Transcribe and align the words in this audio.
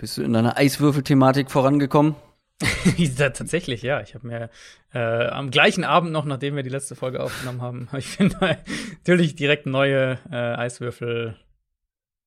Bist 0.00 0.16
du 0.16 0.22
in 0.22 0.32
deiner 0.32 0.56
Eiswürfelthematik 0.56 1.50
vorangekommen? 1.50 2.14
Tatsächlich, 3.18 3.82
ja. 3.82 4.00
Ich 4.00 4.14
habe 4.14 4.26
mir 4.26 4.48
äh, 4.94 5.26
am 5.26 5.50
gleichen 5.50 5.84
Abend 5.84 6.10
noch, 6.10 6.24
nachdem 6.24 6.56
wir 6.56 6.62
die 6.62 6.70
letzte 6.70 6.94
Folge 6.94 7.22
aufgenommen 7.22 7.60
haben, 7.60 7.88
habe 7.92 7.98
ich 7.98 8.18
mir 8.18 8.30
natürlich 8.40 9.36
direkt 9.36 9.66
neue 9.66 10.18
äh, 10.32 10.36
Eiswürfel. 10.36 11.36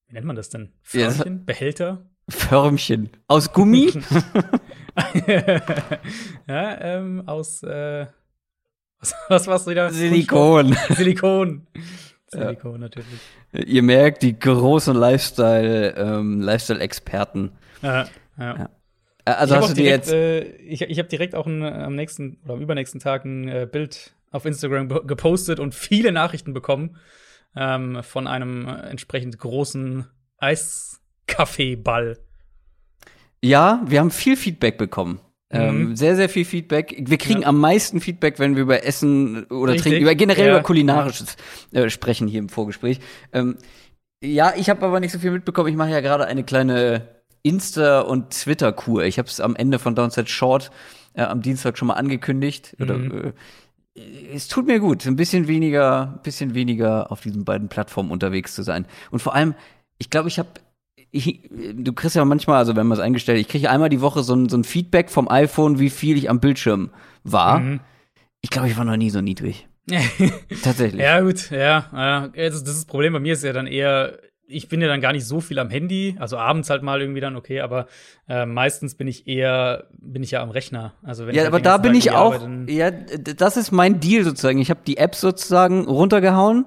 Wie 0.07 0.13
nennt 0.13 0.27
man 0.27 0.35
das 0.35 0.49
denn? 0.49 0.71
Förmchen? 0.83 1.37
Ja, 1.37 1.43
Behälter? 1.45 2.05
Förmchen. 2.29 3.09
Aus 3.27 3.51
Gummi? 3.53 3.91
ja, 6.47 6.79
ähm, 6.79 7.23
aus 7.25 7.63
äh, 7.63 8.05
was, 8.99 9.15
was 9.29 9.47
war's 9.47 9.65
wieder? 9.65 9.89
Silikon. 9.89 10.77
Silikon. 10.89 11.65
Silikon, 12.27 12.73
ja. 12.73 12.77
natürlich. 12.77 13.19
Ihr 13.51 13.81
merkt, 13.81 14.21
die 14.21 14.37
großen 14.37 14.95
Lifestyle, 14.95 15.95
ähm, 15.97 16.39
Lifestyle-Experten. 16.39 17.51
Ja, 17.83 18.07
ja. 18.39 18.69
Äh, 19.25 19.31
also 19.31 19.55
ich 19.55 19.61
hast 19.61 19.69
du 19.69 19.75
dir 19.75 19.83
direkt, 19.83 20.05
jetzt. 20.07 20.13
Äh, 20.13 20.43
ich 20.57 20.81
ich 20.81 20.99
habe 20.99 21.09
direkt 21.09 21.35
auch 21.35 21.45
ein, 21.45 21.61
am 21.63 21.95
nächsten 21.95 22.39
oder 22.43 22.53
am 22.53 22.61
übernächsten 22.61 22.99
Tag 22.99 23.25
ein 23.25 23.47
äh, 23.47 23.67
Bild 23.71 24.15
auf 24.31 24.45
Instagram 24.45 24.89
gepostet 25.05 25.59
und 25.59 25.75
viele 25.75 26.11
Nachrichten 26.11 26.53
bekommen 26.53 26.97
ähm, 27.55 28.01
von 28.01 28.27
einem 28.27 28.67
entsprechend 28.67 29.37
großen 29.37 30.07
Eiskaffeeball. 30.39 32.17
Ja, 33.41 33.81
wir 33.85 33.99
haben 33.99 34.11
viel 34.11 34.37
Feedback 34.37 34.77
bekommen. 34.77 35.19
Ähm, 35.51 35.89
mhm. 35.89 35.95
sehr, 35.95 36.15
sehr 36.15 36.29
viel 36.29 36.45
Feedback. 36.45 36.95
Wir 36.97 37.17
kriegen 37.19 37.41
ja. 37.43 37.47
am 37.47 37.59
meisten 37.59 38.01
Feedback, 38.01 38.39
wenn 38.39 38.55
wir 38.55 38.63
über 38.63 38.83
Essen 38.83 39.43
oder 39.45 39.73
Richtig. 39.73 39.83
Trinken, 39.83 40.01
über 40.01 40.15
generell 40.15 40.47
ja. 40.47 40.53
über 40.53 40.63
Kulinarisches 40.63 41.37
äh, 41.71 41.89
sprechen 41.89 42.27
hier 42.27 42.39
im 42.39 42.49
Vorgespräch. 42.49 42.99
Ähm, 43.33 43.57
ja, 44.23 44.53
ich 44.57 44.69
habe 44.71 44.83
aber 44.83 44.99
nicht 44.99 45.11
so 45.11 45.19
viel 45.19 45.29
mitbekommen. 45.29 45.69
Ich 45.69 45.75
mache 45.75 45.91
ja 45.91 45.99
gerade 45.99 46.25
eine 46.25 46.43
kleine 46.43 47.12
Insta- 47.43 48.01
und 48.01 48.31
Twitter-Kur. 48.31 49.03
Ich 49.03 49.17
habe 49.17 49.27
es 49.27 49.39
am 49.39 49.55
Ende 49.55 49.79
von 49.79 49.95
Downset 49.95 50.29
Short 50.29 50.71
äh, 51.13 51.23
am 51.23 51.41
Dienstag 51.41 51.77
schon 51.77 51.89
mal 51.89 51.95
angekündigt. 51.95 52.75
Mhm. 52.77 52.83
Oder, 52.83 53.25
äh, 53.25 53.33
es 54.33 54.47
tut 54.47 54.65
mir 54.65 54.79
gut, 54.79 55.05
ein 55.05 55.15
bisschen 55.15 55.47
weniger, 55.47 56.19
bisschen 56.23 56.55
weniger 56.55 57.11
auf 57.11 57.21
diesen 57.21 57.45
beiden 57.45 57.69
Plattformen 57.69 58.11
unterwegs 58.11 58.55
zu 58.55 58.63
sein. 58.63 58.87
Und 59.11 59.21
vor 59.21 59.35
allem, 59.35 59.53
ich 59.99 60.09
glaube, 60.09 60.29
ich 60.29 60.39
habe 60.39 60.49
ich, 61.11 61.47
du 61.51 61.93
kriegst 61.93 62.15
ja 62.15 62.25
manchmal, 62.25 62.57
also 62.57 62.75
wenn 62.75 62.87
man 62.87 62.97
es 62.97 63.03
eingestellt, 63.03 63.39
ich 63.39 63.47
kriege 63.47 63.69
einmal 63.69 63.89
die 63.89 64.01
Woche 64.01 64.23
so 64.23 64.35
ein, 64.35 64.49
so 64.49 64.57
ein 64.57 64.63
Feedback 64.63 65.11
vom 65.11 65.29
iPhone, 65.29 65.77
wie 65.77 65.91
viel 65.91 66.17
ich 66.17 66.27
am 66.27 66.39
Bildschirm 66.39 66.89
war. 67.23 67.59
Mhm. 67.59 67.79
Ich 68.41 68.49
glaube, 68.49 68.67
ich 68.67 68.77
war 68.77 68.83
noch 68.83 68.97
nie 68.97 69.11
so 69.11 69.21
niedrig. 69.21 69.67
Tatsächlich. 70.63 71.01
Ja, 71.01 71.21
gut, 71.21 71.51
ja. 71.51 71.85
ja. 71.93 72.27
Das, 72.29 72.63
das, 72.63 72.85
Problem 72.85 73.13
bei 73.13 73.19
mir 73.19 73.33
ist 73.33 73.43
ja 73.43 73.53
dann 73.53 73.67
eher, 73.67 74.17
ich 74.47 74.67
bin 74.67 74.81
ja 74.81 74.87
dann 74.87 75.01
gar 75.01 75.13
nicht 75.13 75.25
so 75.25 75.41
viel 75.41 75.59
am 75.59 75.69
Handy, 75.69 76.15
also 76.19 76.37
abends 76.37 76.69
halt 76.69 76.83
mal 76.83 77.01
irgendwie 77.01 77.21
dann 77.21 77.35
okay, 77.35 77.61
aber 77.61 77.87
äh, 78.27 78.45
meistens 78.45 78.95
bin 78.95 79.07
ich 79.07 79.27
eher, 79.27 79.85
bin 79.91 80.23
ich 80.23 80.31
ja 80.31 80.41
am 80.41 80.49
Rechner. 80.49 80.93
Also 81.03 81.27
wenn 81.27 81.35
ja, 81.35 81.43
ich 81.43 81.47
aber 81.47 81.59
da 81.59 81.77
bin 81.77 81.95
ich 81.95 82.11
auch, 82.11 82.35
arbeite, 82.35 82.71
ja, 82.71 82.91
das 82.91 83.57
ist 83.57 83.71
mein 83.71 83.99
Deal 83.99 84.23
sozusagen. 84.23 84.59
Ich 84.59 84.69
habe 84.69 84.81
die 84.85 84.97
App 84.97 85.15
sozusagen 85.15 85.85
runtergehauen. 85.85 86.65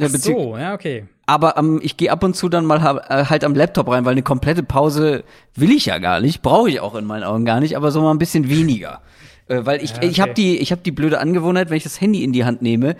Ach 0.00 0.08
so, 0.08 0.56
ja, 0.56 0.74
okay. 0.74 1.06
Aber 1.26 1.56
ähm, 1.56 1.80
ich 1.82 1.96
gehe 1.96 2.10
ab 2.10 2.24
und 2.24 2.34
zu 2.34 2.48
dann 2.48 2.64
mal 2.66 2.78
äh, 3.08 3.24
halt 3.26 3.44
am 3.44 3.54
Laptop 3.54 3.88
rein, 3.88 4.04
weil 4.04 4.12
eine 4.12 4.22
komplette 4.22 4.62
Pause 4.62 5.24
will 5.54 5.70
ich 5.70 5.86
ja 5.86 5.98
gar 5.98 6.20
nicht, 6.20 6.42
brauche 6.42 6.68
ich 6.68 6.80
auch 6.80 6.94
in 6.94 7.04
meinen 7.04 7.24
Augen 7.24 7.44
gar 7.44 7.60
nicht, 7.60 7.76
aber 7.76 7.90
so 7.90 8.00
mal 8.00 8.10
ein 8.10 8.18
bisschen 8.18 8.48
weniger. 8.48 9.00
Äh, 9.48 9.64
weil 9.64 9.82
ich, 9.82 9.90
ja, 9.90 9.96
okay. 9.98 10.08
ich 10.08 10.20
habe 10.20 10.34
die, 10.34 10.58
ich 10.58 10.72
habe 10.72 10.82
die 10.82 10.90
blöde 10.90 11.20
Angewohnheit, 11.20 11.70
wenn 11.70 11.76
ich 11.76 11.84
das 11.84 12.00
Handy 12.00 12.24
in 12.24 12.32
die 12.32 12.44
Hand 12.44 12.62
nehme, 12.62 12.96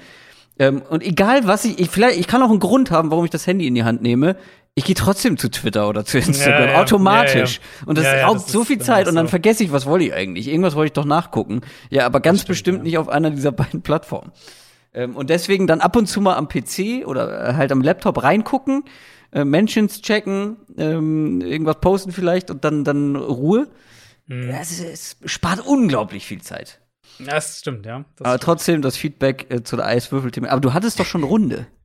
ähm, 0.58 0.82
und 0.88 1.02
egal 1.02 1.46
was 1.46 1.64
ich, 1.64 1.78
ich, 1.78 1.90
vielleicht, 1.90 2.18
ich 2.18 2.26
kann 2.26 2.42
auch 2.42 2.50
einen 2.50 2.60
Grund 2.60 2.90
haben, 2.90 3.10
warum 3.10 3.24
ich 3.24 3.30
das 3.30 3.46
Handy 3.46 3.66
in 3.66 3.74
die 3.74 3.84
Hand 3.84 4.02
nehme. 4.02 4.36
Ich 4.74 4.84
gehe 4.84 4.94
trotzdem 4.94 5.36
zu 5.36 5.50
Twitter 5.50 5.86
oder 5.86 6.04
zu 6.04 6.16
Instagram, 6.16 6.62
ja, 6.62 6.72
ja. 6.72 6.80
automatisch. 6.80 7.56
Ja, 7.56 7.86
und 7.86 7.98
das 7.98 8.06
raubt 8.06 8.40
das 8.40 8.52
so 8.52 8.64
viel 8.64 8.78
Zeit 8.78 9.06
und 9.06 9.14
dann 9.14 9.28
vergesse 9.28 9.62
ich, 9.64 9.72
was 9.72 9.84
wollte 9.84 10.06
ich 10.06 10.14
eigentlich? 10.14 10.48
Irgendwas 10.48 10.74
wollte 10.74 10.86
ich 10.86 10.92
doch 10.92 11.04
nachgucken. 11.04 11.60
Ja, 11.90 12.06
aber 12.06 12.20
ganz 12.20 12.40
stimmt, 12.40 12.48
bestimmt 12.48 12.82
nicht 12.84 12.96
auf 12.96 13.08
einer 13.08 13.30
dieser 13.30 13.52
beiden 13.52 13.82
Plattformen. 13.82 14.32
Ähm, 14.94 15.16
und 15.16 15.30
deswegen 15.30 15.66
dann 15.66 15.80
ab 15.80 15.96
und 15.96 16.06
zu 16.06 16.20
mal 16.20 16.36
am 16.36 16.48
PC 16.48 17.06
oder 17.06 17.50
äh, 17.50 17.54
halt 17.54 17.72
am 17.72 17.82
Laptop 17.82 18.22
reingucken, 18.22 18.84
äh, 19.32 19.44
Mentions 19.44 20.00
checken, 20.00 20.56
ähm, 20.78 21.40
irgendwas 21.40 21.80
posten 21.80 22.12
vielleicht 22.12 22.50
und 22.50 22.64
dann, 22.64 22.84
dann 22.84 23.16
Ruhe. 23.16 23.68
Mhm. 24.26 24.50
Es, 24.50 25.16
spart 25.24 25.60
unglaublich 25.66 26.26
viel 26.26 26.40
Zeit. 26.40 26.81
Das 27.18 27.60
stimmt, 27.60 27.86
ja. 27.86 28.04
Das 28.16 28.26
aber 28.26 28.28
stimmt. 28.30 28.42
trotzdem 28.42 28.82
das 28.82 28.96
Feedback 28.96 29.46
äh, 29.50 29.62
zu 29.62 29.76
der 29.76 29.86
Eiswürfelthema. 29.86 30.48
Aber 30.48 30.60
du 30.60 30.72
hattest 30.72 30.98
doch 30.98 31.06
schon 31.06 31.22
Runde. 31.22 31.66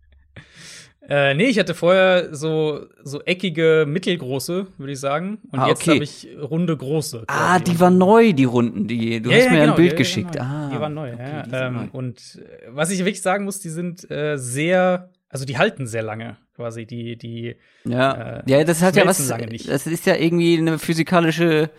Äh, 1.09 1.35
nee, 1.35 1.45
ich 1.45 1.57
hatte 1.57 1.73
vorher 1.73 2.35
so, 2.35 2.85
so 3.01 3.21
eckige, 3.21 3.85
mittelgroße, 3.87 4.67
würde 4.77 4.91
ich 4.91 4.99
sagen. 4.99 5.39
Und 5.51 5.59
ah, 5.59 5.69
jetzt 5.69 5.87
habe 5.87 6.03
ich 6.03 6.27
runde, 6.37 6.75
große. 6.75 7.23
Ah, 7.27 7.59
die 7.59 7.79
war 7.79 7.89
neu, 7.89 8.33
die 8.33 8.43
Runden. 8.43 8.89
Die, 8.89 9.21
du 9.21 9.29
ja, 9.29 9.37
hast 9.37 9.45
ja, 9.45 9.51
mir 9.51 9.59
genau, 9.59 9.71
ein 9.71 9.75
Bild 9.77 9.91
ja, 9.93 9.97
geschickt. 9.97 10.33
Genau. 10.33 10.43
Ah, 10.43 10.69
die 10.69 10.79
waren 10.81 10.93
neu, 10.93 11.13
okay, 11.13 11.43
ja. 11.49 11.67
Ähm, 11.67 11.73
neu. 11.75 11.87
Und 11.93 12.41
äh, 12.41 12.67
was 12.71 12.91
ich 12.91 12.99
wirklich 12.99 13.21
sagen 13.21 13.45
muss, 13.45 13.61
die 13.61 13.69
sind 13.69 14.11
äh, 14.11 14.35
sehr, 14.37 15.09
also 15.29 15.45
die 15.45 15.57
halten 15.57 15.87
sehr 15.87 16.03
lange, 16.03 16.35
quasi. 16.57 16.85
Die, 16.85 17.17
die 17.17 17.55
Ja, 17.85 18.39
äh, 18.39 18.43
ja 18.45 18.65
das 18.65 18.81
hat 18.81 18.97
ja 18.97 19.05
was. 19.05 19.25
Das 19.25 19.87
ist 19.87 20.05
ja 20.05 20.15
irgendwie 20.15 20.57
eine 20.57 20.77
physikalische 20.77 21.69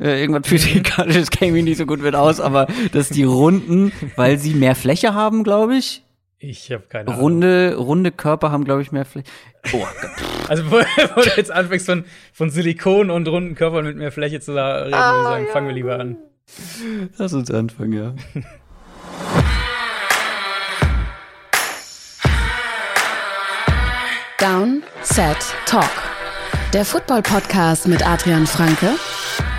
äh, 0.00 0.20
irgendwas. 0.20 0.46
Physikalisches 0.46 1.30
kenne 1.30 1.58
ich 1.58 1.64
nicht 1.64 1.78
so 1.78 1.86
gut 1.86 2.02
mit 2.02 2.14
aus, 2.14 2.40
aber 2.40 2.66
dass 2.92 3.08
die 3.10 3.24
Runden, 3.24 3.92
weil 4.16 4.38
sie 4.38 4.54
mehr 4.54 4.74
Fläche 4.74 5.14
haben, 5.14 5.44
glaube 5.44 5.76
ich. 5.76 6.02
Ich 6.42 6.72
habe 6.72 6.84
keine 6.88 7.08
Ahnung. 7.08 7.20
Runde, 7.20 7.74
runde 7.76 8.12
Körper 8.12 8.50
haben, 8.50 8.64
glaube 8.64 8.80
ich, 8.80 8.92
mehr 8.92 9.04
Fläche. 9.04 9.28
Oh 9.72 9.84
Also, 10.48 10.64
wo, 10.70 10.76
wo, 10.76 11.20
du 11.20 11.30
jetzt 11.36 11.50
anfängst 11.50 11.84
von, 11.84 12.04
von 12.32 12.50
Silikon 12.50 13.10
und 13.10 13.28
runden 13.28 13.54
Körpern 13.54 13.84
mit 13.84 13.96
mehr 13.96 14.10
Fläche 14.10 14.40
zu 14.40 14.52
reden, 14.52 14.94
ah, 14.94 15.12
würde 15.12 15.20
ich 15.20 15.24
sagen, 15.24 15.44
ja. 15.46 15.52
fangen 15.52 15.66
wir 15.68 15.74
lieber 15.74 15.98
an. 15.98 16.16
Lass 17.18 17.34
uns 17.34 17.50
anfangen, 17.50 17.92
ja. 17.92 18.14
Down, 24.38 24.82
Set, 25.02 25.36
Talk. 25.66 25.90
Der 26.72 26.86
Football-Podcast 26.86 27.86
mit 27.86 28.06
Adrian 28.06 28.46
Franke 28.46 28.94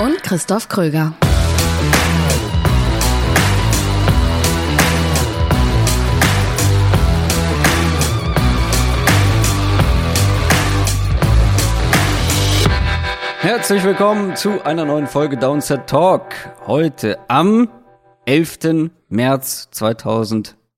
und 0.01 0.23
Christoph 0.23 0.67
Kröger. 0.67 1.13
Herzlich 13.41 13.83
willkommen 13.83 14.35
zu 14.35 14.63
einer 14.63 14.85
neuen 14.85 15.05
Folge 15.05 15.37
Downset 15.37 15.85
Talk. 15.85 16.33
Heute 16.65 17.19
am 17.27 17.69
11. 18.25 18.91
März 19.09 19.69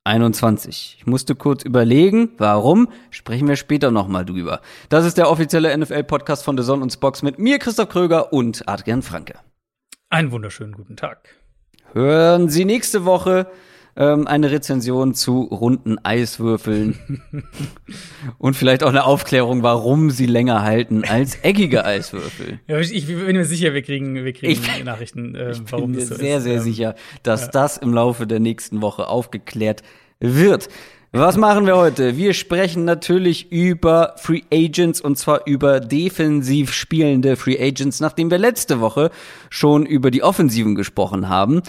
2021. 0.06 0.98
Ich 1.00 1.06
musste 1.08 1.34
kurz 1.34 1.64
überlegen, 1.64 2.32
warum, 2.38 2.90
sprechen 3.10 3.48
wir 3.48 3.56
später 3.56 3.90
nochmal 3.90 4.26
drüber. 4.26 4.62
Das 4.90 5.06
ist 5.06 5.18
der 5.18 5.30
offizielle 5.30 5.76
NFL-Podcast 5.78 6.44
von 6.44 6.58
The 6.58 6.64
Son 6.64 6.82
und 6.82 6.92
Spox 6.92 7.22
mit 7.22 7.40
mir, 7.40 7.58
Christoph 7.58 7.90
Kröger 7.90 8.34
und 8.34 8.68
Adrian 8.68 9.02
Franke. 9.02 9.36
Einen 10.10 10.32
wunderschönen 10.32 10.74
guten 10.74 10.98
Tag. 10.98 11.30
Hören 11.94 12.50
Sie 12.50 12.66
nächste 12.66 13.06
Woche 13.06 13.48
ähm, 13.96 14.28
eine 14.28 14.52
Rezension 14.52 15.14
zu 15.14 15.42
runden 15.44 15.98
Eiswürfeln 16.04 17.22
und 18.38 18.56
vielleicht 18.56 18.84
auch 18.84 18.90
eine 18.90 19.06
Aufklärung, 19.06 19.64
warum 19.64 20.10
sie 20.10 20.26
länger 20.26 20.64
halten 20.64 21.04
als 21.04 21.36
eckige 21.44 21.86
Eiswürfel. 21.86 22.60
Ja, 22.68 22.80
ich, 22.80 22.94
ich, 22.94 23.08
bin 23.08 23.36
mir 23.36 23.46
sicher, 23.46 23.74
wir 23.74 23.82
kriegen, 23.82 24.16
wir 24.16 24.34
kriegen 24.34 24.52
ich, 24.52 24.84
Nachrichten, 24.84 25.36
äh, 25.36 25.54
warum 25.70 25.92
ich 25.92 25.98
bin 25.98 26.00
das 26.00 26.10
so 26.10 26.16
sehr, 26.16 26.38
ist. 26.38 26.44
sehr 26.44 26.56
ähm, 26.56 26.62
sicher, 26.62 26.96
dass 27.24 27.42
ja. 27.42 27.48
das 27.52 27.78
im 27.78 27.94
Laufe 27.94 28.26
der 28.26 28.40
nächsten 28.40 28.82
Woche 28.82 29.08
aufgeklärt 29.08 29.84
wird. 30.20 30.70
Was 31.12 31.38
machen 31.38 31.68
wir 31.68 31.78
heute? 31.78 32.18
Wir 32.18 32.34
sprechen 32.34 32.86
natürlich 32.86 33.52
über 33.52 34.16
Free 34.18 34.42
Agents 34.52 35.00
und 35.00 35.16
zwar 35.18 35.46
über 35.46 35.80
defensiv 35.80 36.74
spielende 36.74 37.36
Free 37.36 37.60
Agents, 37.62 38.00
nachdem 38.00 38.32
wir 38.32 38.40
letzte 38.40 38.80
Woche 38.80 39.12
schon 39.52 39.86
über 39.86 40.10
die 40.10 40.24
Offensiven 40.24 40.74
gesprochen 40.74 41.30
haben. 41.30 41.62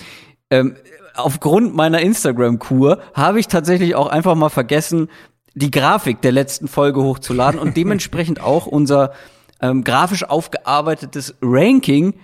Ähm, 0.48 0.76
aufgrund 1.14 1.74
meiner 1.74 2.00
Instagram-Kur 2.00 3.00
habe 3.14 3.40
ich 3.40 3.48
tatsächlich 3.48 3.94
auch 3.94 4.08
einfach 4.08 4.34
mal 4.34 4.48
vergessen, 4.48 5.08
die 5.54 5.70
Grafik 5.70 6.20
der 6.20 6.32
letzten 6.32 6.68
Folge 6.68 7.02
hochzuladen 7.02 7.60
und 7.60 7.76
dementsprechend 7.76 8.40
auch 8.40 8.66
unser 8.66 9.12
ähm, 9.60 9.84
grafisch 9.84 10.24
aufgearbeitetes 10.24 11.36
Ranking 11.40 12.14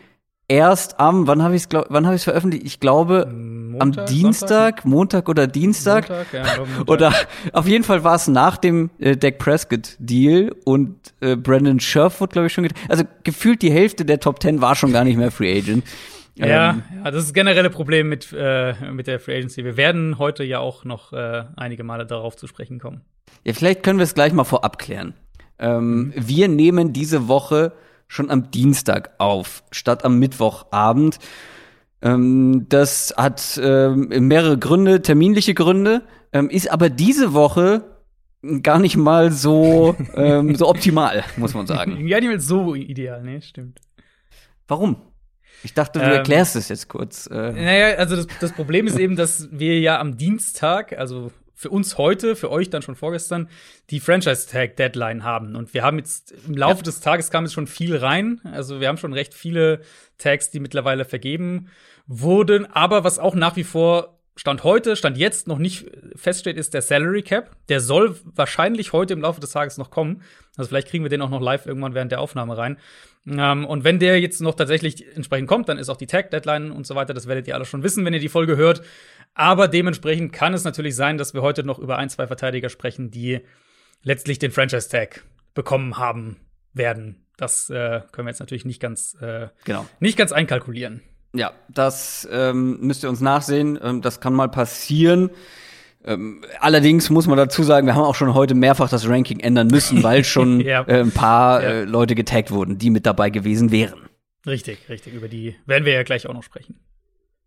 erst 0.48 0.98
am, 0.98 1.28
wann 1.28 1.42
habe 1.42 1.54
ich 1.54 1.62
es 1.62 1.68
wann 1.70 2.06
habe 2.06 2.16
ich 2.16 2.24
veröffentlicht? 2.24 2.66
Ich 2.66 2.80
glaube 2.80 3.26
Montag, 3.32 3.80
am 3.80 4.06
Dienstag, 4.06 4.48
Sonntag? 4.48 4.84
Montag 4.84 5.28
oder 5.28 5.46
Dienstag. 5.46 6.08
Montag, 6.08 6.32
ja, 6.32 6.44
Montag. 6.58 6.88
Oder 6.88 7.12
auf 7.52 7.68
jeden 7.68 7.84
Fall 7.84 8.02
war 8.02 8.16
es 8.16 8.26
nach 8.26 8.56
dem 8.56 8.90
äh, 8.98 9.16
Dak 9.16 9.38
Prescott 9.38 9.96
Deal 10.00 10.52
und 10.64 10.96
äh, 11.20 11.36
Brandon 11.36 11.78
Scherf 11.78 12.20
wurde 12.20 12.32
glaube 12.32 12.46
ich 12.48 12.52
schon 12.52 12.66
also 12.88 13.04
gefühlt 13.22 13.62
die 13.62 13.70
Hälfte 13.70 14.04
der 14.04 14.18
Top 14.18 14.42
10 14.42 14.60
war 14.60 14.74
schon 14.74 14.92
gar 14.92 15.04
nicht 15.04 15.16
mehr 15.16 15.30
Free 15.30 15.56
Agent. 15.56 15.84
Ja, 16.48 16.70
ähm, 16.70 16.82
ja, 17.04 17.10
das 17.10 17.20
ist 17.20 17.28
das 17.28 17.34
generelle 17.34 17.70
Problem 17.70 18.08
mit, 18.08 18.34
äh, 18.36 18.74
mit 18.92 19.06
der 19.06 19.20
Free 19.20 19.36
Agency. 19.36 19.64
Wir 19.64 19.76
werden 19.76 20.18
heute 20.18 20.44
ja 20.44 20.58
auch 20.58 20.84
noch 20.84 21.12
äh, 21.12 21.44
einige 21.56 21.84
Male 21.84 22.06
darauf 22.06 22.36
zu 22.36 22.46
sprechen 22.46 22.78
kommen. 22.78 23.02
Ja, 23.44 23.52
vielleicht 23.52 23.82
können 23.82 23.98
wir 23.98 24.04
es 24.04 24.14
gleich 24.14 24.32
mal 24.32 24.44
vorab 24.44 24.78
klären. 24.78 25.14
Ähm, 25.58 26.06
mhm. 26.06 26.12
Wir 26.16 26.48
nehmen 26.48 26.92
diese 26.92 27.28
Woche 27.28 27.72
schon 28.08 28.30
am 28.30 28.50
Dienstag 28.50 29.10
auf, 29.18 29.62
statt 29.70 30.04
am 30.04 30.18
Mittwochabend. 30.18 31.18
Ähm, 32.02 32.66
das 32.68 33.14
hat 33.16 33.60
ähm, 33.62 34.08
mehrere 34.26 34.58
Gründe, 34.58 35.02
terminliche 35.02 35.54
Gründe, 35.54 36.02
ähm, 36.32 36.48
ist 36.48 36.70
aber 36.70 36.88
diese 36.88 37.34
Woche 37.34 37.84
gar 38.62 38.78
nicht 38.78 38.96
mal 38.96 39.30
so, 39.30 39.94
ähm, 40.14 40.54
so 40.54 40.68
optimal, 40.68 41.24
muss 41.36 41.54
man 41.54 41.66
sagen. 41.66 42.06
Ja, 42.06 42.18
nicht 42.20 42.30
mal 42.30 42.40
so 42.40 42.74
ideal, 42.74 43.22
ne, 43.22 43.42
stimmt. 43.42 43.80
Warum? 44.66 44.96
Ich 45.62 45.74
dachte, 45.74 45.98
du 45.98 46.04
Ähm, 46.04 46.12
erklärst 46.12 46.56
es 46.56 46.68
jetzt 46.68 46.88
kurz. 46.88 47.26
Äh, 47.26 47.52
Naja, 47.52 47.96
also 47.96 48.16
das, 48.16 48.26
das 48.40 48.52
Problem 48.52 48.86
ist 48.86 48.98
eben, 48.98 49.16
dass 49.16 49.48
wir 49.50 49.78
ja 49.80 49.98
am 50.00 50.16
Dienstag, 50.16 50.96
also 50.98 51.30
für 51.54 51.68
uns 51.68 51.98
heute, 51.98 52.36
für 52.36 52.50
euch 52.50 52.70
dann 52.70 52.80
schon 52.80 52.94
vorgestern, 52.96 53.48
die 53.90 54.00
Franchise-Tag-Deadline 54.00 55.24
haben. 55.24 55.56
Und 55.56 55.74
wir 55.74 55.82
haben 55.82 55.98
jetzt 55.98 56.32
im 56.46 56.54
Laufe 56.54 56.78
Ja. 56.78 56.82
des 56.84 57.00
Tages 57.00 57.30
kam 57.30 57.44
jetzt 57.44 57.52
schon 57.52 57.66
viel 57.66 57.96
rein. 57.96 58.40
Also 58.44 58.80
wir 58.80 58.88
haben 58.88 58.96
schon 58.96 59.12
recht 59.12 59.34
viele 59.34 59.82
Tags, 60.16 60.50
die 60.50 60.60
mittlerweile 60.60 61.04
vergeben 61.04 61.68
wurden. 62.06 62.64
Aber 62.72 63.04
was 63.04 63.18
auch 63.18 63.34
nach 63.34 63.56
wie 63.56 63.64
vor 63.64 64.16
Stand 64.36 64.64
heute, 64.64 64.96
Stand 64.96 65.18
jetzt 65.18 65.48
noch 65.48 65.58
nicht 65.58 65.84
feststeht, 66.16 66.56
ist 66.56 66.72
der 66.72 66.80
Salary 66.80 67.22
Cap. 67.22 67.50
Der 67.68 67.80
soll 67.80 68.16
wahrscheinlich 68.24 68.94
heute 68.94 69.12
im 69.12 69.20
Laufe 69.20 69.40
des 69.40 69.50
Tages 69.50 69.76
noch 69.76 69.90
kommen. 69.90 70.22
Also 70.56 70.68
vielleicht 70.68 70.88
kriegen 70.88 71.04
wir 71.04 71.10
den 71.10 71.20
auch 71.20 71.28
noch 71.28 71.42
live 71.42 71.66
irgendwann 71.66 71.92
während 71.94 72.10
der 72.10 72.20
Aufnahme 72.22 72.56
rein. 72.56 72.78
Ähm, 73.26 73.64
und 73.64 73.84
wenn 73.84 73.98
der 73.98 74.20
jetzt 74.20 74.40
noch 74.40 74.54
tatsächlich 74.54 75.16
entsprechend 75.16 75.48
kommt, 75.48 75.68
dann 75.68 75.78
ist 75.78 75.88
auch 75.88 75.96
die 75.96 76.06
Tag-Deadline 76.06 76.70
und 76.70 76.86
so 76.86 76.94
weiter. 76.94 77.14
Das 77.14 77.26
werdet 77.26 77.46
ihr 77.48 77.54
alle 77.54 77.64
schon 77.64 77.82
wissen, 77.82 78.04
wenn 78.04 78.14
ihr 78.14 78.20
die 78.20 78.28
Folge 78.28 78.56
hört. 78.56 78.82
Aber 79.34 79.68
dementsprechend 79.68 80.32
kann 80.32 80.54
es 80.54 80.64
natürlich 80.64 80.96
sein, 80.96 81.18
dass 81.18 81.34
wir 81.34 81.42
heute 81.42 81.62
noch 81.62 81.78
über 81.78 81.98
ein, 81.98 82.08
zwei 82.08 82.26
Verteidiger 82.26 82.68
sprechen, 82.68 83.10
die 83.10 83.40
letztlich 84.02 84.38
den 84.38 84.50
Franchise-Tag 84.50 85.24
bekommen 85.54 85.98
haben 85.98 86.36
werden. 86.72 87.26
Das 87.36 87.70
äh, 87.70 88.02
können 88.12 88.26
wir 88.26 88.30
jetzt 88.30 88.40
natürlich 88.40 88.64
nicht 88.64 88.80
ganz, 88.80 89.16
äh, 89.20 89.48
genau. 89.64 89.86
nicht 89.98 90.18
ganz 90.18 90.32
einkalkulieren. 90.32 91.02
Ja, 91.32 91.52
das 91.68 92.28
ähm, 92.30 92.80
müsst 92.80 93.04
ihr 93.04 93.08
uns 93.08 93.20
nachsehen. 93.20 93.78
Ähm, 93.82 94.02
das 94.02 94.20
kann 94.20 94.34
mal 94.34 94.48
passieren. 94.48 95.30
Ähm, 96.04 96.42
allerdings 96.60 97.10
muss 97.10 97.26
man 97.26 97.36
dazu 97.36 97.62
sagen, 97.62 97.86
wir 97.86 97.94
haben 97.94 98.04
auch 98.04 98.14
schon 98.14 98.32
heute 98.34 98.54
mehrfach 98.54 98.88
das 98.88 99.06
Ranking 99.08 99.40
ändern 99.40 99.66
müssen, 99.68 100.02
weil 100.02 100.24
schon 100.24 100.60
Ja. 100.60 100.82
äh, 100.86 101.00
ein 101.00 101.10
paar 101.12 101.62
Ja. 101.62 101.68
äh, 101.68 101.84
Leute 101.84 102.14
getaggt 102.14 102.50
wurden, 102.50 102.78
die 102.78 102.90
mit 102.90 103.04
dabei 103.06 103.30
gewesen 103.30 103.70
wären. 103.70 104.00
Richtig, 104.46 104.78
richtig. 104.88 105.12
Über 105.12 105.28
die 105.28 105.56
werden 105.66 105.84
wir 105.84 105.92
ja 105.92 106.02
gleich 106.02 106.26
auch 106.26 106.32
noch 106.34 106.42
sprechen. 106.42 106.80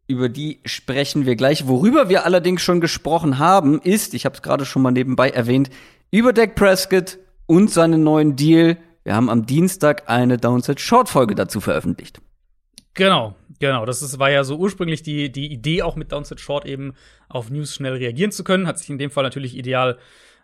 Über 0.06 0.30
die 0.30 0.60
sprechen 0.66 1.26
wir 1.26 1.36
gleich. 1.36 1.68
Worüber 1.68 2.10
wir 2.10 2.26
allerdings 2.26 2.62
schon 2.62 2.82
gesprochen 2.82 3.40
haben, 3.40 3.80
ist, 3.82 4.14
ich 4.14 4.26
habe 4.26 4.36
es 4.36 4.42
gerade 4.42 4.66
schon 4.66 4.82
mal 4.84 4.92
nebenbei 4.92 5.30
erwähnt, 5.30 5.70
über 6.12 6.34
Dak 6.34 6.54
Prescott 6.56 7.18
und 7.48 7.72
seinen 7.72 8.04
neuen 8.04 8.36
Deal. 8.36 8.78
Wir 9.04 9.16
haben 9.16 9.30
am 9.30 9.46
Dienstag 9.48 10.04
eine 10.10 10.38
Downset 10.38 10.80
Short 10.80 11.10
Folge 11.10 11.34
dazu 11.36 11.60
veröffentlicht. 11.60 12.22
Genau, 12.94 13.34
genau. 13.68 13.86
Das 13.86 14.02
ist, 14.02 14.20
war 14.20 14.30
ja 14.30 14.44
so 14.44 14.58
ursprünglich 14.58 15.04
die, 15.04 15.32
die 15.32 15.52
Idee, 15.52 15.84
auch 15.84 15.96
mit 15.96 16.12
Downset 16.12 16.40
Short 16.40 16.66
eben 16.66 16.94
auf 17.30 17.50
News 17.50 17.74
schnell 17.74 17.94
reagieren 17.94 18.32
zu 18.32 18.44
können. 18.44 18.68
Hat 18.68 18.78
sich 18.78 18.90
in 18.90 18.98
dem 18.98 19.10
Fall 19.10 19.24
natürlich 19.24 19.58
ideal 19.58 19.98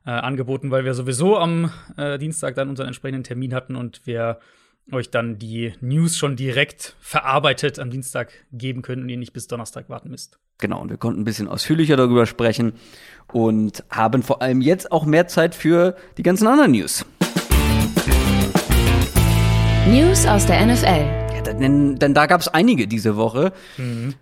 äh, 0.06 0.12
angeboten, 0.12 0.72
weil 0.72 0.86
wir 0.86 0.94
sowieso 0.94 1.38
am 1.38 1.72
äh, 1.98 2.18
Dienstag 2.18 2.56
dann 2.56 2.70
unseren 2.70 2.88
entsprechenden 2.88 3.26
Termin 3.26 3.54
hatten 3.54 3.76
und 3.76 4.02
wir 4.06 4.40
euch 4.92 5.12
dann 5.12 5.38
die 5.38 5.74
News 5.82 6.18
schon 6.18 6.36
direkt 6.36 6.96
verarbeitet 7.00 7.78
am 7.78 7.92
Dienstag 7.92 8.32
geben 8.52 8.82
können 8.82 9.04
und 9.04 9.10
ihr 9.10 9.18
nicht 9.18 9.34
bis 9.34 9.48
Donnerstag 9.48 9.90
warten 9.90 10.10
müsst. 10.10 10.40
Genau, 10.58 10.82
und 10.82 10.90
wir 10.90 10.98
konnten 10.98 11.22
ein 11.22 11.26
bisschen 11.26 11.48
ausführlicher 11.48 11.96
darüber 11.96 12.26
sprechen 12.26 12.74
und 13.32 13.84
haben 13.90 14.24
vor 14.24 14.42
allem 14.42 14.62
jetzt 14.62 14.92
auch 14.92 15.06
mehr 15.06 15.28
Zeit 15.28 15.54
für 15.56 15.96
die 16.18 16.24
ganzen 16.24 16.48
anderen 16.48 16.72
News. 16.72 17.06
News 19.88 20.26
aus 20.26 20.46
der 20.46 20.66
NFL. 20.66 21.29
Denn, 21.60 21.96
denn 21.98 22.14
da 22.14 22.26
gab 22.26 22.42
es 22.42 22.48
einige 22.48 22.88
diese 22.88 23.16
Woche. 23.16 23.52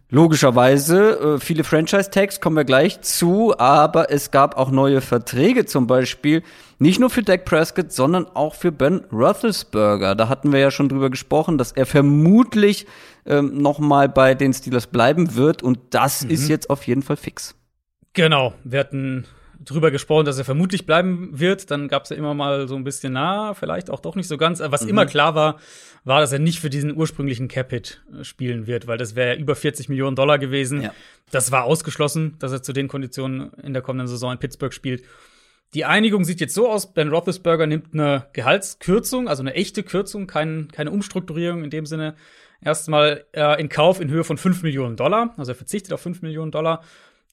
Logischerweise, 0.09 1.35
äh, 1.35 1.39
viele 1.39 1.63
Franchise-Tags 1.63 2.41
kommen 2.41 2.55
wir 2.55 2.65
gleich 2.65 3.01
zu, 3.01 3.57
aber 3.57 4.11
es 4.11 4.31
gab 4.31 4.57
auch 4.57 4.71
neue 4.71 5.01
Verträge 5.01 5.65
zum 5.65 5.87
Beispiel, 5.87 6.43
nicht 6.79 6.99
nur 6.99 7.09
für 7.09 7.23
Dak 7.23 7.45
Prescott, 7.45 7.91
sondern 7.91 8.27
auch 8.33 8.55
für 8.55 8.71
Ben 8.71 9.01
Roethlisberger. 9.11 10.15
Da 10.15 10.29
hatten 10.29 10.51
wir 10.51 10.59
ja 10.59 10.71
schon 10.71 10.89
drüber 10.89 11.09
gesprochen, 11.09 11.57
dass 11.57 11.71
er 11.71 11.85
vermutlich 11.85 12.85
ähm, 13.25 13.57
noch 13.61 13.79
mal 13.79 14.09
bei 14.09 14.35
den 14.35 14.53
Steelers 14.53 14.87
bleiben 14.87 15.35
wird 15.35 15.63
und 15.63 15.79
das 15.89 16.23
ist 16.23 16.47
jetzt 16.49 16.69
auf 16.69 16.85
jeden 16.85 17.01
Fall 17.01 17.17
fix. 17.17 17.55
Genau, 18.13 18.53
wir 18.63 18.79
hatten 18.79 19.25
drüber 19.63 19.91
gesprochen, 19.91 20.25
dass 20.25 20.37
er 20.37 20.45
vermutlich 20.45 20.85
bleiben 20.85 21.29
wird. 21.33 21.71
Dann 21.71 21.87
gab 21.87 22.03
es 22.03 22.09
ja 22.09 22.15
immer 22.15 22.33
mal 22.33 22.67
so 22.67 22.75
ein 22.75 22.83
bisschen, 22.83 23.13
na, 23.13 23.53
vielleicht 23.53 23.89
auch 23.89 23.99
doch 23.99 24.15
nicht 24.15 24.27
so 24.27 24.37
ganz. 24.37 24.61
Aber 24.61 24.73
Was 24.73 24.83
immer 24.83 25.05
klar 25.05 25.35
war, 25.35 25.59
war, 26.03 26.21
dass 26.21 26.31
er 26.31 26.39
nicht 26.39 26.59
für 26.59 26.69
diesen 26.69 26.95
ursprünglichen 26.95 27.47
Cap-Hit 27.47 28.01
äh, 28.19 28.23
spielen 28.23 28.67
wird, 28.67 28.87
weil 28.87 28.97
das 28.97 29.15
wäre 29.15 29.35
über 29.35 29.55
40 29.55 29.89
Millionen 29.89 30.15
Dollar 30.15 30.39
gewesen. 30.39 30.81
Ja. 30.81 30.93
Das 31.31 31.51
war 31.51 31.65
ausgeschlossen, 31.65 32.35
dass 32.39 32.51
er 32.51 32.63
zu 32.63 32.73
den 32.73 32.87
Konditionen 32.87 33.51
in 33.63 33.73
der 33.73 33.81
kommenden 33.81 34.07
Saison 34.07 34.31
in 34.31 34.37
Pittsburgh 34.37 34.73
spielt. 34.73 35.03
Die 35.73 35.83
Einigung 35.83 36.23
sieht 36.23 36.39
jetzt 36.39 36.53
so 36.53 36.69
aus, 36.69 36.93
Ben 36.93 37.09
Roethlisberger 37.09 37.67
nimmt 37.67 37.93
eine 37.93 38.27
Gehaltskürzung, 38.31 39.27
also 39.27 39.43
eine 39.43 39.53
echte 39.53 39.83
Kürzung, 39.83 40.25
kein, 40.25 40.69
keine 40.71 40.91
Umstrukturierung 40.91 41.63
in 41.63 41.69
dem 41.69 41.85
Sinne, 41.85 42.15
erstmal 42.61 43.25
äh, 43.33 43.59
in 43.59 43.67
Kauf 43.67 43.99
in 43.99 44.09
Höhe 44.09 44.23
von 44.23 44.37
5 44.37 44.63
Millionen 44.63 44.95
Dollar. 44.95 45.33
Also 45.37 45.51
er 45.51 45.55
verzichtet 45.55 45.91
auf 45.93 46.01
5 46.01 46.21
Millionen 46.21 46.51
Dollar. 46.51 46.83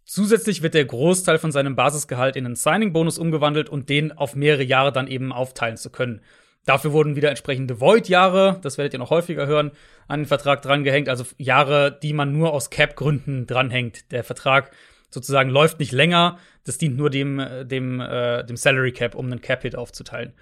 Zusätzlich 0.04 0.62
wird 0.62 0.74
der 0.74 0.84
Großteil 0.84 1.38
von 1.38 1.50
seinem 1.50 1.76
Basisgehalt 1.76 2.36
in 2.36 2.44
einen 2.44 2.56
Signing-Bonus 2.56 3.18
umgewandelt 3.18 3.68
und 3.68 3.88
den 3.88 4.12
auf 4.12 4.36
mehrere 4.36 4.62
Jahre 4.62 4.92
dann 4.92 5.06
eben 5.06 5.32
aufteilen 5.32 5.76
zu 5.76 5.90
können. 5.90 6.20
Dafür 6.66 6.92
wurden 6.92 7.16
wieder 7.16 7.28
entsprechende 7.28 7.80
Void-Jahre, 7.80 8.58
das 8.62 8.78
werdet 8.78 8.94
ihr 8.94 8.98
noch 8.98 9.10
häufiger 9.10 9.46
hören, 9.46 9.72
an 10.08 10.20
den 10.20 10.26
Vertrag 10.26 10.62
drangehängt, 10.62 11.08
also 11.08 11.24
Jahre, 11.36 11.98
die 12.02 12.12
man 12.12 12.32
nur 12.32 12.52
aus 12.52 12.70
Cap-Gründen 12.70 13.46
dranhängt. 13.46 14.10
Der 14.12 14.24
Vertrag 14.24 14.70
sozusagen 15.10 15.50
läuft 15.50 15.78
nicht 15.78 15.92
länger, 15.92 16.38
das 16.64 16.78
dient 16.78 16.96
nur 16.96 17.10
dem, 17.10 17.38
äh, 17.38 17.64
dem, 17.64 18.00
äh, 18.00 18.44
dem 18.44 18.56
Salary 18.56 18.92
Cap, 18.92 19.14
um 19.14 19.26
einen 19.26 19.40
Cap-Hit 19.40 19.76
aufzuteilen. 19.76 20.32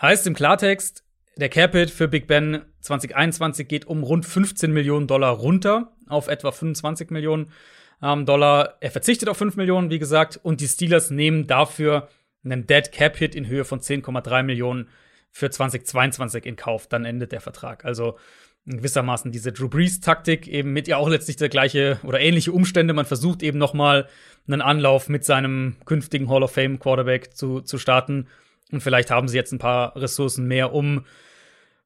Heißt 0.00 0.26
im 0.26 0.34
Klartext, 0.34 1.04
der 1.36 1.48
Cap-Hit 1.48 1.90
für 1.90 2.08
Big 2.08 2.26
Ben 2.26 2.62
2021 2.80 3.68
geht 3.68 3.86
um 3.86 4.02
rund 4.02 4.26
15 4.26 4.72
Millionen 4.72 5.06
Dollar 5.06 5.32
runter 5.32 5.92
auf 6.08 6.28
etwa 6.28 6.50
25 6.50 7.10
Millionen 7.10 7.52
ähm, 8.02 8.26
Dollar. 8.26 8.76
Er 8.80 8.90
verzichtet 8.90 9.28
auf 9.28 9.38
5 9.38 9.56
Millionen, 9.56 9.90
wie 9.90 9.98
gesagt, 9.98 10.40
und 10.42 10.60
die 10.60 10.68
Steelers 10.68 11.10
nehmen 11.10 11.46
dafür 11.46 12.08
einen 12.44 12.66
Dead 12.66 12.90
Cap-Hit 12.90 13.34
in 13.34 13.46
Höhe 13.46 13.64
von 13.64 13.80
10,3 13.80 14.42
Millionen 14.42 14.88
für 15.30 15.50
2022 15.50 16.44
in 16.44 16.56
Kauf. 16.56 16.88
Dann 16.88 17.04
endet 17.04 17.32
der 17.32 17.40
Vertrag. 17.40 17.84
Also 17.84 18.18
gewissermaßen 18.66 19.32
diese 19.32 19.52
Drew 19.52 19.68
Brees-Taktik 19.68 20.46
eben 20.46 20.72
mit 20.72 20.86
ja 20.86 20.96
auch 20.96 21.08
letztlich 21.08 21.36
der 21.36 21.48
gleiche 21.48 21.98
oder 22.04 22.20
ähnliche 22.20 22.52
Umstände. 22.52 22.94
Man 22.94 23.06
versucht 23.06 23.42
eben 23.42 23.58
noch 23.58 23.74
mal 23.74 24.08
einen 24.46 24.60
Anlauf 24.60 25.08
mit 25.08 25.24
seinem 25.24 25.76
künftigen 25.84 26.28
Hall 26.28 26.42
of 26.42 26.52
Fame 26.52 26.78
Quarterback 26.78 27.36
zu, 27.36 27.60
zu 27.60 27.78
starten. 27.78 28.28
Und 28.70 28.82
vielleicht 28.82 29.10
haben 29.10 29.28
sie 29.28 29.36
jetzt 29.36 29.52
ein 29.52 29.58
paar 29.58 29.96
Ressourcen 29.96 30.46
mehr, 30.46 30.72
um 30.72 31.04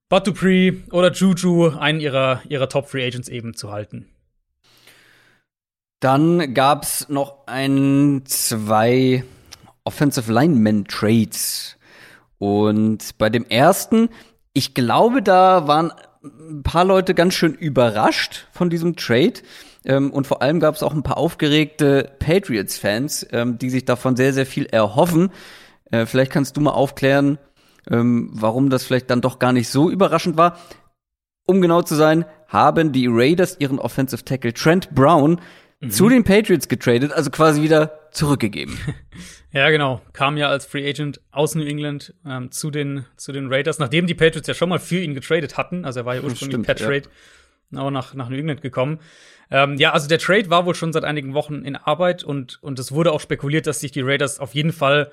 Bud 0.08 0.26
Dupree 0.26 0.74
oder 0.92 1.10
Juju, 1.12 1.70
einen 1.70 2.00
ihrer, 2.00 2.42
ihrer 2.48 2.68
Top 2.68 2.88
Free 2.88 3.04
Agents 3.04 3.28
eben 3.28 3.54
zu 3.54 3.72
halten. 3.72 4.06
Dann 6.00 6.52
gab's 6.52 7.08
noch 7.08 7.46
ein, 7.46 8.22
zwei 8.26 9.24
Offensive 9.84 10.32
Lineman 10.32 10.84
Trades. 10.84 11.76
Und 12.38 13.16
bei 13.18 13.30
dem 13.30 13.46
ersten, 13.46 14.10
ich 14.52 14.74
glaube, 14.74 15.22
da 15.22 15.66
waren 15.66 15.92
ein 16.22 16.62
paar 16.62 16.84
Leute 16.84 17.14
ganz 17.14 17.34
schön 17.34 17.54
überrascht 17.54 18.46
von 18.52 18.68
diesem 18.68 18.96
Trade. 18.96 19.34
Ähm, 19.84 20.10
und 20.10 20.26
vor 20.26 20.42
allem 20.42 20.60
gab 20.60 20.74
es 20.74 20.82
auch 20.82 20.92
ein 20.92 21.02
paar 21.02 21.16
aufgeregte 21.16 22.10
Patriots-Fans, 22.18 23.28
ähm, 23.32 23.58
die 23.58 23.70
sich 23.70 23.84
davon 23.84 24.16
sehr, 24.16 24.32
sehr 24.32 24.46
viel 24.46 24.66
erhoffen. 24.66 25.30
Äh, 25.90 26.04
vielleicht 26.06 26.32
kannst 26.32 26.56
du 26.56 26.60
mal 26.60 26.72
aufklären, 26.72 27.38
ähm, 27.88 28.30
warum 28.32 28.68
das 28.68 28.84
vielleicht 28.84 29.10
dann 29.10 29.20
doch 29.20 29.38
gar 29.38 29.52
nicht 29.52 29.68
so 29.68 29.88
überraschend 29.88 30.36
war. 30.36 30.58
Um 31.46 31.60
genau 31.60 31.82
zu 31.82 31.94
sein, 31.94 32.24
haben 32.48 32.92
die 32.92 33.06
Raiders 33.08 33.56
ihren 33.60 33.78
Offensive 33.78 34.24
Tackle 34.24 34.52
Trent 34.52 34.94
Brown 34.94 35.40
zu 35.88 36.08
den 36.08 36.24
Patriots 36.24 36.68
getradet, 36.68 37.12
also 37.12 37.30
quasi 37.30 37.62
wieder 37.62 38.10
zurückgegeben. 38.12 38.78
Ja, 39.52 39.70
genau. 39.70 40.02
Kam 40.12 40.36
ja 40.36 40.50
als 40.50 40.66
Free 40.66 40.86
Agent 40.86 41.18
aus 41.30 41.54
New 41.54 41.64
England 41.64 42.12
ähm, 42.26 42.50
zu, 42.50 42.70
den, 42.70 43.06
zu 43.16 43.32
den 43.32 43.50
Raiders, 43.50 43.78
nachdem 43.78 44.06
die 44.06 44.12
Patriots 44.12 44.46
ja 44.46 44.52
schon 44.52 44.68
mal 44.68 44.78
für 44.78 44.98
ihn 44.98 45.14
getradet 45.14 45.56
hatten. 45.56 45.86
Also 45.86 46.00
er 46.00 46.04
war 46.04 46.14
ja 46.14 46.20
ursprünglich 46.24 46.60
per 46.62 46.76
ja. 46.76 46.86
Trade 46.86 47.02
auch 47.74 47.90
nach, 47.90 48.12
nach 48.12 48.28
New 48.28 48.36
England 48.36 48.60
gekommen. 48.60 48.98
Ähm, 49.50 49.76
ja, 49.78 49.92
also 49.92 50.08
der 50.08 50.18
Trade 50.18 50.50
war 50.50 50.66
wohl 50.66 50.74
schon 50.74 50.92
seit 50.92 51.04
einigen 51.04 51.32
Wochen 51.32 51.62
in 51.64 51.74
Arbeit 51.74 52.22
und, 52.22 52.62
und 52.62 52.78
es 52.78 52.92
wurde 52.92 53.12
auch 53.12 53.20
spekuliert, 53.20 53.66
dass 53.66 53.80
sich 53.80 53.92
die 53.92 54.02
Raiders 54.02 54.40
auf 54.40 54.54
jeden 54.54 54.72
Fall 54.72 55.10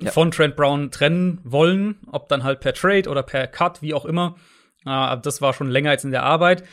Ja. 0.00 0.12
von 0.12 0.30
Trent 0.30 0.56
Brown 0.56 0.90
trennen 0.90 1.40
wollen, 1.44 1.96
ob 2.10 2.28
dann 2.30 2.42
halt 2.42 2.60
per 2.60 2.72
Trade 2.72 3.10
oder 3.10 3.22
per 3.22 3.46
Cut, 3.48 3.82
wie 3.82 3.92
auch 3.92 4.06
immer. 4.06 4.36
Äh, 4.86 5.18
das 5.22 5.42
war 5.42 5.52
schon 5.52 5.68
länger 5.68 5.90
jetzt 5.90 6.04
in 6.06 6.10
der 6.10 6.22
Arbeit. 6.22 6.64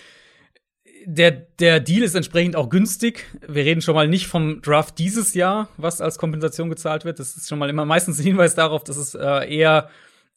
Der, 1.06 1.32
der 1.32 1.80
Deal 1.80 2.04
ist 2.04 2.16
entsprechend 2.16 2.56
auch 2.56 2.70
günstig. 2.70 3.26
Wir 3.48 3.66
reden 3.66 3.82
schon 3.82 3.96
mal 3.96 4.08
nicht 4.08 4.28
vom 4.28 4.62
Draft 4.62 5.00
dieses 5.00 5.34
Jahr, 5.34 5.70
was 5.78 6.02
als 6.02 6.18
Kompensation 6.18 6.70
gezahlt 6.70 7.06
wird. 7.06 7.20
Das 7.20 7.36
ist 7.36 7.50
schon 7.50 7.60
mal 7.60 7.70
immer 7.70 7.86
meistens 7.86 8.20
ein 8.20 8.26
Hinweis 8.26 8.56
darauf, 8.56 8.84
dass 8.84 8.98
es 8.98 9.16
äh, 9.16 9.56
eher, 9.56 9.90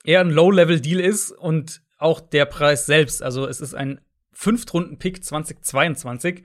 eher 0.04 0.20
ein 0.20 0.30
Low-Level-Deal 0.30 1.00
ist. 1.00 1.30
Und 1.30 1.82
auch 1.98 2.20
der 2.20 2.44
Preis 2.44 2.86
selbst. 2.86 3.22
Also 3.22 3.46
es 3.46 3.60
ist 3.60 3.74
ein 3.74 4.00
Fünftrunden-Pick 4.32 5.24
2022, 5.24 6.44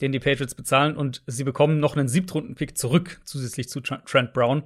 den 0.00 0.12
die 0.12 0.18
Patriots 0.18 0.54
bezahlen 0.54 0.96
und 0.96 1.22
sie 1.26 1.44
bekommen 1.44 1.80
noch 1.80 1.96
einen 1.96 2.08
Siebtrunden-Pick 2.08 2.76
zurück, 2.76 3.20
zusätzlich 3.24 3.68
zu 3.68 3.80
Trent 3.80 4.32
Brown 4.32 4.64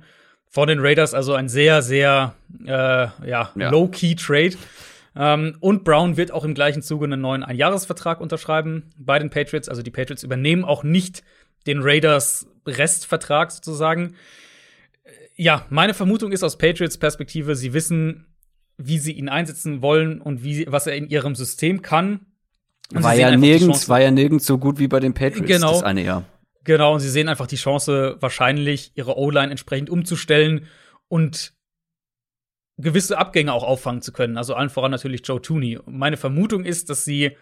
von 0.48 0.68
den 0.68 0.80
Raiders. 0.80 1.14
Also 1.14 1.34
ein 1.34 1.48
sehr, 1.48 1.82
sehr 1.82 2.34
äh, 2.64 2.68
ja, 2.68 3.12
ja. 3.54 3.70
Low-Key-Trade. 3.70 4.56
Ähm, 5.14 5.56
und 5.60 5.84
Brown 5.84 6.16
wird 6.16 6.32
auch 6.32 6.44
im 6.44 6.54
gleichen 6.54 6.82
Zuge 6.82 7.04
einen 7.04 7.20
neuen 7.20 7.42
Einjahresvertrag 7.42 8.20
unterschreiben 8.20 8.90
bei 8.96 9.18
den 9.18 9.30
Patriots. 9.30 9.68
Also 9.68 9.82
die 9.82 9.90
Patriots 9.90 10.22
übernehmen 10.22 10.64
auch 10.64 10.84
nicht 10.84 11.22
den 11.66 11.80
Raiders 11.82 12.46
Restvertrag 12.66 13.50
sozusagen. 13.50 14.14
Ja, 15.36 15.66
meine 15.70 15.94
Vermutung 15.94 16.32
ist 16.32 16.42
aus 16.42 16.58
Patriots 16.58 16.98
Perspektive, 16.98 17.56
sie 17.56 17.72
wissen, 17.72 18.26
wie 18.76 18.98
sie 18.98 19.12
ihn 19.12 19.28
einsetzen 19.28 19.82
wollen 19.82 20.20
und 20.20 20.44
wie, 20.44 20.66
was 20.68 20.86
er 20.86 20.96
in 20.96 21.08
ihrem 21.08 21.34
System 21.34 21.82
kann. 21.82 22.26
war 22.90 23.14
ja 23.14 23.36
nirgends, 23.36 23.88
war 23.88 24.00
ja 24.00 24.10
nirgends 24.10 24.46
so 24.46 24.58
gut 24.58 24.78
wie 24.78 24.88
bei 24.88 25.00
den 25.00 25.14
Patriots 25.14 25.46
genau, 25.46 25.72
das 25.72 25.82
eine 25.82 26.02
Jahr. 26.02 26.24
Genau, 26.64 26.94
und 26.94 27.00
sie 27.00 27.10
sehen 27.10 27.28
einfach 27.28 27.46
die 27.46 27.56
Chance, 27.56 28.16
wahrscheinlich 28.20 28.92
ihre 28.94 29.18
O-Line 29.18 29.50
entsprechend 29.50 29.90
umzustellen 29.90 30.66
und 31.08 31.52
gewisse 32.78 33.18
Abgänge 33.18 33.52
auch 33.52 33.64
auffangen 33.64 34.02
zu 34.02 34.12
können. 34.12 34.36
Also 34.36 34.54
allen 34.54 34.70
voran 34.70 34.90
natürlich 34.90 35.22
Joe 35.24 35.40
Tooney. 35.40 35.78
Meine 35.86 36.16
Vermutung 36.16 36.64
ist, 36.64 36.90
dass 36.90 37.04
sie 37.04 37.36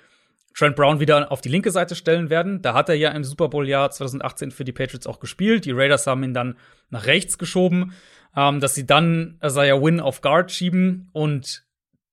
Trent 0.55 0.77
Brown 0.77 1.01
wieder 1.01 1.31
auf 1.31 1.41
die 1.41 1.49
linke 1.49 1.71
Seite 1.71 1.95
stellen 1.95 2.29
werden. 2.29 2.61
Da 2.63 2.75
hat 2.75 2.89
er 2.89 2.97
ja 2.97 3.11
im 3.11 3.25
Super 3.25 3.49
Bowl-Jahr 3.49 3.91
2018 3.91 4.51
für 4.51 4.65
die 4.65 4.73
Patriots 4.73 5.07
auch 5.07 5.21
gespielt. 5.21 5.65
Die 5.65 5.71
Raiders 5.71 6.07
haben 6.07 6.25
ihn 6.25 6.35
dann 6.35 6.57
nach 6.91 7.07
rechts 7.07 7.39
geschoben, 7.39 7.93
ähm, 8.37 8.61
dass 8.61 8.75
sie 8.75 8.87
dann 8.87 9.39
Isaiah 9.45 9.81
Win 9.81 10.01
auf 10.01 10.21
Guard 10.21 10.51
schieben 10.51 11.09
und 11.13 11.65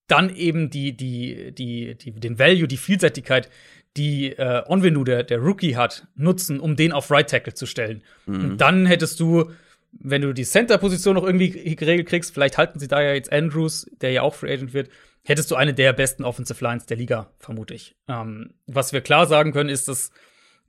dann 0.08 0.34
eben 0.34 0.70
die, 0.70 0.96
die, 0.96 1.52
die, 1.54 1.96
die, 1.96 2.12
den 2.12 2.40
Value, 2.40 2.68
die 2.68 2.78
Vielseitigkeit, 2.78 3.50
die 3.98 4.32
äh, 4.32 4.64
Onvenu, 4.68 5.04
der, 5.04 5.24
der 5.24 5.40
Rookie 5.40 5.76
hat, 5.76 6.08
nutzen, 6.16 6.60
um 6.60 6.76
den 6.76 6.92
auf 6.92 7.12
Right 7.12 7.30
Tackle 7.30 7.56
zu 7.56 7.66
stellen. 7.66 8.04
Mhm. 8.26 8.36
Und 8.36 8.62
dann 8.62 8.86
hättest 8.86 9.20
du 9.20 9.52
wenn 10.00 10.22
du 10.22 10.34
die 10.34 10.44
Center-Position 10.44 11.16
noch 11.16 11.24
irgendwie 11.24 11.76
geregelt 11.76 12.08
kriegst, 12.08 12.34
vielleicht 12.34 12.58
halten 12.58 12.80
sie 12.80 12.88
da 12.88 13.02
ja 13.02 13.14
jetzt 13.14 13.32
Andrews, 13.32 13.90
der 14.02 14.12
ja 14.12 14.22
auch 14.22 14.36
Free 14.36 14.54
Agent 14.54 14.74
wird, 14.74 14.90
hättest 15.24 15.52
du 15.52 15.56
eine 15.56 15.74
der 15.74 15.94
besten 15.94 16.24
Offensive 16.24 16.64
Lines 16.64 16.86
der 16.86 16.98
Liga, 16.98 17.32
vermute 17.40 17.74
ich. 17.74 17.96
Ähm, 18.08 18.54
was 18.66 18.94
wir 18.94 19.02
klar 19.02 19.28
sagen 19.28 19.52
können, 19.52 19.70
ist, 19.70 19.88
dass, 19.88 20.12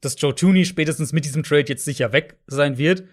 dass 0.01 0.21
Joe 0.21 0.35
Tooney 0.35 0.65
spätestens 0.65 1.13
mit 1.13 1.25
diesem 1.25 1.43
Trade 1.43 1.67
jetzt 1.69 1.85
sicher 1.85 2.13
weg 2.13 2.37
sein 2.47 2.79
wird. 2.79 3.05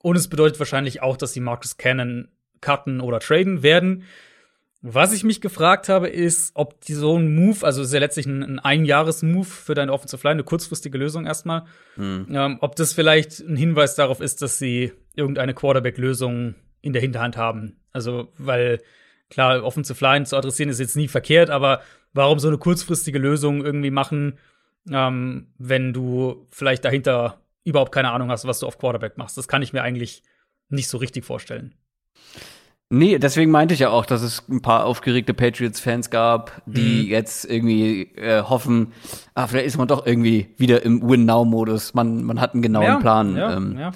Und 0.00 0.16
es 0.16 0.28
bedeutet 0.28 0.58
wahrscheinlich 0.58 1.02
auch, 1.02 1.16
dass 1.16 1.32
sie 1.32 1.40
Marcus 1.40 1.76
Cannon 1.76 2.28
cutten 2.60 3.00
oder 3.00 3.20
traden 3.20 3.62
werden. 3.62 4.04
Was 4.80 5.12
ich 5.12 5.24
mich 5.24 5.40
gefragt 5.40 5.88
habe, 5.88 6.08
ist, 6.08 6.52
ob 6.54 6.80
die 6.82 6.94
so 6.94 7.18
ein 7.18 7.34
Move, 7.34 7.66
also 7.66 7.82
ist 7.82 7.92
ja 7.92 7.98
letztlich 7.98 8.26
ein, 8.26 8.44
ein 8.44 8.58
Einjahres-Move 8.60 9.44
für 9.44 9.74
deine 9.74 9.92
Offensive 9.92 10.22
Line, 10.22 10.34
eine 10.34 10.44
kurzfristige 10.44 10.96
Lösung 10.96 11.26
erstmal, 11.26 11.64
mhm. 11.96 12.28
ähm, 12.30 12.58
ob 12.60 12.76
das 12.76 12.92
vielleicht 12.92 13.40
ein 13.40 13.56
Hinweis 13.56 13.96
darauf 13.96 14.20
ist, 14.20 14.40
dass 14.40 14.58
sie 14.58 14.92
irgendeine 15.16 15.52
Quarterback-Lösung 15.52 16.54
in 16.80 16.92
der 16.92 17.02
Hinterhand 17.02 17.36
haben. 17.36 17.80
Also, 17.92 18.32
weil 18.38 18.80
klar, 19.30 19.64
Offensive 19.64 20.02
Line 20.04 20.26
zu 20.26 20.36
adressieren 20.36 20.70
ist 20.70 20.78
jetzt 20.78 20.96
nie 20.96 21.08
verkehrt, 21.08 21.50
aber 21.50 21.82
warum 22.12 22.38
so 22.38 22.46
eine 22.46 22.58
kurzfristige 22.58 23.18
Lösung 23.18 23.64
irgendwie 23.64 23.90
machen, 23.90 24.38
ähm, 24.90 25.48
wenn 25.58 25.92
du 25.92 26.46
vielleicht 26.50 26.84
dahinter 26.84 27.42
überhaupt 27.64 27.92
keine 27.92 28.12
Ahnung 28.12 28.30
hast, 28.30 28.46
was 28.46 28.60
du 28.60 28.66
auf 28.66 28.78
Quarterback 28.78 29.18
machst? 29.18 29.36
Das 29.36 29.48
kann 29.48 29.62
ich 29.62 29.72
mir 29.72 29.82
eigentlich 29.82 30.22
nicht 30.68 30.88
so 30.88 30.98
richtig 30.98 31.24
vorstellen. 31.24 31.74
Nee, 32.90 33.18
deswegen 33.18 33.50
meinte 33.50 33.74
ich 33.74 33.80
ja 33.80 33.90
auch, 33.90 34.06
dass 34.06 34.22
es 34.22 34.42
ein 34.48 34.62
paar 34.62 34.86
aufgeregte 34.86 35.34
Patriots-Fans 35.34 36.08
gab, 36.08 36.62
die 36.64 37.02
mhm. 37.02 37.08
jetzt 37.08 37.44
irgendwie 37.44 38.02
äh, 38.16 38.42
hoffen, 38.42 38.92
ah, 39.34 39.46
vielleicht 39.46 39.66
ist 39.66 39.76
man 39.76 39.88
doch 39.88 40.06
irgendwie 40.06 40.54
wieder 40.56 40.82
im 40.82 41.06
Win-Now-Modus. 41.06 41.92
Man, 41.92 42.24
man 42.24 42.40
hat 42.40 42.54
einen 42.54 42.62
genauen 42.62 42.84
ja, 42.84 42.96
Plan. 42.96 43.36
Ja, 43.36 43.56
ähm, 43.56 43.78
ja. 43.78 43.90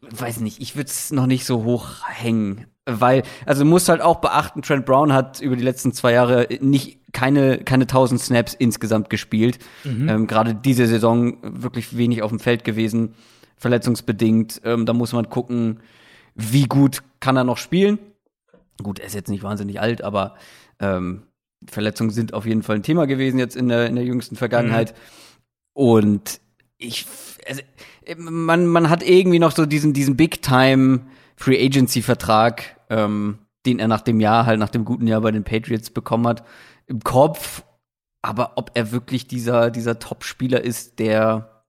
Weiß 0.00 0.40
nicht, 0.40 0.62
ich 0.62 0.76
würde 0.76 0.88
es 0.88 1.10
noch 1.10 1.26
nicht 1.26 1.44
so 1.44 1.64
hoch 1.64 2.06
hängen. 2.08 2.64
Weil, 2.86 3.24
also 3.44 3.64
du 3.64 3.68
musst 3.68 3.88
halt 3.88 4.00
auch 4.00 4.20
beachten, 4.20 4.62
Trent 4.62 4.86
Brown 4.86 5.12
hat 5.12 5.40
über 5.40 5.56
die 5.56 5.64
letzten 5.64 5.92
zwei 5.92 6.12
Jahre 6.12 6.46
nicht 6.60 7.00
keine, 7.12 7.58
keine 7.58 7.84
1000 7.84 8.20
Snaps 8.20 8.54
insgesamt 8.54 9.10
gespielt. 9.10 9.58
Mhm. 9.84 10.08
Ähm, 10.08 10.26
Gerade 10.26 10.54
diese 10.54 10.86
Saison 10.86 11.36
wirklich 11.42 11.96
wenig 11.98 12.22
auf 12.22 12.30
dem 12.30 12.38
Feld 12.38 12.64
gewesen, 12.64 13.14
verletzungsbedingt. 13.58 14.62
Ähm, 14.64 14.86
da 14.86 14.94
muss 14.94 15.12
man 15.12 15.28
gucken, 15.28 15.80
wie 16.36 16.66
gut 16.66 17.02
kann 17.20 17.36
er 17.36 17.44
noch 17.44 17.56
spielen. 17.56 17.98
Gut, 18.82 18.98
er 18.98 19.06
ist 19.06 19.14
jetzt 19.14 19.30
nicht 19.30 19.42
wahnsinnig 19.42 19.80
alt, 19.80 20.02
aber 20.02 20.36
ähm, 20.78 21.22
Verletzungen 21.66 22.10
sind 22.10 22.34
auf 22.34 22.46
jeden 22.46 22.62
Fall 22.62 22.76
ein 22.76 22.82
Thema 22.82 23.06
gewesen 23.06 23.38
jetzt 23.38 23.56
in 23.56 23.68
der, 23.68 23.86
in 23.86 23.96
der 23.96 24.04
jüngsten 24.04 24.36
Vergangenheit. 24.36 24.92
Mhm. 24.92 25.00
Und 25.72 26.40
ich, 26.78 27.06
also, 27.48 27.62
man, 28.16 28.66
man 28.66 28.90
hat 28.90 29.02
irgendwie 29.02 29.38
noch 29.38 29.52
so 29.52 29.66
diesen, 29.66 29.92
diesen 29.92 30.16
Big-Time 30.16 31.06
Free 31.36 31.64
Agency-Vertrag, 31.64 32.76
ähm, 32.90 33.38
den 33.64 33.78
er 33.78 33.88
nach 33.88 34.02
dem 34.02 34.20
Jahr, 34.20 34.46
halt 34.46 34.60
nach 34.60 34.68
dem 34.68 34.84
guten 34.84 35.06
Jahr 35.06 35.22
bei 35.22 35.32
den 35.32 35.44
Patriots 35.44 35.90
bekommen 35.90 36.28
hat, 36.28 36.44
im 36.86 37.00
Kopf. 37.00 37.64
Aber 38.22 38.52
ob 38.56 38.70
er 38.74 38.92
wirklich 38.92 39.26
dieser, 39.26 39.70
dieser 39.70 39.98
Top-Spieler 39.98 40.62
ist, 40.62 40.98
der, 40.98 41.64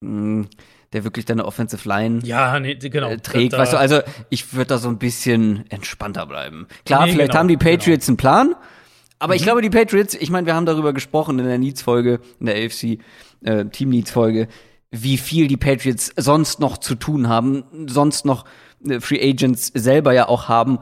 mh, 0.00 0.10
hm, 0.10 0.48
der 0.92 1.04
wirklich 1.04 1.24
deine 1.24 1.44
Offensive 1.44 1.88
Line 1.88 2.20
ja, 2.22 2.58
nee, 2.60 2.74
genau. 2.74 3.08
äh, 3.08 3.18
trägt. 3.18 3.52
Weißt 3.52 3.72
du, 3.72 3.78
also 3.78 4.00
ich 4.30 4.52
würde 4.54 4.66
da 4.66 4.78
so 4.78 4.88
ein 4.88 4.98
bisschen 4.98 5.64
entspannter 5.70 6.26
bleiben. 6.26 6.66
Klar, 6.84 7.06
nee, 7.06 7.12
vielleicht 7.12 7.30
genau, 7.30 7.40
haben 7.40 7.48
die 7.48 7.56
Patriots 7.56 8.06
genau. 8.06 8.12
einen 8.12 8.16
Plan, 8.16 8.54
aber 9.22 9.34
mhm. 9.34 9.36
ich 9.36 9.42
glaube, 9.44 9.62
die 9.62 9.70
Patriots, 9.70 10.14
ich 10.14 10.30
meine, 10.30 10.46
wir 10.46 10.54
haben 10.54 10.66
darüber 10.66 10.92
gesprochen 10.92 11.38
in 11.38 11.46
der 11.46 11.58
Needs-Folge, 11.58 12.20
in 12.40 12.46
der 12.46 12.56
AFC 12.56 12.98
äh, 13.44 13.64
Team-Needs-Folge, 13.66 14.48
wie 14.90 15.16
viel 15.16 15.46
die 15.46 15.56
Patriots 15.56 16.12
sonst 16.16 16.58
noch 16.60 16.76
zu 16.76 16.96
tun 16.96 17.28
haben, 17.28 17.64
sonst 17.86 18.24
noch 18.24 18.44
äh, 18.86 19.00
Free 19.00 19.22
Agents 19.22 19.68
selber 19.74 20.12
ja 20.12 20.28
auch 20.28 20.48
haben, 20.48 20.80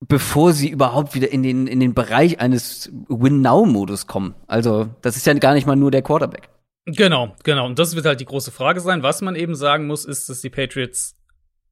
bevor 0.00 0.52
sie 0.52 0.68
überhaupt 0.68 1.14
wieder 1.14 1.32
in 1.32 1.42
den, 1.42 1.66
in 1.66 1.80
den 1.80 1.92
Bereich 1.94 2.40
eines 2.40 2.90
Win-Now-Modus 3.08 4.06
kommen. 4.06 4.34
Also, 4.46 4.88
das 5.02 5.16
ist 5.16 5.26
ja 5.26 5.34
gar 5.34 5.54
nicht 5.54 5.66
mal 5.66 5.76
nur 5.76 5.90
der 5.90 6.02
Quarterback. 6.02 6.48
Genau, 6.96 7.34
genau. 7.42 7.66
Und 7.66 7.78
das 7.78 7.94
wird 7.94 8.06
halt 8.06 8.20
die 8.20 8.24
große 8.24 8.50
Frage 8.50 8.80
sein. 8.80 9.02
Was 9.02 9.22
man 9.22 9.36
eben 9.36 9.54
sagen 9.54 9.86
muss, 9.86 10.04
ist, 10.04 10.28
dass 10.28 10.40
die 10.40 10.50
Patriots 10.50 11.16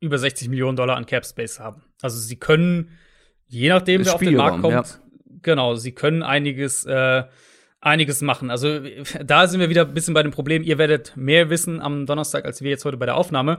über 0.01 0.19
60 0.19 0.49
Millionen 0.49 0.77
Dollar 0.77 0.97
an 0.97 1.07
Cap 1.07 1.27
Space 1.27 1.59
haben. 1.59 1.83
Also 2.01 2.19
sie 2.19 2.37
können, 2.37 2.91
je 3.47 3.69
nachdem, 3.69 4.05
wer 4.05 4.15
auf 4.15 4.21
den 4.21 4.37
Markt 4.37 4.61
kommt, 4.61 4.73
ja. 4.73 4.85
genau, 5.43 5.75
sie 5.75 5.93
können 5.93 6.23
einiges, 6.23 6.85
äh, 6.85 7.25
einiges 7.81 8.23
machen. 8.23 8.51
Also 8.51 8.81
da 9.25 9.47
sind 9.47 9.61
wir 9.61 9.71
wieder 9.71 9.83
ein 9.83 9.95
bisschen 9.95 10.15
bei 10.15 10.23
dem 10.23 10.33
Problem. 10.33 10.63
Ihr 10.63 10.79
werdet 10.79 11.17
mehr 11.17 11.51
wissen 11.51 11.81
am 11.81 12.07
Donnerstag, 12.07 12.45
als 12.45 12.61
wir 12.63 12.71
jetzt 12.71 12.85
heute 12.85 12.97
bei 12.97 13.07
der 13.07 13.17
Aufnahme. 13.17 13.59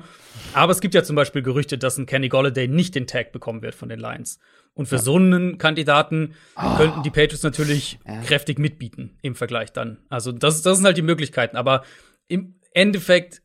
Aber 0.54 0.72
es 0.72 0.82
gibt 0.82 0.94
ja 0.94 1.04
zum 1.04 1.16
Beispiel 1.16 1.42
Gerüchte, 1.42 1.78
dass 1.78 1.98
ein 1.98 2.06
Kenny 2.06 2.28
Golladay 2.28 2.68
nicht 2.68 2.96
den 2.96 3.08
Tag 3.08 3.32
bekommen 3.32 3.62
wird 3.62 3.76
von 3.76 3.90
den 3.90 4.00
Lions. 4.00 4.40
Und 4.74 4.88
für 4.88 4.96
ja. 4.96 5.02
so 5.02 5.16
einen 5.16 5.58
Kandidaten 5.58 6.36
oh. 6.56 6.78
könnten 6.78 7.04
die 7.04 7.10
Patriots 7.10 7.44
natürlich 7.44 8.00
ja. 8.06 8.22
kräftig 8.22 8.60
mitbieten 8.60 9.18
im 9.22 9.36
Vergleich 9.36 9.72
dann. 9.72 10.00
Also 10.10 10.32
das, 10.32 10.62
das 10.62 10.78
sind 10.78 10.86
halt 10.86 10.98
die 10.98 11.02
Möglichkeiten. 11.02 11.56
Aber 11.56 11.84
im 12.28 12.56
Endeffekt, 12.74 13.42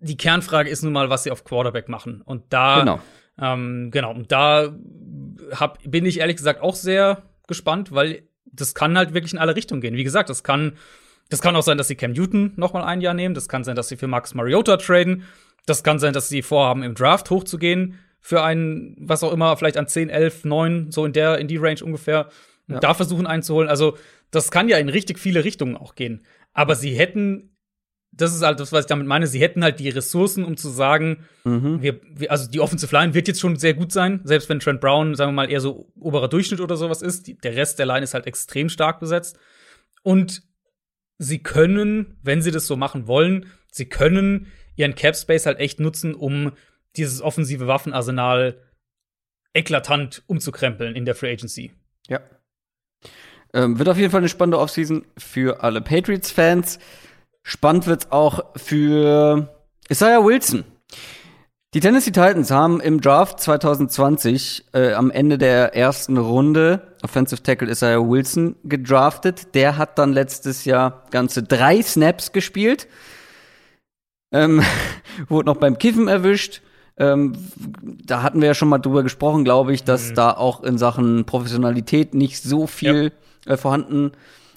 die 0.00 0.16
Kernfrage 0.16 0.70
ist 0.70 0.82
nun 0.82 0.92
mal, 0.92 1.10
was 1.10 1.24
sie 1.24 1.30
auf 1.30 1.44
Quarterback 1.44 1.88
machen. 1.88 2.22
Und 2.22 2.52
da, 2.52 2.80
genau, 2.80 3.00
ähm, 3.38 3.90
genau 3.90 4.12
und 4.12 4.30
da 4.30 4.74
hab, 5.52 5.78
bin 5.84 6.06
ich 6.06 6.20
ehrlich 6.20 6.36
gesagt 6.36 6.60
auch 6.60 6.74
sehr 6.74 7.22
gespannt, 7.46 7.92
weil 7.92 8.28
das 8.54 8.74
kann 8.74 8.96
halt 8.96 9.14
wirklich 9.14 9.32
in 9.32 9.38
alle 9.38 9.56
Richtungen 9.56 9.80
gehen. 9.80 9.96
Wie 9.96 10.04
gesagt, 10.04 10.30
das 10.30 10.42
kann, 10.42 10.72
das 11.30 11.40
kann 11.40 11.56
auch 11.56 11.62
sein, 11.62 11.78
dass 11.78 11.88
sie 11.88 11.96
Cam 11.96 12.12
Newton 12.12 12.52
noch 12.56 12.72
mal 12.72 12.84
ein 12.84 13.00
Jahr 13.00 13.14
nehmen. 13.14 13.34
Das 13.34 13.48
kann 13.48 13.64
sein, 13.64 13.76
dass 13.76 13.88
sie 13.88 13.96
für 13.96 14.06
Marcus 14.06 14.34
Mariota 14.34 14.76
traden. 14.76 15.24
Das 15.66 15.82
kann 15.82 15.98
sein, 15.98 16.12
dass 16.12 16.28
sie 16.28 16.42
vorhaben, 16.42 16.82
im 16.82 16.94
Draft 16.94 17.30
hochzugehen 17.30 17.98
für 18.20 18.42
einen, 18.42 18.96
was 18.98 19.22
auch 19.22 19.32
immer, 19.32 19.56
vielleicht 19.56 19.76
an 19.76 19.86
10, 19.86 20.08
11, 20.08 20.44
9, 20.44 20.90
so 20.90 21.04
in 21.04 21.12
der, 21.12 21.38
in 21.38 21.48
die 21.48 21.58
Range 21.58 21.82
ungefähr, 21.82 22.30
ja. 22.68 22.80
da 22.80 22.94
versuchen 22.94 23.26
einzuholen. 23.26 23.68
Also, 23.68 23.98
das 24.30 24.50
kann 24.50 24.68
ja 24.68 24.78
in 24.78 24.88
richtig 24.88 25.18
viele 25.18 25.44
Richtungen 25.44 25.76
auch 25.76 25.94
gehen. 25.94 26.24
Aber 26.54 26.74
sie 26.74 26.94
hätten, 26.94 27.53
das 28.16 28.34
ist 28.34 28.42
halt 28.42 28.60
das, 28.60 28.72
was 28.72 28.84
ich 28.84 28.88
damit 28.88 29.06
meine, 29.06 29.26
sie 29.26 29.40
hätten 29.40 29.64
halt 29.64 29.80
die 29.80 29.88
Ressourcen, 29.88 30.44
um 30.44 30.56
zu 30.56 30.68
sagen, 30.68 31.24
mhm. 31.44 31.82
wir, 31.82 32.00
wir, 32.04 32.30
also 32.30 32.48
die 32.48 32.60
Offensive 32.60 32.94
Line 32.94 33.14
wird 33.14 33.28
jetzt 33.28 33.40
schon 33.40 33.56
sehr 33.56 33.74
gut 33.74 33.92
sein, 33.92 34.20
selbst 34.24 34.48
wenn 34.48 34.60
Trent 34.60 34.80
Brown, 34.80 35.14
sagen 35.14 35.30
wir 35.32 35.36
mal, 35.36 35.50
eher 35.50 35.60
so 35.60 35.92
oberer 35.98 36.28
Durchschnitt 36.28 36.60
oder 36.60 36.76
sowas 36.76 37.02
ist. 37.02 37.26
Die, 37.26 37.36
der 37.36 37.56
Rest 37.56 37.78
der 37.78 37.86
Line 37.86 38.02
ist 38.02 38.14
halt 38.14 38.26
extrem 38.26 38.68
stark 38.68 39.00
besetzt. 39.00 39.38
Und 40.02 40.42
sie 41.18 41.42
können, 41.42 42.18
wenn 42.22 42.42
sie 42.42 42.50
das 42.50 42.66
so 42.66 42.76
machen 42.76 43.06
wollen, 43.06 43.46
sie 43.70 43.88
können 43.88 44.46
ihren 44.76 44.94
Cap 44.94 45.16
Space 45.16 45.46
halt 45.46 45.58
echt 45.58 45.80
nutzen, 45.80 46.14
um 46.14 46.52
dieses 46.96 47.20
offensive 47.20 47.66
Waffenarsenal 47.66 48.60
eklatant 49.52 50.22
umzukrempeln 50.26 50.94
in 50.94 51.04
der 51.04 51.14
Free 51.14 51.32
Agency. 51.32 51.72
Ja. 52.08 52.20
Ähm, 53.52 53.78
wird 53.78 53.88
auf 53.88 53.96
jeden 53.96 54.10
Fall 54.10 54.18
eine 54.18 54.28
spannende 54.28 54.58
Offseason 54.58 55.04
für 55.16 55.62
alle 55.62 55.80
Patriots-Fans. 55.80 56.78
Spannend 57.46 57.86
wird's 57.86 58.10
auch 58.10 58.42
für 58.56 59.54
Isaiah 59.90 60.24
Wilson. 60.24 60.64
Die 61.74 61.80
Tennessee 61.80 62.10
Titans 62.10 62.50
haben 62.50 62.80
im 62.80 63.02
Draft 63.02 63.38
2020 63.40 64.64
äh, 64.72 64.94
am 64.94 65.10
Ende 65.10 65.36
der 65.36 65.76
ersten 65.76 66.16
Runde 66.16 66.94
Offensive 67.02 67.42
Tackle 67.42 67.70
Isaiah 67.70 68.00
Wilson 68.00 68.56
gedraftet. 68.64 69.54
Der 69.54 69.76
hat 69.76 69.98
dann 69.98 70.14
letztes 70.14 70.64
Jahr 70.64 71.02
ganze 71.10 71.42
drei 71.42 71.82
Snaps 71.82 72.32
gespielt. 72.32 72.88
Ähm, 74.32 74.62
wurde 75.28 75.46
noch 75.46 75.58
beim 75.58 75.76
Kiffen 75.76 76.08
erwischt. 76.08 76.62
Ähm, 76.96 77.34
da 77.82 78.22
hatten 78.22 78.40
wir 78.40 78.48
ja 78.48 78.54
schon 78.54 78.70
mal 78.70 78.78
drüber 78.78 79.02
gesprochen, 79.02 79.44
glaube 79.44 79.74
ich, 79.74 79.84
dass 79.84 80.10
mhm. 80.10 80.14
da 80.14 80.30
auch 80.30 80.62
in 80.62 80.78
Sachen 80.78 81.26
Professionalität 81.26 82.14
nicht 82.14 82.42
so 82.42 82.66
viel 82.66 83.12
ja. 83.44 83.52
äh, 83.52 83.56
vorhanden 83.58 84.12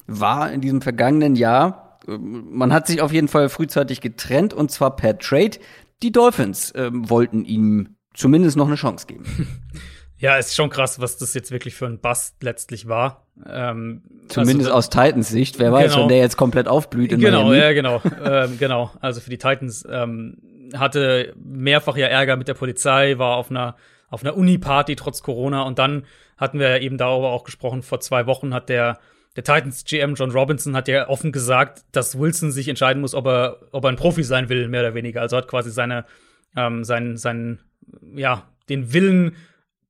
war 0.06 0.50
in 0.50 0.62
diesem 0.62 0.80
vergangenen 0.80 1.36
Jahr. 1.36 1.87
Man 2.16 2.72
hat 2.72 2.86
sich 2.86 3.00
auf 3.02 3.12
jeden 3.12 3.28
Fall 3.28 3.48
frühzeitig 3.48 4.00
getrennt 4.00 4.54
und 4.54 4.70
zwar 4.70 4.96
per 4.96 5.18
Trade. 5.18 5.58
Die 6.02 6.12
Dolphins 6.12 6.70
äh, 6.72 6.90
wollten 6.92 7.44
ihm 7.44 7.96
zumindest 8.14 8.56
noch 8.56 8.66
eine 8.66 8.76
Chance 8.76 9.06
geben. 9.06 9.24
Ja, 10.20 10.36
ist 10.36 10.56
schon 10.56 10.68
krass, 10.68 11.00
was 11.00 11.16
das 11.16 11.32
jetzt 11.34 11.52
wirklich 11.52 11.76
für 11.76 11.86
ein 11.86 12.00
Bust 12.00 12.42
letztlich 12.42 12.88
war. 12.88 13.28
Ähm, 13.48 14.02
Zumindest 14.26 14.68
also, 14.68 14.72
aus 14.72 14.90
Titans 14.90 15.28
Sicht. 15.28 15.60
Wer 15.60 15.70
weiß, 15.70 15.92
genau. 15.92 16.02
wenn 16.02 16.08
der 16.08 16.18
jetzt 16.18 16.36
komplett 16.36 16.66
aufblüht 16.66 17.12
in 17.12 17.20
Genau, 17.20 17.44
Miami. 17.44 17.58
ja, 17.58 17.72
genau. 17.72 18.02
ähm, 18.24 18.58
genau. 18.58 18.90
Also 19.00 19.20
für 19.20 19.30
die 19.30 19.38
Titans 19.38 19.86
ähm, 19.88 20.38
hatte 20.74 21.34
mehrfach 21.36 21.96
ja 21.96 22.08
Ärger 22.08 22.36
mit 22.36 22.48
der 22.48 22.54
Polizei, 22.54 23.16
war 23.18 23.36
auf 23.36 23.50
einer 23.52 23.76
auf 24.10 24.24
einer 24.24 24.36
Uni-Party 24.36 24.96
trotz 24.96 25.22
Corona 25.22 25.62
und 25.62 25.78
dann 25.78 26.04
hatten 26.36 26.58
wir 26.58 26.68
ja 26.70 26.78
eben 26.78 26.98
darüber 26.98 27.28
auch 27.30 27.44
gesprochen. 27.44 27.82
Vor 27.82 28.00
zwei 28.00 28.26
Wochen 28.26 28.54
hat 28.54 28.68
der 28.70 28.98
der 29.38 29.44
Titans 29.44 29.84
GM 29.84 30.16
John 30.16 30.32
Robinson 30.32 30.74
hat 30.74 30.88
ja 30.88 31.08
offen 31.08 31.30
gesagt, 31.30 31.84
dass 31.92 32.18
Wilson 32.18 32.50
sich 32.50 32.66
entscheiden 32.66 33.00
muss, 33.00 33.14
ob 33.14 33.28
er, 33.28 33.60
ob 33.70 33.84
er 33.84 33.90
ein 33.90 33.94
Profi 33.94 34.24
sein 34.24 34.48
will, 34.48 34.66
mehr 34.66 34.80
oder 34.80 34.94
weniger. 34.94 35.20
Also 35.20 35.36
hat 35.36 35.46
quasi 35.46 35.70
seine, 35.70 36.06
ähm, 36.56 36.82
seinen, 36.82 37.16
seinen, 37.16 37.60
ja, 38.16 38.50
den 38.68 38.92
Willen, 38.92 39.36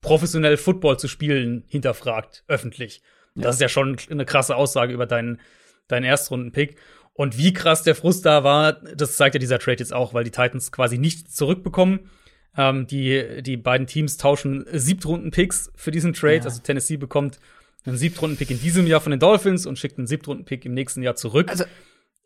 professionell 0.03 0.59
Football 0.59 0.99
zu 0.99 1.09
spielen, 1.09 1.65
hinterfragt, 1.67 2.45
öffentlich. 2.47 3.01
Ja. 3.37 3.45
Das 3.45 3.55
ist 3.55 3.63
ja 3.63 3.71
schon 3.71 3.97
eine 4.11 4.27
krasse 4.27 4.55
Aussage 4.55 4.93
über 4.93 5.07
deinen, 5.07 5.41
deinen 5.87 6.05
Erstrunden-Pick. 6.05 6.77
Und 7.15 7.39
wie 7.39 7.55
krass 7.55 7.83
der 7.83 7.95
Frust 7.95 8.27
da 8.27 8.45
war, 8.45 8.75
das 8.75 9.17
zeigt 9.17 9.35
ja 9.35 9.39
dieser 9.39 9.59
Trade 9.59 9.79
jetzt 9.79 9.95
auch, 9.95 10.13
weil 10.13 10.25
die 10.25 10.31
Titans 10.31 10.73
quasi 10.73 10.99
nichts 10.99 11.35
zurückbekommen. 11.35 12.11
Ähm, 12.55 12.87
die, 12.87 13.43
die 13.43 13.57
beiden 13.57 13.87
Teams 13.87 14.19
tauschen 14.19 14.67
Siebtrunden-Picks 14.71 15.73
für 15.75 15.91
diesen 15.91 16.13
Trade. 16.13 16.37
Ja. 16.37 16.45
Also 16.45 16.61
Tennessee 16.61 16.99
bekommt 16.99 17.39
einen 17.85 17.97
Siebtrunden-Pick 17.97 18.51
in 18.51 18.61
diesem 18.61 18.87
Jahr 18.87 19.01
von 19.01 19.11
den 19.11 19.21
Dolphins 19.21 19.67
und 19.67 19.79
schickt 19.79 19.99
einen 19.99 20.07
Siebtrunden-Pick 20.07 20.65
im 20.65 20.75
nächsten 20.75 21.03
Jahr 21.03 21.17
zurück. 21.17 21.49
Also, 21.51 21.65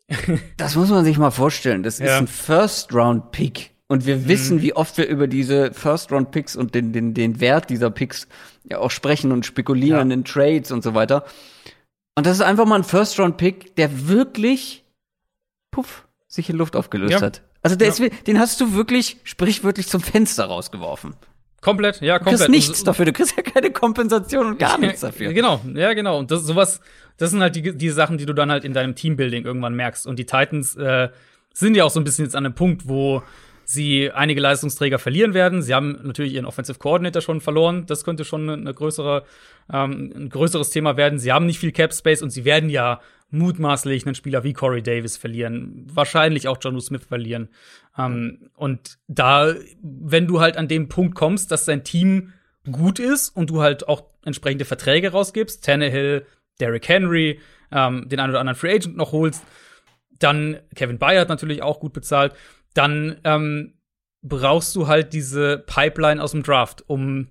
das 0.57 0.75
muss 0.75 0.89
man 0.89 1.05
sich 1.05 1.17
mal 1.17 1.31
vorstellen. 1.31 1.83
Das 1.83 1.99
ja. 1.99 2.05
ist 2.05 2.11
ein 2.13 2.27
First-Round-Pick. 2.27 3.71
Und 3.87 4.05
wir 4.05 4.17
mhm. 4.17 4.27
wissen, 4.27 4.61
wie 4.61 4.73
oft 4.73 4.97
wir 4.97 5.07
über 5.07 5.27
diese 5.27 5.73
First-Round-Picks 5.73 6.55
und 6.55 6.73
den, 6.73 6.93
den, 6.93 7.13
den 7.13 7.39
Wert 7.39 7.69
dieser 7.69 7.91
Picks 7.91 8.27
ja 8.63 8.79
auch 8.79 8.91
sprechen 8.91 9.31
und 9.31 9.45
spekulieren 9.45 10.09
ja. 10.09 10.15
in 10.15 10.25
Trades 10.25 10.71
und 10.71 10.83
so 10.83 10.93
weiter. 10.93 11.25
Und 12.15 12.25
das 12.25 12.37
ist 12.37 12.41
einfach 12.41 12.65
mal 12.65 12.77
ein 12.77 12.83
First-Round-Pick, 12.83 13.75
der 13.75 14.07
wirklich, 14.07 14.83
puff, 15.71 16.07
sich 16.27 16.49
in 16.49 16.55
Luft 16.55 16.75
aufgelöst 16.75 17.13
ja. 17.13 17.21
hat. 17.21 17.43
Also 17.61 17.75
der 17.75 17.87
ist, 17.87 18.01
den 18.27 18.39
hast 18.39 18.59
du 18.59 18.73
wirklich 18.73 19.17
sprichwörtlich 19.23 19.87
zum 19.87 20.01
Fenster 20.01 20.45
rausgeworfen. 20.45 21.15
Komplett, 21.63 22.01
ja, 22.01 22.19
komplett. 22.19 22.41
Du 22.41 22.45
kriegst 22.45 22.49
nichts 22.49 22.79
und, 22.79 22.87
dafür, 22.87 23.05
du 23.05 23.13
kriegst 23.13 23.35
ja 23.37 23.43
keine 23.43 23.71
Kompensation 23.71 24.47
und 24.47 24.59
gar 24.59 24.77
nichts 24.77 25.01
dafür. 25.01 25.31
Genau, 25.33 25.61
ja, 25.73 25.93
genau. 25.93 26.19
Und 26.19 26.29
das 26.29 26.43
sowas, 26.43 26.81
das 27.17 27.31
sind 27.31 27.41
halt 27.41 27.55
die, 27.55 27.75
die 27.75 27.89
Sachen, 27.89 28.17
die 28.17 28.25
du 28.25 28.33
dann 28.33 28.51
halt 28.51 28.65
in 28.65 28.73
deinem 28.73 28.95
Teambuilding 28.95 29.45
irgendwann 29.45 29.73
merkst. 29.73 30.05
Und 30.05 30.19
die 30.19 30.25
Titans 30.25 30.75
äh, 30.75 31.09
sind 31.53 31.75
ja 31.75 31.85
auch 31.85 31.89
so 31.89 31.99
ein 31.99 32.03
bisschen 32.03 32.25
jetzt 32.25 32.35
an 32.35 32.45
einem 32.45 32.55
Punkt, 32.55 32.87
wo 32.87 33.23
sie 33.65 34.11
einige 34.11 34.41
Leistungsträger 34.41 34.99
verlieren 34.99 35.33
werden. 35.33 35.61
Sie 35.61 35.73
haben 35.73 35.99
natürlich 36.03 36.33
ihren 36.33 36.45
Offensive 36.45 36.79
Coordinator 36.79 37.21
schon 37.21 37.41
verloren. 37.41 37.85
Das 37.87 38.03
könnte 38.03 38.25
schon 38.25 38.49
eine 38.49 38.73
größere, 38.73 39.23
ähm, 39.71 40.11
ein 40.15 40.29
größeres 40.29 40.69
Thema 40.69 40.97
werden. 40.97 41.17
Sie 41.17 41.31
haben 41.31 41.45
nicht 41.45 41.59
viel 41.59 41.71
Cap 41.71 41.93
Space 41.93 42.21
und 42.21 42.29
sie 42.29 42.45
werden 42.45 42.69
ja 42.69 42.99
mutmaßlich 43.33 44.05
einen 44.05 44.15
Spieler 44.15 44.43
wie 44.43 44.53
Corey 44.53 44.83
Davis 44.83 45.17
verlieren, 45.17 45.87
wahrscheinlich 45.91 46.47
auch 46.47 46.57
John 46.61 46.79
Smith 46.79 47.05
verlieren. 47.07 47.49
Ähm, 47.97 48.49
und 48.55 48.97
da, 49.07 49.53
wenn 49.81 50.27
du 50.27 50.39
halt 50.39 50.57
an 50.57 50.67
dem 50.67 50.89
Punkt 50.89 51.15
kommst, 51.15 51.51
dass 51.51 51.65
dein 51.65 51.83
Team 51.83 52.33
gut 52.71 52.99
ist 52.99 53.29
und 53.29 53.49
du 53.49 53.61
halt 53.61 53.87
auch 53.87 54.05
entsprechende 54.23 54.65
Verträge 54.65 55.11
rausgibst, 55.11 55.63
Tannehill, 55.63 56.25
Derrick 56.59 56.87
Henry, 56.87 57.39
ähm, 57.71 58.07
den 58.07 58.19
einen 58.19 58.31
oder 58.31 58.39
anderen 58.39 58.57
Free 58.57 58.75
Agent 58.75 58.95
noch 58.95 59.11
holst, 59.11 59.43
dann 60.19 60.59
Kevin 60.75 60.99
Bayard 60.99 61.29
natürlich 61.29 61.61
auch 61.61 61.79
gut 61.79 61.93
bezahlt, 61.93 62.33
dann 62.73 63.17
ähm, 63.23 63.73
brauchst 64.21 64.75
du 64.75 64.87
halt 64.87 65.13
diese 65.13 65.57
Pipeline 65.57 66.23
aus 66.23 66.31
dem 66.31 66.43
Draft, 66.43 66.83
um 66.87 67.27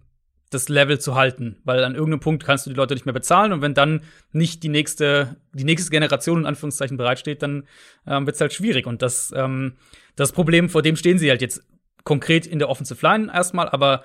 das 0.55 0.69
Level 0.69 0.99
zu 0.99 1.15
halten, 1.15 1.57
weil 1.65 1.83
an 1.85 1.95
irgendeinem 1.95 2.21
Punkt 2.21 2.45
kannst 2.45 2.67
du 2.67 2.71
die 2.71 2.77
Leute 2.77 2.95
nicht 2.95 3.07
mehr 3.07 3.13
bezahlen 3.13 3.53
und 3.53 3.63
wenn 3.63 3.75
dann 3.75 4.03
nicht 4.33 4.63
die 4.63 4.69
nächste, 4.69 5.37
die 5.53 5.65
nächste 5.65 5.91
Generation 5.91 6.41
in 6.41 6.47
Anführungszeichen 6.47 6.97
bereitsteht, 6.97 7.43
dann 7.43 7.65
ähm, 8.07 8.27
wird 8.27 8.37
es 8.37 8.41
halt 8.41 8.53
schwierig 8.53 8.87
und 8.87 9.03
das, 9.03 9.33
ähm, 9.35 9.75
das 10.17 10.33
Problem, 10.33 10.69
vor 10.69 10.83
dem 10.83 10.97
stehen 10.97 11.19
sie 11.19 11.31
halt 11.31 11.43
jetzt 11.43 11.63
konkret 12.05 12.47
in 12.47 12.59
der 12.59 12.69
Offensive 12.69 13.05
Line 13.05 13.31
erstmal, 13.33 13.69
aber 13.69 14.03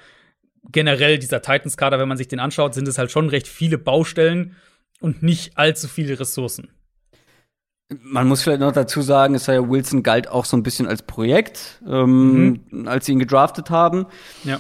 generell 0.72 1.20
dieser 1.20 1.42
Titans-Kader, 1.42 2.00
wenn 2.00 2.08
man 2.08 2.18
sich 2.18 2.28
den 2.28 2.40
anschaut, 2.40 2.74
sind 2.74 2.88
es 2.88 2.98
halt 2.98 3.12
schon 3.12 3.30
recht 3.30 3.48
viele 3.48 3.78
Baustellen 3.78 4.56
und 5.00 5.24
nicht 5.24 5.58
allzu 5.58 5.88
viele 5.88 6.20
Ressourcen. 6.20 6.70
Man 7.90 8.28
muss 8.28 8.44
vielleicht 8.44 8.60
noch 8.60 8.74
dazu 8.74 9.02
sagen, 9.02 9.36
Isaiah 9.36 9.70
Wilson 9.70 10.04
galt 10.04 10.28
auch 10.28 10.44
so 10.44 10.58
ein 10.58 10.64
bisschen 10.64 10.88
als 10.88 11.04
Projekt, 11.04 11.82
ähm, 11.88 12.60
mhm. 12.70 12.88
als 12.88 13.06
sie 13.06 13.14
ihn 13.14 13.20
gedraftet 13.20 13.70
haben. 13.70 14.08
Ja. 14.44 14.60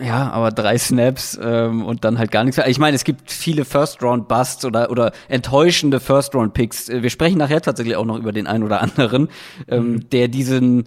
Ja, 0.00 0.30
aber 0.30 0.50
drei 0.50 0.78
Snaps 0.78 1.38
ähm, 1.42 1.84
und 1.84 2.04
dann 2.04 2.18
halt 2.18 2.30
gar 2.30 2.44
nichts. 2.44 2.60
Ich 2.66 2.78
meine, 2.78 2.94
es 2.94 3.04
gibt 3.04 3.30
viele 3.30 3.64
First-Round-Busts 3.64 4.64
oder, 4.64 4.90
oder 4.90 5.12
enttäuschende 5.28 6.00
First-Round-Picks. 6.00 6.88
Wir 6.88 7.10
sprechen 7.10 7.38
nachher 7.38 7.60
tatsächlich 7.60 7.96
auch 7.96 8.04
noch 8.04 8.18
über 8.18 8.32
den 8.32 8.46
einen 8.46 8.64
oder 8.64 8.80
anderen, 8.80 9.28
ähm, 9.68 9.92
mhm. 9.92 10.10
der 10.10 10.28
diesen 10.28 10.84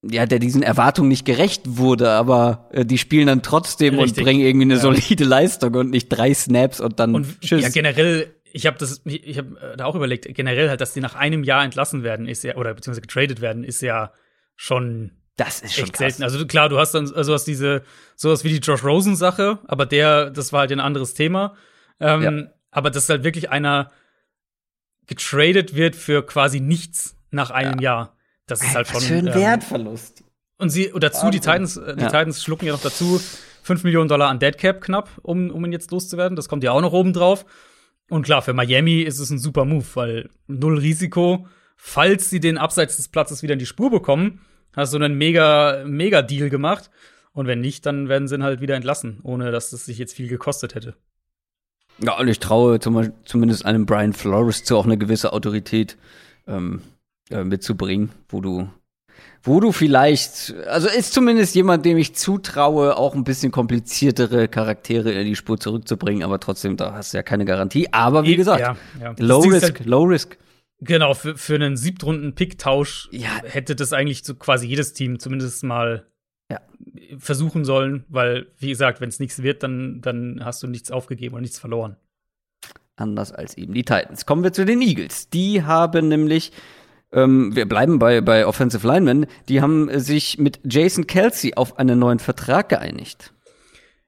ja, 0.00 0.26
der 0.26 0.38
diesen 0.38 0.62
Erwartungen 0.62 1.08
nicht 1.08 1.24
gerecht 1.24 1.62
wurde, 1.64 2.10
aber 2.10 2.68
äh, 2.70 2.84
die 2.84 2.98
spielen 2.98 3.26
dann 3.26 3.42
trotzdem 3.42 3.98
Richtig. 3.98 4.18
und 4.18 4.24
bringen 4.24 4.40
irgendwie 4.40 4.66
eine 4.66 4.74
ja. 4.74 4.80
solide 4.80 5.24
Leistung 5.24 5.74
und 5.74 5.90
nicht 5.90 6.08
drei 6.08 6.32
Snaps 6.32 6.80
und 6.80 7.00
dann 7.00 7.16
und, 7.16 7.40
tschüss. 7.40 7.62
Ja, 7.62 7.68
generell 7.70 8.32
ich 8.52 8.66
habe 8.66 8.78
das, 8.78 9.02
ich 9.04 9.38
habe 9.38 9.60
äh, 9.60 9.76
da 9.76 9.84
auch 9.84 9.94
überlegt, 9.94 10.32
generell 10.34 10.68
halt, 10.68 10.80
dass 10.80 10.92
die 10.92 11.00
nach 11.00 11.14
einem 11.14 11.44
Jahr 11.44 11.64
entlassen 11.64 12.02
werden, 12.02 12.26
ist 12.26 12.44
ja, 12.44 12.56
oder 12.56 12.74
beziehungsweise 12.74 13.02
getradet 13.02 13.40
werden, 13.40 13.64
ist 13.64 13.82
ja 13.82 14.12
schon 14.56 15.17
das 15.38 15.60
ist 15.60 15.74
schon 15.74 15.84
echt 15.84 15.94
krass. 15.94 15.98
selten. 16.16 16.22
Also 16.24 16.44
klar, 16.46 16.68
du 16.68 16.78
hast 16.78 16.92
dann 16.92 17.10
also 17.14 17.32
hast 17.32 17.44
diese 17.44 17.82
sowas 18.16 18.44
wie 18.44 18.50
die 18.50 18.58
Josh 18.58 18.84
Rosen 18.84 19.16
Sache, 19.16 19.58
aber 19.66 19.86
der, 19.86 20.30
das 20.30 20.52
war 20.52 20.60
halt 20.60 20.72
ein 20.72 20.80
anderes 20.80 21.14
Thema. 21.14 21.54
Ähm, 22.00 22.22
ja. 22.22 22.46
Aber 22.70 22.90
dass 22.90 23.08
halt 23.08 23.24
wirklich 23.24 23.48
einer 23.50 23.90
getradet 25.06 25.74
wird 25.74 25.96
für 25.96 26.26
quasi 26.26 26.60
nichts 26.60 27.16
nach 27.30 27.50
einem 27.50 27.80
ja. 27.80 27.82
Jahr, 27.82 28.16
das 28.46 28.62
ist 28.62 28.74
halt 28.74 28.88
schon. 28.88 29.02
Ein 29.02 29.26
ähm, 29.28 29.34
Wertverlust. 29.34 30.24
Und 30.58 30.70
sie 30.70 30.90
und 30.90 31.04
dazu 31.04 31.30
die 31.30 31.40
Titans, 31.40 31.76
äh, 31.76 31.94
die 31.94 32.02
ja. 32.02 32.08
Titans 32.08 32.42
schlucken 32.42 32.66
ja 32.66 32.72
noch 32.72 32.82
dazu 32.82 33.20
5 33.62 33.84
Millionen 33.84 34.08
Dollar 34.08 34.28
an 34.28 34.40
Dead 34.40 34.58
Cap 34.58 34.80
knapp, 34.80 35.08
um, 35.22 35.50
um 35.50 35.64
ihn 35.64 35.72
jetzt 35.72 35.92
loszuwerden. 35.92 36.34
Das 36.34 36.48
kommt 36.48 36.64
ja 36.64 36.72
auch 36.72 36.80
noch 36.80 36.92
oben 36.92 37.12
drauf. 37.12 37.46
Und 38.10 38.22
klar, 38.22 38.42
für 38.42 38.54
Miami 38.54 39.02
ist 39.02 39.20
es 39.20 39.30
ein 39.30 39.38
super 39.38 39.64
Move, 39.64 39.86
weil 39.94 40.30
null 40.48 40.78
Risiko. 40.78 41.46
Falls 41.76 42.28
sie 42.28 42.40
den 42.40 42.58
abseits 42.58 42.96
des 42.96 43.08
Platzes 43.08 43.42
wieder 43.44 43.52
in 43.52 43.60
die 43.60 43.66
Spur 43.66 43.90
bekommen, 43.90 44.40
hast 44.74 44.92
du 44.92 44.98
einen 44.98 45.16
mega, 45.16 45.84
mega 45.86 46.22
Deal 46.22 46.50
gemacht. 46.50 46.90
Und 47.32 47.46
wenn 47.46 47.60
nicht, 47.60 47.86
dann 47.86 48.08
werden 48.08 48.26
sie 48.26 48.34
ihn 48.34 48.42
halt 48.42 48.60
wieder 48.60 48.74
entlassen, 48.74 49.20
ohne 49.22 49.52
dass 49.52 49.72
es 49.72 49.84
sich 49.84 49.98
jetzt 49.98 50.14
viel 50.14 50.28
gekostet 50.28 50.74
hätte. 50.74 50.96
Ja, 52.00 52.18
und 52.18 52.28
ich 52.28 52.38
traue 52.38 52.80
zum, 52.80 53.12
zumindest 53.24 53.64
einem 53.64 53.86
Brian 53.86 54.12
Flores 54.12 54.64
zu, 54.64 54.76
auch 54.76 54.86
eine 54.86 54.98
gewisse 54.98 55.32
Autorität 55.32 55.96
ähm, 56.46 56.82
äh, 57.30 57.44
mitzubringen, 57.44 58.10
wo 58.28 58.40
du 58.40 58.68
wo 59.42 59.60
du 59.60 59.72
vielleicht, 59.72 60.54
also 60.66 60.88
ist 60.88 61.12
zumindest 61.12 61.54
jemand, 61.54 61.84
dem 61.84 61.96
ich 61.96 62.14
zutraue, 62.14 62.96
auch 62.96 63.14
ein 63.14 63.24
bisschen 63.24 63.52
kompliziertere 63.52 64.48
Charaktere 64.48 65.12
in 65.12 65.26
die 65.26 65.36
Spur 65.36 65.58
zurückzubringen, 65.58 66.22
aber 66.22 66.40
trotzdem, 66.40 66.76
da 66.76 66.92
hast 66.92 67.12
du 67.12 67.18
ja 67.18 67.22
keine 67.22 67.44
Garantie. 67.44 67.88
Aber 67.92 68.24
wie 68.24 68.36
gesagt, 68.36 68.60
ja, 68.60 68.76
ja. 69.00 69.14
low 69.18 69.40
risk, 69.40 69.78
halt, 69.78 69.86
low 69.86 70.02
risk. 70.02 70.36
Genau, 70.80 71.14
für, 71.14 71.36
für 71.36 71.54
einen 71.56 71.76
Siebtrunden-Pick-Tausch 71.76 73.08
ja. 73.10 73.42
hätte 73.44 73.74
das 73.74 73.92
eigentlich 73.92 74.22
so 74.24 74.34
quasi 74.34 74.66
jedes 74.66 74.92
Team 74.92 75.18
zumindest 75.18 75.64
mal 75.64 76.06
ja. 76.50 76.60
versuchen 77.18 77.64
sollen, 77.64 78.04
weil, 78.08 78.46
wie 78.58 78.68
gesagt, 78.68 79.00
wenn 79.00 79.08
es 79.08 79.18
nichts 79.18 79.42
wird, 79.42 79.62
dann, 79.62 80.00
dann 80.00 80.44
hast 80.44 80.62
du 80.62 80.68
nichts 80.68 80.90
aufgegeben 80.90 81.34
und 81.34 81.42
nichts 81.42 81.58
verloren. 81.58 81.96
Anders 82.96 83.32
als 83.32 83.56
eben 83.56 83.74
die 83.74 83.84
Titans. 83.84 84.26
Kommen 84.26 84.44
wir 84.44 84.52
zu 84.52 84.64
den 84.64 84.80
Eagles. 84.80 85.28
Die 85.28 85.62
haben 85.64 86.08
nämlich 86.08 86.52
ähm, 87.12 87.56
wir 87.56 87.66
bleiben 87.66 87.98
bei, 87.98 88.20
bei 88.20 88.46
Offensive 88.46 88.86
Linemen, 88.86 89.26
die 89.48 89.62
haben 89.62 89.98
sich 89.98 90.38
mit 90.38 90.60
Jason 90.64 91.06
Kelsey 91.06 91.54
auf 91.54 91.78
einen 91.78 91.98
neuen 91.98 92.18
Vertrag 92.18 92.68
geeinigt. 92.68 93.32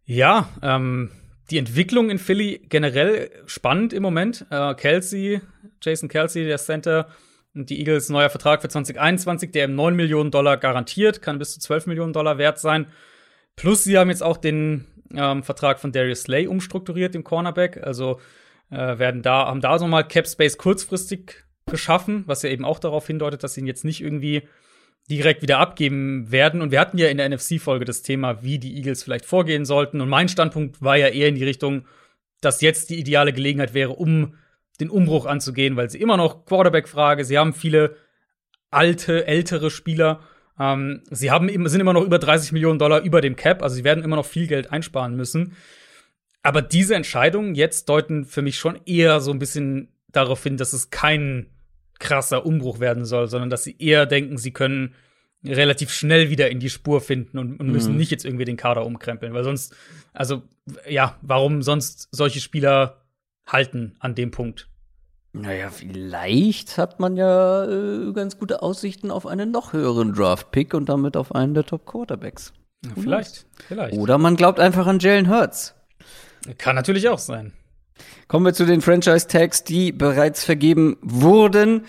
Ja, 0.05 0.49
ähm, 0.63 1.11
die 1.51 1.59
Entwicklung 1.59 2.11
in 2.11 2.19
Philly 2.19 2.67
generell 2.69 3.31
spannend 3.47 3.93
im 3.93 4.03
Moment. 4.03 4.47
Äh, 4.51 4.75
Kelsey, 4.75 5.41
Jason 5.83 6.09
Kelsey, 6.09 6.45
der 6.45 6.59
Center, 6.59 7.09
Und 7.55 7.71
die 7.71 7.79
Eagles 7.79 8.09
neuer 8.09 8.31
Vertrag 8.31 8.62
für 8.62 8.69
2021, 8.69 9.51
der 9.51 9.64
im 9.64 9.75
9 9.75 9.97
Millionen 9.97 10.31
Dollar 10.31 10.57
garantiert, 10.57 11.23
kann 11.23 11.38
bis 11.38 11.55
zu 11.55 11.61
12 11.61 11.87
Millionen 11.87 12.12
Dollar 12.12 12.38
wert 12.38 12.59
sein. 12.59 12.87
Plus 13.57 13.85
sie 13.85 13.99
haben 13.99 14.11
jetzt 14.11 14.23
auch 14.23 14.37
den 14.37 14.87
ähm, 15.14 15.43
Vertrag 15.43 15.81
von 15.81 15.93
Darius 15.93 16.23
Slay 16.23 16.47
umstrukturiert, 16.47 17.14
dem 17.14 17.25
Cornerback. 17.25 17.83
Also 17.83 18.21
äh, 18.71 18.99
werden 18.99 19.23
da, 19.23 19.47
haben 19.47 19.61
da 19.61 19.79
so 19.79 19.87
mal 19.87 20.05
Cap 20.05 20.29
Space 20.29 20.59
kurzfristig 20.59 21.45
geschaffen, 21.66 22.25
was 22.27 22.43
ja 22.43 22.51
eben 22.51 22.64
auch 22.64 22.79
darauf 22.79 23.07
hindeutet, 23.07 23.43
dass 23.43 23.55
sie 23.55 23.61
ihn 23.61 23.66
jetzt 23.66 23.85
nicht 23.85 24.01
irgendwie 24.01 24.43
direkt 25.11 25.43
wieder 25.43 25.59
abgeben 25.59 26.31
werden. 26.31 26.62
Und 26.62 26.71
wir 26.71 26.81
hatten 26.81 26.99
ja 26.99 27.09
in 27.09 27.16
der 27.16 27.29
NFC-Folge 27.29 27.85
das 27.85 28.03
Thema, 28.03 28.43
wie 28.43 28.59
die 28.59 28.77
Eagles 28.77 29.03
vielleicht 29.03 29.27
vorgehen 29.27 29.64
sollten. 29.64 30.01
Und 30.01 30.09
mein 30.09 30.29
Standpunkt 30.29 30.81
war 30.83 30.97
ja 30.97 31.09
eher 31.09 31.29
in 31.29 31.35
die 31.35 31.45
Richtung, 31.45 31.87
dass 32.40 32.61
jetzt 32.61 32.90
die 32.90 32.99
ideale 32.99 33.33
Gelegenheit 33.33 33.75
wäre, 33.75 33.90
um 33.90 34.35
den 34.81 34.90
Umbruch 34.90 35.27
anzugehen, 35.27 35.77
weil 35.77 35.90
sie 35.90 36.01
immer 36.01 36.16
noch 36.16 36.45
Quarterback-Frage, 36.47 37.25
sie 37.25 37.38
haben 37.38 37.53
viele 37.53 37.97
alte, 38.71 39.27
ältere 39.27 39.71
Spieler. 39.71 40.21
Ähm, 40.59 41.03
sie 41.11 41.31
haben, 41.31 41.49
sind 41.69 41.81
immer 41.81 41.93
noch 41.93 42.05
über 42.05 42.19
30 42.19 42.53
Millionen 42.53 42.79
Dollar 42.79 43.03
über 43.03 43.21
dem 43.21 43.37
Cap, 43.37 43.62
also 43.62 43.77
sie 43.77 43.85
werden 43.85 44.05
immer 44.05 44.16
noch 44.16 44.27
viel 44.27 44.47
Geld 44.47 44.73
einsparen 44.73 45.16
müssen. 45.16 45.57
Aber 46.43 46.62
diese 46.62 46.95
Entscheidungen 46.95 47.55
jetzt 47.55 47.88
deuten 47.88 48.25
für 48.25 48.43
mich 48.43 48.59
schon 48.59 48.81
eher 48.87 49.21
so 49.21 49.31
ein 49.31 49.38
bisschen 49.38 49.88
darauf 50.09 50.43
hin, 50.43 50.57
dass 50.57 50.73
es 50.73 50.90
kein 50.90 51.47
krasser 51.99 52.47
Umbruch 52.47 52.81
werden 52.81 53.05
soll, 53.05 53.29
sondern 53.29 53.51
dass 53.51 53.62
sie 53.62 53.77
eher 53.79 54.07
denken, 54.07 54.38
sie 54.38 54.53
können 54.53 54.95
relativ 55.45 55.90
schnell 55.90 56.31
wieder 56.31 56.51
in 56.51 56.61
die 56.61 56.71
Spur 56.71 57.01
finden 57.01 57.38
und, 57.38 57.59
und 57.59 57.69
müssen 57.69 57.93
mhm. 57.93 57.99
nicht 57.99 58.11
jetzt 58.11 58.25
irgendwie 58.25 58.45
den 58.45 58.57
Kader 58.57 58.85
umkrempeln, 58.85 59.33
weil 59.33 59.45
sonst, 59.45 59.75
also 60.12 60.43
ja, 60.88 61.19
warum 61.23 61.62
sonst 61.62 62.09
solche 62.11 62.40
Spieler 62.40 63.03
halten 63.47 63.95
an 64.01 64.14
dem 64.14 64.31
Punkt? 64.31 64.70
Naja, 65.33 65.71
vielleicht 65.71 66.77
hat 66.77 66.99
man 66.99 67.16
ja 67.16 67.64
äh, 67.64 68.12
ganz 68.12 68.38
gute 68.38 68.62
Aussichten 68.62 69.11
auf 69.11 69.27
einen 69.27 69.53
noch 69.53 69.73
höheren 69.73 70.12
Draft-Pick 70.12 70.75
und 70.75 70.88
damit 70.88 71.16
auf 71.16 71.35
einen 71.35 71.55
der 71.55 71.64
Top-Quarterbacks. 71.64 72.53
Ja, 72.85 72.90
vielleicht, 73.01 73.47
vielleicht. 73.69 73.97
Oder 73.97 74.19
man 74.19 74.37
glaubt 74.37 74.59
einfach 74.59 74.87
an 74.87 74.99
Jalen 74.99 75.31
Hurts. 75.31 75.75
Kann 76.59 76.75
natürlich 76.75 77.09
auch 77.09 77.19
sein. 77.19 77.53
Kommen 78.27 78.47
wir 78.47 78.55
zu 78.55 78.64
den 78.64 78.81
Franchise-Tags, 78.81 79.64
die 79.64 79.93
bereits 79.93 80.45
vergeben 80.45 80.97
wurden. 81.03 81.85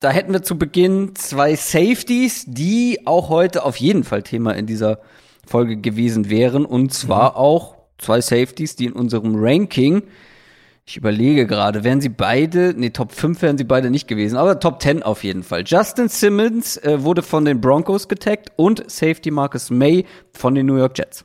Da 0.00 0.10
hätten 0.10 0.32
wir 0.32 0.42
zu 0.42 0.58
Beginn 0.58 1.14
zwei 1.14 1.54
Safeties, 1.54 2.46
die 2.48 3.00
auch 3.04 3.28
heute 3.28 3.64
auf 3.64 3.76
jeden 3.76 4.02
Fall 4.02 4.22
Thema 4.22 4.52
in 4.56 4.66
dieser 4.66 4.98
Folge 5.46 5.76
gewesen 5.76 6.30
wären. 6.30 6.64
Und 6.64 6.92
zwar 6.92 7.32
mhm. 7.32 7.36
auch 7.36 7.76
zwei 7.98 8.20
Safeties, 8.20 8.74
die 8.74 8.86
in 8.86 8.92
unserem 8.92 9.36
Ranking, 9.36 10.02
ich 10.84 10.96
überlege 10.96 11.46
gerade, 11.46 11.84
wären 11.84 12.00
sie 12.00 12.08
beide, 12.08 12.74
nee, 12.76 12.90
Top 12.90 13.12
5 13.12 13.40
wären 13.42 13.56
sie 13.56 13.64
beide 13.64 13.90
nicht 13.90 14.08
gewesen, 14.08 14.36
aber 14.36 14.58
Top 14.58 14.82
10 14.82 15.02
auf 15.02 15.22
jeden 15.22 15.42
Fall. 15.42 15.62
Justin 15.64 16.08
Simmons 16.08 16.76
äh, 16.78 17.02
wurde 17.02 17.22
von 17.22 17.44
den 17.44 17.60
Broncos 17.60 18.08
getaggt 18.08 18.50
und 18.56 18.90
Safety 18.90 19.30
Marcus 19.30 19.70
May 19.70 20.04
von 20.32 20.54
den 20.54 20.66
New 20.66 20.76
York 20.76 20.98
Jets. 20.98 21.24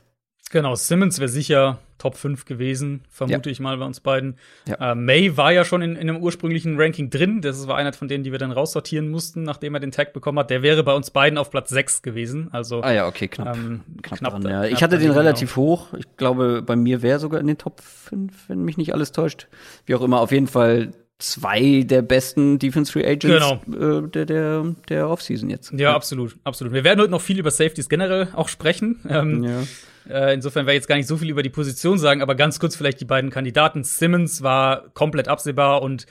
Genau, 0.50 0.74
Simmons 0.74 1.18
wäre 1.18 1.28
sicher 1.28 1.78
Top 1.98 2.16
5 2.16 2.44
gewesen, 2.44 3.02
vermute 3.10 3.48
ja. 3.48 3.52
ich 3.52 3.60
mal 3.60 3.76
bei 3.76 3.84
uns 3.84 4.00
beiden. 4.00 4.36
Ja. 4.66 4.92
Äh, 4.92 4.94
May 4.94 5.36
war 5.36 5.52
ja 5.52 5.64
schon 5.64 5.82
in, 5.82 5.96
in 5.96 6.08
einem 6.08 6.22
ursprünglichen 6.22 6.80
Ranking 6.80 7.10
drin. 7.10 7.40
Das 7.40 7.66
war 7.66 7.76
einer 7.76 7.92
von 7.92 8.08
denen, 8.08 8.24
die 8.24 8.30
wir 8.30 8.38
dann 8.38 8.52
raussortieren 8.52 9.10
mussten, 9.10 9.42
nachdem 9.42 9.74
er 9.74 9.80
den 9.80 9.90
Tag 9.90 10.12
bekommen 10.12 10.38
hat. 10.38 10.50
Der 10.50 10.62
wäre 10.62 10.84
bei 10.84 10.94
uns 10.94 11.10
beiden 11.10 11.38
auf 11.38 11.50
Platz 11.50 11.70
6 11.70 12.02
gewesen. 12.02 12.48
Also, 12.52 12.82
ah 12.82 12.92
ja, 12.92 13.06
okay, 13.08 13.28
knapp. 13.28 13.56
Ähm, 13.56 13.80
knapp, 14.02 14.20
knapp, 14.20 14.40
dran, 14.40 14.50
ja. 14.50 14.64
Ich 14.64 14.82
hatte 14.82 14.98
den 14.98 15.10
relativ 15.10 15.54
genau. 15.54 15.66
hoch. 15.66 15.86
Ich 15.98 16.16
glaube, 16.16 16.62
bei 16.62 16.76
mir 16.76 17.02
wäre 17.02 17.18
sogar 17.18 17.40
in 17.40 17.48
den 17.48 17.58
Top 17.58 17.80
5, 17.80 18.48
wenn 18.48 18.64
mich 18.64 18.76
nicht 18.76 18.94
alles 18.94 19.12
täuscht. 19.12 19.48
Wie 19.86 19.94
auch 19.96 20.02
immer, 20.02 20.20
auf 20.20 20.30
jeden 20.30 20.46
Fall 20.46 20.92
zwei 21.18 21.82
der 21.82 22.02
besten 22.02 22.58
Defense 22.58 22.92
Free 22.92 23.04
Agents 23.04 23.64
genau. 23.66 24.00
äh, 24.00 24.08
der, 24.08 24.26
der, 24.26 24.74
der 24.88 25.08
Offseason 25.08 25.50
jetzt. 25.50 25.72
Ja, 25.72 25.78
ja, 25.78 25.94
absolut, 25.94 26.36
absolut. 26.44 26.72
Wir 26.72 26.84
werden 26.84 27.00
heute 27.00 27.10
noch 27.10 27.20
viel 27.20 27.38
über 27.38 27.50
Safeties 27.50 27.88
generell 27.88 28.28
auch 28.34 28.48
sprechen. 28.48 29.00
Ähm, 29.08 29.42
ja. 29.42 29.62
Äh, 30.08 30.34
insofern 30.34 30.66
werde 30.66 30.76
ich 30.76 30.82
jetzt 30.82 30.88
gar 30.88 30.96
nicht 30.96 31.08
so 31.08 31.16
viel 31.16 31.30
über 31.30 31.42
die 31.42 31.50
Position 31.50 31.98
sagen, 31.98 32.22
aber 32.22 32.34
ganz 32.34 32.60
kurz 32.60 32.76
vielleicht 32.76 33.00
die 33.00 33.04
beiden 33.04 33.30
Kandidaten. 33.30 33.84
Simmons 33.84 34.42
war 34.42 34.88
komplett 34.90 35.28
absehbar 35.28 35.82
und 35.82 36.06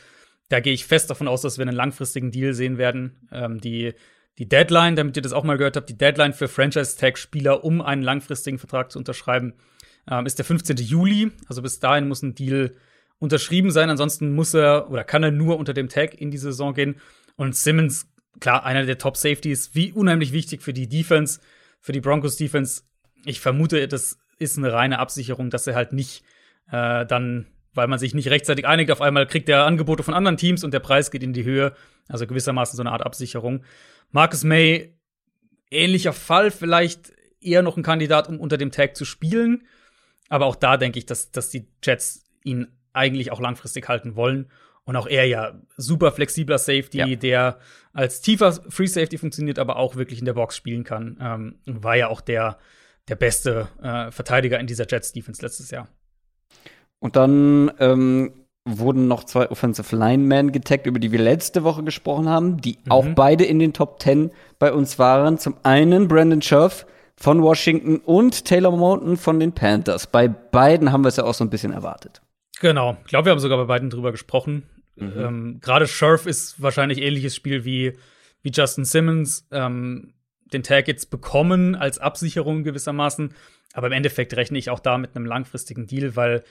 da 0.49 0.59
gehe 0.59 0.73
ich 0.73 0.85
fest 0.85 1.09
davon 1.09 1.27
aus, 1.27 1.41
dass 1.41 1.57
wir 1.57 1.63
einen 1.63 1.75
langfristigen 1.75 2.31
Deal 2.31 2.53
sehen 2.53 2.77
werden. 2.77 3.27
Ähm, 3.31 3.59
die, 3.59 3.93
die 4.37 4.47
Deadline, 4.47 4.95
damit 4.95 5.15
ihr 5.15 5.23
das 5.23 5.33
auch 5.33 5.43
mal 5.43 5.57
gehört 5.57 5.77
habt, 5.77 5.89
die 5.89 5.97
Deadline 5.97 6.33
für 6.33 6.47
Franchise-Tag-Spieler, 6.47 7.63
um 7.63 7.81
einen 7.81 8.01
langfristigen 8.01 8.59
Vertrag 8.59 8.91
zu 8.91 8.99
unterschreiben, 8.99 9.53
ähm, 10.09 10.25
ist 10.25 10.37
der 10.37 10.45
15. 10.45 10.77
Juli. 10.77 11.31
Also 11.47 11.61
bis 11.61 11.79
dahin 11.79 12.07
muss 12.07 12.21
ein 12.21 12.35
Deal 12.35 12.75
unterschrieben 13.19 13.71
sein. 13.71 13.89
Ansonsten 13.89 14.33
muss 14.33 14.53
er 14.53 14.89
oder 14.89 15.03
kann 15.03 15.23
er 15.23 15.31
nur 15.31 15.57
unter 15.57 15.73
dem 15.73 15.89
Tag 15.89 16.19
in 16.19 16.31
die 16.31 16.37
Saison 16.37 16.73
gehen. 16.73 16.95
Und 17.35 17.55
Simmons, 17.55 18.07
klar, 18.39 18.65
einer 18.65 18.85
der 18.85 18.97
Top-Safeties, 18.97 19.71
wie 19.73 19.91
unheimlich 19.91 20.33
wichtig 20.33 20.61
für 20.61 20.73
die 20.73 20.87
Defense, 20.87 21.39
für 21.79 21.91
die 21.91 22.01
Broncos-Defense 22.01 22.83
ich 23.25 23.39
vermute, 23.39 23.87
das 23.87 24.19
ist 24.39 24.57
eine 24.57 24.71
reine 24.71 24.99
Absicherung, 24.99 25.49
dass 25.49 25.67
er 25.67 25.75
halt 25.75 25.93
nicht 25.93 26.23
äh, 26.71 27.05
dann, 27.05 27.47
weil 27.73 27.87
man 27.87 27.99
sich 27.99 28.13
nicht 28.13 28.29
rechtzeitig 28.29 28.67
einigt, 28.67 28.91
auf 28.91 29.01
einmal 29.01 29.27
kriegt 29.27 29.49
er 29.49 29.65
Angebote 29.65 30.03
von 30.03 30.13
anderen 30.13 30.37
Teams 30.37 30.63
und 30.63 30.73
der 30.73 30.79
Preis 30.79 31.11
geht 31.11 31.23
in 31.23 31.33
die 31.33 31.43
Höhe. 31.43 31.73
Also 32.07 32.25
gewissermaßen 32.25 32.77
so 32.77 32.83
eine 32.83 32.91
Art 32.91 33.05
Absicherung. 33.05 33.63
Marcus 34.11 34.43
May, 34.43 34.95
ähnlicher 35.69 36.13
Fall, 36.13 36.51
vielleicht 36.51 37.11
eher 37.41 37.61
noch 37.61 37.77
ein 37.77 37.83
Kandidat, 37.83 38.29
um 38.29 38.39
unter 38.39 38.57
dem 38.57 38.71
Tag 38.71 38.95
zu 38.95 39.05
spielen. 39.05 39.67
Aber 40.29 40.45
auch 40.45 40.55
da 40.55 40.77
denke 40.77 40.99
ich, 40.99 41.05
dass, 41.05 41.31
dass 41.31 41.49
die 41.49 41.67
Jets 41.83 42.25
ihn 42.43 42.67
eigentlich 42.97 43.31
auch 43.31 43.39
langfristig 43.39 43.87
halten 43.87 44.15
wollen. 44.15 44.49
Und 44.83 44.95
auch 44.95 45.07
er 45.07 45.25
ja 45.25 45.53
super 45.75 46.11
flexibler 46.11 46.57
Safety, 46.57 46.97
ja. 46.97 47.15
der 47.15 47.59
als 47.93 48.21
tiefer 48.21 48.53
Free 48.53 48.87
Safety 48.87 49.17
funktioniert, 49.17 49.59
aber 49.59 49.75
auch 49.75 49.95
wirklich 49.95 50.19
in 50.19 50.25
der 50.25 50.33
Box 50.33 50.55
spielen 50.55 50.83
kann. 50.83 51.17
Ähm, 51.21 51.55
war 51.65 51.95
ja 51.95 52.07
auch 52.07 52.21
der 52.21 52.57
der 53.07 53.15
beste 53.15 53.67
äh, 53.81 54.11
Verteidiger 54.11 54.59
in 54.59 54.67
dieser 54.67 54.85
Jets 54.87 55.13
Defense 55.13 55.41
letztes 55.41 55.71
Jahr. 55.71 55.87
Und 56.99 57.15
dann 57.15 57.71
ähm, 57.79 58.33
wurden 58.65 59.07
noch 59.07 59.23
zwei 59.23 59.49
Offensive 59.49 59.95
Linemen 59.95 60.51
getaggt, 60.51 60.87
über 60.87 60.99
die 60.99 61.11
wir 61.11 61.19
letzte 61.19 61.63
Woche 61.63 61.83
gesprochen 61.83 62.27
haben, 62.27 62.57
die 62.57 62.79
mhm. 62.83 62.91
auch 62.91 63.05
beide 63.15 63.45
in 63.45 63.59
den 63.59 63.73
Top 63.73 64.01
10 64.01 64.31
bei 64.59 64.73
uns 64.73 64.99
waren. 64.99 65.37
Zum 65.37 65.55
einen 65.63 66.07
Brandon 66.07 66.41
Scherf 66.41 66.85
von 67.15 67.41
Washington 67.41 67.97
und 67.97 68.45
Taylor 68.45 68.75
Mountain 68.75 69.17
von 69.17 69.39
den 69.39 69.53
Panthers. 69.53 70.07
Bei 70.07 70.27
beiden 70.27 70.91
haben 70.91 71.03
wir 71.03 71.09
es 71.09 71.17
ja 71.17 71.23
auch 71.23 71.33
so 71.33 71.43
ein 71.43 71.49
bisschen 71.49 71.71
erwartet. 71.71 72.21
Genau. 72.59 72.97
Ich 73.03 73.09
glaube, 73.09 73.25
wir 73.25 73.31
haben 73.31 73.39
sogar 73.39 73.57
bei 73.57 73.65
beiden 73.65 73.89
drüber 73.89 74.11
gesprochen. 74.11 74.63
Mhm. 74.95 75.13
Ähm, 75.17 75.59
Gerade 75.61 75.87
Scherf 75.87 76.25
ist 76.25 76.61
wahrscheinlich 76.61 77.01
ähnliches 77.01 77.35
Spiel 77.35 77.65
wie, 77.65 77.93
wie 78.41 78.51
Justin 78.51 78.85
Simmons. 78.85 79.47
Ähm, 79.51 80.13
den 80.53 80.63
Tag 80.63 80.87
jetzt 80.87 81.09
bekommen 81.09 81.75
als 81.75 81.99
Absicherung 81.99 82.63
gewissermaßen. 82.63 83.33
Aber 83.73 83.87
im 83.87 83.93
Endeffekt 83.93 84.35
rechne 84.35 84.57
ich 84.57 84.69
auch 84.69 84.79
da 84.79 84.97
mit 84.97 85.15
einem 85.15 85.25
langfristigen 85.25 85.87
Deal, 85.87 86.15
weil 86.15 86.43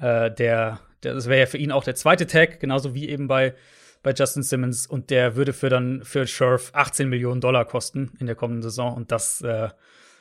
äh, 0.00 0.30
der, 0.30 0.80
der, 1.02 1.14
das 1.14 1.28
wäre 1.28 1.40
ja 1.40 1.46
für 1.46 1.58
ihn 1.58 1.72
auch 1.72 1.84
der 1.84 1.94
zweite 1.94 2.26
Tag, 2.26 2.60
genauso 2.60 2.94
wie 2.94 3.08
eben 3.08 3.28
bei, 3.28 3.54
bei 4.02 4.12
Justin 4.12 4.42
Simmons. 4.42 4.86
Und 4.86 5.10
der 5.10 5.36
würde 5.36 5.52
für 5.52 5.68
dann 5.68 6.02
für 6.04 6.26
Scherf 6.26 6.70
18 6.74 7.08
Millionen 7.08 7.40
Dollar 7.40 7.64
kosten 7.64 8.12
in 8.18 8.26
der 8.26 8.34
kommenden 8.34 8.62
Saison. 8.62 8.94
Und 8.94 9.12
das, 9.12 9.40
äh, 9.40 9.68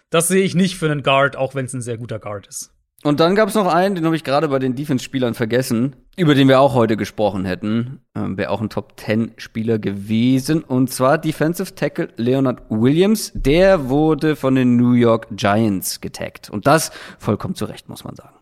das 0.09 0.27
sehe 0.27 0.43
ich 0.43 0.55
nicht 0.55 0.77
für 0.77 0.89
einen 0.89 1.03
Guard, 1.03 1.35
auch 1.35 1.55
wenn 1.55 1.65
es 1.65 1.73
ein 1.73 1.81
sehr 1.81 1.97
guter 1.97 2.19
Guard 2.19 2.47
ist. 2.47 2.71
Und 3.03 3.19
dann 3.19 3.35
gab 3.35 3.49
es 3.49 3.55
noch 3.55 3.67
einen, 3.67 3.95
den 3.95 4.05
habe 4.05 4.15
ich 4.15 4.23
gerade 4.23 4.47
bei 4.47 4.59
den 4.59 4.75
Defense-Spielern 4.75 5.33
vergessen, 5.33 5.95
über 6.15 6.35
den 6.35 6.47
wir 6.47 6.61
auch 6.61 6.73
heute 6.73 6.95
gesprochen 6.95 7.43
hätten. 7.43 7.99
Ähm, 8.15 8.37
Wäre 8.37 8.49
auch 8.49 8.61
ein 8.61 8.69
Top-10-Spieler 8.69 9.77
gewesen. 9.77 10.63
Und 10.63 10.89
zwar 10.89 11.17
Defensive 11.17 11.75
Tackle 11.75 12.09
Leonard 12.15 12.61
Williams. 12.69 13.33
Der 13.35 13.89
wurde 13.89 14.37
von 14.37 14.55
den 14.55 14.77
New 14.77 14.93
York 14.93 15.27
Giants 15.31 15.99
getaggt. 15.99 16.49
Und 16.49 16.65
das 16.65 16.91
vollkommen 17.19 17.55
zu 17.55 17.65
Recht, 17.65 17.89
muss 17.89 18.05
man 18.05 18.15
sagen. 18.15 18.39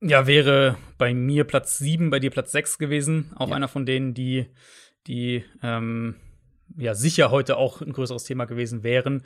Ja, 0.00 0.26
wäre 0.26 0.76
bei 0.96 1.12
mir 1.12 1.44
Platz 1.44 1.76
7, 1.76 2.08
bei 2.08 2.20
dir 2.20 2.30
Platz 2.30 2.52
6 2.52 2.78
gewesen. 2.78 3.32
Auch 3.36 3.50
ja. 3.50 3.54
einer 3.56 3.68
von 3.68 3.84
denen, 3.84 4.14
die, 4.14 4.46
die 5.06 5.44
ähm, 5.62 6.14
ja 6.74 6.94
sicher 6.94 7.30
heute 7.30 7.58
auch 7.58 7.82
ein 7.82 7.92
größeres 7.92 8.24
Thema 8.24 8.46
gewesen 8.46 8.82
wären 8.82 9.24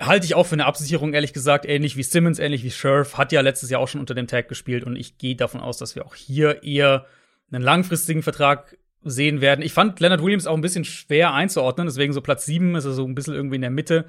halte 0.00 0.26
ich 0.26 0.34
auch 0.34 0.46
für 0.46 0.54
eine 0.54 0.66
Absicherung, 0.66 1.12
ehrlich 1.12 1.32
gesagt, 1.32 1.66
ähnlich 1.66 1.96
wie 1.96 2.02
Simmons, 2.02 2.38
ähnlich 2.38 2.64
wie 2.64 2.70
Scherf, 2.70 3.18
hat 3.18 3.32
ja 3.32 3.40
letztes 3.40 3.70
Jahr 3.70 3.80
auch 3.80 3.88
schon 3.88 4.00
unter 4.00 4.14
dem 4.14 4.26
Tag 4.26 4.48
gespielt 4.48 4.84
und 4.84 4.96
ich 4.96 5.18
gehe 5.18 5.36
davon 5.36 5.60
aus, 5.60 5.78
dass 5.78 5.94
wir 5.94 6.06
auch 6.06 6.14
hier 6.14 6.62
eher 6.62 7.06
einen 7.50 7.62
langfristigen 7.62 8.22
Vertrag 8.22 8.76
sehen 9.02 9.40
werden. 9.40 9.62
Ich 9.62 9.72
fand 9.72 10.00
Leonard 10.00 10.22
Williams 10.22 10.46
auch 10.46 10.54
ein 10.54 10.60
bisschen 10.60 10.84
schwer 10.84 11.32
einzuordnen, 11.32 11.86
deswegen 11.86 12.12
so 12.12 12.20
Platz 12.20 12.46
7 12.46 12.74
ist 12.74 12.84
er 12.84 12.92
so 12.92 13.06
ein 13.06 13.14
bisschen 13.14 13.34
irgendwie 13.34 13.56
in 13.56 13.62
der 13.62 13.70
Mitte. 13.70 14.06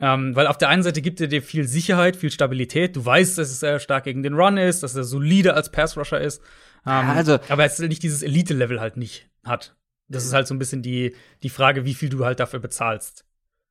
Ähm, 0.00 0.34
weil 0.34 0.46
auf 0.46 0.58
der 0.58 0.68
einen 0.68 0.82
Seite 0.82 1.00
gibt 1.00 1.20
er 1.20 1.28
dir 1.28 1.42
viel 1.42 1.64
Sicherheit, 1.64 2.16
viel 2.16 2.30
Stabilität. 2.30 2.96
Du 2.96 3.04
weißt, 3.04 3.38
dass 3.38 3.62
er 3.62 3.78
stark 3.78 4.04
gegen 4.04 4.22
den 4.22 4.34
Run 4.34 4.56
ist, 4.56 4.82
dass 4.82 4.96
er 4.96 5.04
solide 5.04 5.54
als 5.54 5.70
Pass-Rusher 5.70 6.20
ist. 6.20 6.42
Ähm, 6.86 7.10
also, 7.10 7.38
aber 7.48 7.64
er 7.64 7.88
nicht 7.88 8.02
dieses 8.02 8.22
Elite-Level 8.22 8.80
halt 8.80 8.96
nicht 8.96 9.28
hat. 9.44 9.76
Das 10.08 10.24
ist 10.24 10.32
halt 10.32 10.46
so 10.46 10.54
ein 10.54 10.58
bisschen 10.58 10.82
die, 10.82 11.14
die 11.42 11.50
Frage, 11.50 11.84
wie 11.84 11.94
viel 11.94 12.08
du 12.08 12.24
halt 12.24 12.40
dafür 12.40 12.58
bezahlst. 12.58 13.24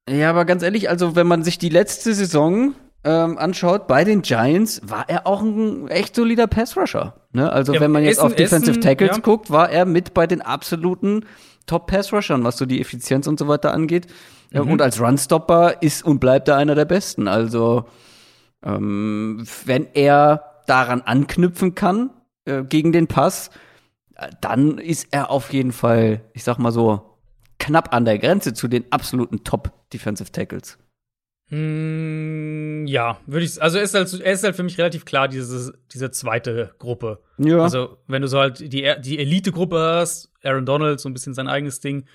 Ja, 0.10 0.30
aber 0.30 0.46
ganz 0.46 0.64
ehrlich, 0.64 0.90
also 0.90 1.16
wenn 1.16 1.28
man 1.28 1.44
sich 1.44 1.58
die 1.58 1.70
letzte 1.70 2.14
Saison 2.14 2.74
ähm, 3.04 3.38
anschaut, 3.38 3.88
bei 3.88 4.04
den 4.04 4.22
Giants 4.22 4.82
war 4.84 5.06
er 5.10 5.26
auch 5.28 5.42
ein 5.42 5.88
echt 5.88 6.16
solider 6.16 6.48
Pass-Rusher. 6.48 7.16
Ne? 7.34 7.52
Also, 7.52 7.74
Ja, 7.74 7.80
wenn 7.80 7.92
man 7.92 8.04
jetzt 8.04 8.18
Essen- 8.18 8.26
auf 8.26 8.36
Defensive 8.36 8.72
Essen, 8.72 8.82
Tackles 8.82 9.18
ja. 9.18 9.22
guckt, 9.22 9.50
war 9.52 9.70
er 9.70 9.86
mit 9.86 10.14
bei 10.14 10.28
den 10.28 10.42
absoluten 10.42 11.26
Top-Pass-Rushern, 11.68 12.44
was 12.44 12.58
so 12.58 12.66
die 12.66 12.82
Effizienz 12.82 13.28
und 13.28 13.40
so 13.40 13.48
weiter 13.48 13.74
angeht. 13.74 14.08
Mhm. 14.52 14.70
Und 14.72 14.82
als 14.82 15.00
Runstopper 15.00 15.82
ist 15.82 16.04
und 16.04 16.20
bleibt 16.20 16.48
er 16.48 16.58
einer 16.58 16.76
der 16.76 16.86
besten. 16.86 17.28
Also, 17.28 17.86
ähm, 18.64 19.46
wenn 19.66 19.88
er 19.94 20.62
daran 20.68 21.02
anknüpfen 21.02 21.74
kann 21.74 22.10
äh, 22.46 22.64
gegen 22.64 22.92
den 22.92 23.08
Pass, 23.08 23.50
dann 24.42 24.78
ist 24.78 25.08
er 25.12 25.32
auf 25.32 25.52
jeden 25.54 25.72
Fall, 25.72 26.22
ich 26.34 26.44
sag 26.44 26.60
mal 26.60 26.72
so, 26.72 27.18
knapp 27.60 27.94
an 27.94 28.06
der 28.06 28.20
Grenze 28.20 28.54
zu 28.54 28.68
den 28.68 28.86
absoluten 28.92 29.44
Top-Defensive 29.92 30.32
Tackles. 30.32 30.78
Mm, 31.50 32.86
ja, 32.88 33.20
würde 33.26 33.46
ich. 33.46 33.62
Also 33.62 33.78
er 33.78 33.84
ist 33.84 33.94
halt, 33.94 34.22
er 34.22 34.32
ist 34.32 34.44
halt 34.44 34.56
für 34.56 34.64
mich 34.64 34.78
relativ 34.78 35.04
klar 35.04 35.28
diese, 35.28 35.74
diese 35.92 36.12
zweite 36.12 36.74
Gruppe. 36.80 37.20
Ja. 37.38 37.60
Also 37.60 37.98
wenn 38.08 38.22
du 38.22 38.28
so 38.28 38.40
halt 38.40 38.60
die, 38.60 38.90
die 39.02 39.20
Elite-Gruppe 39.20 39.78
hast, 39.78 40.32
Aaron 40.44 40.66
Donald, 40.66 41.00
so 41.00 41.10
ein 41.10 41.14
bisschen 41.14 41.34
sein 41.34 41.48
eigenes 41.48 41.82
Ding, 41.82 42.06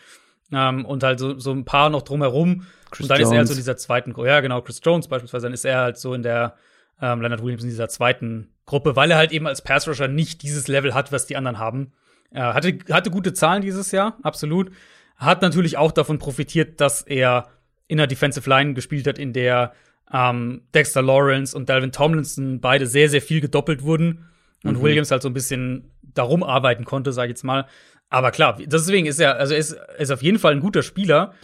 ähm, 0.53 0.85
und 0.85 1.03
halt 1.03 1.19
so, 1.19 1.39
so 1.39 1.53
ein 1.53 1.65
paar 1.65 1.91
noch 1.91 2.03
drumherum. 2.03 2.67
Chris 2.91 3.05
und 3.05 3.11
dann 3.11 3.21
ist 3.21 3.27
er 3.27 3.31
halt 3.31 3.39
Jones. 3.39 3.49
so 3.49 3.55
in 3.55 3.59
dieser 3.59 3.77
zweiten 3.77 4.13
Gruppe. 4.13 4.29
Ja, 4.29 4.41
genau, 4.41 4.63
Chris 4.63 4.81
Jones 4.83 5.09
beispielsweise, 5.09 5.47
dann 5.47 5.53
ist 5.53 5.65
er 5.65 5.81
halt 5.81 5.99
so 5.99 6.15
in 6.15 6.23
der 6.23 6.55
ähm, 7.03 7.21
Leonard 7.21 7.43
Williams 7.43 7.65
in 7.65 7.69
dieser 7.69 7.89
zweiten 7.89 8.55
Gruppe, 8.65 8.97
weil 8.97 9.11
er 9.11 9.19
halt 9.19 9.33
eben 9.33 9.47
als 9.47 9.61
Pass-Rusher 9.61 10.09
nicht 10.09 10.43
dieses 10.43 10.67
Level 10.69 10.95
hat, 10.95 11.13
was 11.13 11.27
die 11.27 11.37
anderen 11.37 11.59
haben. 11.59 11.93
Äh, 12.31 12.41
hatte, 12.41 12.79
hatte 12.91 13.11
gute 13.11 13.35
Zahlen 13.35 13.61
dieses 13.61 13.91
Jahr, 13.91 14.17
absolut. 14.23 14.71
Hat 15.17 15.43
natürlich 15.43 15.77
auch 15.79 15.93
davon 15.93 16.19
profitiert, 16.19 16.81
dass 16.81 17.03
er 17.03 17.49
in 17.89 17.99
der 17.99 18.07
Defensive 18.07 18.49
Line 18.49 18.75
gespielt 18.75 19.07
hat, 19.07 19.19
in 19.19 19.33
der 19.33 19.73
ähm, 20.13 20.63
Dexter 20.75 21.03
Lawrence 21.03 21.57
und 21.57 21.69
Dalvin 21.69 21.93
Tomlinson 21.93 22.61
beide 22.61 22.87
sehr, 22.87 23.09
sehr 23.09 23.23
viel 23.23 23.41
gedoppelt 23.41 23.83
wurden 23.83 24.27
und 24.65 24.81
Williams 24.83 25.11
halt 25.11 25.23
so 25.23 25.29
ein 25.29 25.35
bisschen 25.35 25.91
darum 26.03 26.43
arbeiten 26.43 26.85
konnte, 26.85 27.13
sag 27.13 27.25
ich 27.25 27.31
jetzt 27.31 27.45
mal. 27.45 27.67
Aber 28.09 28.31
klar, 28.31 28.57
deswegen 28.65 29.07
ist 29.07 29.21
er, 29.21 29.37
also 29.37 29.53
er 29.55 29.61
ist, 29.61 29.77
ist 29.99 30.11
auf 30.11 30.23
jeden 30.23 30.39
Fall 30.39 30.53
ein 30.53 30.61
guter 30.61 30.83
Spieler, 30.83 31.35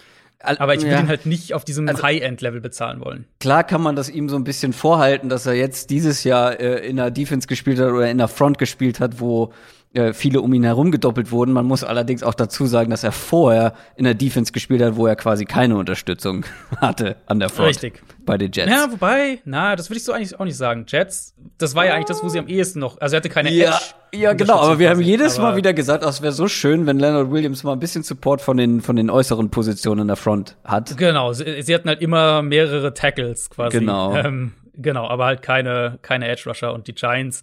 aber 0.41 0.75
ich 0.75 0.81
würde 0.83 0.95
Ja. 0.95 1.01
ihn 1.01 1.09
halt 1.09 1.27
nicht 1.27 1.55
auf 1.55 1.65
diesem 1.65 1.89
High-End-Level 1.89 2.61
bezahlen 2.61 3.01
wollen. 3.05 3.27
Klar 3.41 3.63
kann 3.65 3.81
man 3.83 3.95
das 3.97 4.09
ihm 4.09 4.29
so 4.29 4.37
ein 4.37 4.45
bisschen 4.45 4.73
vorhalten, 4.73 5.29
dass 5.29 5.47
er 5.47 5.55
jetzt 5.55 5.91
dieses 5.91 6.25
Jahr 6.25 6.59
äh, 6.59 6.85
in 6.87 6.97
der 6.97 7.11
Defense 7.13 7.47
gespielt 7.47 7.79
hat 7.79 7.93
oder 7.93 8.11
in 8.11 8.19
der 8.19 8.29
Front 8.29 8.59
gespielt 8.59 8.99
hat, 9.01 9.21
wo 9.21 9.53
äh, 9.95 10.13
viele 10.13 10.41
um 10.41 10.53
ihn 10.55 10.65
herum 10.65 10.91
gedoppelt 10.91 11.31
wurden. 11.31 11.53
Man 11.53 11.67
muss 11.67 11.85
allerdings 11.85 12.23
auch 12.23 12.35
dazu 12.35 12.67
sagen, 12.67 12.91
dass 12.91 13.05
er 13.05 13.13
vorher 13.13 13.75
in 13.97 14.05
der 14.05 14.15
Defense 14.15 14.53
gespielt 14.53 14.81
hat, 14.83 14.97
wo 14.97 15.07
er 15.07 15.17
quasi 15.17 15.45
keine 15.45 15.77
Unterstützung 15.77 16.45
hatte 16.79 17.17
an 17.27 17.41
der 17.41 17.49
Front. 17.51 17.69
Richtig. 17.69 18.03
Bei 18.25 18.39
den 18.39 18.53
Jets. 18.53 18.71
Ja, 18.71 18.87
wobei, 18.91 19.41
na, 19.45 19.75
das 19.77 19.91
würde 19.91 19.99
ich 19.99 20.05
so 20.05 20.13
eigentlich 20.13 20.39
auch 20.39 20.45
nicht 20.45 20.57
sagen. 20.57 20.87
Jets, 20.89 21.35
das 21.59 21.75
war 21.75 21.85
ja 21.85 21.95
eigentlich 21.95 22.07
das, 22.07 22.23
wo 22.23 22.29
sie 22.29 22.39
am 22.39 22.47
ehesten 22.47 22.79
noch, 22.79 23.01
also 23.01 23.17
er 23.17 23.19
hatte 23.19 23.29
keine 23.29 23.51
Ja, 23.53 23.71
Edge. 24.13 24.21
ja, 24.23 24.33
genau, 24.33 24.61
aber 24.61 24.79
wir 24.79 24.91
haben 24.91 25.01
jedes 25.01 25.39
Mal 25.39 25.57
wieder 25.57 25.75
gesagt, 25.75 26.05
es 26.05 26.23
wäre 26.23 26.33
so 26.33 26.47
schön, 26.49 26.87
wenn 26.87 26.99
Leonard 26.99 27.31
Williams 27.31 27.65
mal 27.65 27.73
ein 27.73 27.81
bisschen 27.81 28.03
Support 28.05 28.41
von 28.41 28.57
den, 28.57 28.81
von 28.81 28.97
den 28.97 29.11
äußeren 29.11 29.51
Positionen 29.51 30.03
in 30.03 30.07
der 30.07 30.17
Front 30.17 30.57
hat. 30.65 30.97
Genau, 30.97 31.33
sie, 31.33 31.63
sie 31.63 31.75
hatten 31.75 31.89
halt 31.89 32.01
immer 32.01 32.43
mehrere 32.43 32.95
Tackles 32.95 33.51
quasi. 33.51 33.81
Genau. 33.81 34.15
Ähm, 34.17 34.53
genau, 34.75 35.09
aber 35.09 35.27
halt 35.27 35.43
keine, 35.43 35.99
keine 36.03 36.29
Edge 36.29 36.45
Rusher 36.47 36.73
und 36.73 36.87
die 36.87 36.95
Giants. 36.95 37.43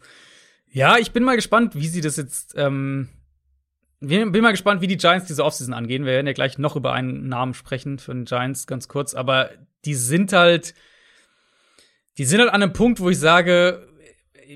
Ja, 0.72 0.98
ich 0.98 1.12
bin 1.12 1.24
mal 1.24 1.36
gespannt, 1.36 1.76
wie 1.76 1.88
sie 1.88 2.02
das 2.02 2.18
jetzt. 2.18 2.54
Ähm, 2.58 3.10
bin 4.00 4.32
mal 4.42 4.52
gespannt, 4.52 4.82
wie 4.82 4.88
die 4.88 4.98
Giants 4.98 5.28
diese 5.28 5.44
Offseason 5.44 5.74
angehen. 5.74 6.06
Wir 6.06 6.14
werden 6.14 6.28
ja 6.28 6.34
gleich 6.34 6.58
noch 6.58 6.76
über 6.76 6.94
einen 6.94 7.28
Namen 7.28 7.54
sprechen 7.54 8.00
für 8.00 8.14
den 8.14 8.26
Giants, 8.26 8.66
ganz 8.68 8.88
kurz. 8.88 9.14
Aber 9.14 9.50
die 9.86 9.96
sind 9.96 10.32
halt, 10.32 10.74
die 12.18 12.26
sind 12.26 12.40
halt 12.40 12.50
an 12.50 12.64
einem 12.64 12.74
Punkt, 12.74 13.00
wo 13.00 13.10
ich 13.10 13.20
sage, 13.20 13.88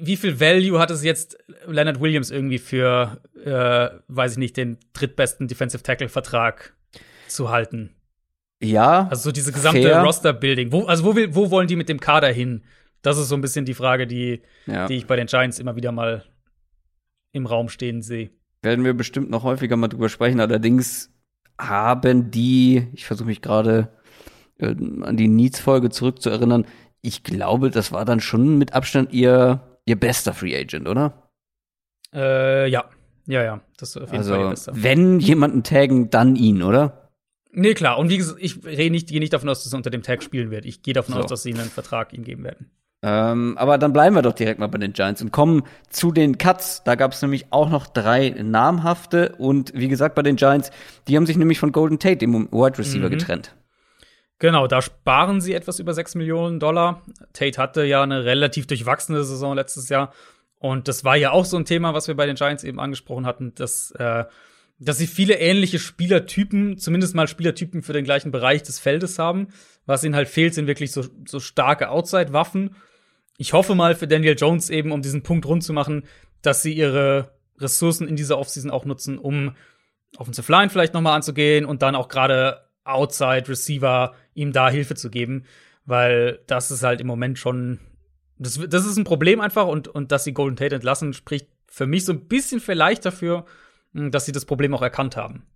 wie 0.02 0.18
viel 0.18 0.40
Value 0.40 0.80
hat 0.80 0.92
es 0.92 1.04
jetzt 1.04 1.38
Leonard 1.68 2.00
Williams 2.00 2.32
irgendwie 2.32 2.58
für, 2.58 3.22
äh, 3.44 3.90
weiß 4.08 4.34
ich 4.34 4.38
nicht, 4.38 4.58
den 4.58 4.78
drittbesten 4.94 5.48
Defensive 5.48 5.84
Tackle 5.84 6.10
Vertrag 6.10 6.76
zu 7.28 7.50
halten? 7.50 7.96
Ja, 8.62 9.08
Also 9.10 9.24
so 9.26 9.32
diese 9.32 9.52
gesamte. 9.52 9.94
Roster-Building. 9.94 10.72
Wo, 10.72 10.86
also 10.86 11.04
wo, 11.04 11.16
will, 11.16 11.36
wo 11.36 11.52
wollen 11.52 11.68
die 11.68 11.76
mit 11.76 11.90
dem 11.90 12.00
Kader 12.00 12.32
hin? 12.32 12.64
Das 13.04 13.18
ist 13.20 13.28
so 13.30 13.36
ein 13.36 13.42
bisschen 13.42 13.66
die 13.66 13.74
Frage, 13.76 14.08
die, 14.08 14.42
ja. 14.66 14.88
die 14.88 14.96
ich 14.96 15.06
bei 15.06 15.16
den 15.16 15.28
Giants 15.28 15.60
immer 15.60 15.76
wieder 15.76 15.92
mal 15.92 16.24
im 17.34 17.46
Raum 17.46 17.70
stehen 17.70 18.02
sehe. 18.02 18.32
werden 18.64 18.84
wir 18.86 18.94
bestimmt 18.94 19.30
noch 19.30 19.44
häufiger 19.44 19.76
mal 19.76 19.88
drüber 19.90 20.10
sprechen. 20.10 20.40
Allerdings 20.40 21.12
haben 21.60 22.32
die, 22.32 22.88
ich 22.94 23.06
versuche 23.06 23.28
mich 23.28 23.42
gerade 23.42 23.90
äh, 24.58 24.68
an 25.02 25.18
die 25.18 25.28
Needs-Folge 25.28 25.90
zurückzuerinnern, 25.90 26.66
ich 27.02 27.24
glaube, 27.24 27.70
das 27.70 27.92
war 27.92 28.06
dann 28.06 28.22
schon 28.22 28.58
mit 28.58 28.74
Abstand 28.74 29.12
ihr, 29.12 29.78
ihr 29.86 30.00
bester 30.00 30.34
Free 30.34 30.56
Agent, 30.58 30.88
oder? 30.88 31.30
Äh, 32.14 32.70
ja. 32.70 32.86
Ja, 33.26 33.44
ja. 33.44 33.62
Das 33.78 33.90
ist 33.90 33.98
auf 34.02 34.12
jeden 34.12 34.24
Fall 34.24 34.40
ihr 34.40 34.48
Also, 34.48 34.72
bester. 34.72 34.84
wenn 34.84 35.20
jemanden 35.20 35.64
taggen, 35.64 36.10
dann 36.10 36.36
ihn, 36.38 36.64
oder? 36.64 37.10
Nee, 37.52 37.74
klar. 37.74 37.98
Und 38.00 38.10
wie 38.10 38.18
gesagt, 38.18 38.40
ich 38.42 38.64
rede 38.66 38.90
nicht, 38.92 39.10
gehe 39.10 39.20
nicht 39.20 39.34
davon 39.34 39.50
aus, 39.50 39.64
dass 39.64 39.74
er 39.74 39.78
unter 39.78 39.90
dem 39.90 40.02
Tag 40.04 40.24
spielen 40.24 40.50
wird. 40.52 40.66
Ich 40.66 40.82
gehe 40.82 40.94
davon 40.94 41.16
So. 41.16 41.20
aus, 41.22 41.26
dass 41.28 41.44
sie 41.44 41.54
einen 41.54 41.70
Vertrag 41.70 42.14
ihm 42.14 42.24
geben 42.24 42.44
werden. 42.44 42.72
Ähm, 43.06 43.58
aber 43.58 43.78
dann 43.78 43.92
bleiben 43.92 44.16
wir 44.16 44.22
doch 44.22 44.34
direkt 44.34 44.60
mal 44.60 44.68
bei 44.68 44.78
den 44.78 44.94
Giants 44.94 45.22
und 45.22 45.32
kommen 45.32 45.64
zu 45.90 46.14
den 46.14 46.38
Cuts. 46.38 46.84
Da 46.86 46.96
gab 46.96 47.12
es 47.12 47.22
nämlich 47.22 47.48
auch 47.52 47.70
noch 47.70 47.86
drei 47.86 48.30
namhafte 48.30 49.36
und 49.38 49.74
wie 49.76 49.90
gesagt 49.90 50.16
bei 50.16 50.22
den 50.22 50.38
Giants, 50.38 50.72
die 51.10 51.18
haben 51.18 51.26
sich 51.26 51.36
nämlich 51.38 51.60
von 51.60 51.74
Golden 51.74 52.00
Tate, 52.00 52.18
dem 52.18 52.50
Wide 52.52 52.78
Receiver, 52.78 53.08
Mhm. 53.08 53.12
getrennt. 53.12 53.54
Genau, 54.40 54.68
da 54.68 54.82
sparen 54.82 55.42
sie 55.42 55.54
etwas 55.54 55.80
über 55.80 55.94
6 55.94 56.16
Millionen 56.16 56.60
Dollar. 56.60 57.02
Tate 57.34 57.62
hatte 57.62 57.84
ja 57.84 58.04
eine 58.04 58.24
relativ 58.26 58.68
durchwachsene 58.68 59.24
Saison 59.24 59.56
letztes 59.56 59.90
Jahr. 59.90 60.14
Und 60.60 60.88
das 60.88 61.04
war 61.04 61.18
ja 61.18 61.32
auch 61.32 61.46
so 61.46 61.58
ein 61.58 61.66
Thema, 61.66 61.94
was 61.94 62.08
wir 62.08 62.16
bei 62.16 62.26
den 62.26 62.36
Giants 62.36 62.64
eben 62.64 62.80
angesprochen 62.80 63.26
hatten, 63.26 63.54
dass, 63.56 63.92
äh, 63.92 64.24
dass 64.80 64.98
sie 64.98 65.08
viele 65.08 65.36
ähnliche 65.40 65.78
Spielertypen, 65.80 66.78
zumindest 66.78 67.16
mal 67.16 67.28
Spielertypen 67.28 67.84
für 67.84 67.92
den 67.94 68.06
gleichen 68.06 68.32
Bereich 68.32 68.64
des 68.64 68.80
Feldes 68.80 69.20
haben. 69.20 69.50
Was 69.86 70.04
ihnen 70.06 70.16
halt 70.16 70.30
fehlt, 70.30 70.54
sind 70.54 70.68
wirklich 70.68 70.94
so, 70.94 71.04
so 71.28 71.40
starke 71.42 71.90
Outside-Waffen. 71.90 72.76
Ich 73.38 73.54
hoffe 73.54 73.76
mal 73.76 73.96
für 73.96 74.08
Daniel 74.08 74.36
Jones 74.38 74.70
eben, 74.70 74.92
um 74.92 75.02
diesen 75.02 75.24
Punkt 75.24 75.46
rund 75.46 75.64
zu 75.64 75.74
machen, 75.74 76.04
dass 76.42 76.62
sie 76.62 76.74
ihre 76.74 77.32
Ressourcen 77.58 78.08
in 78.08 78.16
dieser 78.16 78.38
Offseason 78.38 78.72
auch 78.72 78.86
nutzen, 78.86 79.18
um 79.18 79.56
Offensive 80.18 80.52
Line 80.52 80.70
vielleicht 80.70 80.94
noch 80.94 81.02
mal 81.02 81.16
anzugehen 81.16 81.66
und 81.66 81.82
dann 81.82 81.96
auch 81.96 82.08
gerade 82.08 82.62
Outside 82.84 83.48
Receiver 83.48 84.14
ihm 84.34 84.52
da 84.52 84.70
Hilfe 84.70 84.96
zu 84.96 85.10
geben, 85.10 85.46
weil 85.86 86.42
das 86.48 86.70
ist 86.70 86.84
halt 86.84 87.02
im 87.02 87.08
Moment 87.08 87.40
schon 87.40 87.80
das, 88.38 88.60
das 88.68 88.86
ist 88.86 88.98
ein 88.98 89.06
Problem 89.06 89.40
einfach 89.40 89.68
und 89.68 89.88
und 89.88 90.12
dass 90.12 90.24
sie 90.24 90.34
Golden 90.34 90.58
Tate 90.58 90.76
entlassen 90.76 91.14
spricht 91.14 91.48
für 91.68 91.88
mich 91.88 92.06
so 92.06 92.14
ein 92.14 92.28
bisschen 92.28 92.60
vielleicht 92.60 93.06
dafür, 93.06 93.46
dass 93.94 94.26
sie 94.26 94.32
das 94.32 94.46
Problem 94.46 94.76
auch 94.76 94.82
erkannt 94.82 95.18
haben. 95.18 95.48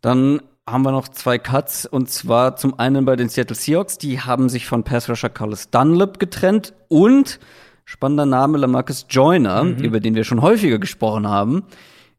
Dann 0.00 0.40
haben 0.68 0.82
wir 0.82 0.92
noch 0.92 1.08
zwei 1.08 1.38
Cuts 1.38 1.86
und 1.86 2.08
zwar 2.08 2.56
zum 2.56 2.78
einen 2.78 3.04
bei 3.04 3.16
den 3.16 3.28
Seattle 3.28 3.56
Seahawks, 3.56 3.98
die 3.98 4.20
haben 4.20 4.48
sich 4.48 4.66
von 4.66 4.84
Pass 4.84 5.08
Rusher 5.08 5.28
Carlos 5.28 5.70
Dunlap 5.70 6.18
getrennt 6.18 6.72
und 6.88 7.40
spannender 7.84 8.26
Name 8.26 8.58
Lamarcus 8.58 9.06
Joyner, 9.10 9.62
über 9.62 9.98
den 9.98 10.14
wir 10.14 10.24
schon 10.24 10.40
häufiger 10.40 10.78
gesprochen 10.78 11.26
haben 11.28 11.64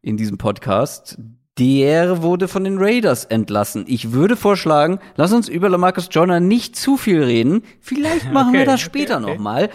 in 0.02 0.18
diesem 0.18 0.38
Podcast. 0.38 1.18
Der 1.58 2.22
wurde 2.22 2.48
von 2.48 2.64
den 2.64 2.80
Raiders 2.80 3.26
entlassen. 3.26 3.86
Ich 3.88 4.12
würde 4.12 4.36
vorschlagen, 4.36 5.00
lass 5.16 5.32
uns 5.32 5.48
über 5.48 5.70
Lamarcus 5.70 6.10
Joyner 6.12 6.40
nicht 6.40 6.76
zu 6.76 6.98
viel 6.98 7.24
reden. 7.24 7.64
Vielleicht 7.80 8.32
machen 8.34 8.54
wir 8.54 8.62
Okay, 8.62 8.66
das 8.66 8.82
okay, 8.82 8.86
später 8.86 9.18
okay. 9.18 9.32
noch 9.32 9.40
mal. 9.40 9.70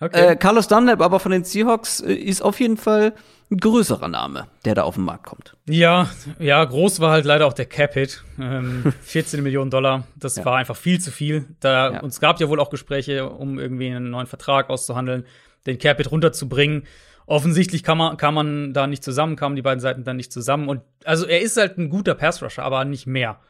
Okay. 0.00 0.32
Äh, 0.32 0.36
Carlos 0.36 0.68
Dunlap 0.68 1.00
aber 1.00 1.20
von 1.20 1.32
den 1.32 1.44
Seahawks 1.44 2.00
äh, 2.00 2.12
ist 2.14 2.42
auf 2.42 2.60
jeden 2.60 2.76
Fall 2.76 3.14
ein 3.50 3.58
größerer 3.58 4.08
Name, 4.08 4.48
der 4.64 4.74
da 4.74 4.82
auf 4.82 4.96
den 4.96 5.04
Markt 5.04 5.26
kommt. 5.26 5.56
Ja, 5.68 6.10
ja, 6.38 6.64
groß 6.64 6.98
war 7.00 7.12
halt 7.12 7.24
leider 7.24 7.46
auch 7.46 7.52
der 7.52 7.66
Cap-Hit. 7.66 8.24
Ähm, 8.40 8.92
14 9.02 9.42
Millionen 9.42 9.70
Dollar, 9.70 10.06
das 10.16 10.36
Ja. 10.36 10.44
war 10.44 10.56
einfach 10.56 10.76
viel 10.76 11.00
zu 11.00 11.10
viel. 11.12 11.46
Da, 11.60 11.92
Ja. 11.92 12.00
Und 12.00 12.08
es 12.08 12.20
gab 12.20 12.40
ja 12.40 12.48
wohl 12.48 12.58
auch 12.60 12.70
Gespräche, 12.70 13.28
um 13.28 13.58
irgendwie 13.58 13.86
einen 13.88 14.10
neuen 14.10 14.26
Vertrag 14.26 14.68
auszuhandeln, 14.70 15.24
den 15.66 15.78
Cap-Hit 15.78 16.10
runterzubringen. 16.10 16.84
Offensichtlich 17.26 17.82
kam 17.82 17.98
man, 17.98 18.16
kam 18.16 18.34
man 18.34 18.72
da 18.72 18.86
nicht 18.86 19.02
zusammen, 19.04 19.36
kamen 19.36 19.56
die 19.56 19.62
beiden 19.62 19.80
Seiten 19.80 20.04
dann 20.04 20.16
nicht 20.16 20.32
zusammen. 20.32 20.68
Und 20.68 20.82
also 21.04 21.26
er 21.26 21.40
ist 21.40 21.56
halt 21.56 21.76
ein 21.78 21.88
guter 21.90 22.14
Pass-Rusher, 22.14 22.62
aber 22.62 22.84
nicht 22.84 23.06
mehr. 23.06 23.40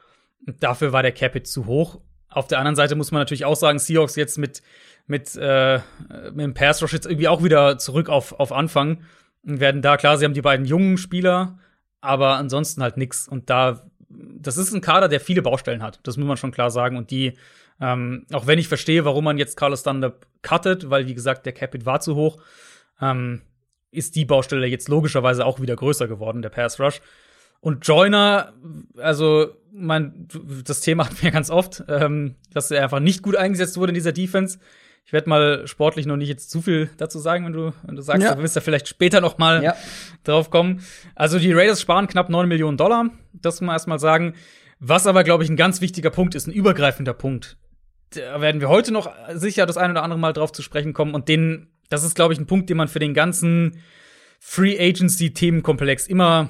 Und 0.46 0.62
dafür 0.62 0.92
war 0.92 1.02
der 1.02 1.12
Cap-Hit 1.12 1.46
zu 1.46 1.66
hoch. 1.66 2.00
Auf 2.28 2.46
der 2.46 2.58
anderen 2.58 2.76
Seite 2.76 2.96
muss 2.96 3.12
man 3.12 3.20
natürlich 3.20 3.44
auch 3.46 3.56
sagen, 3.56 3.78
Seahawks 3.78 4.16
jetzt 4.16 4.36
mit, 4.38 4.62
mit, 5.06 5.34
äh, 5.36 5.76
mit 6.32 6.40
dem 6.44 6.54
Pass-Rush 6.54 6.92
jetzt 6.92 7.06
irgendwie 7.06 7.28
auch 7.28 7.42
wieder 7.42 7.78
zurück 7.78 8.08
auf, 8.10 8.38
auf 8.38 8.52
Anfang 8.52 9.02
und 9.46 9.60
werden 9.60 9.82
da, 9.82 9.96
klar, 9.96 10.18
sie 10.18 10.24
haben 10.24 10.34
die 10.34 10.42
beiden 10.42 10.66
jungen 10.66 10.98
Spieler, 10.98 11.58
aber 12.00 12.36
ansonsten 12.36 12.82
halt 12.82 12.96
nix. 12.96 13.28
Und 13.28 13.48
da, 13.48 13.88
das 14.08 14.56
ist 14.56 14.72
ein 14.72 14.80
Kader, 14.80 15.08
der 15.08 15.20
viele 15.20 15.42
Baustellen 15.42 15.82
hat. 15.82 16.00
Das 16.02 16.16
muss 16.16 16.26
man 16.26 16.36
schon 16.36 16.52
klar 16.52 16.70
sagen. 16.70 16.96
Und 16.96 17.10
die, 17.10 17.34
ähm, 17.80 18.26
auch 18.32 18.46
wenn 18.46 18.58
ich 18.58 18.68
verstehe, 18.68 19.04
warum 19.04 19.24
man 19.24 19.38
jetzt 19.38 19.56
Carlos 19.56 19.82
Dunlap 19.82 20.26
cuttet, 20.42 20.90
weil, 20.90 21.06
wie 21.06 21.14
gesagt, 21.14 21.46
der 21.46 21.52
Capit 21.52 21.86
war 21.86 22.00
zu 22.00 22.16
hoch, 22.16 22.38
ähm, 23.00 23.42
ist 23.90 24.16
die 24.16 24.24
Baustelle 24.24 24.66
jetzt 24.66 24.88
logischerweise 24.88 25.46
auch 25.46 25.60
wieder 25.60 25.76
größer 25.76 26.08
geworden, 26.08 26.42
der 26.42 26.50
Pass 26.50 26.80
Rush. 26.80 27.00
Und 27.60 27.86
Joyner, 27.86 28.52
also 28.96 29.56
mein, 29.72 30.28
das 30.64 30.80
Thema 30.80 31.04
hatten 31.06 31.22
wir 31.22 31.30
ganz 31.30 31.50
oft, 31.50 31.84
ähm, 31.88 32.34
dass 32.52 32.70
er 32.70 32.82
einfach 32.82 33.00
nicht 33.00 33.22
gut 33.22 33.36
eingesetzt 33.36 33.76
wurde 33.76 33.90
in 33.90 33.94
dieser 33.94 34.12
Defense. 34.12 34.58
Ich 35.06 35.12
werde 35.12 35.28
mal 35.28 35.66
sportlich 35.68 36.04
noch 36.04 36.16
nicht 36.16 36.28
jetzt 36.28 36.50
zu 36.50 36.60
viel 36.60 36.90
dazu 36.96 37.20
sagen, 37.20 37.44
wenn 37.46 37.52
du, 37.52 37.72
wenn 37.84 37.94
du 37.94 38.02
sagst, 38.02 38.24
Ja. 38.24 38.34
du 38.34 38.42
wirst 38.42 38.56
ja 38.56 38.60
vielleicht 38.60 38.88
später 38.88 39.20
noch 39.20 39.38
mal 39.38 39.62
Ja. 39.62 39.76
drauf 40.24 40.50
kommen. 40.50 40.82
Also 41.14 41.38
die 41.38 41.52
Raiders 41.52 41.80
sparen 41.80 42.08
knapp 42.08 42.28
9 42.28 42.48
Millionen 42.48 42.76
Dollar, 42.76 43.10
das 43.32 43.54
muss 43.60 43.66
man 43.66 43.74
erstmal 43.76 44.00
sagen. 44.00 44.34
Was 44.80 45.06
aber, 45.06 45.22
glaube 45.22 45.44
ich, 45.44 45.48
ein 45.48 45.56
ganz 45.56 45.80
wichtiger 45.80 46.10
Punkt 46.10 46.34
ist, 46.34 46.48
ein 46.48 46.52
übergreifender 46.52 47.14
Punkt. 47.14 47.56
Da 48.10 48.40
werden 48.40 48.60
wir 48.60 48.68
heute 48.68 48.92
noch 48.92 49.08
sicher 49.34 49.64
das 49.64 49.76
ein 49.76 49.92
oder 49.92 50.02
andere 50.02 50.18
Mal 50.18 50.32
drauf 50.32 50.50
zu 50.50 50.60
sprechen 50.62 50.92
kommen. 50.92 51.14
Und 51.14 51.28
den, 51.28 51.68
das 51.88 52.02
ist, 52.02 52.16
glaube 52.16 52.34
ich, 52.34 52.40
ein 52.40 52.46
Punkt, 52.46 52.68
den 52.68 52.76
man 52.76 52.88
für 52.88 52.98
den 52.98 53.14
ganzen 53.14 53.80
Free 54.40 54.76
Agency 54.78 55.32
Themenkomplex 55.32 56.08
immer 56.08 56.48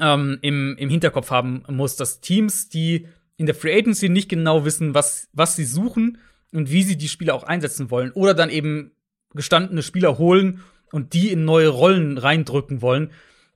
ähm, 0.00 0.38
im, 0.40 0.76
im 0.78 0.88
Hinterkopf 0.88 1.30
haben 1.30 1.62
muss, 1.68 1.96
dass 1.96 2.20
Teams, 2.22 2.68
die 2.70 3.06
in 3.36 3.44
der 3.46 3.54
Free 3.54 3.76
Agency 3.76 4.08
nicht 4.08 4.28
genau 4.30 4.64
wissen, 4.64 4.94
was, 4.94 5.28
was 5.34 5.56
sie 5.56 5.64
suchen 5.66 6.18
und 6.52 6.70
wie 6.70 6.82
sie 6.82 6.96
die 6.96 7.08
Spieler 7.08 7.34
auch 7.34 7.44
einsetzen 7.44 7.90
wollen, 7.90 8.12
oder 8.12 8.34
dann 8.34 8.50
eben 8.50 8.92
gestandene 9.34 9.82
Spieler 9.82 10.18
holen 10.18 10.62
und 10.92 11.12
die 11.12 11.30
in 11.30 11.44
neue 11.44 11.68
Rollen 11.68 12.18
reindrücken 12.18 12.82
wollen, 12.82 13.10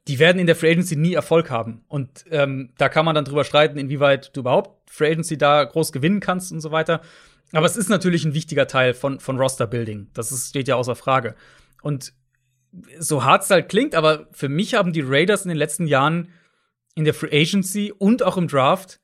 die 0.08 0.18
werden 0.18 0.38
in 0.38 0.46
der 0.46 0.56
Free 0.56 0.70
Agency 0.70 0.96
nie 0.96 1.14
Erfolg 1.14 1.50
haben. 1.50 1.84
Und 1.88 2.24
ähm, 2.30 2.70
da 2.78 2.88
kann 2.88 3.04
man 3.04 3.14
dann 3.14 3.24
drüber 3.24 3.44
streiten, 3.44 3.78
inwieweit 3.78 4.34
du 4.34 4.40
überhaupt 4.40 4.90
Free 4.90 5.10
Agency 5.10 5.38
da 5.38 5.64
groß 5.64 5.92
gewinnen 5.92 6.20
kannst 6.20 6.52
und 6.52 6.60
so 6.60 6.72
weiter. 6.72 7.00
Aber 7.52 7.66
es 7.66 7.76
ist 7.76 7.88
natürlich 7.88 8.24
ein 8.24 8.34
wichtiger 8.34 8.66
Teil 8.66 8.94
von, 8.94 9.20
von 9.20 9.38
Roster 9.38 9.66
Building. 9.66 10.08
Das 10.14 10.32
ist, 10.32 10.48
steht 10.48 10.68
ja 10.68 10.76
außer 10.76 10.94
Frage. 10.94 11.34
Und 11.82 12.12
so 12.98 13.24
hart 13.24 13.42
es 13.42 13.50
halt 13.50 13.68
klingt, 13.68 13.94
aber 13.94 14.28
für 14.32 14.48
mich 14.48 14.74
haben 14.74 14.92
die 14.92 15.02
Raiders 15.04 15.44
in 15.44 15.48
den 15.48 15.58
letzten 15.58 15.86
Jahren 15.86 16.28
in 16.94 17.04
der 17.04 17.14
Free 17.14 17.42
Agency 17.42 17.92
und 17.92 18.22
auch 18.22 18.36
im 18.36 18.48
Draft 18.48 18.99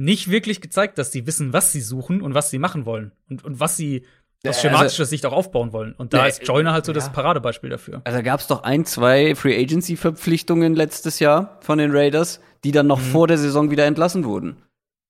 nicht 0.00 0.30
wirklich 0.30 0.60
gezeigt, 0.60 0.98
dass 0.98 1.12
sie 1.12 1.26
wissen, 1.26 1.52
was 1.52 1.72
sie 1.72 1.80
suchen 1.80 2.22
und 2.22 2.34
was 2.34 2.50
sie 2.50 2.58
machen 2.58 2.86
wollen 2.86 3.12
und, 3.28 3.44
und 3.44 3.60
was 3.60 3.76
sie 3.76 4.02
aus 4.46 4.56
also- 4.56 4.60
schematischer 4.68 5.04
Sicht 5.04 5.26
auch 5.26 5.32
aufbauen 5.32 5.72
wollen. 5.74 5.92
Und 5.92 6.14
da 6.14 6.22
Nee, 6.22 6.30
ist 6.30 6.46
Joyner 6.46 6.72
halt 6.72 6.86
so 6.86 6.92
das 6.94 7.06
ja. 7.06 7.12
Paradebeispiel 7.12 7.68
dafür. 7.68 8.00
Also 8.04 8.22
gab 8.22 8.40
es 8.40 8.46
doch 8.46 8.62
ein, 8.62 8.86
zwei 8.86 9.34
Free 9.34 9.60
Agency 9.60 9.96
Verpflichtungen 9.96 10.74
letztes 10.74 11.18
Jahr 11.18 11.58
von 11.60 11.76
den 11.78 11.90
Raiders, 11.94 12.40
die 12.64 12.72
dann 12.72 12.86
noch 12.86 12.98
vor 13.00 13.26
der 13.26 13.36
Saison 13.36 13.70
wieder 13.70 13.84
entlassen 13.84 14.24
wurden. 14.24 14.56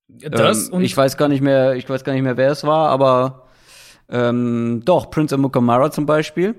Das 0.09 0.66
ähm, 0.68 0.74
und 0.74 0.83
ich 0.83 0.96
weiß 0.96 1.16
gar 1.16 1.29
nicht 1.29 1.40
mehr, 1.40 1.74
ich 1.76 1.88
weiß 1.88 2.03
gar 2.03 2.12
nicht 2.12 2.22
mehr, 2.22 2.37
wer 2.37 2.50
es 2.50 2.64
war, 2.64 2.88
aber 2.88 3.46
ähm, 4.09 4.83
doch 4.85 5.09
Prince 5.11 5.37
Amukamara 5.37 5.92
zum 5.92 6.05
Beispiel, 6.07 6.57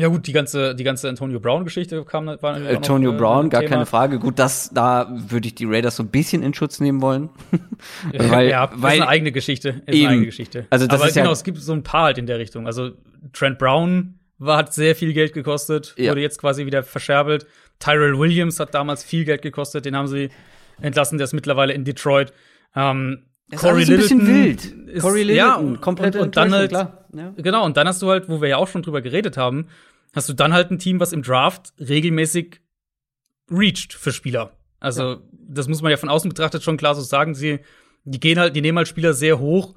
ja 0.00 0.08
gut, 0.08 0.26
die 0.26 0.32
ganze 0.32 0.74
die 0.74 0.84
ganze 0.84 1.08
Antonio 1.08 1.38
Brown 1.40 1.64
Geschichte 1.64 2.04
kam 2.04 2.26
war 2.26 2.34
auch 2.36 2.58
noch, 2.58 2.68
Antonio 2.68 3.12
äh, 3.12 3.16
Brown, 3.16 3.50
gar 3.50 3.60
Thema. 3.60 3.70
keine 3.74 3.86
Frage. 3.86 4.18
Gut, 4.18 4.38
das 4.38 4.70
da 4.72 5.08
würde 5.12 5.46
ich 5.48 5.54
die 5.54 5.64
Raiders 5.66 5.96
so 5.96 6.02
ein 6.02 6.08
bisschen 6.08 6.42
in 6.42 6.54
Schutz 6.54 6.80
nehmen 6.80 7.00
wollen, 7.02 7.28
weil, 8.12 8.48
ja, 8.48 8.66
das 8.66 8.80
weil 8.82 8.94
ist 8.96 9.00
eine 9.02 9.08
eigene 9.08 9.32
Geschichte. 9.32 9.68
Ist 9.86 9.94
Eben. 9.94 9.98
eine 10.00 10.08
eigene 10.08 10.26
Geschichte. 10.26 10.66
Also 10.70 10.86
das 10.86 11.00
Aber 11.00 11.08
ist 11.08 11.16
ja- 11.16 11.22
genau, 11.22 11.32
es 11.32 11.44
gibt 11.44 11.58
so 11.58 11.72
ein 11.72 11.82
paar 11.82 12.04
halt 12.04 12.18
in 12.18 12.26
der 12.26 12.38
Richtung. 12.38 12.66
Also 12.66 12.92
Trent 13.32 13.58
Brown 13.58 14.14
war, 14.38 14.56
hat 14.58 14.72
sehr 14.72 14.96
viel 14.96 15.12
Geld 15.12 15.32
gekostet, 15.32 15.94
Ja. 15.98 16.10
wurde 16.12 16.20
jetzt 16.22 16.38
quasi 16.40 16.66
wieder 16.66 16.82
verscherbelt. 16.82 17.46
Tyrell 17.78 18.18
Williams 18.18 18.58
hat 18.60 18.74
damals 18.74 19.04
viel 19.04 19.24
Geld 19.24 19.42
gekostet, 19.42 19.84
den 19.84 19.96
haben 19.96 20.06
sie 20.08 20.30
entlassen, 20.80 21.18
der 21.18 21.26
ist 21.26 21.32
mittlerweile 21.34 21.72
in 21.74 21.84
Detroit. 21.84 22.32
Ähm, 22.74 23.24
Das 23.50 23.62
ist 23.62 23.68
alles 23.68 23.90
ein 23.90 23.96
bisschen 23.96 24.26
wild. 24.26 24.64
Ist, 24.88 25.02
Corey 25.02 25.22
ja, 25.34 25.46
Littleton, 25.56 25.66
und, 25.66 25.80
komplette 25.80 26.18
und, 26.18 26.24
und 26.26 26.36
dann 26.36 26.52
halt. 26.54 26.72
Ja. 26.72 27.32
genau, 27.36 27.64
und 27.64 27.76
dann 27.76 27.86
hast 27.88 28.00
du 28.02 28.08
halt, 28.08 28.28
wo 28.28 28.40
wir 28.40 28.48
ja 28.48 28.56
auch 28.56 28.68
schon 28.68 28.82
drüber 28.82 29.00
geredet 29.02 29.36
haben, 29.36 29.66
hast 30.14 30.28
du 30.28 30.32
dann 30.32 30.52
halt 30.52 30.70
ein 30.70 30.78
Team, 30.78 31.00
was 31.00 31.12
im 31.12 31.22
Draft 31.22 31.72
regelmäßig 31.78 32.60
reached 33.50 33.92
für 33.92 34.12
Spieler. 34.12 34.52
Also, 34.78 35.18
das 35.32 35.68
muss 35.68 35.82
man 35.82 35.90
ja 35.90 35.96
von 35.96 36.08
außen 36.08 36.28
betrachtet 36.28 36.62
schon 36.62 36.76
klar 36.76 36.94
so 36.94 37.02
sagen. 37.02 37.34
Sie, 37.34 37.60
die 38.04 38.20
gehen 38.20 38.38
halt, 38.38 38.56
die 38.56 38.60
nehmen 38.62 38.78
halt 38.78 38.88
Spieler 38.88 39.12
sehr 39.12 39.38
hoch, 39.38 39.74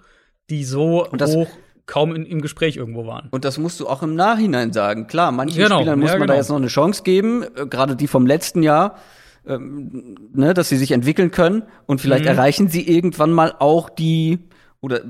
die 0.49 0.63
so 0.63 1.07
hoch 1.11 1.47
kaum 1.85 2.15
in, 2.15 2.25
im 2.25 2.41
Gespräch 2.41 2.77
irgendwo 2.77 3.05
waren. 3.05 3.27
Und 3.31 3.43
das 3.43 3.57
musst 3.57 3.79
du 3.81 3.87
auch 3.87 4.01
im 4.03 4.15
Nachhinein 4.15 4.71
sagen. 4.71 5.07
Klar, 5.07 5.31
manchen 5.33 5.57
Genau, 5.61 5.79
Spielern 5.79 5.99
muss 5.99 6.11
ja, 6.11 6.17
man 6.17 6.27
da 6.27 6.33
genau. 6.33 6.41
jetzt 6.41 6.49
noch 6.49 6.55
eine 6.57 6.67
Chance 6.67 7.03
geben, 7.03 7.43
äh, 7.43 7.65
gerade 7.65 7.95
die 7.97 8.07
vom 8.07 8.25
letzten 8.25 8.63
Jahr, 8.63 8.97
ähm, 9.45 10.15
ne, 10.33 10.53
dass 10.53 10.69
sie 10.69 10.77
sich 10.77 10.91
entwickeln 10.91 11.31
können 11.31 11.63
und 11.85 11.99
vielleicht 11.99 12.23
Mhm. 12.23 12.29
erreichen 12.29 12.69
sie 12.69 12.87
irgendwann 12.87 13.33
mal 13.33 13.53
auch 13.59 13.89
die 13.89 14.39
oder 14.79 15.03
äh, 15.03 15.09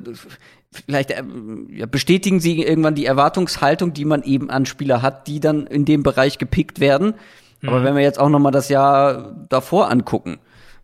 vielleicht 0.73 1.11
äh, 1.11 1.23
ja, 1.69 1.85
bestätigen 1.85 2.39
sie 2.39 2.61
irgendwann 2.61 2.95
die 2.95 3.05
Erwartungshaltung, 3.05 3.93
die 3.93 4.05
man 4.05 4.23
eben 4.23 4.49
an 4.49 4.65
Spieler 4.65 5.01
hat, 5.01 5.27
die 5.27 5.39
dann 5.39 5.67
in 5.67 5.85
dem 5.85 6.03
Bereich 6.03 6.37
gepickt 6.37 6.79
werden. 6.79 7.15
Mhm. 7.61 7.69
Aber 7.69 7.83
wenn 7.83 7.95
wir 7.95 8.01
jetzt 8.03 8.19
auch 8.19 8.29
noch 8.29 8.39
mal 8.39 8.51
das 8.51 8.69
Jahr 8.69 9.35
davor 9.49 9.89
angucken 9.89 10.39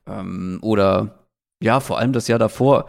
ähm, 0.07 0.59
oder 0.61 1.25
ja, 1.61 1.79
vor 1.79 1.99
allem 1.99 2.13
das 2.13 2.27
Jahr 2.27 2.39
davor. 2.39 2.85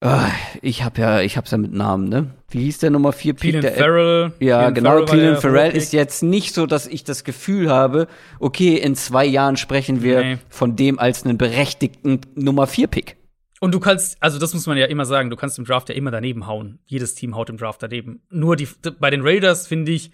Ah, 0.00 0.28
ich 0.62 0.84
hab 0.84 0.96
ja, 0.96 1.20
ich 1.22 1.36
hab's 1.36 1.50
ja 1.50 1.58
mit 1.58 1.72
Namen, 1.72 2.08
ne? 2.08 2.26
Wie 2.50 2.62
hieß 2.62 2.78
der 2.78 2.90
Nummer 2.90 3.12
4 3.12 3.34
Pick? 3.34 3.50
Clean 3.50 3.62
Der, 3.62 3.72
Farrell. 3.72 4.32
ja, 4.38 4.70
Clean 4.70 4.74
genau. 4.74 5.04
Der 5.04 5.36
Farrell 5.36 5.72
ist 5.76 5.92
jetzt 5.92 6.22
nicht 6.22 6.54
so, 6.54 6.66
dass 6.66 6.86
ich 6.86 7.02
das 7.02 7.24
Gefühl 7.24 7.68
habe, 7.68 8.06
okay, 8.38 8.76
in 8.76 8.94
zwei 8.94 9.24
Jahren 9.24 9.56
sprechen 9.56 10.02
wir 10.02 10.20
Nee. 10.22 10.38
von 10.48 10.76
dem 10.76 11.00
als 11.00 11.24
einen 11.24 11.36
berechtigten 11.36 12.20
Nummer 12.36 12.68
4 12.68 12.86
Pick. 12.86 13.16
Und 13.60 13.72
du 13.74 13.80
kannst, 13.80 14.22
also 14.22 14.38
das 14.38 14.54
muss 14.54 14.66
man 14.66 14.76
ja 14.76 14.86
immer 14.86 15.04
sagen, 15.04 15.30
du 15.30 15.36
kannst 15.36 15.58
im 15.58 15.64
Draft 15.64 15.88
ja 15.88 15.94
immer 15.94 16.10
daneben 16.10 16.46
hauen. 16.46 16.78
Jedes 16.86 17.14
Team 17.14 17.34
haut 17.34 17.50
im 17.50 17.56
Draft 17.56 17.82
daneben. 17.82 18.22
Nur 18.30 18.56
die, 18.56 18.68
bei 19.00 19.10
den 19.10 19.22
Raiders 19.22 19.66
finde 19.66 19.92
ich, 19.92 20.12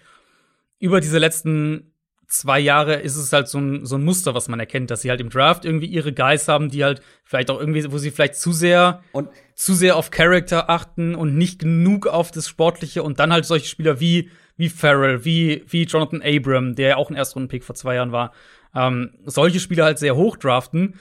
über 0.79 0.99
diese 0.99 1.19
letzten 1.19 1.91
zwei 2.27 2.59
Jahre 2.59 2.95
ist 2.95 3.15
es 3.15 3.31
halt 3.31 3.47
so 3.47 3.59
ein, 3.59 3.85
so 3.85 3.95
ein 3.95 4.03
Muster, 4.03 4.33
was 4.33 4.47
man 4.47 4.59
erkennt, 4.59 4.89
dass 4.89 5.01
sie 5.01 5.09
halt 5.09 5.21
im 5.21 5.29
Draft 5.29 5.63
irgendwie 5.63 5.85
ihre 5.85 6.11
Guys 6.11 6.47
haben, 6.47 6.69
die 6.69 6.83
halt 6.83 7.01
vielleicht 7.23 7.51
auch 7.51 7.59
irgendwie, 7.59 7.91
wo 7.91 7.97
sie 7.97 8.11
vielleicht 8.11 8.35
zu 8.35 8.51
sehr, 8.51 9.03
Und 9.11 9.29
zu 9.53 9.73
sehr 9.73 9.95
auf 9.95 10.11
Character 10.11 10.69
achten 10.69 11.15
und 11.15 11.37
nicht 11.37 11.59
genug 11.59 12.07
auf 12.07 12.31
das 12.31 12.47
Sportliche 12.47 13.03
und 13.03 13.19
dann 13.19 13.31
halt 13.31 13.45
solche 13.45 13.67
Spieler 13.67 13.99
wie, 13.99 14.31
wie 14.57 14.69
Farrell, 14.69 15.23
wie, 15.23 15.63
wie 15.67 15.83
Jonathan 15.83 16.23
Abram, 16.23 16.75
der 16.75 16.89
ja 16.89 16.95
auch 16.97 17.09
ein 17.09 17.15
Erstrunden-Pick 17.15 17.63
vor 17.63 17.75
zwei 17.75 17.95
Jahren 17.95 18.11
war, 18.11 18.33
ähm, 18.73 19.11
solche 19.25 19.59
Spieler 19.59 19.85
halt 19.85 19.99
sehr 19.99 20.15
hoch 20.15 20.37
draften 20.37 20.95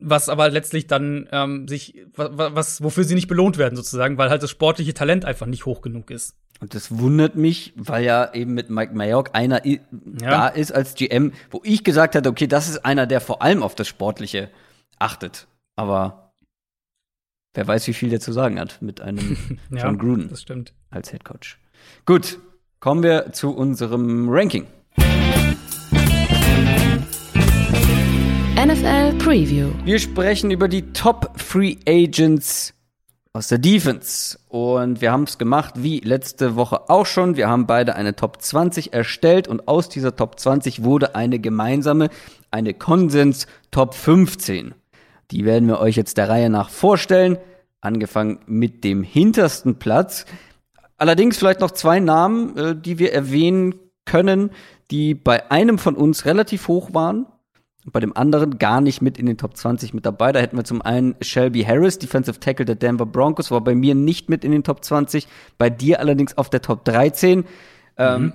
was 0.00 0.28
aber 0.28 0.48
letztlich 0.50 0.86
dann 0.86 1.28
ähm, 1.32 1.68
sich 1.68 2.06
wa- 2.16 2.30
wa- 2.32 2.50
was 2.54 2.82
wofür 2.82 3.04
sie 3.04 3.14
nicht 3.14 3.28
belohnt 3.28 3.58
werden 3.58 3.76
sozusagen, 3.76 4.18
weil 4.18 4.30
halt 4.30 4.42
das 4.42 4.50
sportliche 4.50 4.94
Talent 4.94 5.24
einfach 5.24 5.46
nicht 5.46 5.66
hoch 5.66 5.80
genug 5.82 6.10
ist. 6.10 6.36
Und 6.60 6.74
das 6.74 6.98
wundert 6.98 7.36
mich, 7.36 7.72
weil 7.76 8.04
ja 8.04 8.34
eben 8.34 8.52
mit 8.54 8.68
Mike 8.70 8.94
Mayock 8.94 9.30
einer 9.34 9.64
i- 9.64 9.80
da 9.92 10.48
ist 10.48 10.72
als 10.72 10.94
GM, 10.94 11.32
wo 11.50 11.60
ich 11.64 11.84
gesagt 11.84 12.14
hatte, 12.14 12.28
okay, 12.28 12.46
das 12.46 12.68
ist 12.68 12.84
einer, 12.84 13.06
der 13.06 13.20
vor 13.20 13.40
allem 13.42 13.62
auf 13.62 13.74
das 13.74 13.88
Sportliche 13.88 14.50
achtet. 14.98 15.46
Aber 15.76 16.32
wer 17.54 17.66
weiß, 17.66 17.86
wie 17.86 17.94
viel 17.94 18.10
der 18.10 18.20
zu 18.20 18.32
sagen 18.32 18.60
hat 18.60 18.82
mit 18.82 19.00
einem 19.00 19.36
John 19.70 19.98
Gruden 19.98 20.28
das 20.28 20.42
stimmt. 20.42 20.74
als 20.90 21.10
Head 21.10 21.24
Coach. 21.24 21.58
Gut, 22.04 22.38
kommen 22.78 23.02
wir 23.02 23.32
zu 23.32 23.54
unserem 23.56 24.28
Ranking. 24.28 24.66
NFL 28.70 29.14
Preview. 29.18 29.70
Wir 29.84 29.98
sprechen 29.98 30.52
über 30.52 30.68
die 30.68 30.92
Top 30.92 31.32
Free 31.40 31.78
Agents 31.88 32.72
aus 33.32 33.48
der 33.48 33.58
Defense. 33.58 34.38
Und 34.48 35.00
wir 35.00 35.10
haben 35.10 35.24
es 35.24 35.38
gemacht 35.38 35.74
wie 35.78 35.98
letzte 35.98 36.54
Woche 36.54 36.88
auch 36.88 37.04
schon. 37.04 37.36
Wir 37.36 37.48
haben 37.48 37.66
beide 37.66 37.96
eine 37.96 38.14
Top 38.14 38.40
20 38.40 38.92
erstellt 38.92 39.48
und 39.48 39.66
aus 39.66 39.88
dieser 39.88 40.14
Top 40.14 40.38
20 40.38 40.84
wurde 40.84 41.16
eine 41.16 41.40
gemeinsame, 41.40 42.10
eine 42.52 42.72
Konsens 42.72 43.48
Top 43.72 43.94
15. 43.94 44.74
Die 45.32 45.44
werden 45.44 45.66
wir 45.66 45.80
euch 45.80 45.96
jetzt 45.96 46.16
der 46.16 46.28
Reihe 46.28 46.48
nach 46.48 46.70
vorstellen. 46.70 47.38
Angefangen 47.80 48.38
mit 48.46 48.84
dem 48.84 49.02
hintersten 49.02 49.80
Platz. 49.80 50.26
Allerdings 50.96 51.38
vielleicht 51.38 51.58
noch 51.58 51.72
zwei 51.72 51.98
Namen, 51.98 52.56
äh, 52.56 52.76
die 52.76 53.00
wir 53.00 53.12
erwähnen 53.12 53.74
können, 54.04 54.50
die 54.92 55.16
bei 55.16 55.50
einem 55.50 55.76
von 55.76 55.96
uns 55.96 56.24
relativ 56.24 56.68
hoch 56.68 56.94
waren 56.94 57.26
bei 57.86 58.00
dem 58.00 58.16
anderen 58.16 58.58
gar 58.58 58.80
nicht 58.80 59.00
mit 59.00 59.18
in 59.18 59.26
den 59.26 59.38
Top 59.38 59.56
20 59.56 59.94
mit 59.94 60.04
dabei. 60.04 60.32
Da 60.32 60.40
hätten 60.40 60.56
wir 60.56 60.64
zum 60.64 60.82
einen 60.82 61.16
Shelby 61.20 61.62
Harris, 61.62 61.98
Defensive 61.98 62.38
Tackle 62.38 62.66
der 62.66 62.74
Denver 62.74 63.06
Broncos, 63.06 63.50
war 63.50 63.62
bei 63.62 63.74
mir 63.74 63.94
nicht 63.94 64.28
mit 64.28 64.44
in 64.44 64.52
den 64.52 64.64
Top 64.64 64.84
20, 64.84 65.26
bei 65.56 65.70
dir 65.70 66.00
allerdings 66.00 66.36
auf 66.36 66.50
der 66.50 66.60
Top 66.60 66.84
13. 66.84 67.44
Ähm, 67.96 68.32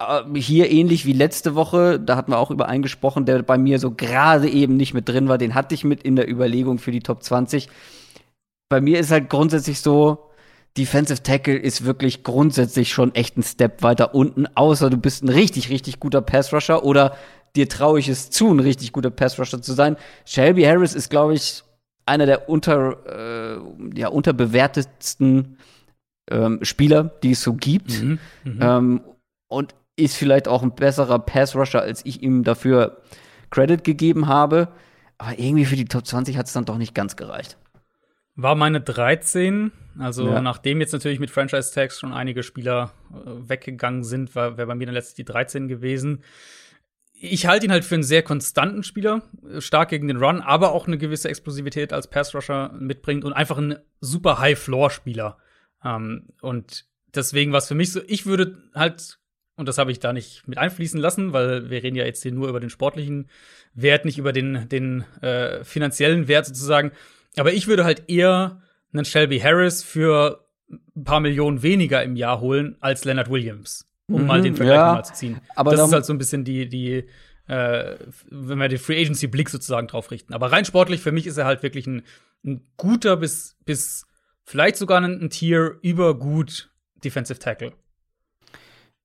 äh, 0.00 0.38
hier 0.38 0.70
ähnlich 0.70 1.06
wie 1.06 1.12
letzte 1.12 1.54
Woche, 1.54 2.00
da 2.00 2.16
hatten 2.16 2.32
wir 2.32 2.38
auch 2.38 2.50
über 2.50 2.68
einen 2.68 2.82
gesprochen, 2.82 3.24
der 3.24 3.42
bei 3.42 3.56
mir 3.56 3.78
so 3.78 3.92
gerade 3.92 4.48
eben 4.48 4.76
nicht 4.76 4.94
mit 4.94 5.08
drin 5.08 5.28
war. 5.28 5.38
Den 5.38 5.54
hatte 5.54 5.74
ich 5.74 5.84
mit 5.84 6.02
in 6.02 6.16
der 6.16 6.28
Überlegung 6.28 6.78
für 6.78 6.90
die 6.90 7.00
Top 7.00 7.22
20. 7.22 7.68
Bei 8.68 8.80
mir 8.80 8.98
ist 8.98 9.10
halt 9.10 9.30
grundsätzlich 9.30 9.80
so, 9.80 10.30
Defensive 10.76 11.22
Tackle 11.22 11.56
ist 11.56 11.84
wirklich 11.84 12.22
grundsätzlich 12.24 12.92
schon 12.92 13.14
echt 13.14 13.36
ein 13.36 13.42
Step 13.42 13.82
weiter 13.82 14.14
unten, 14.14 14.46
außer 14.54 14.88
du 14.88 14.96
bist 14.96 15.22
ein 15.22 15.28
richtig, 15.28 15.68
richtig 15.68 16.00
guter 16.00 16.22
Pass-Rusher 16.22 16.82
oder 16.82 17.14
dir 17.56 17.68
traue 17.68 17.98
ich 17.98 18.08
es 18.08 18.30
zu, 18.30 18.50
ein 18.50 18.60
richtig 18.60 18.92
guter 18.92 19.10
Pass-Rusher 19.10 19.62
zu 19.62 19.72
sein. 19.72 19.96
Shelby 20.24 20.62
Harris 20.62 20.94
ist, 20.94 21.10
glaube 21.10 21.34
ich, 21.34 21.62
einer 22.06 22.26
der 22.26 22.48
unter, 22.48 23.06
äh, 23.06 23.98
ja, 23.98 24.08
unterbewertetsten 24.08 25.58
ähm, 26.30 26.58
Spieler, 26.62 27.04
die 27.22 27.32
es 27.32 27.42
so 27.42 27.54
gibt. 27.54 27.92
Ähm, 28.60 29.02
und 29.48 29.74
ist 29.96 30.16
vielleicht 30.16 30.48
auch 30.48 30.62
ein 30.62 30.74
besserer 30.74 31.18
Pass-Rusher, 31.18 31.82
als 31.82 32.04
ich 32.04 32.22
ihm 32.22 32.44
dafür 32.44 33.02
Credit 33.50 33.84
gegeben 33.84 34.26
habe. 34.26 34.68
Aber 35.18 35.38
irgendwie 35.38 35.66
für 35.66 35.76
die 35.76 35.84
Top 35.84 36.06
20 36.06 36.36
hat 36.36 36.46
es 36.46 36.52
dann 36.52 36.64
doch 36.64 36.78
nicht 36.78 36.94
ganz 36.94 37.16
gereicht. 37.16 37.58
War 38.34 38.54
meine 38.54 38.80
13. 38.80 39.72
Also 39.98 40.26
ja. 40.26 40.40
nachdem 40.40 40.80
jetzt 40.80 40.92
natürlich 40.92 41.20
mit 41.20 41.30
Franchise 41.30 41.72
Tags 41.72 42.00
schon 42.00 42.14
einige 42.14 42.42
Spieler 42.42 42.92
äh, 43.12 43.48
weggegangen 43.48 44.04
sind, 44.04 44.34
war 44.34 44.56
wäre 44.56 44.66
bei 44.66 44.74
mir 44.74 44.86
dann 44.86 44.94
letztlich 44.94 45.26
die 45.26 45.30
13 45.30 45.68
gewesen. 45.68 46.22
Ich 47.24 47.46
halte 47.46 47.66
ihn 47.66 47.72
halt 47.72 47.84
für 47.84 47.94
einen 47.94 48.02
sehr 48.02 48.22
konstanten 48.22 48.82
Spieler, 48.82 49.22
stark 49.58 49.90
gegen 49.90 50.08
den 50.08 50.16
Run, 50.16 50.40
aber 50.40 50.72
auch 50.72 50.88
eine 50.88 50.98
gewisse 50.98 51.28
Explosivität 51.28 51.92
als 51.92 52.10
Pass 52.10 52.34
Rusher 52.34 52.72
mitbringt 52.72 53.24
und 53.24 53.32
einfach 53.32 53.58
ein 53.58 53.76
super 54.00 54.40
High 54.40 54.58
Floor 54.58 54.90
Spieler. 54.90 55.38
Ähm, 55.84 56.30
und 56.40 56.86
deswegen 57.14 57.52
war 57.52 57.58
es 57.58 57.68
für 57.68 57.76
mich 57.76 57.92
so, 57.92 58.00
ich 58.08 58.26
würde 58.26 58.58
halt 58.74 59.20
und 59.56 59.68
das 59.68 59.78
habe 59.78 59.92
ich 59.92 60.00
da 60.00 60.12
nicht 60.12 60.48
mit 60.48 60.58
einfließen 60.58 60.98
lassen, 60.98 61.32
weil 61.32 61.70
wir 61.70 61.82
reden 61.82 61.96
ja 61.96 62.04
jetzt 62.04 62.22
hier 62.22 62.32
nur 62.32 62.48
über 62.48 62.58
den 62.58 62.70
sportlichen 62.70 63.28
Wert, 63.74 64.04
nicht 64.04 64.18
über 64.18 64.32
den, 64.32 64.68
den 64.68 65.04
äh, 65.20 65.62
finanziellen 65.62 66.26
Wert 66.26 66.46
sozusagen. 66.46 66.92
Aber 67.36 67.52
ich 67.52 67.66
würde 67.66 67.84
halt 67.84 68.08
eher 68.08 68.62
einen 68.92 69.04
Shelby 69.04 69.38
Harris 69.38 69.82
für 69.84 70.48
ein 70.96 71.04
paar 71.04 71.20
Millionen 71.20 71.62
weniger 71.62 72.02
im 72.02 72.16
Jahr 72.16 72.40
holen 72.40 72.76
als 72.80 73.04
Leonard 73.04 73.30
Williams, 73.30 73.88
um 74.08 74.22
mhm, 74.22 74.26
mal 74.26 74.42
den 74.42 74.56
Vergleich 74.56 74.76
ja, 74.76 74.92
mal 74.94 75.04
zu 75.04 75.14
ziehen. 75.14 75.40
Aber 75.54 75.72
das 75.72 75.86
ist 75.86 75.92
halt 75.92 76.04
so 76.04 76.12
ein 76.12 76.18
bisschen 76.18 76.44
die, 76.44 76.68
die 76.68 77.04
äh, 77.48 77.96
wenn 78.30 78.58
wir 78.58 78.68
den 78.68 78.78
Free 78.78 79.00
Agency 79.00 79.26
Blick 79.26 79.50
sozusagen 79.50 79.86
drauf 79.86 80.10
richten. 80.10 80.34
Aber 80.34 80.52
rein 80.52 80.64
sportlich 80.64 81.00
für 81.00 81.12
mich 81.12 81.26
ist 81.26 81.36
er 81.36 81.44
halt 81.44 81.62
wirklich 81.62 81.86
ein, 81.86 82.02
ein 82.44 82.62
guter 82.76 83.16
bis, 83.16 83.56
bis 83.64 84.06
vielleicht 84.44 84.76
sogar 84.76 85.00
ein, 85.00 85.20
ein 85.20 85.30
Tier 85.30 85.78
über 85.82 86.18
gut 86.18 86.70
Defensive 87.04 87.38
Tackle. 87.38 87.72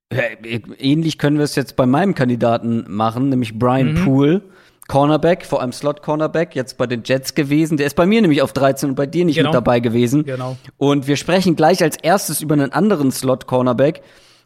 Ähnlich 0.09 1.17
können 1.17 1.37
wir 1.37 1.43
es 1.43 1.55
jetzt 1.55 1.75
bei 1.75 1.85
meinem 1.85 2.15
Kandidaten 2.15 2.85
machen, 2.87 3.29
nämlich 3.29 3.57
Brian 3.57 3.93
mhm. 3.93 4.05
Poole. 4.05 4.41
Cornerback, 4.87 5.45
vor 5.45 5.59
allem 5.59 5.73
Slot-Cornerback, 5.73 6.55
jetzt 6.55 6.77
bei 6.77 6.87
den 6.87 7.03
Jets 7.03 7.35
gewesen. 7.35 7.75
Der 7.75 7.87
ist 7.87 7.95
bei 7.97 8.05
mir 8.05 8.21
nämlich 8.21 8.41
auf 8.41 8.53
13 8.53 8.89
und 8.89 8.95
bei 8.95 9.05
dir 9.05 9.25
nicht 9.25 9.35
genau. 9.35 9.49
mit 9.49 9.55
dabei 9.55 9.81
gewesen. 9.81 10.23
Genau. 10.23 10.55
Und 10.77 11.07
wir 11.07 11.17
sprechen 11.17 11.57
gleich 11.57 11.83
als 11.83 11.97
erstes 11.97 12.41
über 12.41 12.53
einen 12.53 12.71
anderen 12.71 13.11
Slot-Cornerback, 13.11 14.01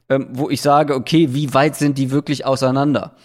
ähm, 0.09 0.29
wo 0.31 0.49
ich 0.49 0.61
sage, 0.61 0.95
okay, 0.95 1.29
wie 1.31 1.53
weit 1.53 1.75
sind 1.75 1.97
die 1.97 2.11
wirklich 2.11 2.45
auseinander? 2.45 3.15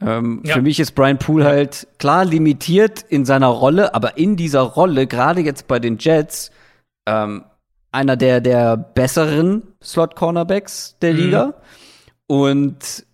Ähm, 0.00 0.42
ja. 0.44 0.54
Für 0.54 0.62
mich 0.62 0.80
ist 0.80 0.92
Brian 0.92 1.18
Poole 1.18 1.44
halt 1.44 1.86
klar 1.98 2.24
limitiert 2.24 3.04
in 3.08 3.24
seiner 3.24 3.48
Rolle, 3.48 3.94
aber 3.94 4.16
in 4.16 4.36
dieser 4.36 4.62
Rolle, 4.62 5.06
gerade 5.06 5.42
jetzt 5.42 5.68
bei 5.68 5.78
den 5.78 5.98
Jets, 5.98 6.50
ähm, 7.06 7.44
einer 7.92 8.16
der, 8.16 8.40
der 8.40 8.76
besseren 8.76 9.62
Slot-Cornerbacks 9.82 10.96
der 11.02 11.12
mhm. 11.12 11.18
Liga. 11.18 11.54
Und 12.26 13.04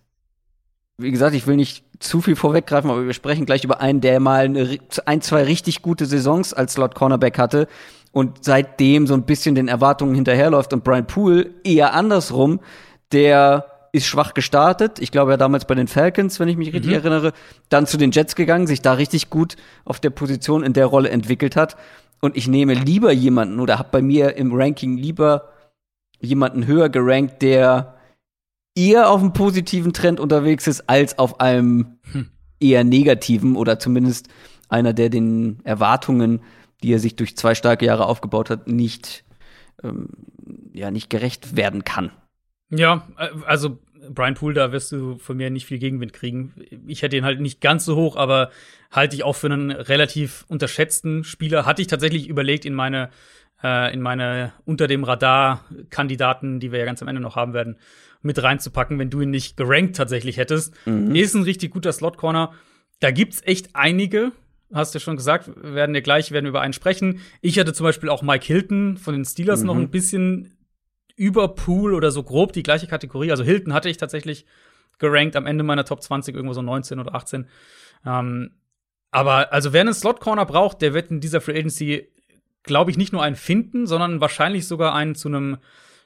wie 0.97 1.11
gesagt, 1.11 1.35
ich 1.35 1.47
will 1.47 1.55
nicht 1.55 1.83
zu 1.99 2.21
viel 2.21 2.35
vorweggreifen, 2.35 2.89
aber 2.89 3.05
wir 3.05 3.13
sprechen 3.13 3.45
gleich 3.45 3.63
über 3.63 3.81
einen, 3.81 4.01
der 4.01 4.19
mal 4.19 4.45
eine, 4.45 4.77
ein, 5.05 5.21
zwei 5.21 5.43
richtig 5.43 5.81
gute 5.81 6.05
Saisons 6.05 6.53
als 6.53 6.73
Slot 6.73 6.95
Cornerback 6.95 7.39
hatte 7.39 7.67
und 8.11 8.43
seitdem 8.43 9.07
so 9.07 9.13
ein 9.13 9.23
bisschen 9.23 9.55
den 9.55 9.67
Erwartungen 9.67 10.15
hinterherläuft 10.15 10.73
und 10.73 10.83
Brian 10.83 11.07
Poole 11.07 11.49
eher 11.63 11.93
andersrum, 11.93 12.59
der 13.11 13.65
ist 13.91 14.05
schwach 14.05 14.33
gestartet. 14.33 14.99
Ich 14.99 15.11
glaube, 15.11 15.31
er 15.31 15.37
damals 15.37 15.65
bei 15.65 15.75
den 15.75 15.87
Falcons, 15.87 16.39
wenn 16.39 16.47
ich 16.47 16.57
mich 16.57 16.73
richtig 16.73 16.91
mhm. 16.91 16.97
erinnere, 16.97 17.33
dann 17.69 17.87
zu 17.87 17.97
den 17.97 18.11
Jets 18.11 18.35
gegangen, 18.35 18.67
sich 18.67 18.81
da 18.81 18.93
richtig 18.93 19.29
gut 19.29 19.55
auf 19.85 19.99
der 19.99 20.09
Position 20.09 20.63
in 20.63 20.73
der 20.73 20.85
Rolle 20.85 21.09
entwickelt 21.09 21.55
hat. 21.55 21.77
Und 22.21 22.35
ich 22.35 22.47
nehme 22.47 22.73
lieber 22.73 23.11
jemanden 23.11 23.59
oder 23.59 23.79
habe 23.79 23.89
bei 23.91 24.01
mir 24.01 24.35
im 24.37 24.53
Ranking 24.53 24.97
lieber 24.97 25.49
jemanden 26.19 26.65
höher 26.65 26.89
gerankt, 26.89 27.41
der 27.41 27.95
eher 28.75 29.09
auf 29.09 29.21
einem 29.21 29.33
positiven 29.33 29.93
Trend 29.93 30.19
unterwegs 30.19 30.67
ist, 30.67 30.89
als 30.89 31.17
auf 31.19 31.39
einem 31.39 31.99
hm. 32.11 32.29
eher 32.59 32.83
negativen 32.83 33.55
oder 33.55 33.79
zumindest 33.79 34.29
einer, 34.69 34.93
der 34.93 35.09
den 35.09 35.59
Erwartungen, 35.63 36.41
die 36.83 36.93
er 36.93 36.99
sich 36.99 37.15
durch 37.15 37.37
zwei 37.37 37.55
starke 37.55 37.85
Jahre 37.85 38.05
aufgebaut 38.05 38.49
hat, 38.49 38.67
nicht, 38.67 39.23
ähm, 39.83 40.09
ja, 40.73 40.91
nicht 40.91 41.09
gerecht 41.09 41.55
werden 41.55 41.83
kann. 41.83 42.11
Ja, 42.69 43.07
äh, 43.17 43.29
also 43.45 43.79
Brian 44.09 44.35
Poole, 44.35 44.53
da 44.53 44.71
wirst 44.71 44.91
du 44.91 45.17
von 45.17 45.37
mir 45.37 45.49
nicht 45.49 45.65
viel 45.65 45.79
Gegenwind 45.79 46.13
kriegen. 46.13 46.53
Ich 46.87 47.01
hätte 47.01 47.17
ihn 47.17 47.25
halt 47.25 47.39
nicht 47.39 47.61
ganz 47.61 47.85
so 47.85 47.95
hoch, 47.95 48.15
aber 48.15 48.51
halte 48.91 49.15
ich 49.15 49.23
auch 49.23 49.35
für 49.35 49.47
einen 49.47 49.71
relativ 49.71 50.45
unterschätzten 50.47 51.23
Spieler. 51.23 51.65
Hatte 51.65 51.81
ich 51.81 51.87
tatsächlich 51.87 52.27
überlegt, 52.27 52.65
in 52.65 52.73
meine, 52.73 53.09
äh, 53.63 53.93
in 53.93 54.01
meine 54.01 54.53
unter 54.65 54.87
dem 54.87 55.03
Radar 55.03 55.65
Kandidaten, 55.89 56.59
die 56.59 56.71
wir 56.71 56.79
ja 56.79 56.85
ganz 56.85 57.01
am 57.01 57.07
Ende 57.07 57.21
noch 57.21 57.35
haben 57.35 57.53
werden, 57.53 57.77
mit 58.21 58.41
reinzupacken, 58.41 58.99
wenn 58.99 59.09
du 59.09 59.21
ihn 59.21 59.29
nicht 59.29 59.57
gerankt 59.57 59.95
tatsächlich 59.95 60.37
hättest. 60.37 60.73
Mhm. 60.85 61.15
Ist 61.15 61.35
ein 61.35 61.43
richtig 61.43 61.71
guter 61.71 61.91
Slot-Corner. 61.91 62.53
Da 62.99 63.11
gibt's 63.11 63.41
echt 63.43 63.75
einige, 63.75 64.31
hast 64.73 64.95
du 64.95 64.99
schon 64.99 65.17
gesagt, 65.17 65.51
werden 65.55 65.93
wir 65.93 66.01
gleich 66.01 66.31
werden 66.31 66.45
wir 66.45 66.49
über 66.49 66.61
einen 66.61 66.73
sprechen. 66.73 67.21
Ich 67.41 67.59
hatte 67.59 67.73
zum 67.73 67.83
Beispiel 67.83 68.09
auch 68.09 68.21
Mike 68.21 68.45
Hilton 68.45 68.97
von 68.97 69.13
den 69.13 69.25
Steelers 69.25 69.61
mhm. 69.61 69.67
noch 69.67 69.75
ein 69.75 69.89
bisschen 69.89 70.56
über 71.17 71.49
Pool 71.49 71.93
oder 71.93 72.11
so 72.11 72.23
grob 72.23 72.53
die 72.53 72.63
gleiche 72.63 72.87
Kategorie. 72.87 73.31
Also 73.31 73.43
Hilton 73.43 73.73
hatte 73.73 73.89
ich 73.89 73.97
tatsächlich 73.97 74.45
gerankt 74.99 75.35
am 75.35 75.45
Ende 75.45 75.63
meiner 75.63 75.83
Top 75.83 76.01
20, 76.01 76.33
irgendwo 76.33 76.53
so 76.53 76.61
19 76.61 76.99
oder 76.99 77.13
18. 77.13 77.47
Ähm, 78.05 78.51
aber 79.11 79.51
also 79.51 79.73
wer 79.73 79.81
einen 79.81 79.93
Slot 79.93 80.21
Corner 80.21 80.45
braucht, 80.45 80.81
der 80.81 80.93
wird 80.93 81.11
in 81.11 81.19
dieser 81.19 81.41
Free 81.41 81.57
Agency, 81.57 82.07
glaube 82.63 82.91
ich, 82.91 82.97
nicht 82.97 83.13
nur 83.13 83.23
einen 83.23 83.35
finden, 83.35 83.87
sondern 83.87 84.21
wahrscheinlich 84.21 84.67
sogar 84.67 84.93
einen 84.93 85.15
zu 85.15 85.27
einem 85.27 85.57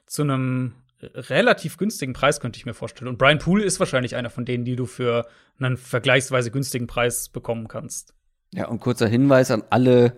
zu 0.06 0.22
einem 0.22 0.74
relativ 1.02 1.78
günstigen 1.78 2.12
Preis, 2.12 2.40
könnte 2.40 2.58
ich 2.58 2.66
mir 2.66 2.74
vorstellen. 2.74 3.08
Und 3.08 3.18
Brian 3.18 3.38
Poole 3.38 3.64
ist 3.64 3.80
wahrscheinlich 3.80 4.14
einer 4.14 4.30
von 4.30 4.44
denen, 4.44 4.64
die 4.64 4.76
du 4.76 4.86
für 4.86 5.26
einen 5.58 5.76
vergleichsweise 5.76 6.50
günstigen 6.50 6.86
Preis 6.86 7.28
bekommen 7.28 7.66
kannst. 7.68 8.14
Ja, 8.52 8.68
und 8.68 8.80
kurzer 8.80 9.08
Hinweis 9.08 9.50
an 9.50 9.62
alle 9.70 10.16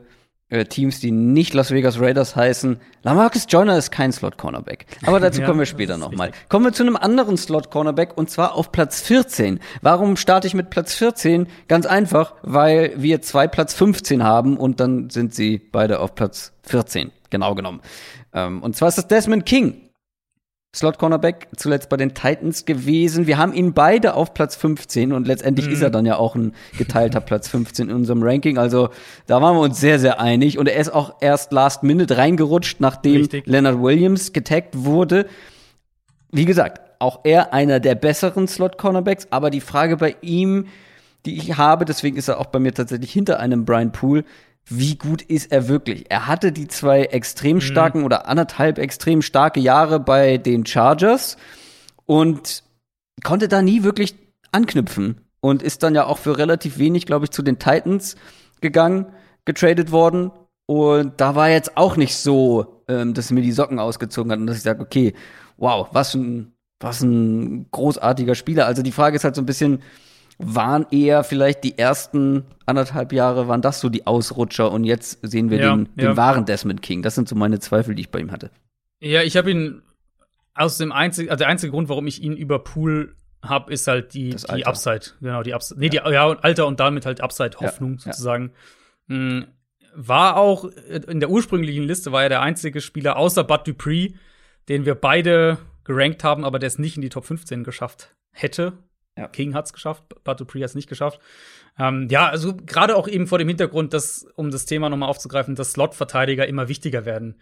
äh, 0.50 0.64
Teams, 0.64 1.00
die 1.00 1.10
nicht 1.10 1.54
Las 1.54 1.70
Vegas 1.70 2.00
Raiders 2.00 2.36
heißen. 2.36 2.78
Lamarcus 3.02 3.46
Joyner 3.48 3.76
ist 3.78 3.90
kein 3.90 4.12
Slot-Cornerback. 4.12 4.86
Aber 5.04 5.20
dazu 5.20 5.40
ja, 5.42 5.46
kommen 5.46 5.58
wir 5.58 5.66
später 5.66 5.96
nochmal. 5.96 6.32
Kommen 6.48 6.66
wir 6.66 6.72
zu 6.72 6.82
einem 6.82 6.96
anderen 6.96 7.36
Slot-Cornerback 7.36 8.16
und 8.16 8.30
zwar 8.30 8.54
auf 8.54 8.70
Platz 8.70 9.00
14. 9.02 9.60
Warum 9.82 10.16
starte 10.16 10.46
ich 10.46 10.54
mit 10.54 10.70
Platz 10.70 10.94
14? 10.94 11.46
Ganz 11.68 11.86
einfach, 11.86 12.34
weil 12.42 12.92
wir 12.96 13.22
zwei 13.22 13.48
Platz 13.48 13.74
15 13.74 14.22
haben 14.22 14.56
und 14.56 14.80
dann 14.80 15.10
sind 15.10 15.34
sie 15.34 15.58
beide 15.58 16.00
auf 16.00 16.14
Platz 16.14 16.52
14, 16.64 17.10
genau 17.30 17.54
genommen. 17.54 17.80
Ähm, 18.32 18.62
und 18.62 18.76
zwar 18.76 18.88
ist 18.88 18.98
das 18.98 19.08
Desmond 19.08 19.46
King. 19.46 19.83
Slot 20.74 20.98
Cornerback 20.98 21.48
zuletzt 21.56 21.88
bei 21.88 21.96
den 21.96 22.14
Titans 22.14 22.64
gewesen. 22.64 23.26
Wir 23.26 23.38
haben 23.38 23.52
ihn 23.52 23.74
beide 23.74 24.14
auf 24.14 24.34
Platz 24.34 24.56
15 24.56 25.12
und 25.12 25.26
letztendlich 25.26 25.68
mhm. 25.68 25.72
ist 25.72 25.82
er 25.82 25.90
dann 25.90 26.04
ja 26.04 26.16
auch 26.16 26.34
ein 26.34 26.52
geteilter 26.76 27.20
Platz 27.20 27.48
15 27.48 27.90
in 27.90 27.94
unserem 27.94 28.22
Ranking. 28.22 28.58
Also 28.58 28.88
da 29.26 29.40
waren 29.40 29.56
wir 29.56 29.60
uns 29.60 29.80
sehr, 29.80 29.98
sehr 30.00 30.20
einig. 30.20 30.58
Und 30.58 30.68
er 30.68 30.80
ist 30.80 30.92
auch 30.92 31.14
erst 31.20 31.52
last 31.52 31.84
minute 31.84 32.16
reingerutscht, 32.16 32.80
nachdem 32.80 33.22
Richtig. 33.22 33.46
Leonard 33.46 33.80
Williams 33.80 34.32
getaggt 34.32 34.74
wurde. 34.74 35.26
Wie 36.32 36.44
gesagt, 36.44 36.80
auch 36.98 37.20
er 37.22 37.52
einer 37.52 37.78
der 37.78 37.94
besseren 37.94 38.48
Slot 38.48 38.76
Cornerbacks, 38.76 39.28
aber 39.30 39.50
die 39.50 39.60
Frage 39.60 39.96
bei 39.96 40.16
ihm, 40.22 40.66
die 41.24 41.36
ich 41.36 41.56
habe, 41.56 41.84
deswegen 41.84 42.16
ist 42.16 42.28
er 42.28 42.40
auch 42.40 42.46
bei 42.46 42.58
mir 42.58 42.74
tatsächlich 42.74 43.12
hinter 43.12 43.38
einem 43.40 43.64
Brian 43.64 43.92
Poole, 43.92 44.24
wie 44.66 44.96
gut 44.96 45.22
ist 45.22 45.52
er 45.52 45.68
wirklich? 45.68 46.10
Er 46.10 46.26
hatte 46.26 46.52
die 46.52 46.68
zwei 46.68 47.04
extrem 47.04 47.56
mhm. 47.56 47.60
starken 47.60 47.98
mhm. 48.00 48.04
oder 48.04 48.28
anderthalb 48.28 48.78
extrem 48.78 49.22
starke 49.22 49.60
Jahre 49.60 50.00
bei 50.00 50.38
den 50.38 50.64
Chargers 50.64 51.36
und 52.06 52.62
konnte 53.22 53.48
da 53.48 53.62
nie 53.62 53.82
wirklich 53.82 54.14
anknüpfen 54.52 55.20
und 55.40 55.62
ist 55.62 55.82
dann 55.82 55.94
ja 55.94 56.06
auch 56.06 56.18
für 56.18 56.38
relativ 56.38 56.78
wenig, 56.78 57.06
glaube 57.06 57.26
ich, 57.26 57.30
zu 57.30 57.42
den 57.42 57.58
Titans 57.58 58.16
gegangen, 58.60 59.06
getradet 59.44 59.92
worden. 59.92 60.30
Und 60.66 61.20
da 61.20 61.34
war 61.34 61.50
jetzt 61.50 61.76
auch 61.76 61.96
nicht 61.96 62.16
so, 62.16 62.82
ähm, 62.88 63.12
dass 63.12 63.30
mir 63.30 63.42
die 63.42 63.52
Socken 63.52 63.78
ausgezogen 63.78 64.32
hat 64.32 64.38
und 64.38 64.46
dass 64.46 64.56
ich 64.56 64.62
sage, 64.62 64.80
okay, 64.80 65.12
wow, 65.58 65.88
was 65.92 66.14
ein, 66.14 66.54
was 66.80 67.02
ein 67.02 67.70
großartiger 67.70 68.34
Spieler. 68.34 68.66
Also 68.66 68.82
die 68.82 68.92
Frage 68.92 69.16
ist 69.16 69.24
halt 69.24 69.34
so 69.34 69.42
ein 69.42 69.46
bisschen, 69.46 69.82
waren 70.38 70.86
eher 70.90 71.24
vielleicht 71.24 71.64
die 71.64 71.78
ersten 71.78 72.44
anderthalb 72.66 73.12
Jahre, 73.12 73.48
waren 73.48 73.62
das 73.62 73.80
so 73.80 73.88
die 73.88 74.06
Ausrutscher 74.06 74.70
und 74.72 74.84
jetzt 74.84 75.18
sehen 75.22 75.50
wir 75.50 75.58
ja, 75.58 75.74
den, 75.74 75.88
den 75.94 76.04
ja. 76.04 76.16
wahren 76.16 76.44
Desmond 76.44 76.82
King. 76.82 77.02
Das 77.02 77.14
sind 77.14 77.28
so 77.28 77.36
meine 77.36 77.60
Zweifel, 77.60 77.94
die 77.94 78.02
ich 78.02 78.10
bei 78.10 78.20
ihm 78.20 78.30
hatte. 78.30 78.50
Ja, 79.00 79.22
ich 79.22 79.36
habe 79.36 79.50
ihn 79.50 79.82
aus 80.54 80.78
dem 80.78 80.92
einzigen, 80.92 81.30
also 81.30 81.38
der 81.38 81.48
einzige 81.48 81.72
Grund, 81.72 81.88
warum 81.88 82.06
ich 82.06 82.22
ihn 82.22 82.36
über 82.36 82.58
Pool 82.58 83.16
habe, 83.42 83.72
ist 83.72 83.86
halt 83.86 84.14
die, 84.14 84.34
die 84.54 84.66
Upside. 84.66 85.12
Genau, 85.20 85.42
die 85.42 85.54
Upside. 85.54 85.78
Nee, 85.78 85.90
ja. 85.92 86.04
die 86.04 86.12
ja, 86.12 86.28
Alter 86.28 86.66
und 86.66 86.80
damit 86.80 87.06
halt 87.06 87.20
Upside-Hoffnung 87.20 87.98
sozusagen. 87.98 88.52
Mhm. 89.06 89.46
War 89.94 90.36
auch 90.36 90.64
in 90.64 91.20
der 91.20 91.30
ursprünglichen 91.30 91.84
Liste 91.84 92.10
war 92.10 92.24
er 92.24 92.28
der 92.28 92.40
einzige 92.40 92.80
Spieler 92.80 93.16
außer 93.16 93.44
Bud 93.44 93.66
Dupree, 93.66 94.14
den 94.68 94.86
wir 94.86 94.96
beide 94.96 95.58
gerankt 95.84 96.24
haben, 96.24 96.44
aber 96.44 96.58
der 96.58 96.66
es 96.66 96.78
nicht 96.78 96.96
in 96.96 97.02
die 97.02 97.10
Top 97.10 97.26
15 97.26 97.62
geschafft 97.62 98.16
hätte. 98.32 98.72
Ja. 99.16 99.28
King 99.28 99.54
hat's 99.54 99.72
geschafft, 99.72 100.02
Batu 100.24 100.44
Pri 100.44 100.60
hat's 100.60 100.74
nicht 100.74 100.88
geschafft. 100.88 101.20
Ähm, 101.78 102.08
ja, 102.10 102.28
also 102.28 102.54
gerade 102.54 102.96
auch 102.96 103.08
eben 103.08 103.26
vor 103.26 103.38
dem 103.38 103.48
Hintergrund, 103.48 103.92
dass, 103.92 104.26
um 104.34 104.50
das 104.50 104.66
Thema 104.66 104.88
nochmal 104.88 105.08
aufzugreifen, 105.08 105.54
dass 105.54 105.72
Slot-Verteidiger 105.72 106.46
immer 106.46 106.68
wichtiger 106.68 107.04
werden 107.04 107.36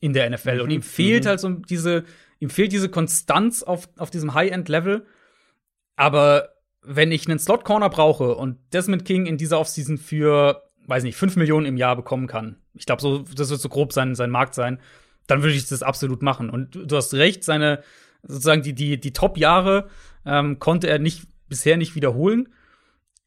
in 0.00 0.12
der 0.12 0.28
NFL. 0.30 0.56
Mhm. 0.56 0.60
Und 0.62 0.70
ihm 0.70 0.82
fehlt 0.82 1.24
mhm. 1.24 1.28
halt 1.28 1.40
so 1.40 1.48
diese, 1.50 2.04
ihm 2.38 2.50
fehlt 2.50 2.72
diese 2.72 2.88
Konstanz 2.88 3.62
auf, 3.62 3.88
auf 3.96 4.10
diesem 4.10 4.34
High-End-Level. 4.34 5.06
Aber 5.96 6.50
wenn 6.82 7.10
ich 7.10 7.28
einen 7.28 7.38
Slot-Corner 7.38 7.90
brauche 7.90 8.34
und 8.34 8.58
Desmond 8.72 9.04
King 9.04 9.26
in 9.26 9.38
dieser 9.38 9.58
Offseason 9.58 9.98
für, 9.98 10.62
weiß 10.86 11.02
nicht, 11.02 11.16
5 11.16 11.36
Millionen 11.36 11.66
im 11.66 11.76
Jahr 11.76 11.96
bekommen 11.96 12.28
kann, 12.28 12.56
ich 12.74 12.86
glaube, 12.86 13.02
so, 13.02 13.24
das 13.34 13.50
wird 13.50 13.60
so 13.60 13.68
grob 13.68 13.92
sein, 13.92 14.14
sein 14.14 14.30
Markt 14.30 14.54
sein, 14.54 14.78
dann 15.26 15.42
würde 15.42 15.56
ich 15.56 15.66
das 15.66 15.82
absolut 15.82 16.22
machen. 16.22 16.50
Und 16.50 16.78
du 16.86 16.96
hast 16.96 17.14
recht, 17.14 17.42
seine, 17.42 17.82
sozusagen 18.22 18.62
die, 18.62 18.74
die, 18.74 19.00
die 19.00 19.12
Top-Jahre 19.12 19.88
ähm, 20.26 20.58
konnte 20.58 20.88
er 20.88 20.98
nicht, 20.98 21.26
bisher 21.48 21.76
nicht 21.76 21.94
wiederholen. 21.94 22.48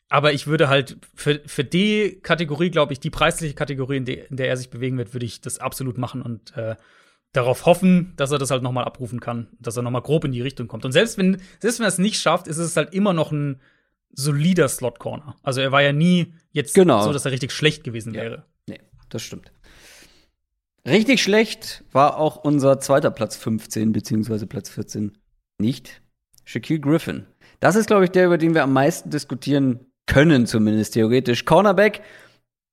Aber 0.09 0.33
ich 0.33 0.47
würde 0.47 0.69
halt 0.69 0.97
für, 1.15 1.41
für 1.45 1.63
die 1.63 2.19
Kategorie, 2.23 2.71
glaube 2.71 2.93
ich, 2.93 2.99
die 2.99 3.11
preisliche 3.11 3.53
Kategorie, 3.53 3.97
in, 3.97 4.05
de, 4.05 4.25
in 4.27 4.37
der 4.37 4.47
er 4.47 4.57
sich 4.57 4.69
bewegen 4.71 4.97
wird, 4.97 5.13
würde 5.13 5.25
ich 5.25 5.39
das 5.41 5.59
absolut 5.59 5.97
machen 5.99 6.21
und 6.23 6.55
äh, 6.57 6.75
darauf 7.31 7.67
hoffen, 7.67 8.13
dass 8.15 8.31
er 8.31 8.39
das 8.39 8.49
halt 8.49 8.63
noch 8.63 8.71
mal 8.71 8.85
abrufen 8.85 9.19
kann, 9.19 9.47
dass 9.59 9.77
er 9.77 9.83
noch 9.83 9.91
mal 9.91 10.01
grob 10.01 10.25
in 10.25 10.31
die 10.31 10.41
Richtung 10.41 10.67
kommt. 10.67 10.83
Und 10.83 10.93
selbst 10.93 11.19
wenn 11.19 11.39
selbst 11.59 11.77
wenn 11.79 11.85
er 11.85 11.89
es 11.89 11.99
nicht 11.99 12.19
schafft, 12.19 12.47
ist 12.47 12.57
es 12.57 12.75
halt 12.75 12.91
immer 12.93 13.13
noch 13.13 13.31
ein 13.31 13.61
solider 14.11 14.67
Slot 14.67 14.97
Corner. 14.97 15.35
Also 15.43 15.61
er 15.61 15.71
war 15.71 15.83
ja 15.83 15.93
nie 15.93 16.33
jetzt 16.51 16.73
Genau. 16.73 17.03
so, 17.03 17.13
dass 17.13 17.25
er 17.25 17.31
richtig 17.31 17.51
schlecht 17.51 17.83
gewesen 17.83 18.15
Ja. 18.15 18.21
wäre. 18.23 18.45
Nee, 18.67 18.79
das 19.09 19.21
stimmt. 19.21 19.51
Richtig 20.87 21.21
schlecht 21.21 21.83
war 21.91 22.17
auch 22.17 22.37
unser 22.37 22.79
zweiter 22.79 23.11
Platz 23.11 23.35
15 23.35 23.91
beziehungsweise 23.91 24.47
Platz 24.47 24.69
14 24.69 25.15
nicht. 25.59 26.01
Shaquille 26.49 26.79
Griffin. 26.79 27.25
Das 27.59 27.75
ist, 27.75 27.85
glaube 27.85 28.05
ich, 28.05 28.09
der, 28.11 28.25
über 28.25 28.39
den 28.39 28.55
wir 28.55 28.63
am 28.63 28.73
meisten 28.73 29.11
diskutieren 29.11 29.81
können, 30.07 30.47
zumindest 30.47 30.95
theoretisch. 30.95 31.45
Cornerback 31.45 32.01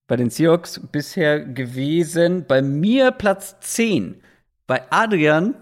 bei 0.08 0.16
den 0.16 0.30
Seahawks 0.30 0.80
bisher 0.90 1.40
gewesen. 1.40 2.46
Bei 2.48 2.62
mir 2.62 3.10
Platz 3.10 3.56
10. 3.60 4.14
Bei 4.66 4.80
Adrian 4.88 5.54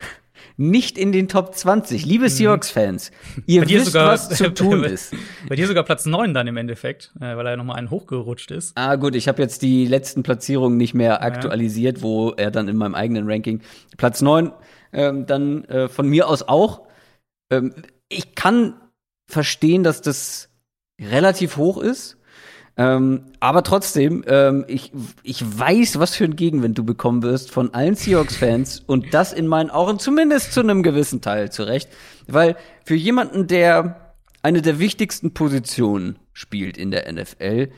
nicht 0.56 0.96
in 0.96 1.12
den 1.12 1.28
Top 1.28 1.54
20. 1.54 2.06
Liebe 2.06 2.30
Seahawks-Fans, 2.30 3.10
ihr 3.46 3.60
Mhm. 3.60 3.64
Bei 3.64 3.66
dir 3.68 3.80
wisst, 3.80 3.86
sogar- 3.92 4.12
was 4.12 4.30
zu 4.30 4.48
tun 4.54 4.84
ist. 4.84 5.12
Bei 5.46 5.54
dir 5.54 5.66
sogar 5.66 5.82
Platz 5.84 6.06
9 6.06 6.32
dann 6.32 6.46
im 6.46 6.56
Endeffekt, 6.56 7.12
äh, 7.20 7.36
weil 7.36 7.46
er 7.48 7.56
noch 7.58 7.64
mal 7.64 7.74
einen 7.74 7.90
hochgerutscht 7.90 8.50
ist. 8.50 8.72
Ah, 8.78 8.96
gut, 8.96 9.14
ich 9.14 9.28
habe 9.28 9.42
jetzt 9.42 9.60
die 9.60 9.84
letzten 9.84 10.22
Platzierungen 10.22 10.78
nicht 10.78 10.94
mehr 10.94 11.22
aktualisiert, 11.22 12.00
wo 12.00 12.30
er 12.30 12.50
dann 12.50 12.66
in 12.68 12.76
meinem 12.78 12.94
eigenen 12.94 13.28
Ranking 13.30 13.60
Platz 13.98 14.22
9 14.22 14.52
ähm, 14.94 15.26
dann 15.26 15.64
äh, 15.64 15.88
von 15.88 16.08
mir 16.08 16.28
aus 16.28 16.48
auch. 16.48 16.87
Ähm, 17.50 17.74
ich 18.08 18.34
kann 18.34 18.74
verstehen, 19.26 19.84
dass 19.84 20.02
das 20.02 20.48
relativ 21.00 21.56
hoch 21.56 21.78
ist. 21.78 22.16
Ähm, 22.76 23.24
aber 23.40 23.64
trotzdem, 23.64 24.24
ähm, 24.28 24.64
ich, 24.68 24.92
ich 25.24 25.42
weiß, 25.58 25.98
was 25.98 26.14
für 26.14 26.24
einen 26.24 26.36
Gegenwind 26.36 26.78
du 26.78 26.84
bekommen 26.84 27.24
wirst 27.24 27.50
von 27.50 27.74
allen 27.74 27.96
Seahawks-Fans 27.96 28.84
und 28.86 29.12
das 29.12 29.32
in 29.32 29.48
meinen 29.48 29.70
Augen 29.70 29.98
zumindest 29.98 30.52
zu 30.52 30.60
einem 30.60 30.84
gewissen 30.84 31.20
Teil 31.20 31.50
zurecht. 31.50 31.88
Weil 32.28 32.56
für 32.84 32.94
jemanden, 32.94 33.48
der 33.48 34.14
eine 34.42 34.62
der 34.62 34.78
wichtigsten 34.78 35.34
Positionen 35.34 36.20
spielt 36.32 36.78
in 36.78 36.92
der 36.92 37.12
NFL, 37.12 37.70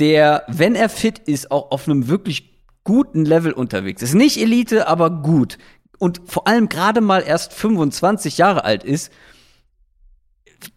der, 0.00 0.42
wenn 0.48 0.74
er 0.74 0.88
fit 0.88 1.20
ist, 1.20 1.52
auch 1.52 1.70
auf 1.70 1.86
einem 1.86 2.08
wirklich 2.08 2.50
guten 2.82 3.24
Level 3.24 3.52
unterwegs 3.52 4.02
ist. 4.02 4.14
Nicht 4.14 4.36
Elite, 4.36 4.88
aber 4.88 5.10
gut. 5.10 5.58
Und 6.00 6.22
vor 6.24 6.48
allem 6.48 6.70
gerade 6.70 7.02
mal 7.02 7.22
erst 7.22 7.52
25 7.52 8.38
Jahre 8.38 8.64
alt 8.64 8.82
ist, 8.82 9.12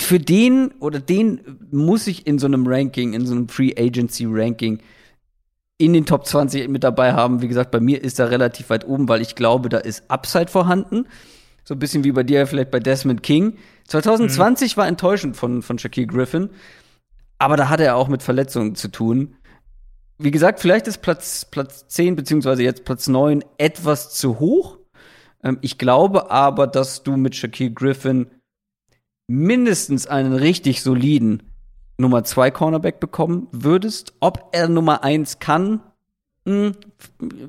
für 0.01 0.19
den 0.19 0.71
oder 0.79 0.99
den 0.99 1.39
muss 1.71 2.07
ich 2.07 2.27
in 2.27 2.39
so 2.39 2.45
einem 2.45 2.67
Ranking, 2.67 3.13
in 3.13 3.25
so 3.25 3.33
einem 3.33 3.47
Free 3.47 3.73
Agency 3.77 4.25
Ranking 4.27 4.79
in 5.77 5.93
den 5.93 6.05
Top 6.05 6.25
20 6.25 6.69
mit 6.69 6.83
dabei 6.83 7.13
haben. 7.13 7.41
Wie 7.41 7.47
gesagt, 7.47 7.71
bei 7.71 7.79
mir 7.79 8.03
ist 8.03 8.19
er 8.19 8.31
relativ 8.31 8.69
weit 8.69 8.85
oben, 8.85 9.07
weil 9.07 9.21
ich 9.21 9.35
glaube, 9.35 9.69
da 9.69 9.77
ist 9.77 10.03
Upside 10.09 10.49
vorhanden. 10.49 11.07
So 11.63 11.73
ein 11.73 11.79
bisschen 11.79 12.03
wie 12.03 12.11
bei 12.11 12.23
dir 12.23 12.45
vielleicht 12.45 12.71
bei 12.71 12.81
Desmond 12.81 13.23
King. 13.23 13.57
2020 13.87 14.75
war 14.75 14.87
enttäuschend 14.87 15.37
von, 15.37 15.61
von 15.61 15.79
Shaquille 15.79 16.07
Griffin, 16.07 16.49
aber 17.37 17.55
da 17.55 17.69
hatte 17.69 17.85
er 17.85 17.95
auch 17.95 18.09
mit 18.09 18.23
Verletzungen 18.23 18.75
zu 18.75 18.89
tun. 18.89 19.35
Wie 20.17 20.31
gesagt, 20.31 20.59
vielleicht 20.59 20.87
ist 20.87 21.01
Platz, 21.01 21.45
Platz 21.45 21.87
10 21.87 22.17
beziehungsweise 22.17 22.63
jetzt 22.63 22.83
Platz 22.83 23.07
9 23.07 23.43
etwas 23.57 24.13
zu 24.13 24.39
hoch. 24.39 24.77
Ähm, 25.43 25.57
ich 25.61 25.77
glaube 25.77 26.31
aber, 26.31 26.67
dass 26.67 27.03
du 27.03 27.17
mit 27.17 27.35
Shaquille 27.35 27.71
Griffin 27.71 28.27
mindestens 29.27 30.07
einen 30.07 30.33
richtig 30.33 30.81
soliden 30.81 31.43
Nummer 31.97 32.23
2 32.23 32.51
Cornerback 32.51 32.99
bekommen 32.99 33.47
würdest. 33.51 34.13
Ob 34.19 34.49
er 34.51 34.67
Nummer 34.67 35.03
1 35.03 35.39
kann, 35.39 35.81
hm, 36.45 36.73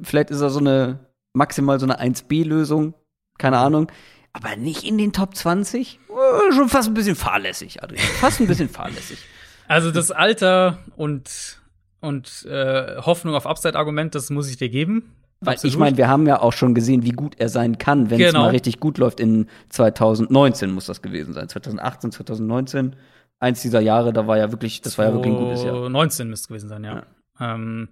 vielleicht 0.03 0.31
ist 0.31 0.41
er 0.41 0.51
so 0.51 0.61
eine 0.61 1.01
maximal 1.33 1.81
so 1.81 1.87
eine 1.87 2.01
1B-Lösung, 2.01 2.95
keine 3.39 3.59
Ahnung. 3.59 3.91
Aber 4.33 4.57
nicht 4.57 4.85
in 4.85 4.99
den 4.99 5.13
Top 5.13 5.37
20? 5.37 5.99
Äh, 6.09 6.53
Schon 6.53 6.69
fast 6.69 6.89
ein 6.89 6.95
bisschen 6.95 7.17
fahrlässig, 7.17 7.83
Adrian. 7.83 8.05
Fast 8.21 8.41
ein 8.41 8.47
bisschen 8.47 8.69
fahrlässig. 8.69 9.19
Also 9.67 9.91
das 9.91 10.11
Alter 10.11 10.77
und 10.95 11.63
und 12.03 12.45
äh, 12.45 12.99
Hoffnung 12.99 13.35
auf 13.35 13.47
Upside-Argument, 13.47 14.15
das 14.15 14.29
muss 14.29 14.51
ich 14.51 14.59
dir 14.59 14.69
geben. 14.69 15.15
Weil 15.45 15.55
Absolut. 15.55 15.73
ich 15.75 15.79
meine, 15.79 15.97
wir 15.97 16.09
haben 16.09 16.27
ja 16.27 16.41
auch 16.41 16.53
schon 16.53 16.75
gesehen, 16.75 17.03
wie 17.05 17.11
gut 17.11 17.35
er 17.39 17.49
sein 17.49 17.79
kann, 17.79 18.11
wenn 18.11 18.21
es 18.21 18.29
Genau. 18.29 18.45
mal 18.45 18.51
richtig 18.51 18.81
gut 18.81 18.99
läuft. 18.99 19.21
In 19.21 19.49
2019 19.71 20.71
muss 20.71 20.87
das 20.87 21.03
gewesen 21.03 21.33
sein. 21.35 21.49
2018, 21.49 22.13
2019. 22.13 22.97
Eins 23.41 23.63
dieser 23.63 23.81
Jahre, 23.81 24.13
da 24.13 24.27
war 24.27 24.39
ja 24.39 24.51
wirklich, 24.53 24.81
das 24.81 24.97
war 24.99 25.07
ja 25.07 25.13
wirklich 25.13 25.35
ein 25.35 25.39
gutes 25.39 25.65
Jahr. 25.65 25.89
19 25.89 26.29
müsste 26.31 26.45
es 26.45 26.49
gewesen 26.49 26.69
sein, 26.69 26.85
ja. 26.85 27.05
Ja. 27.41 27.55
Ähm, 27.55 27.89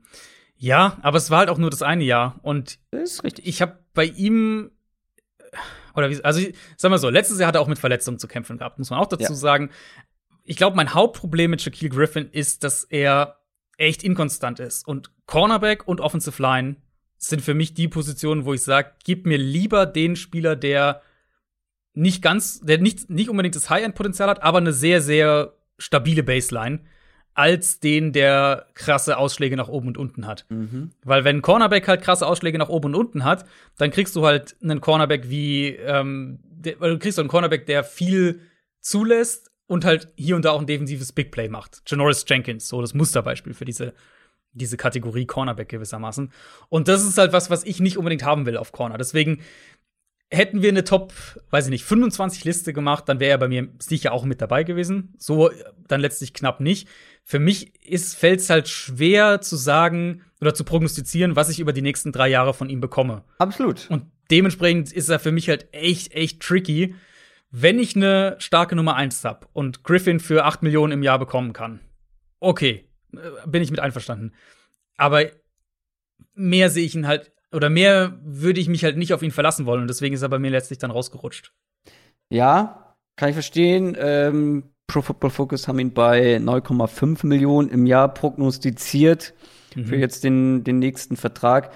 ja, 0.56 0.96
aber 1.02 1.18
es 1.18 1.30
war 1.30 1.38
halt 1.40 1.48
auch 1.50 1.58
nur 1.58 1.70
das 1.70 1.82
eine 1.82 2.04
Jahr. 2.04 2.38
Und 2.42 2.78
Das 2.92 3.02
ist 3.14 3.24
richtig. 3.24 3.46
ich 3.46 3.60
habe 3.60 3.78
bei 3.94 4.04
ihm 4.04 4.70
oder 5.94 6.08
wie, 6.08 6.24
also 6.24 6.40
ich- 6.40 6.54
sag 6.76 6.90
mal 6.90 6.98
so, 6.98 7.10
letztes 7.10 7.38
Jahr 7.38 7.48
hat 7.48 7.54
er 7.56 7.60
auch 7.60 7.66
mit 7.68 7.78
Verletzungen 7.78 8.18
zu 8.18 8.28
kämpfen 8.28 8.56
gehabt, 8.58 8.78
muss 8.78 8.88
man 8.90 8.98
auch 9.00 9.06
dazu 9.08 9.32
Ja. 9.32 9.34
sagen. 9.34 9.70
Ich 10.44 10.56
glaube, 10.56 10.76
mein 10.76 10.94
Hauptproblem 10.94 11.50
mit 11.50 11.60
Shaquille 11.62 11.90
Griffin 11.90 12.28
ist, 12.30 12.64
dass 12.64 12.84
er 12.84 13.36
echt 13.76 14.02
inkonstant 14.04 14.60
ist. 14.60 14.86
Und 14.86 15.10
Cornerback 15.26 15.86
und 15.86 16.00
Offensive 16.00 16.40
Line 16.40 16.76
sind 17.24 17.40
für 17.42 17.54
mich 17.54 17.74
die 17.74 17.88
Positionen, 17.88 18.44
wo 18.44 18.52
ich 18.52 18.62
sage, 18.62 18.92
gib 19.04 19.26
mir 19.26 19.38
lieber 19.38 19.86
den 19.86 20.16
Spieler, 20.16 20.56
der 20.56 21.02
nicht 21.94 22.20
ganz, 22.20 22.60
der 22.60 22.78
nicht, 22.78 23.10
nicht 23.10 23.30
unbedingt 23.30 23.54
das 23.54 23.70
High-End-Potenzial 23.70 24.28
hat, 24.28 24.42
aber 24.42 24.58
eine 24.58 24.72
sehr, 24.72 25.00
sehr 25.00 25.54
stabile 25.78 26.24
Baseline, 26.24 26.80
als 27.34 27.78
den, 27.80 28.12
der 28.12 28.66
krasse 28.74 29.16
Ausschläge 29.16 29.56
nach 29.56 29.68
oben 29.68 29.88
und 29.88 29.98
unten 29.98 30.26
hat. 30.26 30.46
Mhm. 30.48 30.90
Weil 31.04 31.24
wenn 31.24 31.36
ein 31.36 31.42
Cornerback 31.42 31.86
halt 31.86 32.02
krasse 32.02 32.26
Ausschläge 32.26 32.58
nach 32.58 32.68
oben 32.68 32.86
und 32.86 32.94
unten 32.94 33.24
hat, 33.24 33.46
dann 33.78 33.90
kriegst 33.90 34.16
du 34.16 34.26
halt 34.26 34.56
einen 34.60 34.80
Cornerback 34.80 35.30
wie, 35.30 35.68
ähm, 35.68 36.40
der, 36.42 36.74
du 36.74 36.98
kriegst 36.98 37.18
einen 37.18 37.28
Cornerback, 37.28 37.66
der 37.66 37.84
viel 37.84 38.40
zulässt 38.80 39.52
und 39.66 39.84
halt 39.84 40.08
hier 40.16 40.34
und 40.34 40.44
da 40.44 40.50
auch 40.50 40.60
ein 40.60 40.66
defensives 40.66 41.12
Big 41.12 41.30
Play 41.30 41.48
macht. 41.48 41.82
Janoris 41.86 42.24
Jenkins, 42.28 42.68
so 42.68 42.80
das 42.80 42.94
Musterbeispiel 42.94 43.54
für 43.54 43.64
diese, 43.64 43.94
diese 44.52 44.76
Kategorie 44.76 45.26
Cornerback 45.26 45.68
gewissermaßen. 45.68 46.32
Und 46.68 46.88
das 46.88 47.04
ist 47.04 47.18
halt 47.18 47.32
was, 47.32 47.50
was 47.50 47.64
ich 47.64 47.80
nicht 47.80 47.98
unbedingt 47.98 48.24
haben 48.24 48.46
will 48.46 48.56
auf 48.56 48.72
Corner. 48.72 48.98
Deswegen 48.98 49.40
hätten 50.32 50.62
wir 50.62 50.70
eine 50.70 50.84
Top, 50.84 51.12
weiß 51.50 51.66
ich 51.66 51.70
nicht, 51.70 51.84
25 51.84 52.44
Liste 52.44 52.72
gemacht, 52.72 53.08
dann 53.08 53.20
wäre 53.20 53.32
er 53.32 53.38
bei 53.38 53.48
mir 53.48 53.68
sicher 53.78 54.12
auch 54.12 54.24
mit 54.24 54.40
dabei 54.40 54.64
gewesen. 54.64 55.14
So 55.18 55.50
dann 55.88 56.00
letztlich 56.00 56.32
knapp 56.32 56.60
nicht. 56.60 56.88
Für 57.22 57.38
mich 57.38 57.84
ist 57.84 58.16
fällt's 58.16 58.50
halt 58.50 58.68
schwer 58.68 59.40
zu 59.40 59.56
sagen 59.56 60.22
oder 60.40 60.54
zu 60.54 60.64
prognostizieren, 60.64 61.36
was 61.36 61.50
ich 61.50 61.60
über 61.60 61.72
die 61.72 61.82
nächsten 61.82 62.12
drei 62.12 62.28
Jahre 62.28 62.54
von 62.54 62.68
ihm 62.68 62.80
bekomme. 62.80 63.24
Absolut. 63.38 63.88
Und 63.90 64.06
dementsprechend 64.30 64.92
ist 64.92 65.08
er 65.08 65.18
für 65.18 65.32
mich 65.32 65.48
halt 65.48 65.68
echt, 65.72 66.12
echt 66.12 66.40
tricky. 66.40 66.94
Wenn 67.50 67.78
ich 67.78 67.94
eine 67.94 68.36
starke 68.38 68.74
Nummer 68.74 68.96
1 68.96 69.24
hab 69.24 69.48
und 69.52 69.84
Griffin 69.84 70.18
für 70.18 70.44
8 70.46 70.62
Millionen 70.62 70.92
im 70.92 71.02
Jahr 71.02 71.18
bekommen 71.18 71.52
kann, 71.52 71.80
okay, 72.40 72.88
bin 73.46 73.62
ich 73.62 73.70
mit 73.70 73.80
einverstanden. 73.80 74.32
Aber 74.96 75.24
mehr 76.34 76.70
sehe 76.70 76.84
ich 76.84 76.94
ihn 76.94 77.06
halt, 77.06 77.32
oder 77.52 77.70
mehr 77.70 78.18
würde 78.22 78.60
ich 78.60 78.68
mich 78.68 78.84
halt 78.84 78.96
nicht 78.96 79.12
auf 79.12 79.22
ihn 79.22 79.30
verlassen 79.30 79.66
wollen. 79.66 79.82
Und 79.82 79.88
deswegen 79.88 80.14
ist 80.14 80.22
er 80.22 80.28
bei 80.28 80.38
mir 80.38 80.50
letztlich 80.50 80.78
dann 80.78 80.90
rausgerutscht. 80.90 81.52
Ja, 82.30 82.96
kann 83.16 83.28
ich 83.28 83.34
verstehen. 83.34 83.96
Ähm, 83.98 84.70
Pro 84.86 85.02
Football 85.02 85.30
Focus 85.30 85.68
haben 85.68 85.78
ihn 85.78 85.92
bei 85.92 86.36
9,5 86.36 87.26
Millionen 87.26 87.68
im 87.70 87.86
Jahr 87.86 88.12
prognostiziert 88.12 89.34
für 89.72 89.96
jetzt 89.96 90.24
den, 90.24 90.64
den 90.64 90.78
nächsten 90.78 91.16
Vertrag. 91.16 91.72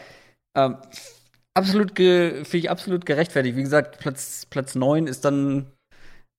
Ähm, 0.55 0.77
absolut, 1.55 1.97
finde 1.97 2.57
ich 2.57 2.71
absolut 2.71 3.07
gerechtfertigt. 3.07 3.57
Wie 3.57 3.63
gesagt, 3.63 3.99
Platz, 3.99 4.47
Platz 4.47 4.75
9 4.75 5.07
ist 5.07 5.25
dann 5.25 5.67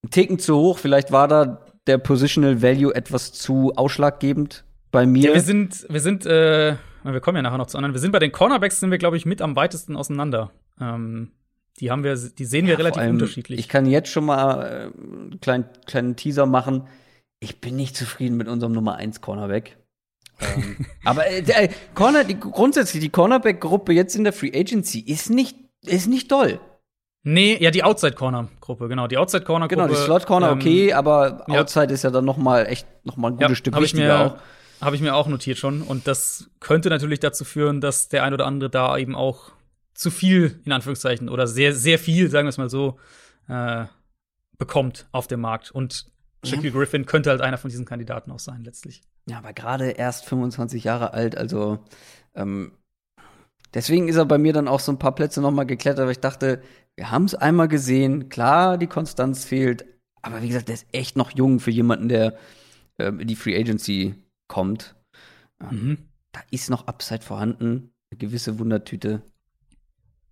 ein 0.03 0.11
Ticken 0.11 0.37
zu 0.39 0.55
hoch. 0.55 0.77
Vielleicht 0.77 1.11
war 1.11 1.27
da 1.27 1.65
der 1.87 1.97
Positional 1.97 2.61
Value 2.61 2.93
etwas 2.93 3.33
zu 3.33 3.73
ausschlaggebend 3.75 4.65
bei 4.97 5.05
mir. 5.05 5.29
Ja, 5.29 5.33
wir 5.35 5.41
sind, 5.41 5.85
wir 5.89 5.99
sind, 5.99 6.25
äh, 6.25 6.75
wir 7.03 7.19
kommen 7.19 7.35
ja 7.35 7.43
nachher 7.43 7.59
noch 7.59 7.67
zu 7.67 7.77
anderen. 7.77 7.93
Wir 7.93 7.99
sind 7.99 8.11
bei 8.11 8.19
den 8.19 8.31
Cornerbacks 8.31 8.79
sind 8.79 8.89
wir, 8.89 8.97
glaube 8.97 9.15
ich, 9.15 9.25
mit 9.25 9.43
am 9.43 9.55
weitesten 9.55 9.95
auseinander. 9.95 10.51
Ähm, 10.81 11.31
die 11.79 11.91
haben 11.91 12.03
wir, 12.03 12.15
die 12.15 12.45
sehen 12.45 12.65
wir 12.65 12.73
Ja, 12.73 12.77
relativ 12.77 13.01
allem, 13.01 13.11
unterschiedlich. 13.11 13.59
Ich 13.59 13.69
kann 13.69 13.85
jetzt 13.85 14.09
schon 14.09 14.25
mal 14.25 14.63
äh, 14.63 14.99
einen 14.99 15.39
kleinen, 15.39 15.65
kleinen 15.85 16.15
Teaser 16.15 16.47
machen. 16.47 16.87
Ich 17.39 17.61
bin 17.61 17.75
nicht 17.75 17.95
zufrieden 17.95 18.37
mit 18.37 18.47
unserem 18.47 18.73
Nummer 18.73 18.95
1 18.95 19.21
Cornerback. 19.21 19.77
ähm, 20.39 20.85
aber 21.05 21.27
äh, 21.27 21.43
äh, 21.45 21.69
Corner, 21.93 22.23
die, 22.23 22.39
grundsätzlich 22.39 23.01
die 23.03 23.09
Cornerback-Gruppe 23.09 23.93
jetzt 23.93 24.15
in 24.15 24.23
der 24.23 24.33
Free 24.33 24.51
Agency 24.51 24.99
ist 24.99 25.29
nicht, 25.29 25.57
ist 25.85 26.07
nicht 26.07 26.31
doll. 26.31 26.59
Nee, 27.21 27.57
ja, 27.59 27.69
die 27.69 27.83
Outside 27.83 28.13
Corner 28.13 28.47
Gruppe, 28.61 28.87
genau, 28.87 29.05
die 29.05 29.17
Outside 29.17 29.43
Corner 29.43 29.67
Gruppe. 29.67 29.83
Genau, 29.83 29.93
die 29.93 30.01
Slot 30.01 30.25
Corner 30.25 30.51
ähm, 30.51 30.57
okay, 30.57 30.93
aber 30.93 31.43
ja. 31.49 31.59
Outside 31.59 31.93
ist 31.93 32.03
ja 32.03 32.09
dann 32.09 32.25
noch 32.25 32.37
mal 32.37 32.65
echt 32.65 32.87
noch 33.03 33.17
mal 33.17 33.27
ein 33.27 33.33
gutes 33.33 33.49
Ja, 33.49 33.55
Stück 33.55 33.75
hab 33.75 33.83
ich 33.83 33.93
wichtiger 33.93 34.17
mir, 34.17 34.25
auch. 34.25 34.37
Habe 34.81 34.95
ich 34.95 35.01
mir 35.01 35.15
auch 35.15 35.27
notiert 35.27 35.57
schon. 35.57 35.81
Und 35.81 36.07
das 36.07 36.49
könnte 36.59 36.89
natürlich 36.89 37.19
dazu 37.19 37.45
führen, 37.45 37.81
dass 37.81 38.09
der 38.09 38.23
ein 38.23 38.33
oder 38.33 38.45
andere 38.45 38.69
da 38.69 38.97
eben 38.97 39.15
auch 39.15 39.51
zu 39.93 40.11
viel, 40.11 40.59
in 40.65 40.71
Anführungszeichen, 40.71 41.29
oder 41.29 41.47
sehr, 41.47 41.73
sehr 41.73 41.97
viel, 41.97 42.29
sagen 42.29 42.45
wir 42.45 42.49
es 42.49 42.57
mal 42.57 42.69
so, 42.69 42.99
äh, 43.47 43.85
bekommt 44.57 45.07
auf 45.11 45.27
dem 45.27 45.41
Markt. 45.41 45.71
Und 45.71 46.05
Shaquille 46.43 46.71
Griffin 46.71 47.05
könnte 47.05 47.31
halt 47.31 47.41
einer 47.41 47.57
von 47.57 47.69
diesen 47.69 47.85
Kandidaten 47.85 48.31
auch 48.31 48.39
sein, 48.39 48.63
letztlich. 48.63 49.01
Ja, 49.27 49.39
aber 49.39 49.53
gerade 49.53 49.89
erst 49.89 50.25
25 50.25 50.83
Jahre 50.83 51.13
alt, 51.13 51.35
also 51.35 51.79
ähm, 52.35 52.71
deswegen 53.73 54.07
ist 54.07 54.15
er 54.15 54.25
bei 54.25 54.37
mir 54.37 54.53
dann 54.53 54.67
auch 54.67 54.79
so 54.79 54.91
ein 54.91 54.99
paar 54.99 55.15
Plätze 55.15 55.41
noch 55.41 55.51
mal 55.51 55.65
geklettert, 55.65 56.05
weil 56.05 56.11
ich 56.11 56.19
dachte, 56.19 56.61
wir 56.95 57.11
haben 57.11 57.25
es 57.25 57.35
einmal 57.35 57.67
gesehen, 57.67 58.29
klar, 58.29 58.77
die 58.77 58.87
Konstanz 58.87 59.45
fehlt, 59.45 59.85
aber 60.21 60.41
wie 60.41 60.47
gesagt, 60.47 60.67
der 60.67 60.75
ist 60.75 60.87
echt 60.91 61.17
noch 61.17 61.31
jung 61.35 61.59
für 61.59 61.71
jemanden, 61.71 62.07
der 62.07 62.37
ähm, 62.99 63.19
in 63.19 63.27
die 63.27 63.35
Free 63.35 63.59
Agency 63.59 64.15
kommt. 64.47 64.95
Mhm. 65.71 65.97
Da 66.31 66.41
ist 66.51 66.69
noch 66.69 66.87
Upside 66.87 67.21
vorhanden, 67.23 67.91
eine 68.11 68.17
gewisse 68.17 68.59
Wundertüte. 68.59 69.21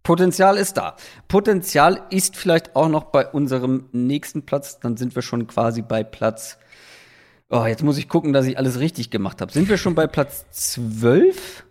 Potenzial 0.03 0.57
ist 0.57 0.77
da. 0.77 0.95
Potenzial 1.27 2.03
ist 2.11 2.35
vielleicht 2.35 2.75
auch 2.75 2.89
noch 2.89 3.05
bei 3.05 3.25
unserem 3.27 3.89
nächsten 3.91 4.45
Platz. 4.45 4.79
Dann 4.79 4.97
sind 4.97 5.15
wir 5.15 5.23
schon 5.23 5.47
quasi 5.47 5.81
bei 5.81 6.03
Platz. 6.03 6.59
Oh, 7.49 7.65
jetzt 7.65 7.83
muss 7.83 7.97
ich 7.97 8.07
gucken, 8.07 8.31
dass 8.33 8.45
ich 8.45 8.57
alles 8.59 8.79
richtig 8.79 9.09
gemacht 9.09 9.41
habe. 9.41 9.51
Sind 9.51 9.67
wir 9.67 9.77
schon 9.77 9.95
bei 9.95 10.05
Platz 10.05 10.45
12? 10.51 11.65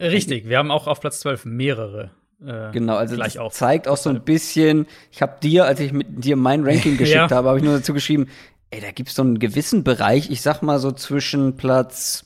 Richtig, 0.00 0.48
wir 0.48 0.58
haben 0.58 0.70
auch 0.72 0.88
auf 0.88 1.00
Platz 1.00 1.20
12 1.20 1.44
mehrere. 1.44 2.10
Äh, 2.44 2.72
Genau, 2.72 2.96
also 2.96 3.14
gleich 3.14 3.34
das 3.34 3.54
zeigt 3.54 3.88
auch 3.88 3.96
so 3.96 4.10
ein 4.10 4.22
bisschen, 4.22 4.86
ich 5.10 5.22
habe 5.22 5.38
dir, 5.42 5.64
als 5.64 5.80
ich 5.80 5.92
mit 5.92 6.24
dir 6.24 6.36
mein 6.36 6.64
Ranking 6.64 6.96
geschickt 6.98 7.30
Ja. 7.30 7.36
habe, 7.36 7.48
habe 7.48 7.58
ich 7.58 7.64
nur 7.64 7.76
dazu 7.76 7.94
geschrieben, 7.94 8.26
ey, 8.70 8.80
da 8.80 8.90
gibt's 8.90 9.14
so 9.14 9.22
einen 9.22 9.38
gewissen 9.38 9.84
Bereich, 9.84 10.30
ich 10.30 10.40
sag 10.42 10.62
mal 10.62 10.78
so 10.78 10.92
zwischen 10.92 11.56
Platz, 11.56 12.24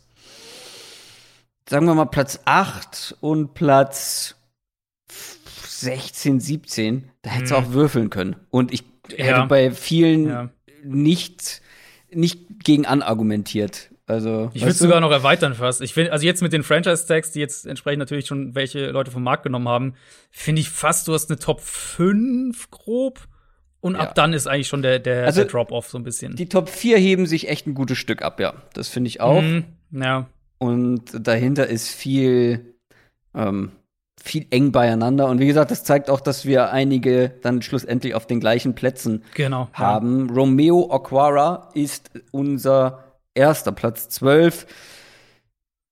sagen 1.68 1.86
wir 1.86 1.94
mal 1.94 2.06
Platz 2.06 2.40
8 2.44 3.16
und 3.20 3.54
Platz 3.54 4.34
16, 5.66 6.40
17, 6.40 7.10
da 7.22 7.30
hättest 7.30 7.52
du 7.52 7.56
Hm. 7.56 7.64
auch 7.64 7.72
würfeln 7.72 8.10
können. 8.10 8.36
Und 8.50 8.72
ich 8.72 8.84
Ja. 9.10 9.24
hätte 9.24 9.46
bei 9.48 9.70
vielen 9.70 10.28
Ja. 10.28 10.50
nicht, 10.84 11.62
nicht 12.12 12.64
gegen 12.64 12.86
anargumentiert. 12.86 13.90
Also, 14.06 14.50
Ich 14.54 14.62
würde 14.62 14.74
sogar 14.74 15.00
noch 15.00 15.12
erweitern 15.12 15.54
fast. 15.54 15.80
Ich 15.82 15.94
finde, 15.94 16.10
also 16.12 16.26
jetzt 16.26 16.42
mit 16.42 16.52
den 16.52 16.64
Franchise-Tags, 16.64 17.30
die 17.30 17.38
jetzt 17.38 17.64
entsprechend 17.64 18.00
natürlich 18.00 18.26
schon 18.26 18.56
welche 18.56 18.90
Leute 18.90 19.12
vom 19.12 19.22
Markt 19.22 19.44
genommen 19.44 19.68
haben, 19.68 19.94
finde 20.32 20.60
ich 20.60 20.68
fast, 20.68 21.06
du 21.06 21.14
hast 21.14 21.30
eine 21.30 21.38
Top 21.38 21.60
5 21.60 22.70
grob. 22.72 23.20
Und 23.80 23.94
Ja. 23.94 24.00
ab 24.00 24.14
dann 24.14 24.32
ist 24.34 24.46
eigentlich 24.46 24.68
schon 24.68 24.82
der, 24.82 24.98
der, 24.98 25.24
Also, 25.26 25.42
der 25.42 25.50
Drop-Off 25.50 25.88
so 25.88 25.98
ein 25.98 26.04
bisschen. 26.04 26.36
Die 26.36 26.48
Top 26.48 26.68
4 26.68 26.98
heben 26.98 27.26
sich 27.26 27.48
echt 27.48 27.66
ein 27.66 27.74
gutes 27.74 27.96
Stück 27.98 28.22
ab, 28.22 28.38
ja. 28.40 28.52
Das 28.74 28.88
finde 28.88 29.08
ich 29.08 29.20
auch. 29.20 29.40
Mhm, 29.42 29.64
ja. 29.92 30.26
Und 30.58 31.26
dahinter 31.26 31.66
ist 31.66 31.88
viel, 31.88 32.74
ähm, 33.34 33.72
viel 34.22 34.46
eng 34.50 34.70
beieinander. 34.72 35.28
Und 35.28 35.38
wie 35.40 35.46
gesagt, 35.46 35.70
das 35.70 35.82
zeigt 35.82 36.10
auch, 36.10 36.20
dass 36.20 36.44
wir 36.44 36.70
einige 36.72 37.30
dann 37.42 37.62
schlussendlich 37.62 38.14
auf 38.14 38.26
den 38.26 38.38
gleichen 38.40 38.74
Plätzen 38.74 39.24
Genau. 39.34 39.68
haben. 39.72 40.28
Romeo 40.28 40.86
Okwara 40.90 41.70
ist 41.72 42.10
unser 42.32 43.04
erster 43.34 43.72
Platz 43.72 44.10
12. 44.10 44.66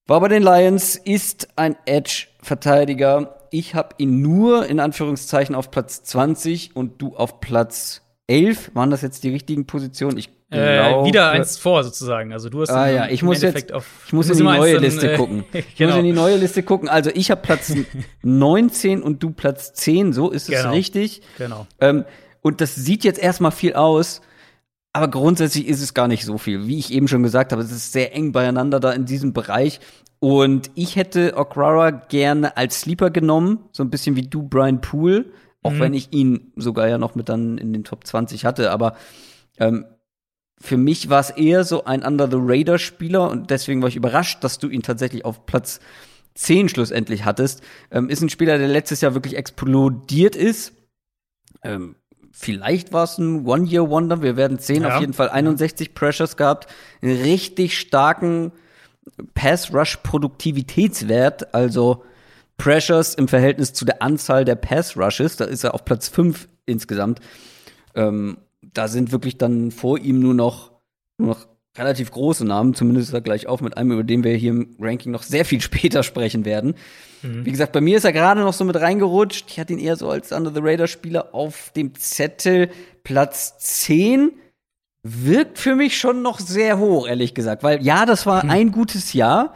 War 0.07 0.21
bei 0.21 0.29
den 0.29 0.43
Lions, 0.43 0.97
ist 0.97 1.49
ein 1.57 1.77
Edge-Verteidiger. 1.87 3.38
Ich 3.51 3.75
habe 3.75 3.95
ihn 3.99 4.21
nur 4.23 4.67
in 4.67 4.81
Anführungszeichen 4.81 5.55
auf 5.55 5.71
Platz 5.71 6.03
20 6.05 6.75
und 6.77 7.01
du 7.03 7.17
auf 7.17 7.41
Platz 7.41 8.03
11. 8.27 8.73
Waren 8.75 8.91
das 8.91 9.03
jetzt 9.03 9.25
die 9.25 9.31
richtigen 9.31 9.67
Positionen? 9.67 10.19
Ich 10.19 10.29
Äh, 10.51 10.79
glaube- 10.89 11.07
wieder 11.07 11.31
eins 11.31 11.59
vor 11.59 11.85
sozusagen. 11.85 12.33
Also 12.33 12.49
du 12.49 12.63
hast 12.63 12.71
Ah 12.71 12.89
ja, 12.89 13.09
ich 13.09 13.23
muss 13.23 13.43
Endeffekt 13.43 13.69
jetzt, 13.71 13.77
auf, 13.77 13.85
ich 14.07 14.13
muss 14.15 14.31
in 14.31 14.39
die 14.39 14.43
neue 14.43 14.75
dann, 14.75 14.83
Liste 14.83 15.13
äh, 15.13 15.17
gucken. 15.19 15.45
Ich 15.53 15.65
muss 15.67 15.75
genau. 15.77 15.99
in 15.99 16.05
die 16.05 16.13
neue 16.13 16.37
Liste 16.37 16.63
gucken. 16.63 16.89
Also 16.89 17.11
ich 17.15 17.31
habe 17.31 17.43
Platz 17.43 17.73
19 18.23 19.03
und 19.03 19.23
du 19.23 19.31
Platz 19.31 19.73
10, 19.75 20.13
so 20.13 20.31
ist 20.31 20.49
es 20.49 20.57
Genau. 20.63 20.71
richtig. 20.73 21.23
genau. 21.37 21.67
Ähm, 21.81 22.05
und 22.41 22.61
das 22.61 22.75
sieht 22.75 23.05
jetzt 23.05 23.19
erstmal 23.19 23.51
viel 23.53 23.75
aus, 23.75 24.21
aber 24.93 25.09
grundsätzlich 25.09 25.67
ist 25.69 25.83
es 25.83 25.93
gar 25.93 26.09
nicht 26.09 26.25
so 26.25 26.39
viel. 26.39 26.67
Wie 26.67 26.79
ich 26.79 26.93
eben 26.93 27.09
schon 27.09 27.23
gesagt 27.23 27.53
habe, 27.53 27.63
es 27.63 27.71
ist 27.71 27.93
sehr 27.93 28.15
eng 28.15 28.33
beieinander 28.33 28.81
da 28.81 28.93
in 28.93 29.05
diesem 29.05 29.33
Bereich. 29.33 29.81
Und 30.21 30.71
ich 30.75 30.97
hätte 30.97 31.37
Okwara 31.37 31.91
gerne 31.91 32.57
als 32.57 32.81
Sleeper 32.81 33.11
genommen, 33.11 33.61
so 33.73 33.85
ein 33.85 33.91
bisschen 33.91 34.17
wie 34.17 34.27
du 34.27 34.43
Brian 34.43 34.81
Poole, 34.81 35.27
auch 35.63 35.73
Mhm. 35.73 35.79
wenn 35.81 35.95
ich 35.95 36.13
ihn 36.13 36.53
sogar 36.57 36.89
ja 36.89 36.99
noch 36.99 37.15
mit 37.15 37.29
dann 37.29 37.59
in 37.59 37.73
den 37.73 37.85
Top 37.85 38.05
20 38.05 38.45
hatte. 38.45 38.71
Aber 38.73 38.97
ähm, 39.59 39.85
für 40.61 40.77
mich 40.77 41.09
war 41.09 41.21
es 41.21 41.31
eher 41.31 41.63
so 41.63 41.85
ein 41.85 42.03
Under 42.03 42.29
the 42.29 42.37
Radar 42.39 42.79
Spieler 42.79 43.31
und 43.31 43.51
deswegen 43.51 43.81
war 43.81 43.89
ich 43.89 43.97
überrascht, 43.97 44.43
dass 44.43 44.59
du 44.59 44.69
ihn 44.69 44.83
tatsächlich 44.83 45.25
auf 45.25 45.47
Platz 45.47 45.79
10 46.35 46.69
schlussendlich 46.69 47.25
hattest. 47.25 47.63
Ähm, 47.93 48.09
ist 48.11 48.21
ein 48.21 48.29
Spieler, 48.29 48.59
der 48.59 48.69
letztes 48.69 49.01
Jahr 49.01 49.15
wirklich 49.15 49.37
explodiert 49.37 50.35
ist. 50.35 50.73
Ähm, 51.63 51.95
vielleicht 52.33 52.93
war 52.93 53.05
es 53.05 53.19
ein 53.19 53.47
One-Year-Wonder. 53.47 54.23
Wir 54.23 54.37
werden 54.37 54.59
sehen. 54.59 54.83
Ja. 54.83 54.95
Auf 54.95 55.01
jeden 55.01 55.13
Fall 55.13 55.29
61 55.29 55.95
Pressures 55.95 56.37
gehabt. 56.37 56.69
Einen 57.03 57.21
richtig 57.23 57.79
starken 57.79 58.53
Pass-Rush-Produktivitätswert. 59.35 61.55
Also 61.55 62.03
Pressures 62.57 63.15
im 63.15 63.29
Verhältnis 63.29 63.73
zu 63.73 63.85
der 63.85 64.03
Anzahl 64.03 64.45
der 64.45 64.57
Pass-Rushes. 64.57 65.37
Da 65.37 65.45
ist 65.45 65.63
er 65.65 65.75
auf 65.75 65.85
Platz 65.85 66.09
5 66.09 66.49
insgesamt. 66.67 67.21
Ähm, 67.95 68.39
da 68.61 68.89
sind 68.89 69.13
wirklich 69.13 69.39
dann 69.39 69.71
vor 69.71 69.99
ihm 69.99 70.21
nur 70.21 70.35
noch, 70.35 70.73
nur 71.19 71.29
noch 71.29 71.47
relativ 71.77 72.11
große 72.11 72.45
Namen. 72.45 72.75
Zumindest 72.75 73.09
ist 73.09 73.15
er 73.15 73.21
gleich 73.21 73.47
auf 73.47 73.61
mit 73.61 73.77
einem, 73.77 73.93
über 73.93 74.03
den 74.03 74.25
wir 74.25 74.35
hier 74.35 74.51
im 74.51 74.75
Ranking 74.81 75.13
noch 75.13 75.23
sehr 75.23 75.45
viel 75.45 75.61
später 75.61 76.03
sprechen 76.03 76.45
werden. 76.45 76.75
Wie 77.23 77.51
gesagt, 77.51 77.73
bei 77.73 77.81
mir 77.81 77.97
ist 77.97 78.05
er 78.05 78.13
gerade 78.13 78.43
noch 78.43 78.53
so 78.53 78.65
mit 78.65 78.77
reingerutscht. 78.77 79.47
Ich 79.49 79.59
hatte 79.59 79.73
ihn 79.73 79.81
eher 79.81 79.97
so 79.97 80.09
als 80.09 80.31
Under 80.31 80.53
the 80.53 80.61
Radar 80.63 80.87
Spieler 80.87 81.35
auf 81.35 81.73
dem 81.75 81.97
Zettel 81.97 82.71
Platz 83.03 83.59
10. 83.59 84.31
Wirkt 85.11 85.59
für 85.59 85.75
mich 85.75 85.99
schon 85.99 86.23
noch 86.23 86.39
sehr 86.41 86.79
hoch, 86.79 87.07
ehrlich 87.07 87.35
gesagt. 87.35 87.63
Weil 87.63 87.83
ja, 87.83 88.05
das 88.07 88.27
war 88.27 88.45
ein 88.45 88.73
gutes 88.73 89.13
Jahr. 89.13 89.55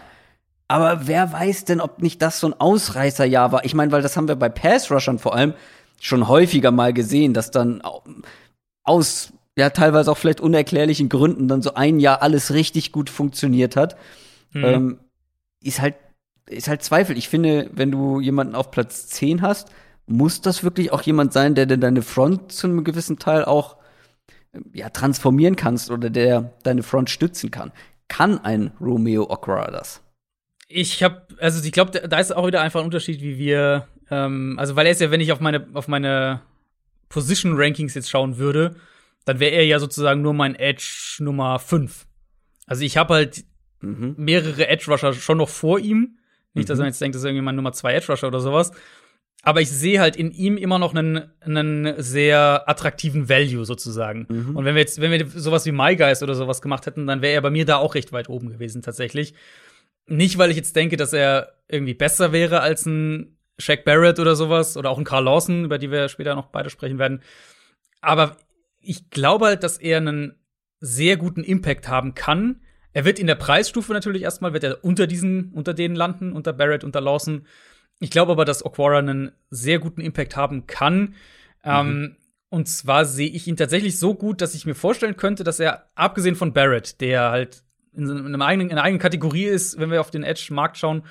Aber 0.69 1.07
wer 1.07 1.33
weiß 1.33 1.67
denn, 1.67 1.81
ob 1.81 2.01
nicht 2.01 2.23
das 2.23 2.41
so 2.41 2.47
ein 2.47 2.59
Ausreißerjahr 2.59 3.53
war? 3.53 3.65
Ich 3.65 3.75
meine, 3.75 3.93
weil 3.93 4.01
das 4.03 4.17
haben 4.17 4.29
wir 4.29 4.37
bei 4.37 4.49
Pass-Rushern 4.49 5.19
vor 5.19 5.35
allem 5.35 5.53
schon 6.01 6.29
häufiger 6.29 6.71
mal 6.71 6.93
gesehen, 6.95 7.35
dass 7.35 7.51
dann 7.51 7.83
au- 7.83 8.03
aus, 8.83 9.33
ja, 9.57 9.71
teilweise 9.71 10.11
auch 10.11 10.17
vielleicht 10.17 10.41
unerklärlichen 10.41 11.09
Gründen 11.09 11.47
dann 11.49 11.61
so 11.61 11.75
ein 11.75 12.01
Jahr 12.01 12.23
alles 12.23 12.55
richtig 12.55 12.91
gut 12.91 13.11
funktioniert 13.11 13.77
hat. 13.77 13.97
Mhm. 14.53 14.65
Ähm, 14.65 14.99
ist 15.63 15.81
halt, 15.81 15.97
ist 16.49 16.69
halt 16.69 16.83
Zweifel. 16.83 17.19
Ich 17.19 17.29
finde, 17.29 17.69
wenn 17.73 17.91
du 17.91 18.21
jemanden 18.21 18.55
auf 18.55 18.71
Platz 18.71 19.09
10 19.09 19.43
hast, 19.43 19.69
muss 20.07 20.41
das 20.41 20.65
wirklich 20.65 20.93
auch 20.93 21.03
jemand 21.03 21.33
sein, 21.33 21.55
der 21.55 21.67
dir 21.67 21.79
deine 21.79 22.03
Front 22.03 22.51
zu 22.53 22.67
einem 22.67 22.83
gewissen 22.83 23.19
Teil 23.19 23.45
auch 23.45 23.77
ja, 24.73 24.91
transformieren 24.91 25.57
kannst 25.57 25.91
oder 25.91 26.11
der 26.11 26.53
deine 26.63 26.83
Front 26.83 27.11
stützen 27.11 27.51
kann. 27.51 27.73
Kann 28.09 28.39
ein 28.39 28.73
Romeo 28.81 29.29
Okra 29.31 29.71
das? 29.71 30.03
Ich 30.69 31.03
habe, 31.03 31.27
also 31.39 31.65
ich 31.65 31.73
glaube, 31.73 31.91
da 32.09 32.19
ist 32.19 32.35
auch 32.35 32.47
wieder 32.47 32.61
einfach 32.63 32.81
ein 32.81 32.87
Unterschied, 32.87 33.21
wie 33.21 33.39
wir, 33.39 33.89
ähm, 34.11 34.57
also 34.59 34.77
weil 34.77 34.87
er 34.87 34.93
ist 34.93 35.01
ja, 35.01 35.11
wenn 35.11 35.21
ich 35.21 35.33
auf 35.33 35.41
meine, 35.41 35.67
auf 35.75 35.89
meine 35.89 36.41
Position 37.09 37.55
Rankings 37.57 37.95
jetzt 37.95 38.11
schauen 38.11 38.39
würde, 38.39 38.75
dann 39.25 39.39
wäre 39.39 39.53
er 39.53 39.67
ja 39.67 39.79
sozusagen 39.79 40.23
nur 40.23 40.35
mein 40.35 40.55
Edge 40.55 41.17
Nummer 41.21 41.59
5. 41.59 42.07
Also 42.67 42.83
ich 42.85 42.97
habe 42.97 43.15
halt 43.15 43.45
Mhm. 43.81 44.15
mehrere 44.17 44.69
Edge 44.69 44.85
Rusher 44.89 45.13
schon 45.13 45.39
noch 45.39 45.49
vor 45.49 45.81
ihm. 45.81 46.17
Nicht, 46.55 46.71
dass 46.71 46.79
man 46.79 46.87
jetzt 46.87 47.01
denkt, 47.01 47.17
das 47.17 47.23
ist 47.23 47.27
irgendwie 47.27 47.45
mein 47.45 47.57
Nummer 47.57 47.73
2 47.73 47.95
Edge 47.95 48.13
Rusher 48.13 48.29
oder 48.29 48.39
sowas. 48.41 48.71
Aber 49.45 49.61
ich 49.61 49.71
sehe 49.71 50.01
halt 50.01 50.15
in 50.15 50.31
ihm 50.31 50.57
immer 50.57 50.79
noch 50.79 50.95
einen, 50.95 51.33
einen 51.41 52.01
sehr 52.01 52.69
attraktiven 52.69 53.29
Value 53.29 53.65
sozusagen. 53.65 54.27
Und 54.55 54.65
wenn 54.65 54.77
wir 54.77 54.83
jetzt, 54.83 55.01
wenn 55.01 55.11
wir 55.11 55.27
sowas 55.29 55.67
wie 55.67 55.73
My 55.73 55.97
Guys 55.97 56.23
oder 56.23 56.35
sowas 56.35 56.63
gemacht 56.63 56.87
hätten, 56.87 57.09
dann 57.09 57.23
wäre 57.23 57.35
er 57.35 57.43
bei 57.43 57.51
mir 57.51 57.65
da 57.65 57.77
auch 57.79 57.97
recht 57.97 58.13
weit 58.13 58.29
oben 58.29 58.51
gewesen 58.51 58.83
tatsächlich. 58.83 59.35
Nicht, 60.07 60.39
weil 60.39 60.51
ich 60.51 60.57
jetzt 60.57 60.77
denke, 60.77 60.97
dass 60.97 61.13
er 61.13 61.55
irgendwie 61.69 61.95
besser 61.95 62.33
wäre 62.33 62.61
als 62.61 62.87
ein 62.87 63.37
Shaq 63.59 63.85
Barrett 63.85 64.21
oder 64.21 64.37
sowas 64.37 64.77
oder 64.77 64.91
auch 64.91 64.99
ein 64.99 65.05
Carl 65.05 65.25
Lawson, 65.25 65.65
über 65.65 65.79
die 65.79 65.91
wir 65.91 66.09
später 66.09 66.35
noch 66.35 66.47
beide 66.47 66.71
sprechen 66.71 66.99
werden. 66.99 67.21
Aber 68.01 68.37
ich 68.81 69.11
glaube 69.11 69.47
halt, 69.47 69.65
dass 69.65 69.79
er 69.79 69.99
einen 69.99 70.37
sehr 70.81 71.17
guten 71.17 71.43
Impact 71.45 71.89
haben 71.89 72.15
kann. 72.15 72.61
Er 72.93 73.05
wird 73.05 73.19
in 73.19 73.27
der 73.27 73.37
Preisstufe 73.37 73.93
natürlich 73.93 74.23
erstmal, 74.23 74.53
wird 74.53 74.65
er 74.65 74.85
unter 74.85 75.07
diesen, 75.07 75.53
unter 75.53 75.75
denen 75.75 75.97
landen, 75.97 76.33
unter 76.33 76.53
Barrett, 76.53 76.85
unter 76.85 77.01
Lawson. 77.01 77.47
Ich 78.03 78.11
glaube 78.11 78.33
aber, 78.33 78.45
dass 78.45 78.65
Okwara 78.65 78.99
einen 78.99 79.31
sehr 79.49 79.79
guten 79.79 80.01
Impact 80.01 80.35
haben 80.35 80.67
kann. 80.67 81.15
Ähm, 81.63 82.17
und 82.49 82.69
zwar 82.69 83.05
sehe 83.05 83.31
ich 83.31 83.47
ihn 83.47 83.57
tatsächlich 83.57 83.97
so 83.97 84.15
gut, 84.15 84.41
dass 84.41 84.57
ich 84.57 84.67
mir 84.67 84.75
vorstellen 84.75 85.17
könnte, 85.17 85.45
dass 85.45 85.61
er, 85.61 85.87
abgesehen 85.95 86.35
von 86.35 86.53
Barrett, 86.53 87.01
der 87.01 87.31
halt 87.31 87.63
in, 87.95 88.11
einem 88.11 88.43
eigenen, 88.43 88.71
in 88.71 88.77
einer 88.77 88.83
eigenen 88.83 89.01
Kategorie 89.01 89.45
ist, 89.45 89.79
wenn 89.79 89.93
wir 89.93 90.01
auf 90.01 90.11
den 90.11 90.25
Edge-Markt 90.25 90.79
schauen, 90.79 91.05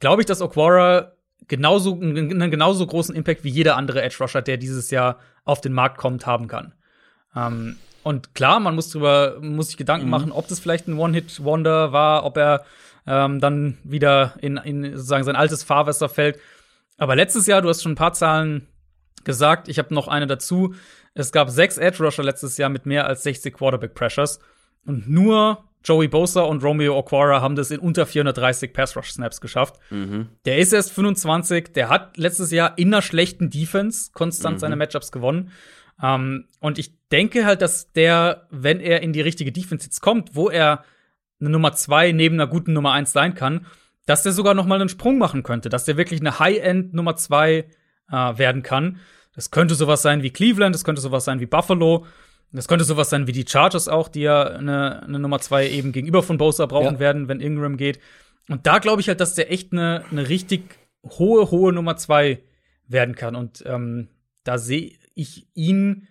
glaube 0.00 0.22
ich, 0.22 0.26
dass 0.26 0.42
Okwara 0.42 1.12
genauso, 1.46 1.94
einen 1.94 2.50
genauso 2.50 2.84
großen 2.84 3.14
Impact 3.14 3.44
wie 3.44 3.50
jeder 3.50 3.76
andere 3.76 4.02
Edge 4.02 4.16
Rusher, 4.18 4.42
der 4.42 4.56
dieses 4.56 4.90
Jahr 4.90 5.20
auf 5.44 5.60
den 5.60 5.72
Markt 5.72 5.98
kommt, 5.98 6.26
haben 6.26 6.48
kann. 6.48 6.74
Ähm, 7.36 7.76
und 8.02 8.34
klar, 8.34 8.58
man 8.58 8.74
muss 8.74 8.90
drüber, 8.90 9.38
muss 9.40 9.68
sich 9.68 9.76
Gedanken 9.76 10.06
mhm. 10.06 10.10
machen, 10.10 10.32
ob 10.32 10.48
das 10.48 10.58
vielleicht 10.58 10.88
ein 10.88 10.98
One-Hit-Wonder 10.98 11.92
war, 11.92 12.24
ob 12.24 12.36
er 12.36 12.64
ähm, 13.06 13.40
dann 13.40 13.78
wieder 13.84 14.34
in, 14.40 14.56
in 14.56 14.96
sozusagen 14.96 15.24
sein 15.24 15.36
altes 15.36 15.62
Fahrwasser 15.62 16.08
fällt. 16.08 16.38
Aber 16.96 17.16
letztes 17.16 17.46
Jahr, 17.46 17.62
du 17.62 17.68
hast 17.68 17.82
schon 17.82 17.92
ein 17.92 17.96
paar 17.96 18.12
Zahlen 18.12 18.68
gesagt, 19.24 19.68
ich 19.68 19.78
habe 19.78 19.94
noch 19.94 20.08
eine 20.08 20.26
dazu. 20.26 20.74
Es 21.14 21.32
gab 21.32 21.50
sechs 21.50 21.78
Edge 21.78 22.02
Rusher 22.02 22.22
letztes 22.22 22.56
Jahr 22.56 22.68
mit 22.68 22.86
mehr 22.86 23.06
als 23.06 23.22
60 23.22 23.54
Quarterback 23.54 23.94
Pressures 23.94 24.38
und 24.84 25.08
nur 25.08 25.64
Joey 25.84 26.08
Bosa 26.08 26.42
und 26.42 26.64
Romeo 26.64 26.96
Okwara 26.96 27.42
haben 27.42 27.56
das 27.56 27.70
in 27.70 27.78
unter 27.78 28.06
430 28.06 28.72
Pass 28.72 28.96
Rush 28.96 29.12
Snaps 29.12 29.40
geschafft. 29.40 29.78
Mhm. 29.90 30.28
Der 30.46 30.58
ist 30.58 30.72
erst 30.72 30.92
25, 30.92 31.72
der 31.74 31.90
hat 31.90 32.16
letztes 32.16 32.50
Jahr 32.50 32.78
in 32.78 32.88
einer 32.88 33.02
schlechten 33.02 33.50
Defense 33.50 34.10
konstant 34.12 34.56
mhm. 34.56 34.60
seine 34.60 34.76
Matchups 34.76 35.12
gewonnen. 35.12 35.52
Um, 35.96 36.08
ähm, 36.08 36.48
und 36.58 36.78
ich 36.78 36.92
denke 37.12 37.44
halt, 37.44 37.62
dass 37.62 37.92
der, 37.92 38.48
wenn 38.50 38.80
er 38.80 39.02
in 39.02 39.12
die 39.12 39.20
richtige 39.20 39.52
Defense 39.52 39.84
jetzt 39.84 40.00
kommt, 40.00 40.34
wo 40.34 40.48
er 40.48 40.82
eine 41.44 41.50
Nummer 41.50 41.72
zwei 41.72 42.12
neben 42.12 42.36
einer 42.36 42.46
guten 42.46 42.72
Nummer 42.72 42.92
eins 42.92 43.12
sein 43.12 43.34
kann, 43.34 43.66
dass 44.06 44.22
der 44.22 44.32
sogar 44.32 44.54
noch 44.54 44.66
mal 44.66 44.80
einen 44.80 44.88
Sprung 44.88 45.18
machen 45.18 45.42
könnte, 45.42 45.68
dass 45.68 45.84
der 45.84 45.96
wirklich 45.96 46.20
eine 46.20 46.38
High-End 46.38 46.94
Nummer 46.94 47.16
zwei 47.16 47.66
äh, 48.10 48.14
werden 48.14 48.62
kann. 48.62 48.98
Das 49.34 49.50
könnte 49.50 49.74
sowas 49.74 50.02
sein 50.02 50.22
wie 50.22 50.30
Cleveland, 50.30 50.74
das 50.74 50.84
könnte 50.84 51.00
sowas 51.00 51.24
sein 51.24 51.40
wie 51.40 51.46
Buffalo, 51.46 52.06
das 52.52 52.68
könnte 52.68 52.84
sowas 52.84 53.10
sein 53.10 53.26
wie 53.26 53.32
die 53.32 53.46
Chargers 53.48 53.88
auch, 53.88 54.08
die 54.08 54.20
ja 54.20 54.44
eine, 54.44 55.02
eine 55.02 55.18
Nummer 55.18 55.40
zwei 55.40 55.68
eben 55.68 55.92
gegenüber 55.92 56.22
von 56.22 56.38
Bosa 56.38 56.66
brauchen 56.66 56.94
ja. 56.94 57.00
werden, 57.00 57.28
wenn 57.28 57.40
Ingram 57.40 57.76
geht. 57.76 57.98
Und 58.48 58.66
da 58.66 58.78
glaube 58.78 59.00
ich 59.00 59.08
halt, 59.08 59.20
dass 59.20 59.34
der 59.34 59.50
echt 59.50 59.72
eine, 59.72 60.04
eine 60.10 60.28
richtig 60.28 60.78
hohe, 61.04 61.50
hohe 61.50 61.72
Nummer 61.72 61.96
zwei 61.96 62.42
werden 62.86 63.14
kann. 63.14 63.34
Und 63.34 63.64
ähm, 63.66 64.08
da 64.44 64.58
sehe 64.58 64.92
ich 65.14 65.48
ihn 65.54 66.08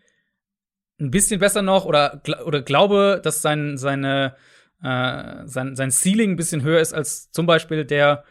ein 0.99 1.11
bisschen 1.11 1.39
besser 1.39 1.61
noch 1.61 1.85
oder, 1.85 2.21
oder 2.45 2.61
glaube, 2.61 3.21
dass 3.23 3.41
sein, 3.41 3.77
seine, 3.77 4.35
äh, 4.83 5.47
sein, 5.47 5.75
sein 5.75 5.91
Ceiling 5.91 6.31
ein 6.31 6.35
bisschen 6.35 6.61
höher 6.61 6.81
ist 6.81 6.93
als 6.93 7.31
zum 7.31 7.45
Beispiel 7.45 7.85
der 7.85 8.23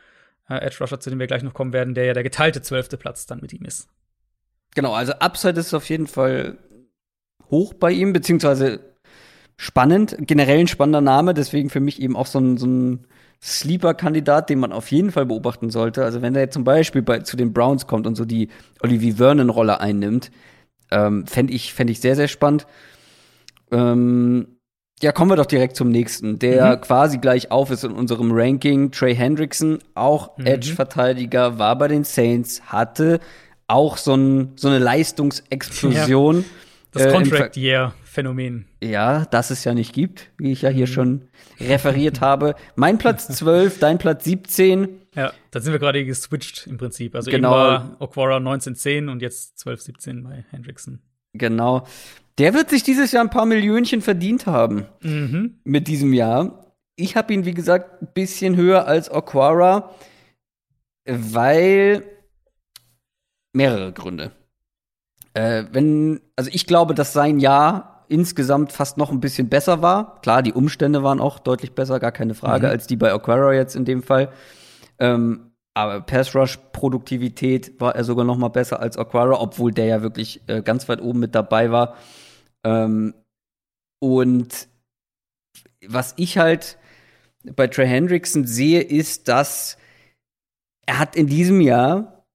äh, 0.48 0.56
Edge 0.56 0.76
Rusher, 0.80 1.00
zu 1.00 1.10
dem 1.10 1.18
wir 1.18 1.26
gleich 1.26 1.42
noch 1.42 1.54
kommen 1.54 1.72
werden, 1.72 1.94
der 1.94 2.04
ja 2.04 2.12
der 2.12 2.22
geteilte 2.22 2.62
zwölfte 2.62 2.96
Platz 2.96 3.26
dann 3.26 3.40
mit 3.40 3.52
ihm 3.52 3.64
ist. 3.64 3.88
Genau, 4.74 4.92
also 4.94 5.12
Upside 5.14 5.58
ist 5.58 5.74
auf 5.74 5.88
jeden 5.88 6.06
Fall 6.06 6.58
hoch 7.50 7.74
bei 7.74 7.90
ihm, 7.90 8.12
beziehungsweise 8.12 8.80
spannend, 9.56 10.16
generell 10.20 10.60
ein 10.60 10.68
spannender 10.68 11.00
Name, 11.00 11.34
deswegen 11.34 11.70
für 11.70 11.80
mich 11.80 12.00
eben 12.00 12.16
auch 12.16 12.26
so 12.26 12.38
ein, 12.38 12.56
so 12.56 12.66
ein 12.66 13.06
Sleeper-Kandidat, 13.42 14.50
den 14.50 14.60
man 14.60 14.72
auf 14.72 14.90
jeden 14.90 15.10
Fall 15.10 15.26
beobachten 15.26 15.70
sollte. 15.70 16.04
Also 16.04 16.22
wenn 16.22 16.34
er 16.34 16.50
zum 16.50 16.64
Beispiel 16.64 17.02
bei, 17.02 17.20
zu 17.20 17.36
den 17.36 17.52
Browns 17.52 17.86
kommt 17.86 18.06
und 18.06 18.14
so 18.14 18.24
die 18.24 18.48
Olivier 18.80 19.16
Vernon-Rolle 19.16 19.80
einnimmt, 19.80 20.30
ähm, 20.90 21.26
fände 21.26 21.52
ich, 21.52 21.74
fänd 21.74 21.90
ich 21.90 22.00
sehr, 22.00 22.16
sehr 22.16 22.28
spannend. 22.28 22.66
Ähm, 23.70 24.58
ja, 25.02 25.10
kommen 25.10 25.32
wir 25.32 25.36
doch 25.36 25.46
direkt 25.46 25.74
zum 25.74 25.88
nächsten, 25.88 26.38
der 26.38 26.76
mhm. 26.76 26.80
quasi 26.80 27.18
gleich 27.18 27.50
auf 27.50 27.70
ist 27.70 27.82
in 27.82 27.90
unserem 27.90 28.30
Ranking. 28.32 28.92
Trey 28.92 29.14
Hendrickson, 29.16 29.80
auch 29.94 30.38
mhm. 30.38 30.46
Edge-Verteidiger, 30.46 31.58
war 31.58 31.76
bei 31.76 31.88
den 31.88 32.04
Saints, 32.04 32.62
hatte 32.66 33.18
auch 33.66 33.96
so, 33.96 34.14
ein, 34.14 34.52
so 34.54 34.68
eine 34.68 34.78
Leistungsexplosion. 34.78 36.36
Ja. 36.36 36.44
Das 36.92 37.06
äh, 37.06 37.10
Contract 37.10 37.56
Year 37.56 37.94
Phänomen. 38.04 38.66
Ja, 38.82 39.24
das 39.24 39.50
es 39.50 39.64
ja 39.64 39.74
nicht 39.74 39.92
gibt, 39.92 40.30
wie 40.38 40.52
ich 40.52 40.62
ja 40.62 40.68
hier 40.68 40.86
mhm. 40.86 40.92
schon 40.92 41.28
referiert 41.58 42.20
habe. 42.20 42.54
Mein 42.76 42.98
Platz 42.98 43.26
12, 43.36 43.80
dein 43.80 43.98
Platz 43.98 44.24
17. 44.24 44.88
Ja, 45.16 45.32
da 45.50 45.60
sind 45.60 45.72
wir 45.72 45.80
gerade 45.80 46.04
geswitcht 46.04 46.66
im 46.68 46.76
Prinzip. 46.76 47.16
Also 47.16 47.30
genau. 47.30 47.48
eben 47.48 47.56
war 47.56 47.96
Okwara 47.98 48.36
1910 48.36 49.08
und 49.08 49.20
jetzt 49.20 49.58
1217 49.66 50.22
bei 50.22 50.44
Hendrickson. 50.50 51.00
Genau. 51.32 51.86
Der 52.38 52.54
wird 52.54 52.70
sich 52.70 52.82
dieses 52.82 53.12
Jahr 53.12 53.24
ein 53.24 53.30
paar 53.30 53.46
Millionchen 53.46 54.00
verdient 54.00 54.46
haben 54.46 54.86
mhm. 55.02 55.60
mit 55.64 55.88
diesem 55.88 56.12
Jahr. 56.12 56.74
Ich 56.96 57.16
habe 57.16 57.32
ihn, 57.32 57.44
wie 57.44 57.54
gesagt, 57.54 58.02
ein 58.02 58.08
bisschen 58.14 58.56
höher 58.56 58.86
als 58.86 59.10
Okwara, 59.10 59.90
weil 61.04 62.04
mehrere 63.52 63.92
Gründe. 63.92 64.32
Äh, 65.34 65.64
wenn, 65.72 66.20
also 66.36 66.50
ich 66.52 66.66
glaube, 66.66 66.94
dass 66.94 67.12
sein 67.12 67.38
Jahr 67.38 68.04
insgesamt 68.08 68.72
fast 68.72 68.98
noch 68.98 69.10
ein 69.10 69.20
bisschen 69.20 69.48
besser 69.48 69.80
war. 69.80 70.20
Klar, 70.20 70.42
die 70.42 70.52
Umstände 70.52 71.02
waren 71.02 71.20
auch 71.20 71.38
deutlich 71.38 71.74
besser, 71.74 71.98
gar 71.98 72.12
keine 72.12 72.34
Frage, 72.34 72.66
mhm. 72.66 72.72
als 72.72 72.86
die 72.86 72.96
bei 72.96 73.12
Aquara 73.12 73.54
jetzt 73.54 73.74
in 73.74 73.86
dem 73.86 74.02
Fall. 74.02 74.30
Ähm, 74.98 75.52
aber 75.74 76.02
Pass 76.02 76.34
Rush 76.34 76.58
Produktivität 76.72 77.80
war 77.80 77.96
er 77.96 78.04
sogar 78.04 78.26
noch 78.26 78.36
mal 78.36 78.48
besser 78.48 78.80
als 78.80 78.98
Aquara, 78.98 79.40
obwohl 79.40 79.72
der 79.72 79.86
ja 79.86 80.02
wirklich 80.02 80.42
äh, 80.46 80.60
ganz 80.60 80.88
weit 80.88 81.00
oben 81.00 81.20
mit 81.20 81.34
dabei 81.34 81.70
war. 81.70 81.94
Ähm, 82.64 83.14
und 84.00 84.68
was 85.86 86.14
ich 86.16 86.38
halt 86.38 86.78
bei 87.56 87.66
Trey 87.66 87.86
Hendrickson 87.86 88.46
sehe, 88.46 88.80
ist, 88.80 89.28
dass 89.28 89.76
er 90.86 90.98
hat 90.98 91.16
in 91.16 91.26
diesem 91.26 91.60
Jahr 91.60 92.26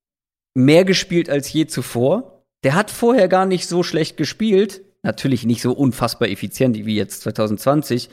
mehr 0.55 0.85
gespielt 0.85 1.29
als 1.29 1.51
je 1.51 1.67
zuvor. 1.67 2.45
Der 2.63 2.75
hat 2.75 2.91
vorher 2.91 3.27
gar 3.27 3.45
nicht 3.45 3.67
so 3.67 3.83
schlecht 3.83 4.17
gespielt. 4.17 4.81
Natürlich 5.03 5.45
nicht 5.45 5.61
so 5.61 5.73
unfassbar 5.73 6.29
effizient 6.29 6.75
wie 6.85 6.95
jetzt 6.95 7.21
2020. 7.21 8.09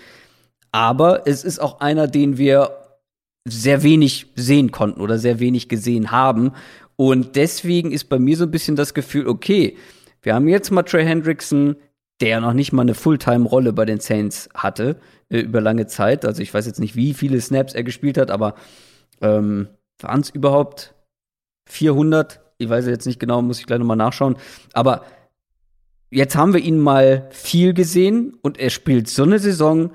Aber 0.71 1.27
es 1.27 1.45
ist 1.45 1.61
auch 1.61 1.81
einer, 1.81 2.07
den 2.07 2.37
wir 2.37 2.85
sehr 3.47 3.83
wenig 3.83 4.27
sehen 4.37 4.71
konnten 4.71 5.01
oder 5.01 5.19
sehr 5.19 5.39
wenig 5.39 5.69
gesehen 5.69 6.11
haben. 6.11 6.53
Und 6.97 7.37
deswegen 7.37 7.93
ist 7.93 8.05
bei 8.05 8.19
mir 8.19 8.37
so 8.37 8.45
ein 8.45 8.51
bisschen 8.51 8.77
das 8.77 8.95
Gefühl, 8.95 9.29
okay, 9.29 9.77
wir 10.23 10.35
haben 10.35 10.49
jetzt 10.49 10.71
mal 10.71 10.83
Trey 10.83 11.05
Hendrickson, 11.05 11.77
der 12.25 12.41
noch 12.41 12.55
nicht 12.55 12.72
mal 12.72 12.83
eine 12.83 12.95
Fulltime-Rolle 12.95 13.75
bei 13.75 13.85
den 13.85 14.01
Saints 14.01 14.49
hatte 14.55 14.97
äh, 15.29 15.41
über 15.41 15.61
lange 15.61 15.87
Zeit. 15.87 16.25
Also 16.25 16.43
ich 16.43 16.53
weiß 16.53 16.66
jetzt 16.66 16.81
nicht, 16.81 16.97
wie 16.97 17.12
viele 17.12 17.41
Snaps 17.41 17.75
er 17.75 17.85
gespielt 17.85 18.16
hat, 18.16 18.31
aber 18.31 18.55
ähm, 19.20 19.68
waren 20.01 20.20
es 20.20 20.31
überhaupt 20.31 20.95
400? 21.68 22.41
Ich 22.59 22.68
weiß 22.68 22.87
jetzt 22.87 23.07
nicht 23.07 23.20
genau, 23.20 23.43
muss 23.43 23.61
ich 23.61 23.66
gleich 23.66 23.79
nochmal 23.79 23.99
nachschauen. 23.99 24.37
Aber 24.72 25.05
jetzt 26.11 26.35
haben 26.35 26.55
wir 26.55 26.61
ihn 26.61 26.79
mal 26.79 27.29
viel 27.31 27.75
gesehen 27.75 28.37
und 28.41 28.59
er 28.59 28.70
spielt 28.70 29.09
so 29.09 29.25
eine 29.25 29.39
Saison. 29.39 29.91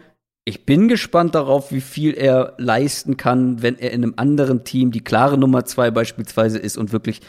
Ich 0.45 0.65
bin 0.65 0.87
gespannt 0.87 1.33
darauf, 1.33 1.71
wie 1.71 1.81
viel 1.81 2.13
er 2.13 2.53
leisten 2.57 3.17
kann, 3.17 3.63
wenn 3.63 3.77
er 3.77 3.91
in 3.91 4.03
einem 4.03 4.13
anderen 4.17 4.63
Team 4.63 4.91
die 4.91 5.03
klare 5.03 5.37
Nummer 5.37 5.65
zwei 5.65 5.89
beispielsweise 5.89 6.59
ist 6.59 6.77
und 6.77 6.91
wirklich 6.91 7.21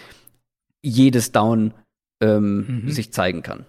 jedes 0.83 1.33
Down 1.33 1.73
ähm, 2.21 2.83
mhm. 2.85 2.91
sich 2.91 3.13
zeigen 3.13 3.43
kann. 3.43 3.67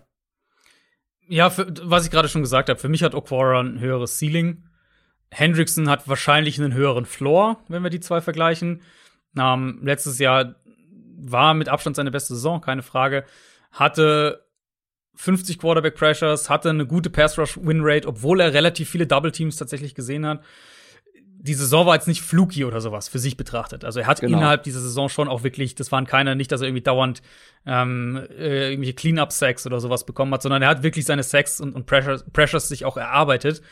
Ja, 1.31 1.49
für, 1.49 1.65
was 1.83 2.03
ich 2.03 2.11
gerade 2.11 2.27
schon 2.27 2.41
gesagt 2.41 2.67
habe, 2.67 2.77
für 2.77 2.89
mich 2.89 3.03
hat 3.03 3.15
Okwara 3.15 3.61
ein 3.61 3.79
höheres 3.79 4.19
Ceiling. 4.19 4.65
Hendrickson 5.29 5.89
hat 5.89 6.09
wahrscheinlich 6.09 6.59
einen 6.59 6.73
höheren 6.73 7.05
Floor, 7.05 7.63
wenn 7.69 7.83
wir 7.83 7.89
die 7.89 8.01
zwei 8.01 8.19
vergleichen. 8.19 8.81
Ähm, 9.37 9.79
letztes 9.81 10.19
Jahr 10.19 10.55
war 11.17 11.53
mit 11.53 11.69
Abstand 11.69 11.95
seine 11.95 12.11
beste 12.11 12.33
Saison, 12.33 12.59
keine 12.59 12.83
Frage. 12.83 13.23
Hatte 13.71 14.45
50 15.15 15.57
Quarterback 15.57 15.95
Pressures, 15.95 16.49
hatte 16.49 16.69
eine 16.69 16.85
gute 16.85 17.09
Pass 17.09 17.39
Rush 17.39 17.57
Win 17.61 17.79
Rate, 17.81 18.09
obwohl 18.09 18.41
er 18.41 18.53
relativ 18.53 18.89
viele 18.89 19.07
Double 19.07 19.31
Teams 19.31 19.55
tatsächlich 19.55 19.95
gesehen 19.95 20.25
hat 20.25 20.43
die 21.43 21.55
Saison 21.55 21.87
war 21.87 21.95
jetzt 21.95 22.07
nicht 22.07 22.21
fluky 22.21 22.65
oder 22.65 22.81
sowas 22.81 23.07
für 23.07 23.17
sich 23.17 23.35
betrachtet. 23.35 23.83
Also 23.83 23.99
er 23.99 24.05
hat 24.05 24.21
genau. 24.21 24.37
innerhalb 24.37 24.61
dieser 24.61 24.79
Saison 24.79 25.09
schon 25.09 25.27
auch 25.27 25.41
wirklich, 25.43 25.73
das 25.73 25.91
waren 25.91 26.05
keine, 26.05 26.35
nicht, 26.35 26.51
dass 26.51 26.61
er 26.61 26.67
irgendwie 26.67 26.83
dauernd 26.83 27.23
ähm, 27.65 28.27
äh, 28.37 28.69
irgendwelche 28.69 28.93
Clean-up-Sacks 28.93 29.65
oder 29.65 29.79
sowas 29.79 30.05
bekommen 30.05 30.31
hat, 30.33 30.43
sondern 30.43 30.61
er 30.61 30.69
hat 30.69 30.83
wirklich 30.83 31.05
seine 31.05 31.23
Sacks 31.23 31.59
und, 31.59 31.73
und 31.73 31.87
Pressures, 31.87 32.25
Pressures 32.31 32.67
sich 32.67 32.85
auch 32.85 32.95
erarbeitet. 32.95 33.63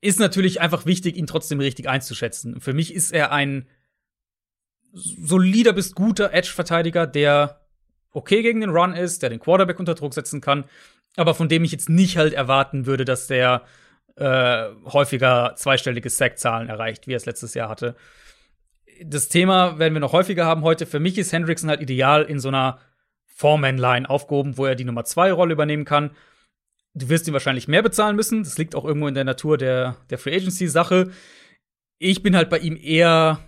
Ist 0.00 0.20
natürlich 0.20 0.60
einfach 0.60 0.86
wichtig, 0.86 1.16
ihn 1.16 1.26
trotzdem 1.26 1.58
richtig 1.58 1.88
einzuschätzen. 1.88 2.60
Für 2.60 2.72
mich 2.72 2.94
ist 2.94 3.12
er 3.12 3.32
ein 3.32 3.66
solider 4.92 5.72
bis 5.72 5.92
guter 5.94 6.32
Edge-Verteidiger, 6.32 7.08
der 7.08 7.60
okay 8.12 8.42
gegen 8.42 8.60
den 8.60 8.70
Run 8.70 8.94
ist, 8.94 9.22
der 9.22 9.30
den 9.30 9.40
Quarterback 9.40 9.80
unter 9.80 9.96
Druck 9.96 10.14
setzen 10.14 10.40
kann, 10.40 10.64
aber 11.16 11.34
von 11.34 11.48
dem 11.48 11.64
ich 11.64 11.72
jetzt 11.72 11.88
nicht 11.88 12.16
halt 12.16 12.32
erwarten 12.32 12.86
würde, 12.86 13.04
dass 13.04 13.26
der 13.26 13.64
äh, 14.20 14.68
häufiger 14.84 15.54
zweistellige 15.56 16.10
Sackzahlen 16.10 16.68
erreicht, 16.68 17.06
wie 17.06 17.14
er 17.14 17.16
es 17.16 17.24
letztes 17.26 17.54
Jahr 17.54 17.70
hatte. 17.70 17.96
Das 19.02 19.28
Thema 19.28 19.78
werden 19.78 19.94
wir 19.94 20.00
noch 20.00 20.12
häufiger 20.12 20.44
haben 20.44 20.62
heute. 20.62 20.84
Für 20.84 21.00
mich 21.00 21.16
ist 21.16 21.32
Hendrickson 21.32 21.70
halt 21.70 21.80
ideal 21.80 22.24
in 22.24 22.38
so 22.38 22.48
einer 22.48 22.78
Foreman-Line 23.24 24.08
aufgehoben, 24.08 24.58
wo 24.58 24.66
er 24.66 24.74
die 24.74 24.84
Nummer 24.84 25.04
zwei 25.04 25.32
Rolle 25.32 25.54
übernehmen 25.54 25.86
kann. 25.86 26.10
Du 26.92 27.08
wirst 27.08 27.26
ihn 27.28 27.32
wahrscheinlich 27.32 27.66
mehr 27.66 27.82
bezahlen 27.82 28.14
müssen. 28.14 28.42
Das 28.42 28.58
liegt 28.58 28.74
auch 28.74 28.84
irgendwo 28.84 29.08
in 29.08 29.14
der 29.14 29.24
Natur 29.24 29.56
der, 29.56 29.96
der 30.10 30.18
Free 30.18 30.36
Agency-Sache. 30.36 31.12
Ich 31.98 32.22
bin 32.22 32.36
halt 32.36 32.50
bei 32.50 32.58
ihm 32.58 32.76
eher 32.76 33.38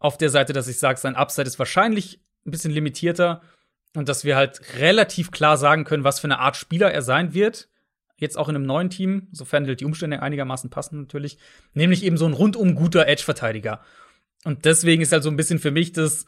auf 0.00 0.18
der 0.18 0.30
Seite, 0.30 0.52
dass 0.52 0.66
ich 0.66 0.80
sage, 0.80 0.98
sein 0.98 1.14
Upside 1.14 1.46
ist 1.46 1.60
wahrscheinlich 1.60 2.20
ein 2.44 2.50
bisschen 2.50 2.72
limitierter 2.72 3.40
und 3.94 4.08
dass 4.08 4.24
wir 4.24 4.34
halt 4.34 4.60
relativ 4.80 5.30
klar 5.30 5.56
sagen 5.56 5.84
können, 5.84 6.02
was 6.02 6.18
für 6.18 6.26
eine 6.26 6.40
Art 6.40 6.56
Spieler 6.56 6.92
er 6.92 7.02
sein 7.02 7.34
wird 7.34 7.68
jetzt 8.18 8.36
auch 8.36 8.48
in 8.48 8.56
einem 8.56 8.66
neuen 8.66 8.90
Team, 8.90 9.28
sofern 9.32 9.64
die 9.64 9.84
Umstände 9.84 10.22
einigermaßen 10.22 10.70
passen 10.70 11.00
natürlich, 11.00 11.38
nämlich 11.74 12.04
eben 12.04 12.16
so 12.16 12.26
ein 12.26 12.34
rundum 12.34 12.74
guter 12.74 13.06
Edge-Verteidiger. 13.06 13.80
Und 14.44 14.64
deswegen 14.64 15.02
ist 15.02 15.12
halt 15.12 15.22
so 15.22 15.30
ein 15.30 15.36
bisschen 15.36 15.58
für 15.58 15.70
mich 15.70 15.92
das, 15.92 16.26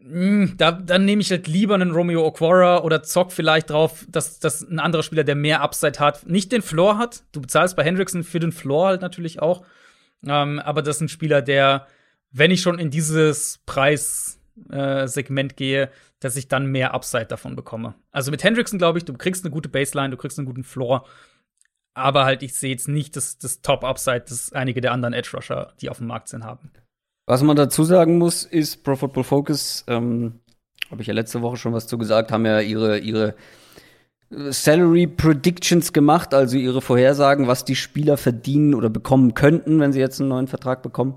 Hm, 0.00 0.54
da, 0.56 0.70
dann 0.72 1.04
nehme 1.04 1.22
ich 1.22 1.30
halt 1.30 1.48
lieber 1.48 1.74
einen 1.74 1.90
Romeo 1.90 2.24
Okwara 2.24 2.82
oder 2.82 3.02
zock 3.02 3.32
vielleicht 3.32 3.70
drauf, 3.70 4.06
dass, 4.08 4.38
dass 4.38 4.62
ein 4.62 4.78
anderer 4.78 5.02
Spieler, 5.02 5.24
der 5.24 5.34
mehr 5.34 5.60
Upside 5.60 5.98
hat, 5.98 6.26
nicht 6.26 6.52
den 6.52 6.62
Floor 6.62 6.98
hat. 6.98 7.24
Du 7.32 7.40
bezahlst 7.40 7.74
bei 7.76 7.82
Hendrickson 7.82 8.22
für 8.22 8.38
den 8.38 8.52
Floor 8.52 8.88
halt 8.88 9.02
natürlich 9.02 9.42
auch. 9.42 9.64
Ähm, 10.24 10.60
aber 10.60 10.82
das 10.82 10.96
ist 10.96 11.02
ein 11.02 11.08
Spieler, 11.08 11.42
der, 11.42 11.88
wenn 12.30 12.52
ich 12.52 12.60
schon 12.62 12.78
in 12.78 12.90
dieses 12.90 13.60
Preissegment 13.66 14.37
äh, 14.70 15.06
gehe, 15.56 15.90
dass 16.20 16.36
ich 16.36 16.48
dann 16.48 16.66
mehr 16.66 16.94
Upside 16.94 17.26
davon 17.26 17.56
bekomme. 17.56 17.94
Also 18.10 18.30
mit 18.30 18.42
Hendrickson 18.42 18.78
glaube 18.78 18.98
ich, 18.98 19.04
du 19.04 19.14
kriegst 19.14 19.44
eine 19.44 19.52
gute 19.52 19.68
Baseline, 19.68 20.10
du 20.10 20.16
kriegst 20.16 20.38
einen 20.38 20.46
guten 20.46 20.64
Floor. 20.64 21.06
Aber 21.94 22.24
halt, 22.24 22.42
ich 22.42 22.54
sehe 22.54 22.70
jetzt 22.70 22.88
nicht 22.88 23.16
das, 23.16 23.38
das 23.38 23.60
Top-Upside, 23.60 24.24
das 24.28 24.52
einige 24.52 24.80
der 24.80 24.92
anderen 24.92 25.14
Edge-Rusher, 25.14 25.72
die 25.80 25.90
auf 25.90 25.98
dem 25.98 26.06
Markt 26.06 26.28
sind, 26.28 26.44
haben. 26.44 26.70
Was 27.26 27.42
man 27.42 27.56
dazu 27.56 27.84
sagen 27.84 28.18
muss, 28.18 28.44
ist 28.44 28.84
Pro 28.84 28.96
Football 28.96 29.24
Focus, 29.24 29.84
ähm, 29.88 30.40
habe 30.90 31.02
ich 31.02 31.08
ja 31.08 31.14
letzte 31.14 31.42
Woche 31.42 31.56
schon 31.56 31.72
was 31.72 31.86
zu 31.86 31.98
gesagt, 31.98 32.32
haben 32.32 32.46
ja 32.46 32.60
ihre, 32.60 32.98
ihre 32.98 33.34
Salary 34.30 35.06
Predictions 35.06 35.92
gemacht, 35.92 36.34
also 36.34 36.56
ihre 36.56 36.82
Vorhersagen, 36.82 37.46
was 37.46 37.64
die 37.64 37.76
Spieler 37.76 38.16
verdienen 38.16 38.74
oder 38.74 38.90
bekommen 38.90 39.34
könnten, 39.34 39.80
wenn 39.80 39.92
sie 39.92 40.00
jetzt 40.00 40.20
einen 40.20 40.28
neuen 40.28 40.48
Vertrag 40.48 40.82
bekommen. 40.82 41.16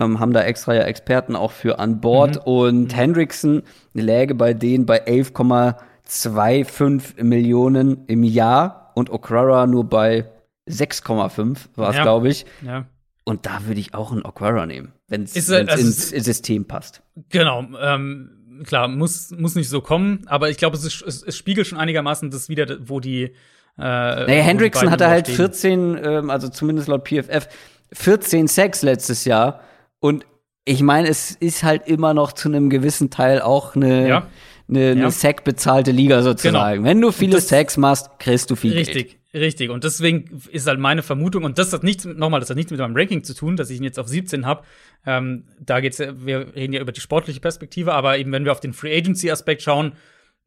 Ähm, 0.00 0.18
haben 0.18 0.32
da 0.32 0.42
extra 0.42 0.74
ja 0.74 0.82
Experten 0.82 1.36
auch 1.36 1.52
für 1.52 1.78
an 1.78 2.00
Bord. 2.00 2.36
Mhm. 2.36 2.52
Und 2.52 2.92
mhm. 2.92 2.96
Hendrickson 2.96 3.62
läge 3.92 4.34
bei 4.34 4.54
denen 4.54 4.86
bei 4.86 5.06
11,25 5.06 7.22
Millionen 7.22 8.06
im 8.06 8.24
Jahr 8.24 8.80
und 8.94 9.10
Okrara 9.10 9.66
nur 9.66 9.84
bei 9.84 10.30
6,5 10.68 11.58
war 11.76 11.90
es, 11.90 11.96
ja. 11.96 12.02
glaube 12.02 12.28
ich. 12.28 12.46
Ja. 12.64 12.86
Und 13.24 13.46
da 13.46 13.66
würde 13.66 13.80
ich 13.80 13.94
auch 13.94 14.12
einen 14.12 14.24
Aquara 14.24 14.66
nehmen, 14.66 14.92
wenn 15.08 15.24
es 15.24 15.36
ins 15.36 16.08
System 16.08 16.66
passt. 16.66 17.02
Genau. 17.28 17.66
Ähm, 17.80 18.62
klar, 18.64 18.88
muss, 18.88 19.30
muss 19.30 19.54
nicht 19.54 19.68
so 19.68 19.80
kommen, 19.80 20.24
aber 20.26 20.50
ich 20.50 20.56
glaube, 20.56 20.76
es, 20.76 20.84
es, 20.84 21.22
es, 21.22 21.36
spiegelt 21.36 21.66
schon 21.66 21.78
einigermaßen 21.78 22.30
das 22.30 22.48
wieder, 22.48 22.76
wo 22.88 23.00
die. 23.00 23.22
Äh, 23.22 23.32
naja, 23.78 24.42
Hendrickson 24.42 24.90
hatte 24.90 25.08
halt 25.08 25.28
14, 25.28 26.00
ähm, 26.02 26.30
also 26.30 26.48
zumindest 26.48 26.88
laut 26.88 27.08
PFF, 27.08 27.48
14 27.92 28.48
Sacks 28.48 28.82
letztes 28.82 29.24
Jahr. 29.24 29.60
Und 30.00 30.26
ich 30.64 30.82
meine, 30.82 31.08
es 31.08 31.32
ist 31.32 31.62
halt 31.62 31.86
immer 31.86 32.14
noch 32.14 32.32
zu 32.32 32.48
einem 32.48 32.68
gewissen 32.70 33.10
Teil 33.10 33.40
auch 33.40 33.76
eine. 33.76 34.08
Ja 34.08 34.26
eine, 34.70 34.90
eine 34.90 35.00
ja. 35.00 35.10
Sack 35.10 35.44
bezahlte 35.44 35.90
Liga 35.90 36.22
sozusagen. 36.22 36.76
Genau. 36.78 36.88
Wenn 36.88 37.00
du 37.00 37.12
viele 37.12 37.40
Sacks 37.40 37.76
machst, 37.76 38.08
kriegst 38.18 38.50
du 38.50 38.56
viel 38.56 38.72
richtig. 38.72 39.08
Geld. 39.08 39.16
Richtig, 39.32 39.70
und 39.70 39.84
deswegen 39.84 40.42
ist 40.50 40.66
halt 40.66 40.80
meine 40.80 41.04
Vermutung, 41.04 41.44
und 41.44 41.56
das 41.56 41.72
hat 41.72 41.84
nichts, 41.84 42.04
nochmal, 42.04 42.40
das 42.40 42.50
hat 42.50 42.56
nichts 42.56 42.72
mit 42.72 42.80
meinem 42.80 42.96
Ranking 42.96 43.22
zu 43.22 43.32
tun, 43.32 43.54
dass 43.54 43.70
ich 43.70 43.78
ihn 43.78 43.84
jetzt 43.84 44.00
auf 44.00 44.08
17 44.08 44.44
habe. 44.44 44.64
Ähm, 45.06 45.44
da 45.60 45.78
geht's, 45.78 46.00
wir 46.00 46.52
reden 46.56 46.72
ja 46.72 46.80
über 46.80 46.90
die 46.90 47.00
sportliche 47.00 47.38
Perspektive, 47.38 47.92
aber 47.92 48.18
eben 48.18 48.32
wenn 48.32 48.44
wir 48.44 48.50
auf 48.50 48.58
den 48.58 48.72
Free 48.72 48.96
Agency-Aspekt 48.96 49.62
schauen, 49.62 49.92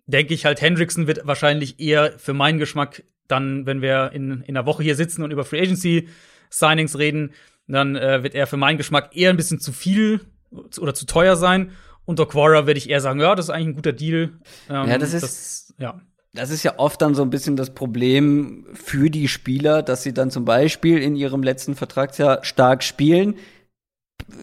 denke 0.05 0.33
ich 0.33 0.43
halt, 0.43 0.61
Hendrickson 0.61 1.07
wird 1.07 1.25
wahrscheinlich 1.25 1.79
eher 1.79 2.19
für 2.19 2.33
meinen 2.33 2.59
Geschmack 2.59 3.03
dann, 3.29 3.65
wenn 3.65 3.81
wir 3.81 4.11
in, 4.11 4.41
in 4.41 4.57
einer 4.57 4.65
Woche 4.65 4.83
hier 4.83 4.97
sitzen 4.97 5.23
und 5.23 5.31
über 5.31 5.45
Free 5.45 5.61
Agency-Signings 5.61 6.97
reden, 6.97 7.31
dann 7.68 7.95
äh, 7.95 8.24
wird 8.24 8.36
er 8.36 8.47
für 8.47 8.57
meinen 8.57 8.78
Geschmack 8.78 9.16
eher 9.16 9.30
ein 9.30 9.38
bisschen 9.38 9.59
zu 9.59 9.72
viel 9.72 10.22
oder 10.80 10.93
zu 10.93 11.05
teuer 11.05 11.36
sein. 11.36 11.72
Und 12.05 12.20
Quora 12.20 12.68
werde 12.68 12.78
ich 12.78 12.89
eher 12.89 12.99
sagen, 12.99 13.22
ja, 13.22 13.34
das 13.34 13.45
ist 13.45 13.49
eigentlich 13.49 13.68
ein 13.70 13.76
guter 13.76 13.93
Deal. 13.93 14.34
Ähm, 14.70 14.89
ja, 14.89 14.97
das 14.97 15.14
ist, 15.14 15.24
das, 15.24 15.74
ja 15.78 16.01
das 16.34 16.49
ist 16.49 16.64
ja 16.64 16.74
oft 16.78 17.01
dann 17.01 17.14
so 17.14 17.22
ein 17.22 17.30
bisschen 17.30 17.55
das 17.55 17.74
Problem 17.74 18.66
für 18.74 19.09
die 19.09 19.28
Spieler, 19.28 19.84
dass 19.84 20.01
sie 20.01 20.14
dann 20.14 20.32
zum 20.32 20.45
Beispiel 20.45 20.97
in 20.97 21.16
ihrem 21.16 21.43
letzten 21.43 21.76
Vertragsjahr 21.76 22.43
stark 22.43 22.84
spielen, 22.84 23.36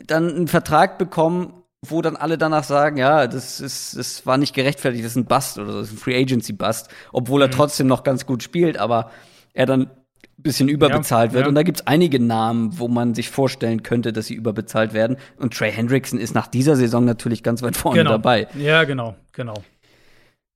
dann 0.07 0.29
einen 0.29 0.49
Vertrag 0.49 0.99
bekommen, 0.99 1.64
wo 1.85 2.01
dann 2.01 2.14
alle 2.14 2.39
danach 2.39 2.64
sagen, 2.64 2.97
ja, 2.97 3.27
das 3.27 3.61
ist, 3.61 3.97
das 3.97 4.25
war 4.25 4.39
nicht 4.39 4.55
gerechtfertigt, 4.55 5.05
das 5.05 5.12
ist 5.12 5.16
ein 5.16 5.25
Bust 5.25 5.59
oder 5.59 5.73
das 5.73 5.89
ist 5.89 5.95
ein 5.95 5.99
Free 5.99 6.21
Agency 6.21 6.53
Bust, 6.53 6.89
obwohl 7.12 7.43
er 7.43 7.49
mhm. 7.49 7.53
trotzdem 7.53 7.87
noch 7.89 8.05
ganz 8.05 8.25
gut 8.25 8.43
spielt, 8.43 8.79
aber 8.79 9.11
er 9.53 9.66
dann 9.66 9.91
bisschen 10.43 10.68
überbezahlt 10.68 11.30
ja, 11.30 11.34
wird. 11.34 11.45
Ja. 11.45 11.49
Und 11.49 11.55
da 11.55 11.62
gibt's 11.62 11.86
einige 11.86 12.20
Namen, 12.20 12.78
wo 12.78 12.88
man 12.88 13.14
sich 13.14 13.30
vorstellen 13.30 13.82
könnte, 13.82 14.12
dass 14.12 14.26
sie 14.26 14.34
überbezahlt 14.34 14.93
werden. 14.93 15.16
Und 15.36 15.55
Trey 15.55 15.72
Hendrickson 15.72 16.18
ist 16.18 16.34
nach 16.34 16.47
dieser 16.47 16.76
Saison 16.76 17.05
natürlich 17.05 17.43
ganz 17.43 17.62
weit 17.62 17.76
vorne 17.76 17.99
genau. 17.99 18.11
dabei. 18.12 18.49
Ja, 18.59 18.84
genau, 18.84 19.16
genau. 19.32 19.55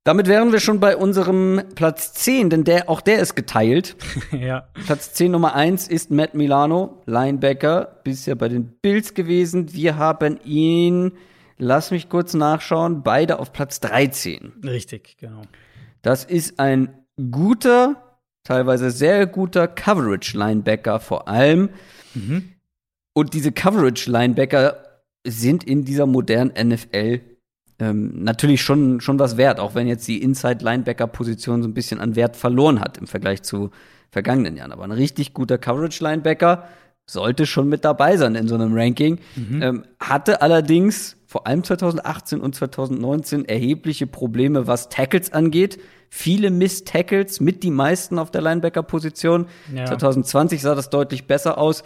Damit 0.05 0.29
wären 0.29 0.53
wir 0.53 0.61
schon 0.61 0.81
bei 0.81 0.99
unserem 0.99 1.63
Platz 1.75 2.13
10, 2.13 2.51
denn 2.51 2.65
der, 2.65 2.91
auch 2.91 3.01
der 3.01 3.21
ist 3.21 3.37
geteilt. 3.37 3.97
ja. 4.33 4.69
Platz 4.85 5.15
10 5.15 5.33
Nummer 5.33 5.55
1 5.55 5.89
ist 5.89 6.11
Matt 6.11 6.35
Milano, 6.35 7.03
Linebacker, 7.07 8.01
bisher 8.05 8.35
bei 8.35 8.49
den 8.51 8.67
Bills 8.67 9.15
gewesen. 9.15 9.73
Wir 9.73 9.97
haben 9.97 10.39
ihn, 10.45 11.13
lass 11.57 11.91
mich 11.91 12.11
kurz 12.11 12.35
nachschauen, 12.35 13.03
beide 13.03 13.39
auf 13.39 13.55
Platz 13.55 13.81
13. 13.81 14.53
Richtig, 14.63 15.17
genau. 15.17 15.41
Das 16.03 16.25
ist 16.25 16.61
ein 16.61 16.91
guter, 17.31 18.04
teilweise 18.45 18.91
sehr 18.91 19.27
guter 19.27 19.67
Coverage-Linebacker 19.67 21.01
vor 21.01 21.29
allem. 21.29 21.71
Mhm. 22.15 22.51
Und 23.15 23.35
diese 23.35 23.53
Coverage-Linebacker 23.53 24.77
sind 25.27 25.65
in 25.65 25.85
dieser 25.85 26.07
modernen 26.07 26.53
NFL 26.69 27.21
ähm, 27.81 28.23
natürlich 28.23 28.63
schon, 28.63 29.01
schon 29.01 29.19
was 29.19 29.37
wert, 29.37 29.59
auch 29.59 29.75
wenn 29.75 29.89
jetzt 29.89 30.07
die 30.07 30.23
Inside-Linebacker-Position 30.23 31.63
so 31.63 31.69
ein 31.69 31.75
bisschen 31.75 32.01
an 32.01 32.15
Wert 32.15 32.37
verloren 32.37 32.81
hat 32.81 32.99
im 32.99 33.07
Vergleich 33.07 33.43
zu 33.43 33.71
vergangenen 34.11 34.57
Jahren. 34.57 34.73
Aber 34.73 34.85
ein 34.85 34.93
richtig 34.93 35.35
guter 35.35 35.59
Coverage-Linebacker 35.59 36.69
sollte 37.07 37.47
schon 37.47 37.69
mit 37.69 37.85
dabei 37.85 38.17
sein 38.17 38.35
in 38.35 38.49
so 38.49 38.55
einem 38.55 38.75
Ranking. 38.75 39.19
Mhm. 39.35 39.63
Ähm, 39.63 39.85
hatte 39.99 40.41
allerdings 40.41 41.17
vor 41.27 41.47
allem 41.47 41.65
2018 41.65 42.41
und 42.41 42.55
2019 42.55 43.45
erhebliche 43.45 44.07
Probleme, 44.07 44.67
was 44.67 44.89
Tackles 44.89 45.33
angeht. 45.33 45.81
Viele 46.11 46.51
Miss-Tackles, 46.51 47.41
mit 47.41 47.63
die 47.63 47.71
meisten 47.71 48.19
auf 48.19 48.31
der 48.31 48.43
Linebacker-Position. 48.43 49.47
Ja. 49.75 49.87
2020 49.87 50.63
sah 50.63 50.75
das 50.75 50.91
deutlich 50.91 51.27
besser 51.27 51.59
aus. 51.59 51.83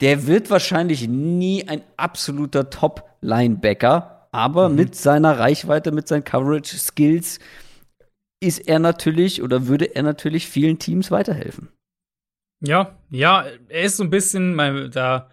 Der 0.00 0.26
wird 0.26 0.50
wahrscheinlich 0.50 1.08
nie 1.08 1.66
ein 1.66 1.82
absoluter 1.96 2.70
Top-Linebacker 2.70 4.16
aber 4.36 4.68
mhm. 4.68 4.74
mit 4.74 4.94
seiner 4.94 5.38
Reichweite, 5.38 5.92
mit 5.92 6.08
seinen 6.08 6.24
Coverage-Skills 6.24 7.38
ist 8.40 8.68
er 8.68 8.78
natürlich 8.78 9.42
oder 9.42 9.66
würde 9.66 9.86
er 9.94 10.02
natürlich 10.02 10.46
vielen 10.46 10.78
Teams 10.78 11.10
weiterhelfen. 11.10 11.70
Ja, 12.60 12.98
ja, 13.08 13.46
er 13.68 13.82
ist 13.82 13.96
so 13.96 14.04
ein 14.04 14.10
bisschen, 14.10 14.90
da 14.90 15.30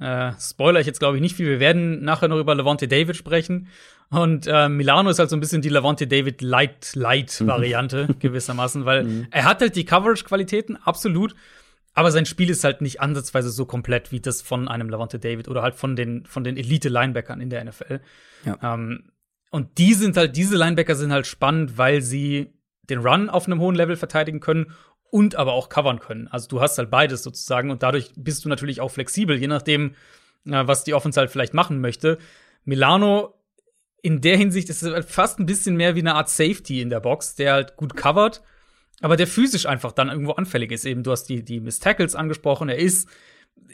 äh, 0.00 0.32
spoiler 0.40 0.80
ich 0.80 0.86
jetzt 0.86 1.00
glaube 1.00 1.18
ich 1.18 1.20
nicht 1.20 1.36
viel. 1.36 1.48
Wir 1.48 1.60
werden 1.60 2.02
nachher 2.02 2.28
noch 2.28 2.38
über 2.38 2.54
Levante 2.54 2.88
David 2.88 3.16
sprechen. 3.16 3.68
Und 4.10 4.46
äh, 4.46 4.68
Milano 4.68 5.10
ist 5.10 5.18
halt 5.18 5.30
so 5.30 5.36
ein 5.36 5.40
bisschen 5.40 5.62
die 5.62 5.68
Levante 5.68 6.06
David 6.06 6.40
Light 6.40 6.94
Light 6.94 7.44
Variante 7.44 8.06
mhm. 8.08 8.18
gewissermaßen, 8.20 8.84
weil 8.84 9.04
mhm. 9.04 9.26
er 9.30 9.44
hat 9.44 9.60
halt 9.60 9.74
die 9.74 9.84
Coverage 9.84 10.24
Qualitäten 10.24 10.76
absolut, 10.76 11.34
aber 11.94 12.12
sein 12.12 12.26
Spiel 12.26 12.50
ist 12.50 12.62
halt 12.62 12.82
nicht 12.82 13.00
ansatzweise 13.00 13.50
so 13.50 13.64
komplett 13.64 14.12
wie 14.12 14.20
das 14.20 14.42
von 14.42 14.68
einem 14.68 14.90
Levante 14.90 15.18
David 15.18 15.48
oder 15.48 15.62
halt 15.62 15.74
von 15.74 15.96
den, 15.96 16.24
von 16.26 16.44
den 16.44 16.56
Elite-Linebackern 16.56 17.40
in 17.40 17.50
der 17.50 17.64
NFL. 17.64 18.00
Ja. 18.44 18.74
Ähm, 18.74 19.10
und 19.50 19.78
die 19.78 19.94
sind 19.94 20.16
halt, 20.16 20.36
diese 20.36 20.56
Linebacker 20.56 20.94
sind 20.94 21.10
halt 21.10 21.26
spannend, 21.26 21.78
weil 21.78 22.02
sie 22.02 22.52
den 22.90 22.98
Run 22.98 23.30
auf 23.30 23.46
einem 23.46 23.60
hohen 23.60 23.74
Level 23.74 23.96
verteidigen 23.96 24.40
können 24.40 24.72
und 25.10 25.36
aber 25.36 25.54
auch 25.54 25.68
covern 25.68 25.98
können. 25.98 26.28
Also 26.28 26.48
du 26.48 26.60
hast 26.60 26.78
halt 26.78 26.90
beides 26.90 27.22
sozusagen 27.22 27.70
und 27.70 27.82
dadurch 27.82 28.12
bist 28.16 28.44
du 28.44 28.48
natürlich 28.48 28.80
auch 28.80 28.90
flexibel, 28.90 29.36
je 29.36 29.46
nachdem, 29.46 29.94
äh, 30.44 30.66
was 30.66 30.84
die 30.84 30.94
Offense 30.94 31.18
halt 31.18 31.30
vielleicht 31.30 31.54
machen 31.54 31.80
möchte. 31.80 32.18
Milano 32.64 33.34
in 34.06 34.20
der 34.20 34.36
Hinsicht 34.36 34.68
ist 34.70 34.82
es 34.82 34.92
halt 34.92 35.04
fast 35.04 35.38
ein 35.38 35.46
bisschen 35.46 35.76
mehr 35.76 35.94
wie 35.94 36.00
eine 36.00 36.14
Art 36.14 36.30
Safety 36.30 36.80
in 36.80 36.90
der 36.90 37.00
Box, 37.00 37.34
der 37.34 37.52
halt 37.52 37.76
gut 37.76 37.96
covert 37.96 38.42
aber 39.00 39.16
der 39.16 39.26
physisch 39.26 39.66
einfach 39.66 39.92
dann 39.92 40.08
irgendwo 40.08 40.32
anfällig 40.32 40.72
ist. 40.72 40.84
Eben, 40.84 41.02
du 41.02 41.10
hast 41.10 41.24
die, 41.24 41.44
die 41.44 41.60
Miss 41.60 41.78
Tackles 41.78 42.14
angesprochen. 42.14 42.68
Er 42.68 42.78
ist 42.78 43.08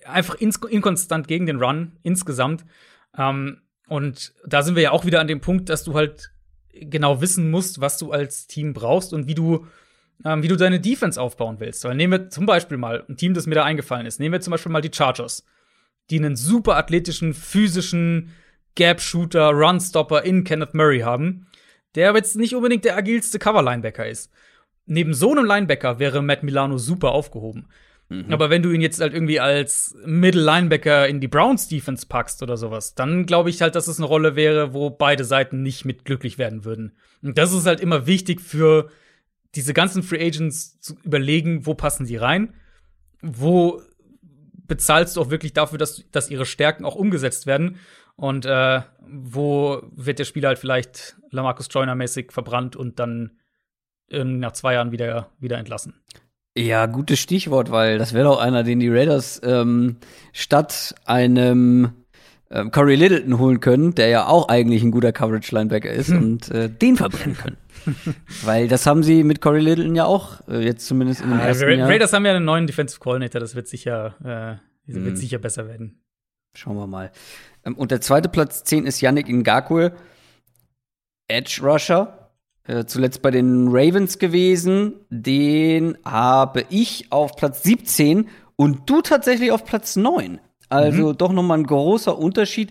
einfach 0.05 0.35
inkonstant 0.35 1.29
gegen 1.29 1.47
den 1.47 1.63
Run 1.63 1.93
insgesamt. 2.03 2.65
Ähm, 3.17 3.63
und 3.87 4.35
da 4.47 4.63
sind 4.63 4.75
wir 4.75 4.83
ja 4.83 4.91
auch 4.91 5.05
wieder 5.05 5.21
an 5.21 5.29
dem 5.29 5.41
Punkt, 5.41 5.69
dass 5.69 5.85
du 5.85 5.95
halt 5.95 6.33
genau 6.73 7.21
wissen 7.21 7.51
musst, 7.51 7.81
was 7.81 7.99
du 7.99 8.11
als 8.11 8.47
Team 8.47 8.73
brauchst 8.73 9.13
und 9.13 9.29
wie 9.29 9.35
du, 9.35 9.67
ähm, 10.25 10.43
wie 10.43 10.49
du 10.49 10.57
deine 10.57 10.81
Defense 10.81 11.21
aufbauen 11.21 11.61
willst. 11.61 11.85
Weil 11.85 11.95
nehmen 11.95 12.13
wir 12.13 12.31
zum 12.31 12.47
Beispiel 12.47 12.79
mal 12.79 13.05
ein 13.09 13.17
Team, 13.17 13.35
das 13.35 13.47
mir 13.47 13.55
da 13.55 13.65
eingefallen 13.65 14.07
ist. 14.07 14.19
Nehmen 14.19 14.33
wir 14.33 14.41
zum 14.41 14.51
Beispiel 14.51 14.73
mal 14.73 14.81
die 14.81 14.93
Chargers, 14.93 15.45
die 16.11 16.19
einen 16.19 16.35
super 16.35 16.77
athletischen, 16.77 17.35
physischen 17.35 18.33
Gap-Shooter, 18.75 19.51
Run-Stopper 19.51 20.23
in 20.23 20.45
Kenneth 20.45 20.75
Murray 20.75 21.01
haben, 21.01 21.47
der 21.95 22.09
aber 22.09 22.19
jetzt 22.19 22.37
nicht 22.37 22.55
unbedingt 22.55 22.85
der 22.85 22.97
agilste 22.97 23.39
Cover-Linebacker 23.39 24.07
ist 24.07 24.31
neben 24.87 25.15
so 25.15 25.33
einem 25.33 25.45
Linebacker 25.45 25.99
wäre 25.99 26.23
Matt 26.23 26.43
Milano 26.43 26.79
super 26.79 27.13
aufgehoben. 27.13 27.67
Mhm. 28.09 28.33
Aber 28.33 28.51
wenn 28.51 28.63
du 28.63 28.71
ihn 28.71 28.81
jetzt 28.81 29.01
halt 29.01 29.15
irgendwie 29.15 29.41
als 29.41 29.97
Middle 30.05 30.43
Linebacker 30.43 31.09
in 31.09 31.21
die 31.21 31.29
Browns 31.29 31.69
Defense 31.69 32.07
packst 32.07 32.43
oder 32.43 32.57
sowas, 32.57 32.95
dann 32.95 33.27
glaube 33.27 33.51
ich 33.51 33.63
halt, 33.63 33.75
dass 33.75 33.89
es 33.89 33.99
eine 33.99 34.07
Rolle 34.07 34.37
wäre, 34.37 34.75
wo 34.75 34.91
beide 34.91 35.25
Seiten 35.25 35.63
nicht 35.63 35.85
mit 35.85 36.05
glücklich 36.05 36.39
werden 36.39 36.65
würden. 36.65 36.97
Und 37.23 37.39
das 37.39 37.53
ist 37.53 37.67
halt 37.67 37.81
immer 37.81 38.07
wichtig 38.07 38.41
für 38.41 38.91
diese 39.55 39.75
ganzen 39.75 40.03
Free 40.03 40.25
Agents 40.25 40.81
zu 40.81 40.97
überlegen, 41.05 41.67
wo 41.67 41.75
passen 41.75 42.07
sie 42.07 42.17
rein, 42.17 42.55
wo 43.21 43.83
bezahlst 44.67 45.17
du 45.17 45.21
auch 45.21 45.31
wirklich 45.31 45.53
dafür, 45.53 45.79
dass, 45.79 46.05
dass 46.11 46.31
ihre 46.31 46.47
Stärken 46.47 46.85
auch 46.85 46.95
umgesetzt 46.95 47.47
werden? 47.47 47.77
Und 48.23 48.47
äh, 48.47 48.83
wo 49.01 49.83
wird 49.97 50.21
der 50.21 50.25
Spieler 50.25 50.51
halt 50.51 50.59
vielleicht 50.61 51.17
Lamarcus 51.33 51.67
Joyner-mäßig 51.69 52.31
verbrannt 52.31 52.77
und 52.77 53.01
dann 53.01 53.33
nach 54.13 54.53
zwei 54.53 54.75
Jahren 54.75 54.93
wieder, 54.93 55.31
wieder 55.41 55.59
entlassen? 55.59 55.95
Ja, 56.57 56.87
gutes 56.87 57.19
Stichwort, 57.19 57.73
weil 57.73 57.99
das 57.99 58.13
wäre 58.13 58.27
doch 58.27 58.39
einer, 58.39 58.63
den 58.63 58.79
die 58.79 58.91
Raiders 58.91 59.41
ähm, 59.43 59.97
statt 60.33 60.95
einem 61.05 61.91
ähm, 62.53 62.71
Corey 62.71 62.95
Littleton 62.95 63.41
holen 63.41 63.59
können, 63.59 63.97
der 63.97 64.07
ja 64.07 64.29
auch 64.29 64.47
eigentlich 64.49 64.85
ein 64.85 64.93
guter 64.93 65.11
Coverage-Linebacker 65.11 65.91
ist 65.91 66.11
hm. 66.11 66.23
und 66.23 66.51
äh, 66.53 66.71
den 66.71 66.95
verbrennen 66.95 67.37
können. 67.37 67.57
weil 68.45 68.69
das 68.69 68.87
haben 68.87 69.03
sie 69.03 69.25
mit 69.25 69.41
Corey 69.41 69.63
Littleton 69.63 69.97
ja 69.97 70.05
auch 70.05 70.47
äh, 70.47 70.65
jetzt 70.65 70.87
zumindest 70.87 71.23
in 71.23 71.31
dem 71.31 71.41
ja, 71.41 71.47
ersten 71.47 71.65
Ra 71.65 71.73
Jahr. 71.73 71.89
Raiders 71.89 72.13
haben 72.13 72.25
ja 72.25 72.37
einen 72.37 72.45
neuen 72.45 72.69
Defensive 72.69 73.01
Coordinator, 73.01 73.41
das 73.41 73.57
wird 73.57 73.67
sicher, 73.67 74.61
äh, 74.87 74.93
wird 74.93 75.07
hm. 75.07 75.17
sicher 75.17 75.39
besser 75.39 75.67
werden. 75.67 75.99
Schauen 76.55 76.77
wir 76.77 76.87
mal. 76.87 77.11
Ähm, 77.65 77.75
und 77.77 77.91
der 77.91 78.01
zweite 78.01 78.29
Platz 78.29 78.65
10 78.65 78.87
ist 78.87 79.01
Yannick 79.01 79.29
Ngakwe, 79.29 79.93
Edge 81.29 81.61
Rusher 81.63 82.31
äh, 82.67 82.85
zuletzt 82.85 83.23
bei 83.23 83.31
den 83.31 83.69
Ravens 83.69 84.19
gewesen. 84.19 84.95
Den 85.11 85.99
habe 86.05 86.65
ich 86.71 87.11
auf 87.11 87.37
Platz 87.37 87.63
17 87.63 88.29
und 88.57 88.89
du 88.89 89.03
tatsächlich 89.03 89.51
auf 89.51 89.65
Platz 89.65 89.97
9. 89.97 90.41
Also 90.69 91.09
mhm. 91.09 91.19
doch 91.19 91.33
noch 91.33 91.43
mal 91.43 91.59
ein 91.59 91.67
großer 91.67 92.17
Unterschied. 92.17 92.71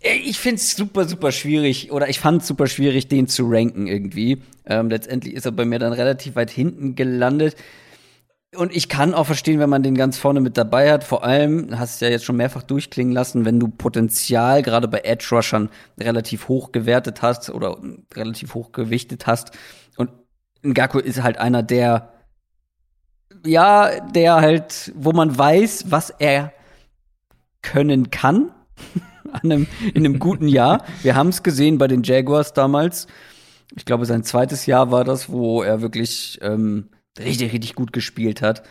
Ich 0.00 0.38
finde 0.38 0.56
es 0.56 0.74
super, 0.74 1.06
super 1.06 1.30
schwierig, 1.30 1.92
oder 1.92 2.08
ich 2.08 2.18
fand 2.18 2.42
es 2.42 2.48
super 2.48 2.66
schwierig, 2.66 3.06
den 3.08 3.28
zu 3.28 3.48
ranken 3.48 3.86
irgendwie. 3.86 4.42
Ähm, 4.66 4.90
letztendlich 4.90 5.34
ist 5.34 5.46
er 5.46 5.52
bei 5.52 5.64
mir 5.64 5.78
dann 5.78 5.92
relativ 5.92 6.34
weit 6.34 6.50
hinten 6.50 6.96
gelandet. 6.96 7.56
Und 8.54 8.76
ich 8.76 8.90
kann 8.90 9.14
auch 9.14 9.24
verstehen, 9.24 9.60
wenn 9.60 9.70
man 9.70 9.82
den 9.82 9.94
ganz 9.94 10.18
vorne 10.18 10.40
mit 10.40 10.58
dabei 10.58 10.92
hat. 10.92 11.04
Vor 11.04 11.24
allem, 11.24 11.78
hast 11.78 12.00
du 12.00 12.04
ja 12.04 12.10
jetzt 12.10 12.26
schon 12.26 12.36
mehrfach 12.36 12.62
durchklingen 12.62 13.12
lassen, 13.12 13.46
wenn 13.46 13.58
du 13.58 13.68
Potenzial 13.68 14.60
gerade 14.62 14.88
bei 14.88 15.00
Edge 15.04 15.26
Rushern 15.32 15.70
relativ 15.98 16.48
hoch 16.48 16.70
gewertet 16.70 17.22
hast 17.22 17.48
oder 17.48 17.78
relativ 18.14 18.52
hoch 18.54 18.72
gewichtet 18.72 19.26
hast. 19.26 19.52
Und 19.96 20.10
Ngaku 20.62 20.98
ist 20.98 21.22
halt 21.22 21.38
einer, 21.38 21.62
der, 21.62 22.12
ja, 23.46 24.00
der 24.00 24.34
halt, 24.42 24.92
wo 24.96 25.12
man 25.12 25.36
weiß, 25.36 25.86
was 25.90 26.10
er 26.10 26.52
können 27.62 28.10
kann. 28.10 28.50
An 29.32 29.50
einem, 29.50 29.66
in 29.94 30.04
einem 30.04 30.18
guten 30.18 30.46
Jahr. 30.46 30.84
Wir 31.00 31.14
haben 31.14 31.28
es 31.28 31.42
gesehen 31.42 31.78
bei 31.78 31.88
den 31.88 32.02
Jaguars 32.02 32.52
damals. 32.52 33.06
Ich 33.74 33.86
glaube, 33.86 34.04
sein 34.04 34.24
zweites 34.24 34.66
Jahr 34.66 34.90
war 34.90 35.04
das, 35.04 35.30
wo 35.30 35.62
er 35.62 35.80
wirklich 35.80 36.38
ähm, 36.42 36.90
richtig, 37.18 37.52
richtig 37.52 37.74
gut 37.74 37.92
gespielt 37.92 38.42
hat. 38.42 38.62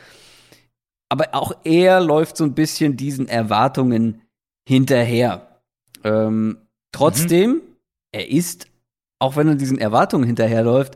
Aber 1.10 1.34
auch 1.34 1.54
er 1.64 2.00
läuft 2.00 2.38
so 2.38 2.44
ein 2.44 2.56
bisschen 2.56 2.96
diesen 2.96 3.28
Erwartungen 3.28 4.22
hinterher. 4.68 5.62
Ähm, 6.04 6.58
trotzdem, 6.92 7.52
mhm. 7.52 7.62
er 8.12 8.30
ist, 8.30 8.68
auch 9.20 9.36
wenn 9.36 9.48
er 9.48 9.56
diesen 9.56 9.78
Erwartungen 9.78 10.26
hinterherläuft, 10.26 10.96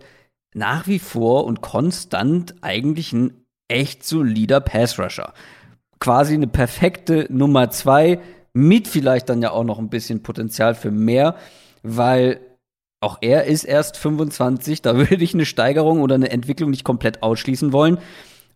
nach 0.53 0.87
wie 0.87 0.99
vor 0.99 1.45
und 1.45 1.61
konstant 1.61 2.55
eigentlich 2.61 3.11
ein 3.11 3.45
echt 3.67 4.05
solider 4.05 4.61
Pass-Rusher. 4.61 5.33
Quasi 5.99 6.33
eine 6.33 6.47
perfekte 6.47 7.27
Nummer 7.29 7.69
zwei, 7.71 8.19
mit 8.53 8.87
vielleicht 8.87 9.27
dann 9.27 9.41
ja 9.41 9.51
auch 9.51 9.65
noch 9.65 9.79
ein 9.79 9.89
bisschen 9.89 10.23
Potenzial 10.23 10.75
für 10.75 10.91
mehr, 10.91 11.35
weil 11.83 12.39
auch 13.05 13.19
er 13.21 13.45
ist 13.45 13.63
erst 13.63 13.97
25, 13.97 14.81
da 14.81 14.97
würde 15.09 15.23
ich 15.23 15.33
eine 15.33 15.45
Steigerung 15.45 16.01
oder 16.01 16.15
eine 16.15 16.31
Entwicklung 16.31 16.71
nicht 16.71 16.83
komplett 16.83 17.23
ausschließen 17.23 17.71
wollen. 17.71 17.99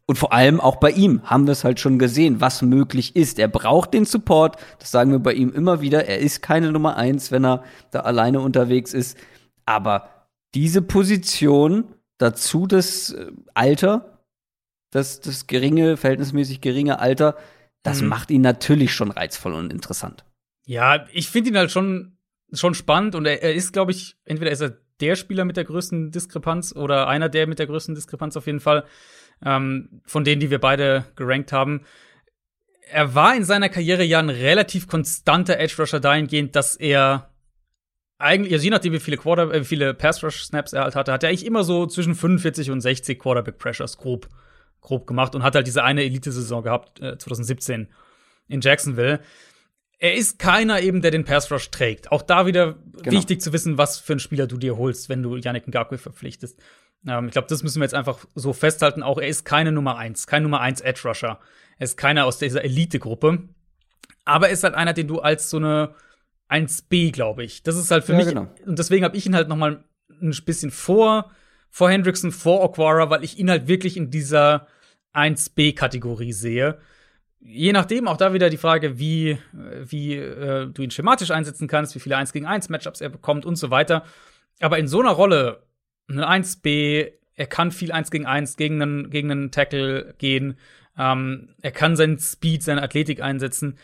Und 0.07 0.17
vor 0.17 0.33
allem 0.33 0.59
auch 0.59 0.77
bei 0.77 0.89
ihm 0.89 1.21
haben 1.23 1.45
wir 1.45 1.51
es 1.51 1.63
halt 1.63 1.79
schon 1.79 1.99
gesehen, 1.99 2.41
was 2.41 2.63
möglich 2.63 3.15
ist. 3.15 3.37
Er 3.37 3.47
braucht 3.47 3.93
den 3.93 4.05
Support, 4.05 4.57
das 4.79 4.89
sagen 4.89 5.11
wir 5.11 5.19
bei 5.19 5.33
ihm 5.33 5.53
immer 5.53 5.81
wieder. 5.81 6.07
Er 6.07 6.17
ist 6.17 6.41
keine 6.41 6.71
Nummer 6.71 6.97
eins, 6.97 7.31
wenn 7.31 7.45
er 7.45 7.63
da 7.91 7.99
alleine 7.99 8.39
unterwegs 8.39 8.95
ist. 8.95 9.15
Aber 9.67 10.09
diese 10.55 10.81
Position, 10.81 11.93
dazu 12.17 12.65
das 12.65 13.11
äh, 13.11 13.27
Alter, 13.53 14.19
das, 14.89 15.19
das 15.19 15.45
geringe, 15.45 15.95
verhältnismäßig 15.95 16.59
geringe 16.59 16.97
Alter, 16.97 17.37
das 17.83 18.01
mhm. 18.01 18.07
macht 18.07 18.31
ihn 18.31 18.41
natürlich 18.41 18.93
schon 18.95 19.11
reizvoll 19.11 19.53
und 19.53 19.71
interessant. 19.71 20.25
Ja, 20.65 21.05
ich 21.13 21.29
finde 21.29 21.51
ihn 21.51 21.57
halt 21.57 21.69
schon 21.69 22.17
schon 22.53 22.73
spannend 22.73 23.15
und 23.15 23.25
er, 23.25 23.43
er 23.43 23.53
ist, 23.53 23.73
glaube 23.73 23.91
ich, 23.91 24.17
entweder 24.25 24.51
ist 24.51 24.61
er 24.61 24.77
der 24.99 25.15
Spieler 25.15 25.45
mit 25.45 25.57
der 25.57 25.63
größten 25.63 26.11
Diskrepanz 26.11 26.75
oder 26.75 27.07
einer 27.07 27.29
der 27.29 27.47
mit 27.47 27.59
der 27.59 27.67
größten 27.67 27.95
Diskrepanz 27.95 28.35
auf 28.35 28.47
jeden 28.47 28.59
Fall, 28.59 28.85
ähm, 29.45 30.01
von 30.05 30.23
denen, 30.23 30.39
die 30.41 30.49
wir 30.49 30.59
beide 30.59 31.05
gerankt 31.15 31.51
haben. 31.51 31.81
Er 32.91 33.15
war 33.15 33.35
in 33.35 33.45
seiner 33.45 33.69
Karriere 33.69 34.03
ja 34.03 34.19
ein 34.19 34.29
relativ 34.29 34.87
konstanter 34.87 35.57
Edge 35.57 35.75
Rusher 35.77 35.99
dahingehend, 35.99 36.55
dass 36.55 36.75
er 36.75 37.29
eigentlich, 38.17 38.53
also 38.53 38.63
je 38.65 38.71
nachdem, 38.71 38.93
wie 38.93 38.99
viele 38.99 39.17
Quarter, 39.17 39.53
äh, 39.53 39.63
viele 39.63 39.93
Pass 39.93 40.23
Rush 40.23 40.43
Snaps 40.43 40.73
er 40.73 40.83
halt 40.83 40.95
hatte, 40.95 41.11
hat 41.13 41.23
er 41.23 41.29
eigentlich 41.29 41.45
immer 41.45 41.63
so 41.63 41.87
zwischen 41.87 42.15
45 42.15 42.69
und 42.69 42.81
60 42.81 43.17
Quarterback 43.17 43.57
Pressures 43.57 43.97
grob, 43.97 44.27
grob 44.81 45.07
gemacht 45.07 45.35
und 45.35 45.43
hat 45.43 45.55
halt 45.55 45.67
diese 45.67 45.83
eine 45.83 46.03
Elite-Saison 46.03 46.63
gehabt, 46.63 46.99
äh, 46.99 47.17
2017 47.17 47.87
in 48.49 48.61
Jacksonville 48.61 49.21
er 49.99 50.15
ist 50.15 50.39
keiner 50.39 50.81
eben, 50.81 51.01
der 51.01 51.11
den 51.11 51.25
Pass 51.25 51.51
Rush 51.51 51.69
trägt. 51.71 52.11
Auch 52.11 52.21
da 52.21 52.45
wieder 52.45 52.77
genau. 52.93 53.11
wichtig 53.11 53.41
zu 53.41 53.51
wissen, 53.51 53.77
was 53.77 53.99
für 53.99 54.13
einen 54.13 54.21
Spieler 54.21 54.47
du 54.47 54.57
dir 54.57 54.77
holst, 54.77 55.09
wenn 55.09 55.21
du 55.21 55.35
Yannick 55.35 55.67
Ngakwe 55.67 55.97
verpflichtest. 55.97 56.57
Ähm, 57.05 57.27
ich 57.27 57.33
glaube, 57.33 57.49
das 57.49 57.63
müssen 57.63 57.81
wir 57.81 57.85
jetzt 57.85 57.93
einfach 57.93 58.25
so 58.33 58.53
festhalten. 58.53 59.03
Auch 59.03 59.17
er 59.17 59.27
ist 59.27 59.43
keine 59.43 59.73
Nummer 59.73 59.97
eins, 59.97 60.25
kein 60.25 60.43
Nummer 60.43 60.61
eins 60.61 60.79
Edge 60.79 61.01
Rusher. 61.05 61.39
Er 61.77 61.83
ist 61.83 61.97
keiner 61.97 62.25
aus 62.25 62.39
dieser 62.39 62.63
Elite-Gruppe. 62.63 63.49
Aber 64.23 64.47
er 64.47 64.53
ist 64.53 64.63
halt 64.63 64.75
einer, 64.75 64.93
den 64.93 65.07
du 65.07 65.19
als 65.19 65.49
so 65.49 65.57
eine 65.57 65.95
1B, 66.49 67.11
glaube 67.11 67.43
ich. 67.43 67.63
Das 67.63 67.75
ist 67.75 67.91
halt 67.91 68.05
für 68.05 68.13
ja, 68.13 68.19
mich. 68.19 68.27
Genau. 68.27 68.47
Und 68.65 68.79
deswegen 68.79 69.03
habe 69.03 69.17
ich 69.17 69.25
ihn 69.25 69.35
halt 69.35 69.49
noch 69.49 69.57
mal 69.57 69.83
ein 70.21 70.33
bisschen 70.45 70.71
vor, 70.71 71.31
vor 71.69 71.89
Hendrickson, 71.89 72.31
vor 72.31 72.63
Okwara, 72.63 73.09
weil 73.09 73.23
ich 73.23 73.37
ihn 73.37 73.49
halt 73.49 73.67
wirklich 73.67 73.97
in 73.97 74.11
dieser 74.11 74.67
1B-Kategorie 75.13 76.33
sehe 76.33 76.79
je 77.39 77.71
nachdem, 77.71 78.07
auch 78.07 78.17
da 78.17 78.33
wieder 78.33 78.49
die 78.49 78.57
Frage, 78.57 78.99
wie, 78.99 79.37
wie 79.53 80.15
äh, 80.15 80.67
du 80.67 80.81
ihn 80.81 80.91
schematisch 80.91 81.31
einsetzen 81.31 81.67
kannst, 81.67 81.95
wie 81.95 81.99
viele 81.99 82.17
1 82.17 82.33
gegen 82.33 82.45
1 82.45 82.69
Matchups 82.69 83.01
er 83.01 83.09
bekommt 83.09 83.45
und 83.45 83.55
so 83.55 83.71
weiter. 83.71 84.03
Aber 84.59 84.77
in 84.77 84.87
so 84.87 84.99
einer 84.99 85.11
Rolle, 85.11 85.63
eine 86.09 86.27
1B, 86.27 87.11
er 87.35 87.47
kann 87.47 87.71
viel 87.71 87.91
1 87.91 88.11
gegen 88.11 88.25
1 88.25 88.57
gegen 88.57 88.81
einen, 88.81 89.09
gegen 89.09 89.31
einen 89.31 89.51
Tackle 89.51 90.15
gehen, 90.17 90.57
ähm, 90.97 91.49
er 91.61 91.71
kann 91.71 91.95
seinen 91.95 92.19
Speed, 92.19 92.61
seine 92.61 92.83
Athletik 92.83 93.21
einsetzen. 93.21 93.77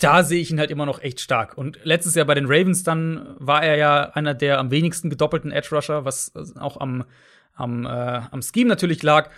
Da 0.00 0.24
sehe 0.24 0.40
ich 0.40 0.50
ihn 0.50 0.58
halt 0.58 0.70
immer 0.70 0.84
noch 0.84 1.00
echt 1.00 1.20
stark. 1.20 1.56
Und 1.56 1.78
letztes 1.84 2.16
Jahr 2.16 2.26
bei 2.26 2.34
den 2.34 2.46
Ravens 2.46 2.82
dann 2.82 3.34
war 3.38 3.62
er 3.62 3.76
ja 3.76 4.10
einer 4.10 4.34
der 4.34 4.58
am 4.58 4.70
wenigsten 4.70 5.08
gedoppelten 5.08 5.52
Edge 5.52 5.74
Rusher, 5.74 6.04
was 6.04 6.32
auch 6.56 6.78
am, 6.78 7.04
am, 7.54 7.86
äh, 7.86 7.88
am 7.88 8.42
Scheme 8.42 8.68
natürlich 8.68 9.02
lag. 9.02 9.30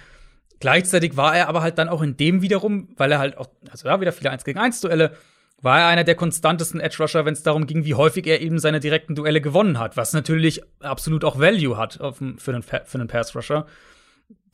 Gleichzeitig 0.60 1.16
war 1.16 1.36
er 1.36 1.48
aber 1.48 1.62
halt 1.62 1.78
dann 1.78 1.88
auch 1.88 2.02
in 2.02 2.16
dem 2.16 2.42
wiederum, 2.42 2.88
weil 2.96 3.12
er 3.12 3.18
halt 3.18 3.38
auch, 3.38 3.48
also 3.70 3.88
da 3.88 4.00
wieder 4.00 4.12
viele 4.12 4.30
1 4.30 4.44
gegen 4.44 4.58
1 4.58 4.80
Duelle, 4.80 5.12
war 5.60 5.80
er 5.80 5.86
einer 5.88 6.04
der 6.04 6.14
konstantesten 6.14 6.80
Edge 6.80 6.96
Rusher, 7.00 7.24
wenn 7.24 7.34
es 7.34 7.42
darum 7.42 7.66
ging, 7.66 7.84
wie 7.84 7.94
häufig 7.94 8.26
er 8.26 8.40
eben 8.40 8.58
seine 8.58 8.80
direkten 8.80 9.14
Duelle 9.14 9.40
gewonnen 9.40 9.78
hat, 9.78 9.96
was 9.96 10.12
natürlich 10.12 10.62
absolut 10.80 11.24
auch 11.24 11.38
Value 11.38 11.76
hat 11.76 12.00
auf, 12.00 12.18
für, 12.36 12.52
einen, 12.52 12.62
für 12.62 12.84
einen 12.94 13.08
Pass 13.08 13.34
Rusher. 13.34 13.66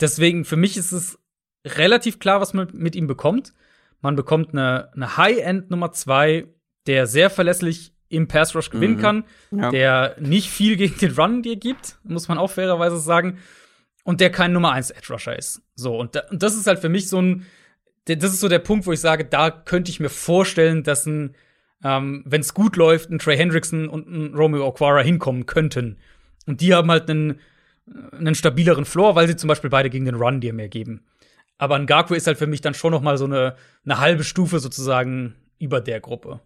Deswegen, 0.01 0.45
für 0.45 0.57
mich 0.57 0.77
ist 0.77 0.93
es 0.93 1.19
relativ 1.67 2.19
klar, 2.19 2.41
was 2.41 2.55
man 2.55 2.69
mit 2.73 2.97
ihm 2.97 3.07
bekommt. 3.07 3.53
Man 4.01 4.17
bekommt 4.17 4.53
eine, 4.53 4.91
eine 4.95 5.17
High-End 5.17 5.71
Nummer 5.71 5.93
2, 5.93 6.47
der 6.87 7.07
sehr 7.07 7.31
verlässlich 7.31 7.95
im 8.09 8.29
Pass 8.29 8.55
Rush 8.55 8.71
gewinnen 8.71 8.97
mhm. 8.97 9.01
kann, 9.01 9.25
ja. 9.51 9.71
der 9.71 10.17
nicht 10.21 10.49
viel 10.49 10.77
gegen 10.77 10.97
den 10.99 11.13
Run 11.13 11.43
dir 11.43 11.57
gibt, 11.57 11.99
muss 12.05 12.29
man 12.29 12.39
auch 12.39 12.51
fairerweise 12.51 12.99
sagen 12.99 13.39
und 14.05 14.21
der 14.21 14.31
kein 14.31 14.53
Nummer 14.53 14.73
1 14.73 14.91
Edge 14.91 15.13
Rusher 15.13 15.37
ist. 15.37 15.63
So, 15.75 15.99
und, 15.99 16.15
da, 16.15 16.23
und 16.31 16.43
das 16.43 16.55
ist 16.55 16.67
halt 16.67 16.79
für 16.79 16.89
mich 16.89 17.09
so 17.09 17.21
ein, 17.21 17.47
das 18.05 18.33
ist 18.33 18.41
so 18.41 18.49
der 18.49 18.61
Punkt, 18.61 18.87
wo 18.87 18.93
ich 18.93 19.01
sage, 19.01 19.25
da 19.25 19.51
könnte 19.51 19.91
ich 19.91 19.99
mir 19.99 20.11
vorstellen, 20.11 20.85
dass 20.85 21.07
ein, 21.07 21.35
ähm, 21.83 22.23
wenn 22.27 22.43
es 22.43 22.55
gut 22.55 22.77
läuft, 22.77 23.11
ein 23.11 23.19
Trey 23.19 23.37
Hendrickson 23.37 23.89
und 23.89 24.09
ein 24.09 24.35
Romeo 24.35 24.69
Aquara 24.69 25.01
hinkommen 25.01 25.47
könnten. 25.47 25.99
Und 26.47 26.61
die 26.61 26.75
haben 26.75 26.91
halt 26.91 27.11
einen, 27.11 27.41
einen 28.13 28.35
stabileren 28.35 28.85
Floor, 28.85 29.15
weil 29.15 29.27
sie 29.27 29.37
zum 29.37 29.49
Beispiel 29.49 29.71
beide 29.71 29.91
gegen 29.91 30.05
den 30.05 30.17
Run 30.17 30.41
dir 30.41 30.53
mehr 30.53 30.69
geben. 30.69 31.05
Aber 31.57 31.77
ein 31.77 31.87
Gaku 31.87 32.15
ist 32.15 32.27
halt 32.27 32.39
für 32.39 32.47
mich 32.47 32.61
dann 32.61 32.75
schon 32.75 32.93
noch 32.93 33.01
mal 33.01 33.17
so 33.17 33.25
eine, 33.25 33.57
eine 33.85 34.01
halbe 34.01 34.25
Stufe 34.25 34.59
sozusagen 34.59 35.35
über 35.59 35.81
der 35.81 36.01
Gruppe. 36.01 36.41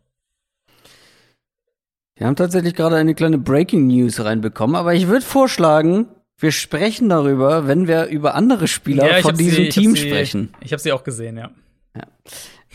Wir 2.15 2.27
haben 2.27 2.37
tatsächlich 2.37 2.75
gerade 2.75 2.97
eine 2.97 3.15
kleine 3.15 3.39
Breaking 3.39 3.87
News 3.87 4.23
reinbekommen, 4.23 4.77
aber 4.77 4.95
ich 4.95 5.07
würde 5.07 5.25
vorschlagen, 5.25 6.09
wir 6.39 6.53
sprechen 6.53 7.09
darüber, 7.09 7.67
wenn 7.67 7.89
wir 7.89 8.07
über 8.07 8.35
andere 8.35 8.69
Spieler 8.69 9.17
ja, 9.17 9.23
von 9.23 9.37
diesem 9.37 9.65
sie, 9.65 9.69
Team 9.71 9.97
sie, 9.97 10.09
sprechen. 10.09 10.55
Ich 10.61 10.73
habe 10.73 10.81
sie 10.81 10.93
auch 10.93 11.03
gesehen, 11.03 11.37
ja. 11.37 11.51
ja. 11.97 12.03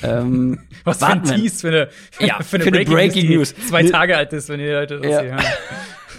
Ähm, 0.02 0.60
Was 0.84 0.98
für 1.00 1.08
ein 1.08 1.24
Tease 1.24 1.60
für 1.60 1.68
eine, 1.70 1.90
ja, 2.28 2.40
für 2.44 2.58
eine, 2.58 2.66
für 2.66 2.72
Breaking, 2.72 2.94
Breaking, 2.94 3.30
News, 3.30 3.56
News. 3.58 3.68
zwei 3.70 3.84
Tage 3.84 4.18
alt 4.18 4.34
ist, 4.34 4.50
wenn 4.50 4.60
ihr 4.60 4.74
Leute 4.74 5.00
das 5.00 5.12
ja. 5.12 5.22
hören. 5.22 5.44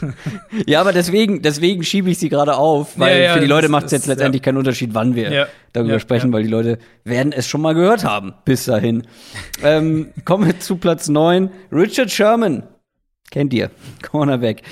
ja, 0.67 0.81
aber 0.81 0.93
deswegen, 0.93 1.43
deswegen 1.43 1.83
schiebe 1.85 2.11
ich 2.11 2.19
sie 2.19 2.29
gerade 2.29 2.57
auf, 2.57 2.99
weil 2.99 3.17
Ja, 3.19 3.25
ja, 3.25 3.35
für 3.35 3.41
die 3.41 3.47
Leute 3.47 3.69
macht 3.69 3.87
es 3.87 3.93
jetzt 3.93 4.07
letztendlich 4.07 4.43
keinen 4.43 4.57
Unterschied, 4.59 4.91
wann 4.95 5.15
wir 5.15 5.31
Ja. 5.31 5.47
darüber 5.73 5.95
Ja, 5.95 6.01
sprechen, 6.01 6.29
ja. 6.31 6.33
weil 6.33 6.43
die 6.45 6.51
Leute 6.51 6.79
werden 7.05 7.33
es 7.33 7.47
schon 7.47 7.61
mal 7.61 7.75
gehört 7.75 8.05
haben 8.05 8.33
bis 8.45 8.65
dahin. 8.65 9.07
ähm, 9.63 10.09
kommen 10.25 10.47
wir 10.47 10.59
zu 10.61 10.77
Platz 10.77 11.09
9. 11.09 11.51
Richard 11.73 12.11
Sherman. 12.11 12.65
Kennt 13.31 13.53
ihr? 13.55 13.71
Cornerback. 14.03 14.63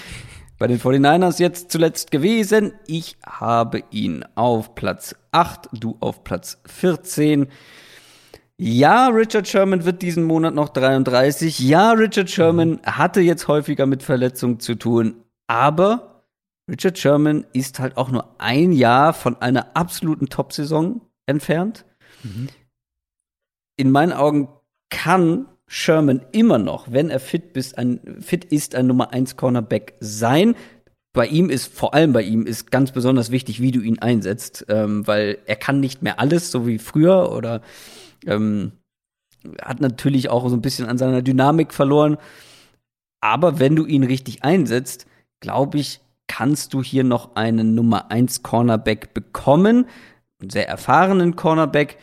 Bei 0.62 0.68
den 0.68 0.78
49ers 0.78 1.40
jetzt 1.40 1.72
zuletzt 1.72 2.12
gewesen. 2.12 2.72
Ich 2.86 3.16
habe 3.26 3.82
ihn 3.90 4.24
auf 4.36 4.76
Platz 4.76 5.16
8, 5.32 5.68
du 5.72 5.96
auf 5.98 6.22
Platz 6.22 6.62
14. 6.66 7.48
Ja, 8.58 9.08
Richard 9.08 9.48
Sherman 9.48 9.84
wird 9.84 10.02
diesen 10.02 10.22
Monat 10.22 10.54
noch 10.54 10.68
33. 10.68 11.58
Ja, 11.58 11.90
Richard 11.90 12.30
Sherman 12.30 12.80
hatte 12.84 13.20
jetzt 13.20 13.48
häufiger 13.48 13.86
mit 13.86 14.04
Verletzungen 14.04 14.60
zu 14.60 14.76
tun. 14.76 15.24
Aber 15.48 16.22
Richard 16.70 16.96
Sherman 16.96 17.44
ist 17.52 17.80
halt 17.80 17.96
auch 17.96 18.12
nur 18.12 18.36
ein 18.38 18.70
Jahr 18.70 19.14
von 19.14 19.42
einer 19.42 19.76
absoluten 19.76 20.28
Top-Saison 20.28 21.00
entfernt. 21.26 21.84
In 23.76 23.90
meinen 23.90 24.12
Augen 24.12 24.48
kann 24.90 25.48
Sherman 25.74 26.20
immer 26.32 26.58
noch, 26.58 26.92
wenn 26.92 27.08
er 27.08 27.18
fit, 27.18 27.54
bis 27.54 27.72
ein, 27.72 27.98
fit 28.20 28.44
ist, 28.44 28.74
ein 28.74 28.86
Nummer 28.86 29.14
1 29.14 29.38
Cornerback 29.38 29.94
sein. 30.00 30.54
Bei 31.14 31.26
ihm 31.26 31.48
ist, 31.48 31.72
vor 31.72 31.94
allem 31.94 32.12
bei 32.12 32.20
ihm, 32.22 32.44
ist 32.44 32.70
ganz 32.70 32.92
besonders 32.92 33.30
wichtig, 33.30 33.62
wie 33.62 33.70
du 33.70 33.80
ihn 33.80 33.98
einsetzt, 33.98 34.66
ähm, 34.68 35.06
weil 35.06 35.38
er 35.46 35.56
kann 35.56 35.80
nicht 35.80 36.02
mehr 36.02 36.20
alles, 36.20 36.50
so 36.50 36.66
wie 36.66 36.76
früher, 36.76 37.32
oder 37.32 37.62
ähm, 38.26 38.72
hat 39.62 39.80
natürlich 39.80 40.28
auch 40.28 40.46
so 40.46 40.54
ein 40.54 40.60
bisschen 40.60 40.86
an 40.86 40.98
seiner 40.98 41.22
Dynamik 41.22 41.72
verloren. 41.72 42.18
Aber 43.22 43.58
wenn 43.58 43.74
du 43.74 43.86
ihn 43.86 44.04
richtig 44.04 44.44
einsetzt, 44.44 45.06
glaube 45.40 45.78
ich, 45.78 46.02
kannst 46.26 46.74
du 46.74 46.82
hier 46.82 47.02
noch 47.02 47.34
einen 47.34 47.74
Nummer 47.74 48.10
1 48.10 48.42
Cornerback 48.42 49.14
bekommen, 49.14 49.86
einen 50.38 50.50
sehr 50.50 50.68
erfahrenen 50.68 51.34
Cornerback. 51.34 51.96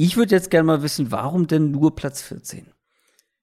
Ich 0.00 0.16
würde 0.16 0.34
jetzt 0.34 0.50
gerne 0.50 0.64
mal 0.64 0.82
wissen, 0.82 1.10
warum 1.10 1.48
denn 1.48 1.72
nur 1.72 1.96
Platz 1.96 2.22
14? 2.22 2.68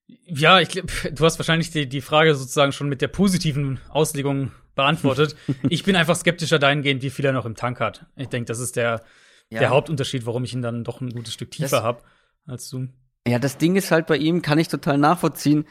Ja, 0.08 0.62
ich 0.62 0.70
glaub, 0.70 0.88
du 1.12 1.26
hast 1.26 1.38
wahrscheinlich 1.38 1.70
die, 1.70 1.88
die 1.90 2.00
Frage 2.00 2.34
sozusagen 2.34 2.72
schon 2.72 2.88
mit 2.88 3.02
der 3.02 3.10
positiven 3.10 3.80
Auslegung 3.90 4.52
beantwortet. 4.74 5.36
ich 5.70 5.84
bin 5.84 5.98
einfach 5.98 6.16
skeptischer 6.16 6.58
dahingehend, 6.58 7.04
wie 7.04 7.10
viel 7.10 7.26
er 7.26 7.34
noch 7.34 7.46
im 7.46 7.56
Tank 7.56 7.82
hat. 7.82 8.06
Ich 8.16 8.30
denke, 8.30 8.46
das 8.48 8.60
ist 8.60 8.78
der, 8.78 9.04
Ja. 9.50 9.60
der 9.60 9.70
Hauptunterschied, 9.70 10.26
warum 10.26 10.46
ich 10.46 10.54
ihn 10.54 10.62
dann 10.62 10.86
doch 10.86 11.02
ein 11.02 11.10
gutes 11.10 11.34
Stück 11.34 11.52
tiefer 11.52 11.84
habe 11.84 12.04
als 12.48 12.70
du. 12.70 12.88
Ja, 13.28 13.38
das 13.38 13.58
Ding 13.58 13.76
ist 13.76 13.92
halt 13.92 14.08
bei 14.08 14.16
ihm, 14.16 14.42
kann 14.42 14.58
ich 14.58 14.70
total 14.70 14.98
nachvollziehen. 14.98 15.66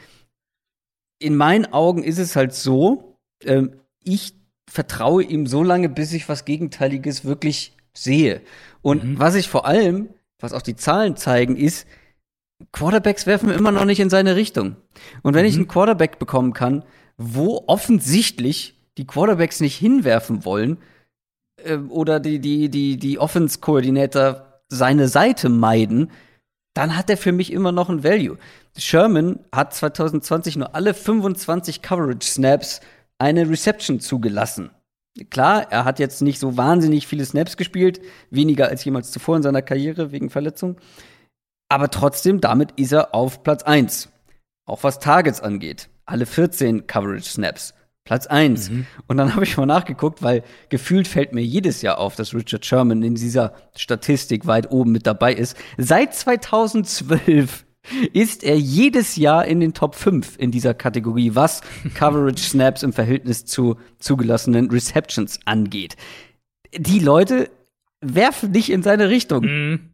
In 1.17 1.35
meinen 1.35 1.65
Augen 1.73 2.03
ist 2.03 2.19
es 2.19 2.35
halt 2.35 2.53
so, 2.53 3.17
ähm, 3.43 3.79
ich 4.03 4.35
vertraue 4.69 5.23
ihm 5.23 5.47
so 5.47 5.63
lange, 5.63 5.89
bis 5.89 6.13
ich 6.13 6.29
was 6.29 6.45
Gegenteiliges 6.45 7.25
wirklich 7.25 7.75
sehe. 7.93 8.41
Und 8.83 9.17
was 9.17 9.33
ich 9.33 9.47
vor 9.47 9.65
allem, 9.65 10.09
was 10.45 10.53
auch 10.53 10.61
die 10.61 10.75
Zahlen 10.75 11.17
zeigen, 11.17 11.57
ist, 11.57 11.87
Quarterbacks 12.71 13.25
werfen 13.25 13.49
immer 13.49 13.71
noch 13.71 13.85
nicht 13.85 13.99
in 13.99 14.09
seine 14.09 14.35
Richtung. 14.35 14.77
Und 15.23 15.33
wenn 15.33 15.45
ich 15.45 15.55
einen 15.55 15.67
Quarterback 15.67 16.19
bekommen 16.19 16.53
kann, 16.53 16.85
wo 17.17 17.63
offensichtlich 17.67 18.79
die 18.97 19.07
Quarterbacks 19.07 19.59
nicht 19.59 19.75
hinwerfen 19.75 20.45
wollen, 20.45 20.77
äh, 21.63 21.77
oder 21.77 22.19
die, 22.19 22.39
die, 22.39 22.69
die, 22.69 22.97
die 22.97 23.19
Offense-Koordinator 23.19 24.61
seine 24.69 25.07
Seite 25.07 25.49
meiden, 25.49 26.11
dann 26.73 26.97
hat 26.97 27.09
er 27.09 27.17
für 27.17 27.31
mich 27.31 27.51
immer 27.51 27.71
noch 27.71 27.89
ein 27.89 28.03
Value. 28.03 28.37
Sherman 28.77 29.39
hat 29.53 29.73
2020 29.73 30.57
nur 30.57 30.75
alle 30.75 30.93
25 30.93 31.81
Coverage-Snaps 31.81 32.81
eine 33.17 33.49
Reception 33.49 33.99
zugelassen. 33.99 34.71
Klar, 35.29 35.71
er 35.71 35.85
hat 35.85 35.99
jetzt 35.99 36.21
nicht 36.21 36.39
so 36.39 36.57
wahnsinnig 36.57 37.07
viele 37.07 37.25
Snaps 37.25 37.55
gespielt, 37.55 38.01
weniger 38.31 38.67
als 38.67 38.83
jemals 38.83 39.11
zuvor 39.11 39.37
in 39.37 39.43
seiner 39.43 39.61
Karriere 39.61 40.11
wegen 40.11 40.29
Verletzung. 40.29 40.77
Aber 41.69 41.89
trotzdem, 41.89 42.41
damit 42.41 42.71
ist 42.75 42.91
er 42.91 43.15
auf 43.15 43.41
Platz 43.43 43.63
1. 43.63 44.09
Auch 44.65 44.83
was 44.83 44.99
Targets 44.99 45.41
angeht. 45.41 45.89
Alle 46.05 46.25
14 46.25 46.85
Coverage-Snaps. 46.85 47.73
Platz 48.03 48.27
1. 48.27 48.71
Und 49.07 49.17
dann 49.17 49.33
habe 49.35 49.45
ich 49.45 49.57
mal 49.57 49.65
nachgeguckt, 49.65 50.21
weil 50.21 50.43
gefühlt 50.69 51.07
fällt 51.07 51.33
mir 51.33 51.41
jedes 51.41 51.81
Jahr 51.81 51.97
auf, 51.97 52.15
dass 52.15 52.33
Richard 52.33 52.65
Sherman 52.65 53.01
in 53.01 53.15
dieser 53.15 53.53
Statistik 53.75 54.45
weit 54.45 54.71
oben 54.71 54.91
mit 54.91 55.07
dabei 55.07 55.33
ist. 55.33 55.57
Seit 55.77 56.13
2012 56.13 57.64
ist 58.13 58.43
er 58.43 58.57
jedes 58.57 59.15
Jahr 59.15 59.45
in 59.45 59.59
den 59.59 59.73
Top 59.73 59.95
5 59.95 60.37
in 60.37 60.51
dieser 60.51 60.73
Kategorie, 60.73 61.31
was 61.33 61.61
Coverage 61.93 62.43
Snaps 62.43 62.83
im 62.83 62.93
Verhältnis 62.93 63.45
zu 63.45 63.77
zugelassenen 63.99 64.69
Receptions 64.69 65.39
angeht. 65.45 65.95
Die 66.77 66.99
Leute 66.99 67.49
werfen 68.01 68.51
nicht 68.51 68.69
in 68.69 68.83
seine 68.83 69.09
Richtung. 69.09 69.43
Mhm. 69.45 69.89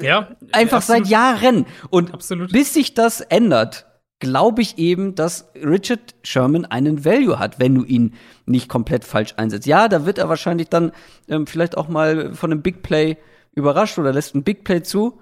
Ja. 0.00 0.36
Einfach 0.52 0.78
absolut. 0.78 1.04
seit 1.04 1.10
Jahren. 1.10 1.66
Und 1.90 2.14
Absolut. 2.14 2.52
bis 2.52 2.72
sich 2.72 2.94
das 2.94 3.20
ändert, 3.20 3.86
glaube 4.20 4.62
ich 4.62 4.78
eben, 4.78 5.14
dass 5.14 5.50
Richard 5.56 6.14
Sherman 6.22 6.64
einen 6.64 7.04
Value 7.04 7.38
hat, 7.38 7.58
wenn 7.58 7.74
du 7.74 7.84
ihn 7.84 8.14
nicht 8.46 8.68
komplett 8.68 9.04
falsch 9.04 9.34
einsetzt. 9.36 9.66
Ja, 9.66 9.88
da 9.88 10.06
wird 10.06 10.18
er 10.18 10.28
wahrscheinlich 10.28 10.68
dann 10.68 10.92
ähm, 11.28 11.46
vielleicht 11.46 11.76
auch 11.76 11.88
mal 11.88 12.34
von 12.34 12.52
einem 12.52 12.62
Big 12.62 12.82
Play 12.82 13.16
überrascht 13.54 13.98
oder 13.98 14.12
lässt 14.12 14.34
ein 14.34 14.44
Big 14.44 14.64
Play 14.64 14.82
zu. 14.82 15.20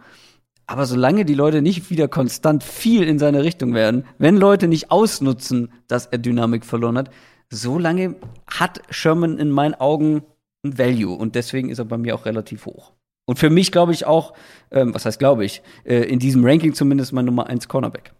Aber 0.71 0.87
solange 0.87 1.25
die 1.25 1.35
Leute 1.35 1.62
nicht 1.62 1.91
wieder 1.91 2.07
konstant 2.07 2.62
viel 2.62 3.03
in 3.03 3.18
seine 3.18 3.43
Richtung 3.43 3.75
werden, 3.75 4.05
wenn 4.18 4.37
Leute 4.37 4.68
nicht 4.68 4.93
ausnutzen, 4.93 5.73
dass 5.89 6.07
er 6.07 6.18
Dynamik 6.18 6.64
verloren 6.64 6.97
hat, 6.97 7.11
solange 7.49 8.14
hat 8.47 8.81
Sherman 8.89 9.39
in 9.39 9.51
meinen 9.51 9.75
Augen 9.75 10.23
ein 10.64 10.79
Value 10.79 11.16
und 11.16 11.35
deswegen 11.35 11.71
ist 11.71 11.81
er 11.81 11.87
bei 11.87 11.99
mir 11.99 12.14
auch 12.14 12.25
relativ 12.25 12.66
hoch. 12.66 12.93
Und 13.27 13.41
für 13.41 13.51
mich 13.51 13.73
glaube 13.73 13.93
ich 13.93 14.07
auch, 14.07 14.33
ähm, 14.71 14.95
was 14.95 15.07
heißt 15.07 15.18
glaube 15.18 15.45
ich, 15.45 15.61
äh, 15.83 16.05
in 16.05 16.21
diesem 16.21 16.45
Ranking 16.45 16.73
zumindest 16.73 17.12
mein 17.12 17.25
Nummer 17.25 17.49
1 17.49 17.66
Cornerback. 17.66 18.12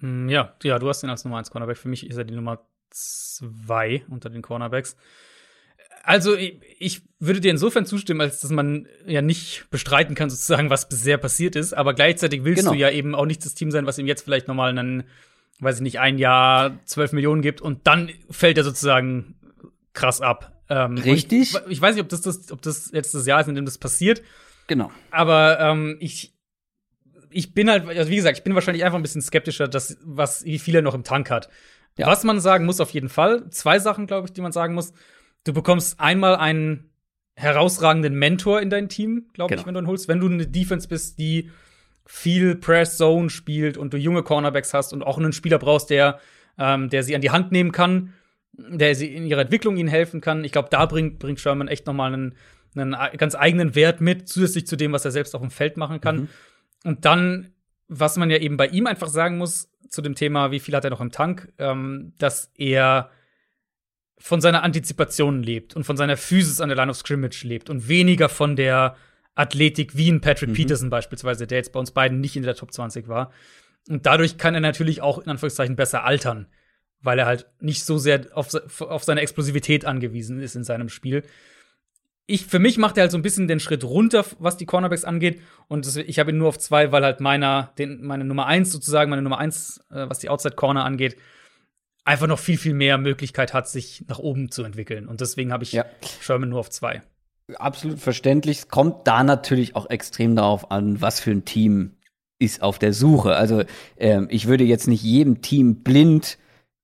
Mm, 0.00 0.28
Ja, 0.28 0.56
ja, 0.64 0.76
du 0.80 0.88
hast 0.88 1.04
ihn 1.04 1.10
als 1.10 1.24
Nummer 1.24 1.38
1 1.38 1.52
Cornerback. 1.52 1.76
Für 1.76 1.88
mich 1.88 2.04
ist 2.04 2.16
er 2.16 2.24
die 2.24 2.34
Nummer 2.34 2.66
2 2.90 4.06
unter 4.08 4.28
den 4.28 4.42
Cornerbacks. 4.42 4.96
Also, 6.02 6.36
ich, 6.36 7.02
würde 7.20 7.40
dir 7.40 7.50
insofern 7.50 7.84
zustimmen, 7.84 8.22
als 8.22 8.40
dass 8.40 8.50
man 8.50 8.88
ja 9.06 9.20
nicht 9.20 9.66
bestreiten 9.70 10.14
kann, 10.14 10.30
sozusagen, 10.30 10.70
was 10.70 10.88
bisher 10.88 11.18
passiert 11.18 11.54
ist. 11.54 11.74
Aber 11.74 11.92
gleichzeitig 11.94 12.44
willst 12.44 12.62
Genau. 12.62 12.72
du 12.72 12.78
ja 12.78 12.90
eben 12.90 13.14
auch 13.14 13.26
nicht 13.26 13.44
das 13.44 13.54
Team 13.54 13.70
sein, 13.70 13.86
was 13.86 13.98
ihm 13.98 14.06
jetzt 14.06 14.22
vielleicht 14.22 14.48
nochmal 14.48 14.70
einen, 14.70 15.04
weiß 15.60 15.76
ich 15.76 15.82
nicht, 15.82 16.00
ein 16.00 16.18
Jahr 16.18 16.78
12 16.86 17.12
Millionen 17.12 17.42
gibt 17.42 17.60
und 17.60 17.86
dann 17.86 18.10
fällt 18.30 18.56
er 18.56 18.64
sozusagen 18.64 19.34
krass 19.92 20.22
ab. 20.22 20.62
Ähm, 20.70 20.96
Richtig. 20.96 21.54
Ich, 21.54 21.60
ich 21.72 21.80
weiß 21.82 21.94
nicht, 21.94 22.02
ob 22.02 22.08
das, 22.08 22.22
das, 22.22 22.50
ob 22.50 22.62
das 22.62 22.90
jetzt 22.92 23.14
das 23.14 23.26
Jahr 23.26 23.42
ist, 23.42 23.48
in 23.48 23.54
dem 23.54 23.66
das 23.66 23.76
passiert. 23.76 24.22
Genau. 24.66 24.90
Aber 25.10 25.60
ähm, 25.60 25.98
ich, 26.00 26.32
ich 27.28 27.52
bin 27.52 27.68
halt, 27.68 27.86
also 27.86 28.10
wie 28.10 28.16
gesagt, 28.16 28.38
ich 28.38 28.44
bin 28.44 28.54
wahrscheinlich 28.54 28.84
einfach 28.84 28.98
ein 28.98 29.02
bisschen 29.02 29.20
skeptischer, 29.20 29.68
dass, 29.68 29.98
was, 30.02 30.44
wie 30.46 30.58
viel 30.58 30.74
er 30.76 30.82
noch 30.82 30.94
im 30.94 31.04
Tank 31.04 31.28
hat. 31.28 31.50
Ja. 31.98 32.06
Was 32.06 32.24
man 32.24 32.40
sagen 32.40 32.64
muss, 32.64 32.80
auf 32.80 32.90
jeden 32.90 33.10
Fall, 33.10 33.50
zwei 33.50 33.78
Sachen, 33.78 34.06
glaube 34.06 34.28
ich, 34.28 34.32
die 34.32 34.40
man 34.40 34.52
sagen 34.52 34.72
muss. 34.72 34.94
Du 35.44 35.52
bekommst 35.52 35.98
einmal 36.00 36.36
einen 36.36 36.90
herausragenden 37.36 38.14
Mentor 38.14 38.60
in 38.60 38.70
dein 38.70 38.88
Team, 38.88 39.26
glaube 39.32 39.50
Genau. 39.50 39.60
ich, 39.62 39.66
wenn 39.66 39.74
du 39.74 39.80
ihn 39.80 39.86
holst. 39.86 40.08
Wenn 40.08 40.20
du 40.20 40.26
eine 40.28 40.46
Defense 40.46 40.88
bist, 40.88 41.18
die 41.18 41.50
viel 42.04 42.54
Press 42.56 42.96
Zone 42.96 43.30
spielt 43.30 43.76
und 43.78 43.94
du 43.94 43.96
junge 43.96 44.22
Cornerbacks 44.22 44.74
hast 44.74 44.92
und 44.92 45.02
auch 45.02 45.16
einen 45.16 45.32
Spieler 45.32 45.58
brauchst, 45.58 45.90
der, 45.90 46.18
ähm, 46.58 46.90
der 46.90 47.02
sie 47.02 47.14
an 47.14 47.20
die 47.22 47.30
Hand 47.30 47.52
nehmen 47.52 47.72
kann, 47.72 48.12
der 48.52 48.94
sie 48.94 49.14
in 49.14 49.24
ihrer 49.26 49.40
Entwicklung 49.42 49.76
ihnen 49.76 49.88
helfen 49.88 50.20
kann. 50.20 50.44
Ich 50.44 50.52
glaube, 50.52 50.68
da 50.70 50.84
bringt, 50.86 51.18
bringt 51.18 51.40
Sherman 51.40 51.68
echt 51.68 51.86
noch 51.86 51.94
mal 51.94 52.12
einen, 52.12 52.34
einen 52.74 52.94
ei- 52.94 53.16
ganz 53.16 53.34
eigenen 53.34 53.74
Wert 53.74 54.00
mit, 54.00 54.28
zusätzlich 54.28 54.66
zu 54.66 54.76
dem, 54.76 54.92
was 54.92 55.04
er 55.04 55.10
selbst 55.12 55.34
auf 55.34 55.40
dem 55.40 55.50
Feld 55.50 55.76
machen 55.76 56.00
kann. 56.00 56.28
Und 56.84 57.04
dann, 57.04 57.52
was 57.88 58.16
man 58.16 58.28
ja 58.28 58.36
eben 58.38 58.56
bei 58.56 58.66
ihm 58.66 58.86
einfach 58.86 59.08
sagen 59.08 59.38
muss, 59.38 59.70
zu 59.88 60.02
dem 60.02 60.14
Thema, 60.14 60.50
wie 60.50 60.60
viel 60.60 60.74
hat 60.74 60.84
er 60.84 60.90
noch 60.90 61.00
im 61.00 61.10
Tank, 61.12 61.52
ähm, 61.58 62.12
dass 62.18 62.50
er 62.56 63.10
von 64.20 64.40
seiner 64.40 64.62
Antizipation 64.62 65.42
lebt 65.42 65.74
und 65.74 65.84
von 65.84 65.96
seiner 65.96 66.16
Physis 66.16 66.60
an 66.60 66.68
der 66.68 66.76
Line 66.76 66.90
of 66.90 66.96
Scrimmage 66.96 67.42
lebt 67.44 67.70
und 67.70 67.88
weniger 67.88 68.28
von 68.28 68.54
der 68.54 68.96
Athletik 69.34 69.96
wie 69.96 70.10
ein 70.10 70.20
Patrick 70.20 70.52
Peterson 70.52 70.90
beispielsweise, 70.90 71.46
der 71.46 71.58
jetzt 71.58 71.72
bei 71.72 71.80
uns 71.80 71.92
beiden 71.92 72.20
nicht 72.20 72.36
in 72.36 72.42
der 72.42 72.54
Top 72.54 72.72
20 72.72 73.08
war. 73.08 73.32
Und 73.88 74.04
dadurch 74.04 74.36
kann 74.36 74.54
er 74.54 74.60
natürlich 74.60 75.00
auch 75.00 75.18
in 75.18 75.30
Anführungszeichen 75.30 75.74
besser 75.74 76.04
altern, 76.04 76.46
weil 77.00 77.18
er 77.18 77.24
halt 77.24 77.46
nicht 77.60 77.84
so 77.84 77.96
sehr 77.96 78.26
auf, 78.34 78.54
auf 78.80 79.04
seine 79.04 79.22
Explosivität 79.22 79.86
angewiesen 79.86 80.40
ist 80.40 80.54
in 80.54 80.64
seinem 80.64 80.90
Spiel. 80.90 81.22
Ich, 82.26 82.44
für 82.44 82.58
mich 82.58 82.76
macht 82.76 82.98
er 82.98 83.02
halt 83.02 83.10
so 83.10 83.18
ein 83.18 83.22
bisschen 83.22 83.48
den 83.48 83.58
Schritt 83.58 83.82
runter, 83.82 84.24
was 84.38 84.58
die 84.58 84.66
Cornerbacks 84.66 85.04
angeht. 85.04 85.40
Und 85.66 85.86
das, 85.86 85.96
ich 85.96 86.18
habe 86.18 86.30
ihn 86.30 86.36
nur 86.36 86.48
auf 86.48 86.58
zwei, 86.58 86.92
weil 86.92 87.04
halt 87.04 87.20
meiner, 87.20 87.72
den, 87.78 88.04
meine 88.04 88.24
Nummer 88.24 88.46
eins 88.46 88.70
sozusagen, 88.70 89.08
meine 89.08 89.22
Nummer 89.22 89.38
eins, 89.38 89.80
äh, 89.90 90.08
was 90.08 90.18
die 90.18 90.28
Outside 90.28 90.54
Corner 90.54 90.84
angeht, 90.84 91.16
einfach 92.10 92.26
noch 92.26 92.38
viel, 92.38 92.58
viel 92.58 92.74
mehr 92.74 92.98
Möglichkeit 92.98 93.54
hat, 93.54 93.68
sich 93.68 94.04
nach 94.08 94.18
oben 94.18 94.50
zu 94.50 94.62
entwickeln. 94.64 95.06
Und 95.08 95.20
deswegen 95.20 95.52
habe 95.52 95.64
ich 95.64 95.72
Ja. 95.72 95.84
Sherman 96.20 96.48
nur 96.50 96.60
auf 96.60 96.70
zwei. 96.70 97.00
Absolut 97.56 97.98
verständlich. 97.98 98.58
Es 98.58 98.68
kommt 98.68 99.06
da 99.06 99.24
natürlich 99.24 99.74
auch 99.74 99.88
extrem 99.90 100.36
darauf 100.36 100.70
an, 100.70 101.00
was 101.00 101.20
für 101.20 101.30
ein 101.32 101.44
Team 101.44 101.92
ist 102.38 102.62
auf 102.62 102.78
der 102.78 102.92
Suche. 102.92 103.34
Also 103.36 103.62
ähm, 103.98 104.28
ich 104.30 104.46
würde 104.46 104.64
jetzt 104.64 104.86
nicht 104.88 105.02
jedem 105.02 105.42
Team 105.42 105.76
blind 105.76 106.38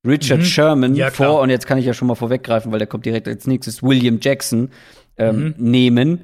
Richard 0.05 0.39
Mhm. 0.39 0.45
Sherman 0.45 0.95
Ja, 0.95 1.09
vor, 1.09 1.41
und 1.41 1.49
jetzt 1.49 1.67
kann 1.67 1.77
ich 1.77 1.85
ja 1.85 1.93
schon 1.93 2.07
mal 2.07 2.15
vorweggreifen, 2.15 2.71
weil 2.71 2.79
der 2.79 2.87
kommt 2.87 3.05
direkt 3.05 3.27
als 3.27 3.47
nächstes, 3.47 3.81
William 3.81 4.19
Jackson 4.21 4.69
ähm, 5.17 5.55
Mhm. 5.57 5.69
nehmen. 5.71 6.21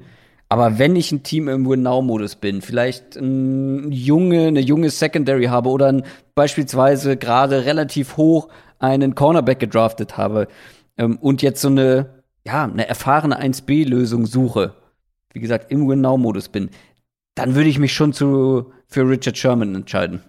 Aber 0.48 0.78
wenn 0.78 0.94
ich 0.94 1.10
ein 1.10 1.22
Team 1.24 1.48
im 1.48 1.68
Win-Now-Modus 1.68 2.36
bin, 2.36 2.62
vielleicht 2.62 3.16
ein 3.16 3.90
junge, 3.90 4.46
eine 4.48 4.60
junge 4.60 4.90
Secondary 4.90 5.46
habe 5.46 5.70
oder 5.70 5.88
ein, 5.88 6.04
beispielsweise 6.34 7.16
gerade 7.16 7.64
relativ 7.64 8.16
hoch 8.16 8.48
einen 8.78 9.14
Cornerback 9.14 9.60
gedraftet 9.60 10.16
habe 10.16 10.48
ähm, 10.96 11.16
und 11.18 11.42
jetzt 11.42 11.60
so 11.60 11.68
eine, 11.68 12.22
ja, 12.46 12.64
eine 12.64 12.88
erfahrene 12.88 13.40
1B-Lösung 13.40 14.26
suche, 14.26 14.74
wie 15.32 15.40
gesagt, 15.40 15.70
im 15.70 15.88
Win-Now-Modus 15.88 16.48
bin, 16.48 16.70
dann 17.34 17.54
würde 17.54 17.68
ich 17.68 17.78
mich 17.78 17.92
schon 17.92 18.12
zu, 18.12 18.72
für 18.86 19.08
Richard 19.08 19.36
Sherman 19.36 19.74
entscheiden. 19.74 20.22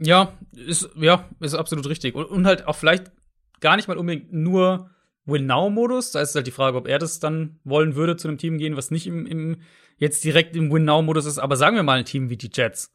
Ja, 0.00 0.32
ist, 0.52 0.88
ja, 0.96 1.28
ist 1.40 1.54
absolut 1.54 1.88
richtig. 1.88 2.14
Und, 2.14 2.26
und 2.26 2.46
halt 2.46 2.66
auch 2.66 2.76
vielleicht 2.76 3.12
gar 3.60 3.76
nicht 3.76 3.88
mal 3.88 3.96
unbedingt 3.96 4.32
nur 4.32 4.90
Win-Now-Modus. 5.26 6.10
Da 6.10 6.20
ist 6.20 6.34
halt 6.34 6.46
die 6.46 6.52
Frage, 6.52 6.76
ob 6.76 6.88
er 6.88 6.98
das 6.98 7.20
dann 7.20 7.60
wollen 7.64 7.94
würde, 7.94 8.16
zu 8.16 8.28
einem 8.28 8.38
Team 8.38 8.58
gehen, 8.58 8.76
was 8.76 8.90
nicht 8.90 9.06
im, 9.06 9.26
im 9.26 9.56
jetzt 9.96 10.24
direkt 10.24 10.56
im 10.56 10.72
Win-Now-Modus 10.72 11.26
ist. 11.26 11.38
Aber 11.38 11.56
sagen 11.56 11.76
wir 11.76 11.82
mal 11.82 11.98
ein 11.98 12.04
Team 12.04 12.30
wie 12.30 12.36
die 12.36 12.50
Jets, 12.52 12.93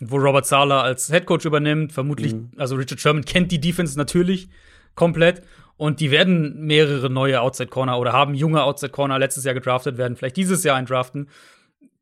wo 0.00 0.16
Robert 0.16 0.46
Sala 0.46 0.82
als 0.82 1.10
Headcoach 1.10 1.44
übernimmt. 1.44 1.92
Vermutlich, 1.92 2.34
also 2.56 2.76
Richard 2.76 3.00
Sherman 3.00 3.24
kennt 3.24 3.52
die 3.52 3.60
Defense 3.60 3.98
natürlich 3.98 4.48
komplett. 4.94 5.42
Und 5.76 6.00
die 6.00 6.10
werden 6.10 6.66
mehrere 6.66 7.08
neue 7.08 7.40
Outside 7.40 7.68
Corner 7.68 7.98
oder 7.98 8.12
haben 8.12 8.34
junge 8.34 8.62
Outside 8.64 8.90
Corner 8.90 9.18
letztes 9.18 9.44
Jahr 9.44 9.54
gedraftet, 9.54 9.96
werden 9.96 10.16
vielleicht 10.16 10.36
dieses 10.36 10.64
Jahr 10.64 10.76
eindraften. 10.76 11.28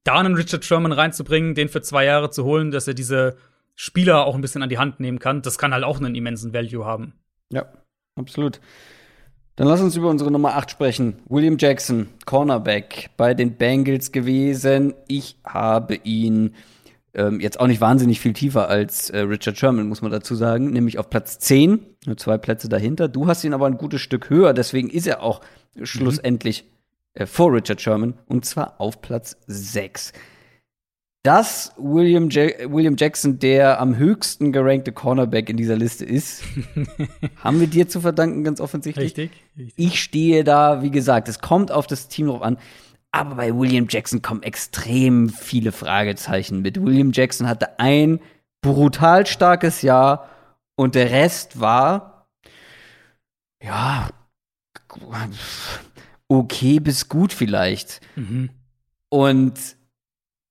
Da 0.02 0.14
einen 0.14 0.34
Richard 0.34 0.64
Sherman 0.64 0.92
reinzubringen, 0.92 1.54
den 1.54 1.68
für 1.68 1.82
zwei 1.82 2.04
Jahre 2.04 2.30
zu 2.30 2.44
holen, 2.44 2.70
dass 2.70 2.88
er 2.88 2.94
diese 2.94 3.36
Spieler 3.74 4.24
auch 4.24 4.34
ein 4.34 4.40
bisschen 4.40 4.62
an 4.62 4.70
die 4.70 4.78
Hand 4.78 4.98
nehmen 4.98 5.18
kann, 5.18 5.42
das 5.42 5.58
kann 5.58 5.74
halt 5.74 5.84
auch 5.84 5.98
einen 5.98 6.14
immensen 6.14 6.54
Value 6.54 6.86
haben. 6.86 7.12
Ja, 7.52 7.66
absolut. 8.18 8.60
Dann 9.56 9.68
lass 9.68 9.80
uns 9.80 9.96
über 9.96 10.08
unsere 10.08 10.30
Nummer 10.30 10.56
8 10.56 10.70
sprechen. 10.70 11.20
William 11.28 11.56
Jackson, 11.58 12.08
Cornerback 12.24 13.10
bei 13.16 13.34
den 13.34 13.56
Bengals 13.56 14.12
gewesen. 14.12 14.94
Ich 15.08 15.36
habe 15.44 15.94
ihn 15.94 16.54
ähm, 17.16 17.40
jetzt 17.40 17.58
auch 17.58 17.66
nicht 17.66 17.80
wahnsinnig 17.80 18.20
viel 18.20 18.34
tiefer 18.34 18.68
als 18.68 19.08
äh, 19.10 19.20
Richard 19.20 19.56
Sherman, 19.56 19.88
muss 19.88 20.02
man 20.02 20.12
dazu 20.12 20.34
sagen, 20.34 20.70
nämlich 20.70 20.98
auf 20.98 21.08
Platz 21.08 21.38
10, 21.38 21.80
nur 22.04 22.16
zwei 22.18 22.36
Plätze 22.36 22.68
dahinter. 22.68 23.08
Du 23.08 23.26
hast 23.26 23.42
ihn 23.42 23.54
aber 23.54 23.66
ein 23.66 23.78
gutes 23.78 24.02
Stück 24.02 24.28
höher, 24.28 24.52
deswegen 24.52 24.90
ist 24.90 25.06
er 25.06 25.22
auch 25.22 25.40
schlussendlich 25.82 26.66
äh, 27.14 27.24
vor 27.24 27.52
Richard 27.52 27.80
Sherman 27.80 28.14
und 28.26 28.44
zwar 28.44 28.80
auf 28.80 29.00
Platz 29.00 29.38
6. 29.46 30.12
Dass 31.22 31.72
William, 31.76 32.28
ja 32.30 32.46
William 32.70 32.94
Jackson 32.96 33.38
der 33.38 33.80
am 33.80 33.96
höchsten 33.96 34.52
gerankte 34.52 34.92
Cornerback 34.92 35.48
in 35.48 35.56
dieser 35.56 35.76
Liste 35.76 36.04
ist, 36.04 36.44
haben 37.36 37.58
wir 37.58 37.66
dir 37.66 37.88
zu 37.88 38.02
verdanken, 38.02 38.44
ganz 38.44 38.60
offensichtlich. 38.60 39.16
Richtig? 39.16 39.30
Richtig. 39.56 39.74
Ich 39.76 40.02
stehe 40.02 40.44
da, 40.44 40.82
wie 40.82 40.90
gesagt, 40.90 41.28
es 41.28 41.40
kommt 41.40 41.72
auf 41.72 41.86
das 41.86 42.08
Team 42.08 42.26
drauf 42.26 42.42
an. 42.42 42.58
Aber 43.16 43.36
bei 43.36 43.56
William 43.56 43.86
Jackson 43.88 44.20
kommen 44.20 44.42
extrem 44.42 45.30
viele 45.30 45.72
Fragezeichen 45.72 46.60
mit. 46.60 46.84
William 46.84 47.12
Jackson 47.12 47.48
hatte 47.48 47.78
ein 47.78 48.20
brutal 48.60 49.24
starkes 49.24 49.80
Jahr 49.80 50.28
und 50.74 50.94
der 50.94 51.10
Rest 51.10 51.58
war, 51.58 52.28
ja, 53.62 54.10
okay 56.28 56.78
bis 56.78 57.08
gut 57.08 57.32
vielleicht. 57.32 58.02
Mhm. 58.16 58.50
Und 59.08 59.76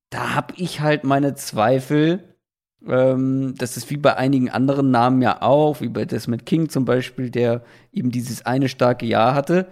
da 0.09 0.33
habe 0.33 0.55
ich 0.57 0.81
halt 0.81 1.03
meine 1.03 1.35
Zweifel. 1.35 2.35
Ähm, 2.83 3.53
das 3.59 3.77
ist 3.77 3.91
wie 3.91 3.97
bei 3.97 4.17
einigen 4.17 4.49
anderen 4.49 4.89
Namen 4.89 5.21
ja 5.21 5.43
auch, 5.43 5.81
wie 5.81 5.89
bei 5.89 6.05
Desmond 6.05 6.47
King 6.47 6.69
zum 6.69 6.83
Beispiel, 6.83 7.29
der 7.29 7.63
eben 7.91 8.09
dieses 8.09 8.43
eine 8.43 8.69
starke 8.69 9.05
Jahr 9.05 9.35
hatte 9.35 9.67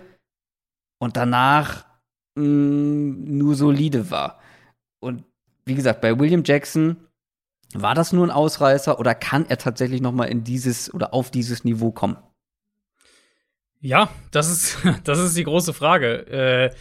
und 1.00 1.18
danach 1.18 1.92
mh, 2.36 3.16
nur 3.26 3.56
solide 3.56 4.10
war. 4.12 4.40
Und 5.00 5.24
wie 5.66 5.76
gesagt, 5.76 6.02
bei 6.02 6.18
William 6.20 6.44
Jackson 6.46 6.98
war 7.74 7.96
das 7.96 8.14
nur 8.14 8.26
ein 8.26 8.32
Ausreißer 8.32 9.00
oder 9.00 9.16
kann 9.16 9.46
er 9.48 9.58
tatsächlich 9.58 10.02
noch 10.02 10.12
mal 10.12 10.26
in 10.26 10.44
dieses 10.44 10.94
oder 10.94 11.14
auf 11.14 11.32
dieses 11.32 11.64
Niveau 11.64 11.92
kommen? 11.92 12.18
Ja, 13.80 14.10
das 14.32 14.50
ist, 14.50 14.78
das 15.04 15.20
ist 15.20 15.36
die 15.36 15.44
große 15.44 15.74
Frage. 15.74 16.28
Äh, 16.28 16.76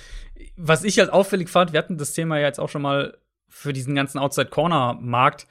was 0.56 0.84
ich 0.84 0.98
halt 0.98 1.10
auffällig 1.10 1.48
fand, 1.48 1.72
wir 1.72 1.78
hatten 1.78 1.98
das 1.98 2.12
Thema 2.12 2.38
ja 2.38 2.46
jetzt 2.46 2.60
auch 2.60 2.68
schon 2.68 2.82
mal 2.82 3.18
für 3.48 3.72
diesen 3.72 3.94
ganzen 3.94 4.18
Outside-Corner-Markt, 4.18 5.46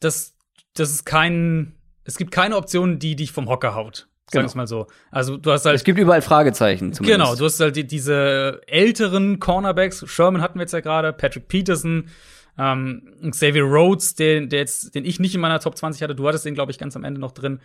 dass 0.00 0.34
das 0.74 0.90
ist 0.90 1.04
kein, 1.04 1.74
es 2.04 2.16
gibt 2.16 2.30
keine 2.30 2.56
Option, 2.56 2.98
die 2.98 3.16
dich 3.16 3.32
vom 3.32 3.48
Hocker 3.48 3.74
haut. 3.74 4.08
Genau. 4.32 4.46
es 4.46 4.54
mal 4.54 4.66
so. 4.66 4.86
Also 5.10 5.36
du 5.36 5.52
hast 5.52 5.66
halt 5.66 5.76
Es 5.76 5.84
gibt 5.84 5.98
überall 5.98 6.22
Fragezeichen 6.22 6.92
zumindest. 6.92 7.20
Genau, 7.20 7.36
du 7.36 7.44
hast 7.44 7.60
halt 7.60 7.76
die, 7.76 7.86
diese 7.86 8.60
älteren 8.66 9.38
Cornerbacks. 9.38 10.04
Sherman 10.08 10.40
hatten 10.42 10.58
wir 10.58 10.62
jetzt 10.62 10.72
ja 10.72 10.80
gerade, 10.80 11.12
Patrick 11.12 11.46
Peterson, 11.48 12.08
ähm, 12.58 13.12
Xavier 13.30 13.64
Rhodes, 13.64 14.14
den, 14.14 14.48
der 14.48 14.60
jetzt, 14.60 14.94
den 14.94 15.04
ich 15.04 15.20
nicht 15.20 15.34
in 15.34 15.40
meiner 15.40 15.60
Top 15.60 15.76
20 15.76 16.02
hatte. 16.02 16.14
Du 16.14 16.26
hattest 16.26 16.44
den, 16.44 16.54
glaube 16.54 16.72
ich, 16.72 16.78
ganz 16.78 16.96
am 16.96 17.04
Ende 17.04 17.20
noch 17.20 17.32
drin. 17.32 17.60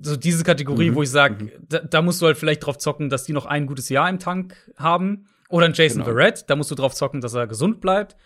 So 0.00 0.16
diese 0.16 0.44
Kategorie, 0.44 0.90
Mhm. 0.90 0.94
wo 0.94 1.02
ich 1.02 1.10
sage, 1.10 1.50
da, 1.68 1.80
da 1.80 2.00
musst 2.00 2.22
du 2.22 2.26
halt 2.26 2.38
vielleicht 2.38 2.64
drauf 2.64 2.78
zocken, 2.78 3.10
dass 3.10 3.24
die 3.24 3.32
noch 3.32 3.46
ein 3.46 3.66
gutes 3.66 3.88
Jahr 3.88 4.08
im 4.08 4.18
Tank 4.18 4.54
haben. 4.76 5.26
Oder 5.48 5.66
ein 5.66 5.72
Jason 5.74 6.02
Genau. 6.04 6.12
Verrett, 6.14 6.44
da 6.48 6.54
musst 6.56 6.70
du 6.70 6.76
drauf 6.76 6.94
zocken, 6.94 7.20
dass 7.20 7.34
er 7.34 7.48
gesund 7.48 7.80
bleibt. 7.80 8.16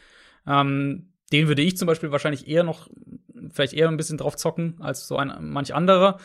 Ähm, 0.46 1.08
den 1.32 1.48
würde 1.48 1.62
ich 1.62 1.76
zum 1.78 1.86
Beispiel 1.86 2.12
wahrscheinlich 2.12 2.46
eher 2.46 2.64
noch, 2.64 2.88
vielleicht 3.50 3.72
eher 3.72 3.88
ein 3.88 3.96
bisschen 3.96 4.18
drauf 4.18 4.36
zocken 4.36 4.76
als 4.80 5.08
so 5.08 5.16
ein 5.16 5.32
manch 5.40 5.74
anderer. 5.74 6.18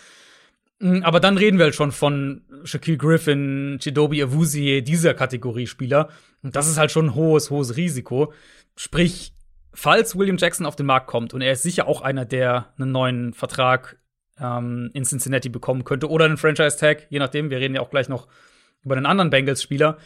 Mm, 0.80 1.04
Aber 1.04 1.20
dann 1.20 1.38
reden 1.38 1.58
wir 1.58 1.66
halt 1.66 1.76
schon 1.76 1.92
von 1.92 2.42
Shaquille 2.64 2.98
Griffin, 2.98 3.78
Chidobe 3.82 4.24
Awuzie, 4.24 4.82
dieser 4.82 5.14
Kategorie 5.14 5.68
Spieler. 5.68 6.10
Und 6.42 6.56
das 6.56 6.68
ist 6.70 6.78
halt 6.78 6.92
schon 6.92 7.08
ein 7.08 7.16
hohes, 7.16 7.50
hohes 7.50 7.76
Risiko. 7.78 8.34
Sprich, 8.76 9.34
falls 9.74 10.18
William 10.18 10.38
Jackson 10.38 10.66
auf 10.66 10.76
den 10.76 10.86
Markt 10.86 11.08
kommt, 11.08 11.34
und 11.34 11.42
er 11.42 11.52
ist 11.52 11.64
sicher 11.64 11.88
auch 11.88 12.02
einer, 12.02 12.26
der 12.26 12.74
einen 12.78 12.92
neuen 12.92 13.34
Vertrag 13.34 13.98
ähm, 14.40 14.90
in 14.94 15.04
Cincinnati 15.04 15.50
bekommen 15.50 15.84
könnte 15.84 16.10
oder 16.10 16.26
einen 16.26 16.38
Franchise-Tag, 16.38 17.08
je 17.10 17.20
nachdem, 17.20 17.50
wir 17.50 17.60
reden 17.60 17.76
ja 17.76 17.82
auch 17.82 17.90
gleich 17.90 18.08
noch 18.08 18.28
über 18.84 18.96
einen 18.96 19.06
anderen 19.06 19.30
Bengals-Spieler. 19.30 19.98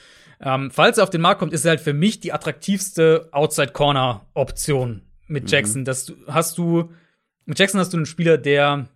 Ähm, 0.42 0.72
falls 0.72 0.98
er 0.98 1.04
auf 1.04 1.12
den 1.12 1.22
Markt 1.22 1.40
kommt, 1.40 1.54
ist 1.54 1.64
er 1.66 1.70
halt 1.70 1.82
für 1.82 1.94
mich 1.94 2.20
die 2.20 2.34
attraktivste 2.34 3.30
Outside-Corner-Option 3.32 5.02
mit 5.28 5.50
Jackson. 5.52 5.86
Das 5.86 6.06
du- 6.06 6.16
hast 6.28 6.58
du, 6.58 6.92
mit 7.46 7.58
Jackson 7.60 7.80
hast 7.80 7.94
du 7.94 7.98
einen 7.98 8.06
Spieler, 8.06 8.38
der 8.38 8.88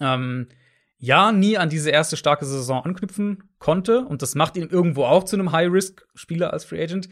ähm, 0.00 0.48
ja 0.98 1.32
nie 1.32 1.58
an 1.58 1.68
diese 1.68 1.90
erste 1.90 2.16
starke 2.16 2.44
Saison 2.44 2.84
anknüpfen 2.84 3.44
konnte. 3.58 4.00
Und 4.00 4.22
das 4.22 4.34
macht 4.34 4.56
ihn 4.56 4.68
irgendwo 4.68 5.04
auch 5.04 5.24
zu 5.24 5.36
einem 5.36 5.52
High-Risk-Spieler 5.52 6.52
als 6.52 6.64
Free 6.64 6.82
Agent. 6.82 7.08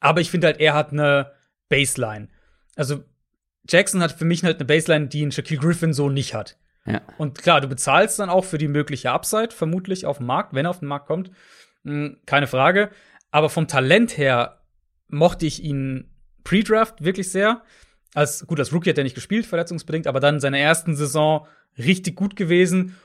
Aber 0.00 0.20
ich 0.20 0.30
finde 0.30 0.46
halt, 0.48 0.60
er 0.60 0.74
hat 0.74 0.92
eine 0.92 1.32
Baseline. 1.68 2.28
Also 2.76 3.04
Jackson 3.68 4.02
hat 4.02 4.12
für 4.12 4.24
mich 4.24 4.44
halt 4.44 4.58
eine 4.58 4.66
Baseline, 4.66 5.08
die 5.08 5.24
ein 5.24 5.32
Shaquille 5.32 5.60
Griffin 5.60 5.92
so 5.92 6.08
nicht 6.08 6.34
hat. 6.34 6.56
Ja. 6.86 7.00
Und 7.16 7.40
klar, 7.40 7.60
du 7.60 7.68
bezahlst 7.68 8.18
dann 8.18 8.28
auch 8.28 8.44
für 8.44 8.58
die 8.58 8.68
mögliche 8.68 9.10
Upside, 9.10 9.50
vermutlich 9.50 10.04
auf 10.06 10.18
dem 10.18 10.26
Markt, 10.26 10.54
wenn 10.54 10.66
er 10.66 10.70
auf 10.70 10.80
den 10.80 10.88
Markt 10.88 11.06
kommt. 11.06 11.30
Hm, 11.84 12.18
keine 12.26 12.46
Frage. 12.46 12.90
Aber 13.30 13.48
vom 13.48 13.66
Talent 13.66 14.18
her 14.18 14.60
mochte 15.08 15.46
ich 15.46 15.62
ihn 15.62 16.10
pre-Draft 16.44 17.02
wirklich 17.02 17.30
sehr. 17.30 17.62
Als, 18.14 18.46
gut, 18.46 18.60
als 18.60 18.72
Rookie 18.72 18.90
hat 18.90 18.98
er 18.98 19.04
nicht 19.04 19.14
gespielt, 19.14 19.46
verletzungsbedingt, 19.46 20.06
aber 20.06 20.20
dann 20.20 20.36
in 20.36 20.40
seiner 20.40 20.58
ersten 20.58 20.94
Saison 20.94 21.46
richtig 21.78 22.14
gut 22.14 22.36
gewesen. 22.36 22.96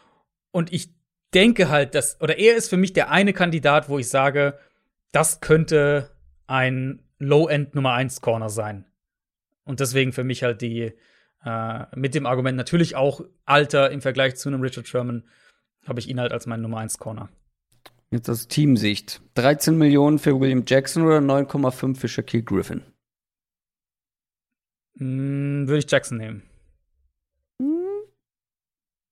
Und 0.52 0.74
ich 0.74 0.90
denke 1.34 1.70
halt, 1.70 1.96
dass, 1.96 2.20
oder 2.22 2.38
er 2.38 2.56
ist 2.56 2.70
für 2.70 2.78
mich 2.78 2.94
der 2.94 3.12
eine 3.12 3.34
Kandidat, 3.34 3.90
wo 3.90 4.00
ich 4.00 4.10
sage, 4.10 4.58
das 5.12 5.42
könnte 5.42 6.10
ein 6.48 7.04
Low-End 7.20 7.76
Nummer 7.76 7.94
1 7.94 8.22
Corner 8.22 8.50
sein. 8.50 8.86
Und 9.64 9.80
deswegen 9.80 10.14
für 10.14 10.24
mich 10.24 10.44
halt 10.44 10.62
die, 10.62 10.94
äh, 11.46 11.86
mit 11.96 12.16
dem 12.16 12.26
Argument 12.26 12.58
natürlich 12.58 12.96
auch 12.96 13.22
Alter 13.46 13.92
im 13.92 14.02
Vergleich 14.02 14.36
zu 14.36 14.50
einem 14.50 14.62
Richard 14.62 14.88
Sherman, 14.88 15.28
habe 15.86 16.00
ich 16.00 16.10
ihn 16.10 16.20
halt 16.20 16.32
als 16.32 16.48
meinen 16.48 16.64
Nummer 16.64 16.80
1 16.80 16.98
Corner. 16.98 17.30
Jetzt 18.12 18.30
aus 18.30 18.48
Teamsicht. 18.48 19.22
13 19.36 19.78
Millionen 19.78 20.18
für 20.18 20.40
William 20.40 20.64
Jackson 20.66 21.04
oder 21.04 21.20
9,5 21.20 21.96
für 21.96 22.08
Shaquille 22.08 22.44
Griffin? 22.44 22.82
Hm, 24.98 25.68
Würde 25.68 25.80
ich 25.80 25.92
Jackson 25.92 26.18
nehmen. 26.18 26.49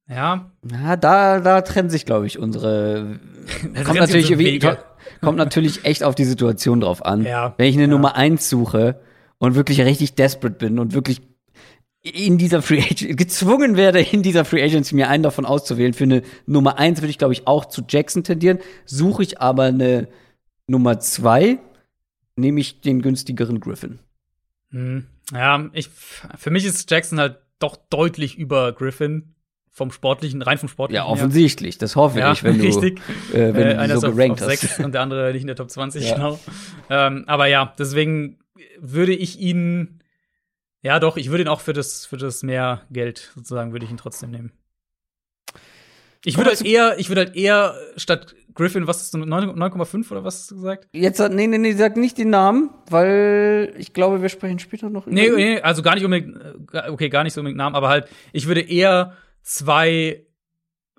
Ja, 0.09 0.51
Ja, 0.71 0.95
da, 0.95 1.39
da 1.39 1.61
trennen 1.61 1.89
sich, 1.89 2.05
glaube 2.05 2.27
ich, 2.27 2.39
unsere. 2.39 3.19
Kommt, 3.85 3.99
natürlich, 3.99 4.37
wie, 4.37 4.59
kommt 5.21 5.37
natürlich 5.37 5.85
echt 5.85 6.03
auf 6.03 6.15
die 6.15 6.25
Situation 6.25 6.81
drauf 6.81 7.05
an. 7.05 7.23
Ja, 7.23 7.53
Wenn 7.57 7.67
ich 7.67 7.75
eine 7.75 7.83
ja. 7.83 7.89
Nummer 7.89 8.15
1 8.15 8.49
suche 8.49 8.99
und 9.37 9.55
wirklich 9.55 9.79
richtig 9.81 10.15
desperate 10.15 10.57
bin 10.57 10.79
und 10.79 10.93
wirklich 10.93 11.21
in 12.01 12.37
dieser 12.37 12.61
Free 12.61 12.81
Agent 12.81 13.17
gezwungen 13.17 13.77
werde, 13.77 14.01
in 14.01 14.21
dieser 14.21 14.45
Free 14.45 14.63
Agency 14.63 14.95
mir 14.95 15.09
einen 15.09 15.23
davon 15.23 15.45
auszuwählen, 15.45 15.93
für 15.93 16.03
eine 16.03 16.23
Nummer 16.45 16.77
1 16.77 17.01
würde 17.01 17.09
ich, 17.09 17.17
glaube 17.17 17.33
ich, 17.33 17.47
auch 17.47 17.65
zu 17.65 17.83
Jackson 17.87 18.23
tendieren. 18.23 18.59
Suche 18.85 19.23
ich 19.23 19.41
aber 19.41 19.63
eine 19.63 20.07
Nummer 20.67 20.99
2, 20.99 21.59
nehme 22.35 22.59
ich 22.59 22.81
den 22.81 23.01
günstigeren 23.01 23.59
Griffin. 23.59 23.99
Hm. 24.71 25.07
Ja, 25.33 25.69
ich, 25.73 25.89
für 25.89 26.51
mich 26.51 26.65
ist 26.65 26.89
Jackson 26.89 27.19
halt 27.19 27.39
doch 27.59 27.75
deutlich 27.89 28.37
über 28.37 28.71
Griffin 28.73 29.33
vom 29.77 29.91
sportlichen, 29.91 30.41
rein 30.41 30.57
vom 30.57 30.69
sportlichen. 30.69 31.05
Ja, 31.05 31.09
offensichtlich. 31.09 31.75
Her. 31.75 31.79
Das 31.81 31.95
hoffe 31.95 32.19
ja, 32.19 32.31
ich, 32.31 32.43
wenn 32.43 32.59
richtig. 32.59 32.99
du, 33.31 33.37
äh, 33.37 33.53
wenn 33.53 33.67
äh, 33.67 33.87
du 33.87 33.99
so 33.99 34.07
auf, 34.07 34.15
gerankt 34.15 34.41
auf 34.41 34.49
hast. 34.49 34.61
Sechs 34.61 34.79
und 34.79 34.91
der 34.91 35.01
andere 35.01 35.31
nicht 35.31 35.41
in 35.41 35.47
der 35.47 35.55
Top 35.55 35.69
20, 35.69 36.03
Ja. 36.03 36.15
genau. 36.15 36.39
Ähm, 36.89 37.25
aber 37.27 37.45
ja, 37.45 37.75
deswegen 37.77 38.39
würde 38.79 39.13
ich 39.13 39.39
ihn, 39.39 40.01
ja 40.81 40.99
doch, 40.99 41.15
ich 41.15 41.29
würde 41.29 41.43
ihn 41.43 41.47
auch 41.47 41.61
für 41.61 41.73
das, 41.73 42.07
für 42.07 42.17
das 42.17 42.41
mehr 42.41 42.81
Geld 42.89 43.31
sozusagen, 43.35 43.71
würde 43.71 43.85
ich 43.85 43.91
ihn 43.91 43.97
trotzdem 43.97 44.31
nehmen. 44.31 44.51
Ich 46.25 46.37
würde 46.37 46.49
halt 46.49 46.65
eher, 46.65 46.97
ich 46.97 47.09
würde 47.09 47.21
halt 47.21 47.35
eher 47.35 47.75
statt 47.97 48.35
Griffin, 48.55 48.87
was 48.87 49.03
ist 49.03 49.13
das, 49.13 49.23
9 49.23 49.51
9,5 49.51 50.09
oder 50.09 50.23
was 50.23 50.39
hast 50.39 50.51
du 50.51 50.55
gesagt? 50.55 50.87
Jetzt, 50.91 51.19
nee, 51.19 51.45
nee, 51.45 51.59
nee, 51.59 51.73
sag 51.73 51.97
nicht 51.97 52.17
den 52.17 52.31
Namen, 52.31 52.71
weil 52.89 53.75
ich 53.77 53.93
glaube, 53.93 54.23
wir 54.23 54.29
sprechen 54.29 54.57
später 54.57 54.89
noch 54.89 55.05
über 55.05 55.13
Nee, 55.13 55.29
nee, 55.29 55.61
also 55.61 55.83
gar 55.83 55.93
nicht 55.93 56.03
unbedingt, 56.03 56.35
äh, 56.73 56.89
okay, 56.89 57.09
gar 57.09 57.23
nicht 57.23 57.33
so 57.33 57.41
unbedingt 57.41 57.59
Namen, 57.59 57.75
aber 57.75 57.89
halt, 57.89 58.07
ich 58.33 58.47
würde 58.47 58.61
eher 58.61 59.13
zwei 59.47 60.25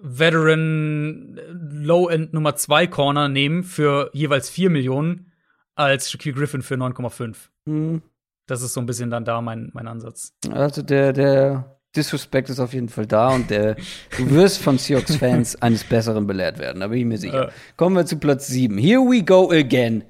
Veteran 0.01 1.37
äh, 1.39 1.43
Low-End 1.53 2.33
Nummer 2.33 2.57
2 2.57 2.87
Corner 2.87 3.29
nehmen 3.29 3.63
für 3.63 4.11
jeweils 4.13 4.49
4 4.49 4.71
Millionen 4.71 5.33
als 5.75 6.11
Shaquille 6.11 6.35
Griffin 6.35 6.63
für 6.63 6.75
9,5. 6.75 7.37
Hm. 7.67 8.03
Das 8.47 8.63
ist 8.63 8.73
so 8.73 8.81
ein 8.81 8.87
bisschen 8.87 9.11
dann 9.11 9.25
da 9.25 9.43
mein, 9.43 9.71
mein 9.75 9.87
Ansatz. 9.87 10.33
Also 10.51 10.83
der, 10.83 11.13
der 11.13 11.79
Disrespect 11.95 12.49
ist 12.49 12.61
auf 12.61 12.73
jeden 12.73 12.89
Fall 12.89 13.07
da 13.07 13.29
und 13.35 13.51
der, 13.51 13.77
du 14.17 14.31
wirst 14.31 14.63
von 14.63 14.79
Seahawks-Fans 14.79 15.57
eines 15.63 15.85
Besseren 15.85 16.27
belehrt 16.27 16.59
werden, 16.59 16.81
da 16.81 16.89
bin 16.89 17.01
ich 17.01 17.05
mir 17.05 17.19
sicher. 17.19 17.49
Äh. 17.49 17.53
Kommen 17.77 17.97
wir 17.97 18.07
zu 18.07 18.19
Platz 18.19 18.47
7. 18.47 18.79
Here 18.79 19.01
we 19.01 19.23
go 19.23 19.51
again. 19.51 20.05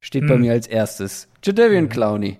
Steht 0.00 0.26
bei 0.26 0.34
Hm. 0.34 0.40
mir 0.40 0.52
als 0.52 0.66
erstes. 0.66 1.28
Jadavian 1.44 1.88
Clowney. 1.88 2.38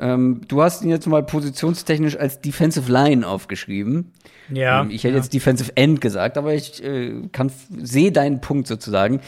Ähm, 0.00 0.40
du 0.48 0.62
hast 0.62 0.82
ihn 0.82 0.88
jetzt 0.88 1.06
mal 1.06 1.22
positionstechnisch 1.22 2.16
als 2.16 2.40
Defensive 2.40 2.90
Line 2.90 3.26
aufgeschrieben. 3.26 4.12
Ja. 4.48 4.80
Ähm, 4.80 4.90
ich 4.90 5.04
hätte 5.04 5.14
ja. 5.14 5.20
jetzt 5.20 5.34
Defensive 5.34 5.76
End 5.76 6.00
gesagt, 6.00 6.38
aber 6.38 6.54
ich 6.54 6.82
äh, 6.82 7.28
kann 7.32 7.52
sehe 7.76 8.10
deinen 8.10 8.40
Punkt 8.40 8.66
sozusagen. 8.66 9.20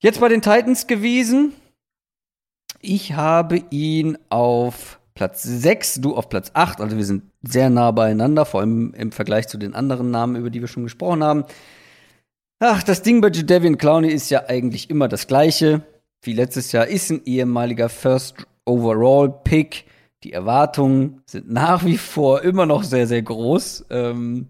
Jetzt 0.00 0.20
bei 0.20 0.28
den 0.28 0.42
Titans 0.42 0.86
gewesen. 0.86 1.54
Ich 2.80 3.14
habe 3.14 3.64
ihn 3.70 4.18
auf 4.28 5.00
Platz 5.14 5.42
6, 5.42 6.02
du 6.02 6.14
auf 6.14 6.28
Platz 6.28 6.52
8, 6.54 6.80
also 6.80 6.96
wir 6.96 7.04
sind 7.04 7.24
sehr 7.42 7.70
nah 7.70 7.90
beieinander, 7.90 8.44
vor 8.44 8.60
allem 8.60 8.94
im 8.94 9.10
Vergleich 9.10 9.48
zu 9.48 9.58
den 9.58 9.74
anderen 9.74 10.10
Namen, 10.10 10.36
über 10.36 10.50
die 10.50 10.60
wir 10.60 10.68
schon 10.68 10.84
gesprochen 10.84 11.24
haben. 11.24 11.44
Ach, 12.60 12.82
das 12.82 13.02
Ding 13.02 13.20
bei 13.20 13.30
Jadavian 13.30 13.78
Clowney 13.78 14.08
ist 14.08 14.30
ja 14.30 14.44
eigentlich 14.46 14.90
immer 14.90 15.08
das 15.08 15.26
gleiche. 15.26 15.82
Wie 16.22 16.34
letztes 16.34 16.70
Jahr 16.70 16.86
ist 16.86 17.10
ein 17.10 17.22
ehemaliger 17.24 17.88
First 17.88 18.46
Overall 18.68 19.30
Pick. 19.44 19.86
Die 20.24 20.32
Erwartungen 20.32 21.22
sind 21.26 21.50
nach 21.50 21.84
wie 21.84 21.96
vor 21.98 22.42
immer 22.42 22.66
noch 22.66 22.82
sehr, 22.82 23.06
sehr 23.06 23.22
groß. 23.22 23.86
Ähm, 23.90 24.48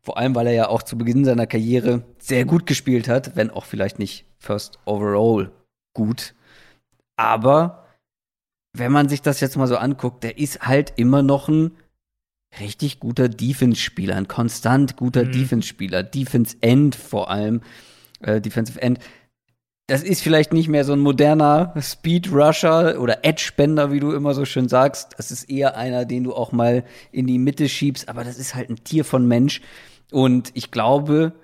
vor 0.00 0.18
allem, 0.18 0.34
weil 0.34 0.48
er 0.48 0.52
ja 0.52 0.68
auch 0.68 0.82
zu 0.82 0.98
Beginn 0.98 1.24
seiner 1.24 1.46
Karriere 1.46 2.04
sehr 2.18 2.44
gut 2.44 2.66
gespielt 2.66 3.08
hat, 3.08 3.36
wenn 3.36 3.50
auch 3.50 3.64
vielleicht 3.64 3.98
nicht 3.98 4.26
First 4.38 4.78
Overall 4.84 5.50
gut. 5.94 6.34
Aber 7.16 7.86
wenn 8.76 8.92
man 8.92 9.08
sich 9.08 9.22
das 9.22 9.40
jetzt 9.40 9.56
mal 9.56 9.66
so 9.66 9.76
anguckt, 9.76 10.24
der 10.24 10.38
ist 10.38 10.66
halt 10.66 10.92
immer 10.96 11.22
noch 11.22 11.48
ein 11.48 11.72
richtig 12.60 13.00
guter 13.00 13.28
Defense-Spieler, 13.28 14.16
ein 14.16 14.28
konstant 14.28 14.96
guter 14.96 15.24
Mhm. 15.24 15.32
Defense-Spieler, 15.32 16.02
Defense-End 16.02 16.94
vor 16.96 17.30
allem, 17.30 17.62
äh, 18.20 18.40
Defensive 18.40 18.80
End. 18.80 18.98
Das 19.86 20.02
ist 20.02 20.22
vielleicht 20.22 20.54
nicht 20.54 20.68
mehr 20.68 20.84
so 20.84 20.94
ein 20.94 21.00
moderner 21.00 21.74
Speed-Rusher 21.78 22.98
oder 23.00 23.22
Edge-Bender, 23.22 23.92
wie 23.92 24.00
du 24.00 24.12
immer 24.12 24.32
so 24.32 24.46
schön 24.46 24.66
sagst. 24.66 25.14
Das 25.18 25.30
ist 25.30 25.50
eher 25.50 25.76
einer, 25.76 26.06
den 26.06 26.24
du 26.24 26.34
auch 26.34 26.52
mal 26.52 26.84
in 27.12 27.26
die 27.26 27.38
Mitte 27.38 27.68
schiebst, 27.68 28.08
aber 28.08 28.24
das 28.24 28.38
ist 28.38 28.54
halt 28.54 28.70
ein 28.70 28.82
Tier 28.82 29.04
von 29.04 29.26
Mensch. 29.28 29.60
Und 30.10 30.52
ich 30.54 30.70
glaube, 30.70 31.34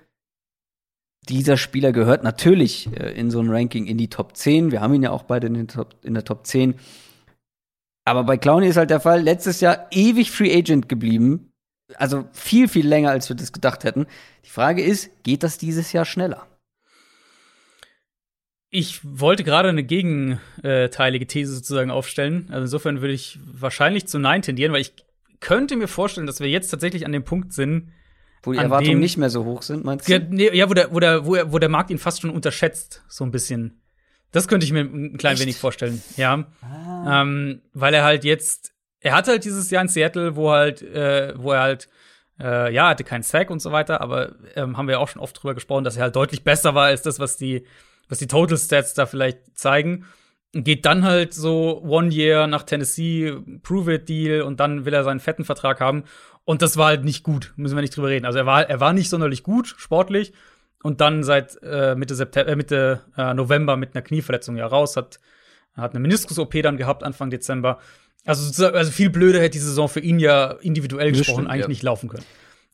dieser 1.28 1.58
Spieler 1.58 1.92
gehört 1.92 2.24
natürlich 2.24 2.88
äh, 2.96 3.12
in 3.12 3.30
so 3.30 3.40
ein 3.40 3.50
Ranking 3.50 3.86
in 3.86 3.98
die 3.98 4.08
Top 4.08 4.36
10. 4.36 4.72
Wir 4.72 4.80
haben 4.80 4.94
ihn 4.94 5.02
ja 5.02 5.10
auch 5.10 5.24
beide 5.24 5.48
in, 5.48 5.68
Top, 5.68 5.96
in 6.02 6.14
der 6.14 6.24
Top 6.24 6.46
10. 6.46 6.76
Aber 8.06 8.24
bei 8.24 8.38
Clowney 8.38 8.68
ist 8.68 8.78
halt 8.78 8.90
der 8.90 9.00
Fall, 9.00 9.20
letztes 9.20 9.60
Jahr 9.60 9.86
ewig 9.90 10.30
Free 10.30 10.56
Agent 10.56 10.88
geblieben. 10.88 11.52
Also 11.96 12.24
viel, 12.32 12.68
viel 12.68 12.86
länger, 12.86 13.10
als 13.10 13.28
wir 13.28 13.36
das 13.36 13.52
gedacht 13.52 13.84
hätten. 13.84 14.06
Die 14.46 14.50
Frage 14.50 14.82
ist, 14.82 15.10
geht 15.24 15.42
das 15.42 15.58
dieses 15.58 15.92
Jahr 15.92 16.06
schneller? 16.06 16.46
Ich 18.72 19.00
wollte 19.02 19.42
gerade 19.42 19.68
eine 19.68 19.82
gegenteilige 19.82 21.26
These 21.26 21.54
sozusagen 21.54 21.90
aufstellen. 21.90 22.46
Also 22.50 22.62
insofern 22.62 23.00
würde 23.00 23.14
ich 23.14 23.38
wahrscheinlich 23.44 24.06
zu 24.06 24.18
Nein 24.18 24.42
tendieren, 24.42 24.72
weil 24.72 24.80
ich 24.80 24.92
könnte 25.40 25.74
mir 25.76 25.88
vorstellen, 25.88 26.26
dass 26.26 26.38
wir 26.40 26.48
jetzt 26.48 26.68
tatsächlich 26.70 27.04
an 27.04 27.12
dem 27.12 27.24
Punkt 27.24 27.52
sind, 27.52 27.92
Wo 28.42 28.52
die 28.52 28.58
Erwartungen 28.58 28.92
dem- 28.92 29.00
nicht 29.00 29.16
mehr 29.16 29.30
so 29.30 29.44
hoch 29.44 29.62
sind, 29.62 29.84
meinst 29.84 30.08
ja, 30.08 30.18
du? 30.20 30.32
nee, 30.34 30.54
ja 30.54 30.68
wo, 30.70 30.74
der, 30.74 30.94
wo, 30.94 31.00
der, 31.00 31.26
wo, 31.26 31.34
er, 31.34 31.52
wo 31.52 31.58
der 31.58 31.68
Markt 31.68 31.90
ihn 31.90 31.98
fast 31.98 32.20
schon 32.20 32.30
unterschätzt, 32.30 33.02
so 33.08 33.24
ein 33.24 33.30
bisschen. 33.32 33.80
Das 34.32 34.46
könnte 34.46 34.64
ich 34.64 34.72
mir 34.72 34.82
ein 34.82 35.16
klein 35.16 35.32
Echt? 35.32 35.42
wenig 35.42 35.56
vorstellen, 35.56 36.00
ja. 36.16 36.44
Ähm, 37.08 37.62
weil 37.74 37.92
er 37.94 38.04
halt 38.04 38.22
jetzt, 38.22 38.72
er 39.00 39.14
hatte 39.14 39.32
halt 39.32 39.44
dieses 39.44 39.70
Jahr 39.72 39.82
in 39.82 39.88
Seattle, 39.88 40.36
wo 40.36 40.50
halt, 40.52 40.82
äh, 40.82 41.32
wo 41.36 41.50
er 41.52 41.60
halt, 41.62 41.88
äh, 42.38 42.72
ja, 42.72 42.90
hatte 42.90 43.02
keinen 43.02 43.24
Sack 43.24 43.50
und 43.50 43.60
so 43.60 43.72
weiter, 43.72 44.00
aber 44.00 44.36
ähm, 44.54 44.76
haben 44.76 44.86
wir 44.86 44.92
ja 44.92 44.98
auch 44.98 45.08
schon 45.08 45.20
oft 45.22 45.42
drüber 45.42 45.54
gesprochen, 45.54 45.82
dass 45.82 45.96
er 45.96 46.04
halt 46.04 46.14
deutlich 46.16 46.44
besser 46.44 46.74
war 46.76 46.84
als 46.86 47.02
das, 47.02 47.18
was 47.18 47.36
die, 47.36 47.64
was 48.10 48.18
die 48.18 48.26
Total 48.26 48.58
Stats 48.58 48.92
da 48.92 49.06
vielleicht 49.06 49.56
zeigen. 49.56 50.04
Und 50.52 50.64
geht 50.64 50.84
dann 50.84 51.04
halt 51.04 51.32
so 51.32 51.80
One 51.82 52.12
Year 52.12 52.48
nach 52.48 52.64
Tennessee, 52.64 53.32
Prove 53.62 53.94
It 53.94 54.08
Deal 54.08 54.42
und 54.42 54.58
dann 54.58 54.84
will 54.84 54.92
er 54.92 55.04
seinen 55.04 55.20
fetten 55.20 55.44
Vertrag 55.44 55.80
haben. 55.80 56.04
Und 56.44 56.60
das 56.60 56.76
war 56.76 56.88
halt 56.88 57.04
nicht 57.04 57.22
gut, 57.22 57.52
müssen 57.56 57.76
wir 57.76 57.82
nicht 57.82 57.96
drüber 57.96 58.08
reden. 58.08 58.26
Also 58.26 58.40
er 58.40 58.46
war, 58.46 58.68
er 58.68 58.80
war 58.80 58.92
nicht 58.92 59.08
sonderlich 59.08 59.44
gut, 59.44 59.68
sportlich. 59.78 60.32
Und 60.82 61.00
dann 61.00 61.22
seit 61.22 61.58
äh, 61.62 61.94
Mitte, 61.94 62.16
September, 62.16 62.50
äh, 62.50 62.56
Mitte 62.56 63.00
äh, 63.16 63.32
November 63.34 63.76
mit 63.76 63.94
einer 63.94 64.02
Knieverletzung 64.02 64.56
ja 64.56 64.66
raus, 64.66 64.96
hat, 64.96 65.20
hat 65.74 65.92
eine 65.92 66.00
Meniskus-OP 66.00 66.62
dann 66.62 66.76
gehabt 66.76 67.04
Anfang 67.04 67.30
Dezember. 67.30 67.78
Also, 68.24 68.66
also 68.66 68.90
viel 68.90 69.10
blöder 69.10 69.40
hätte 69.40 69.50
die 69.50 69.58
Saison 69.58 69.88
für 69.88 70.00
ihn 70.00 70.18
ja 70.18 70.52
individuell 70.62 71.12
gesprochen 71.12 71.34
stimmt, 71.34 71.50
eigentlich 71.50 71.62
ja. 71.62 71.68
nicht 71.68 71.82
laufen 71.82 72.08
können. 72.08 72.24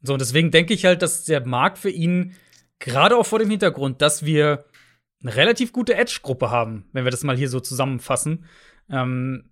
So, 0.03 0.13
und 0.13 0.21
deswegen 0.21 0.51
denke 0.51 0.73
ich 0.73 0.85
halt, 0.85 1.03
dass 1.03 1.25
der 1.25 1.45
Markt 1.47 1.79
für 1.79 1.91
ihn, 1.91 2.35
gerade 2.79 3.17
auch 3.17 3.27
vor 3.27 3.39
dem 3.39 3.51
Hintergrund, 3.51 4.03
dass 4.03 4.25
wir 4.25 4.65
eine 5.23 5.35
relativ 5.35 5.73
gute 5.73 5.95
Edge-Gruppe 5.95 6.51
haben, 6.51 6.89
wenn 6.93 7.05
wir 7.05 7.11
das 7.11 7.25
mal 7.25 7.37
hier 7.37 7.49
so 7.49 7.61
zusammenfassen, 7.61 8.45
ähm, 8.91 9.51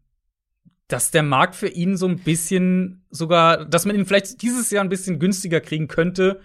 dass 0.88 1.10
der 1.10 1.22
Markt 1.22 1.54
für 1.54 1.68
ihn 1.68 1.96
so 1.96 2.06
ein 2.06 2.18
bisschen 2.18 3.04
sogar, 3.10 3.64
dass 3.64 3.86
man 3.86 3.96
ihn 3.96 4.06
vielleicht 4.06 4.42
dieses 4.42 4.70
Jahr 4.70 4.84
ein 4.84 4.90
bisschen 4.90 5.18
günstiger 5.18 5.60
kriegen 5.60 5.88
könnte, 5.88 6.40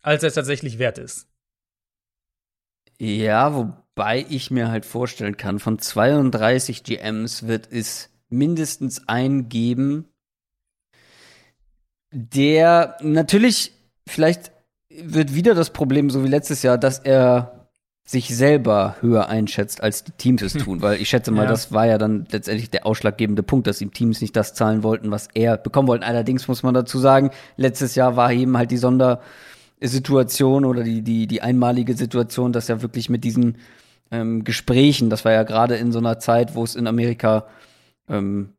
als 0.00 0.22
er 0.22 0.32
tatsächlich 0.32 0.78
wert 0.78 0.98
ist. 0.98 1.28
Ja, 2.98 3.54
wobei 3.54 4.24
ich 4.28 4.50
mir 4.50 4.68
halt 4.70 4.86
vorstellen 4.86 5.36
kann, 5.36 5.58
von 5.58 5.78
32 5.78 6.84
GMs 6.84 7.46
wird 7.46 7.70
es 7.70 8.10
mindestens 8.28 9.08
einen 9.08 9.48
geben, 9.48 10.08
der 12.10 12.96
natürlich, 13.02 13.72
vielleicht 14.06 14.52
wird 14.88 15.34
wieder 15.34 15.54
das 15.54 15.70
Problem, 15.70 16.08
so 16.08 16.22
wie 16.22 16.28
letztes 16.28 16.62
Jahr, 16.62 16.78
dass 16.78 17.00
er 17.00 17.53
sich 18.06 18.36
selber 18.36 18.96
höher 19.00 19.28
einschätzt, 19.30 19.82
als 19.82 20.04
die 20.04 20.12
Teams 20.12 20.42
es 20.42 20.52
tun. 20.52 20.82
Weil 20.82 21.00
ich 21.00 21.08
schätze 21.08 21.30
mal, 21.30 21.44
Ja. 21.44 21.48
das 21.48 21.72
war 21.72 21.86
ja 21.86 21.96
dann 21.96 22.26
letztendlich 22.30 22.68
der 22.70 22.84
ausschlaggebende 22.84 23.42
Punkt, 23.42 23.66
dass 23.66 23.80
ihm 23.80 23.92
Teams 23.94 24.20
nicht 24.20 24.36
das 24.36 24.52
zahlen 24.52 24.82
wollten, 24.82 25.10
was 25.10 25.28
er 25.32 25.56
bekommen 25.56 25.88
wollten. 25.88 26.04
Allerdings 26.04 26.46
muss 26.46 26.62
man 26.62 26.74
dazu 26.74 26.98
sagen, 26.98 27.30
letztes 27.56 27.94
Jahr 27.94 28.14
war 28.16 28.30
eben 28.30 28.58
halt 28.58 28.70
die 28.70 28.76
Sondersituation 29.80 30.64
oder 30.64 30.82
die, 30.82 31.02
die, 31.02 31.26
die 31.26 31.42
einmalige 31.42 31.94
Situation, 31.94 32.52
dass 32.52 32.68
er 32.68 32.82
wirklich 32.82 33.08
mit 33.08 33.24
diesen 33.24 33.56
ähm, 34.10 34.44
Gesprächen, 34.44 35.10
das 35.10 35.24
war 35.24 35.32
ja 35.32 35.42
gerade 35.42 35.76
in 35.76 35.90
so 35.92 35.98
einer 35.98 36.18
Zeit, 36.18 36.54
wo 36.54 36.62
es 36.64 36.74
in 36.76 36.86
Amerika 36.86 37.46
ähm, 38.08 38.52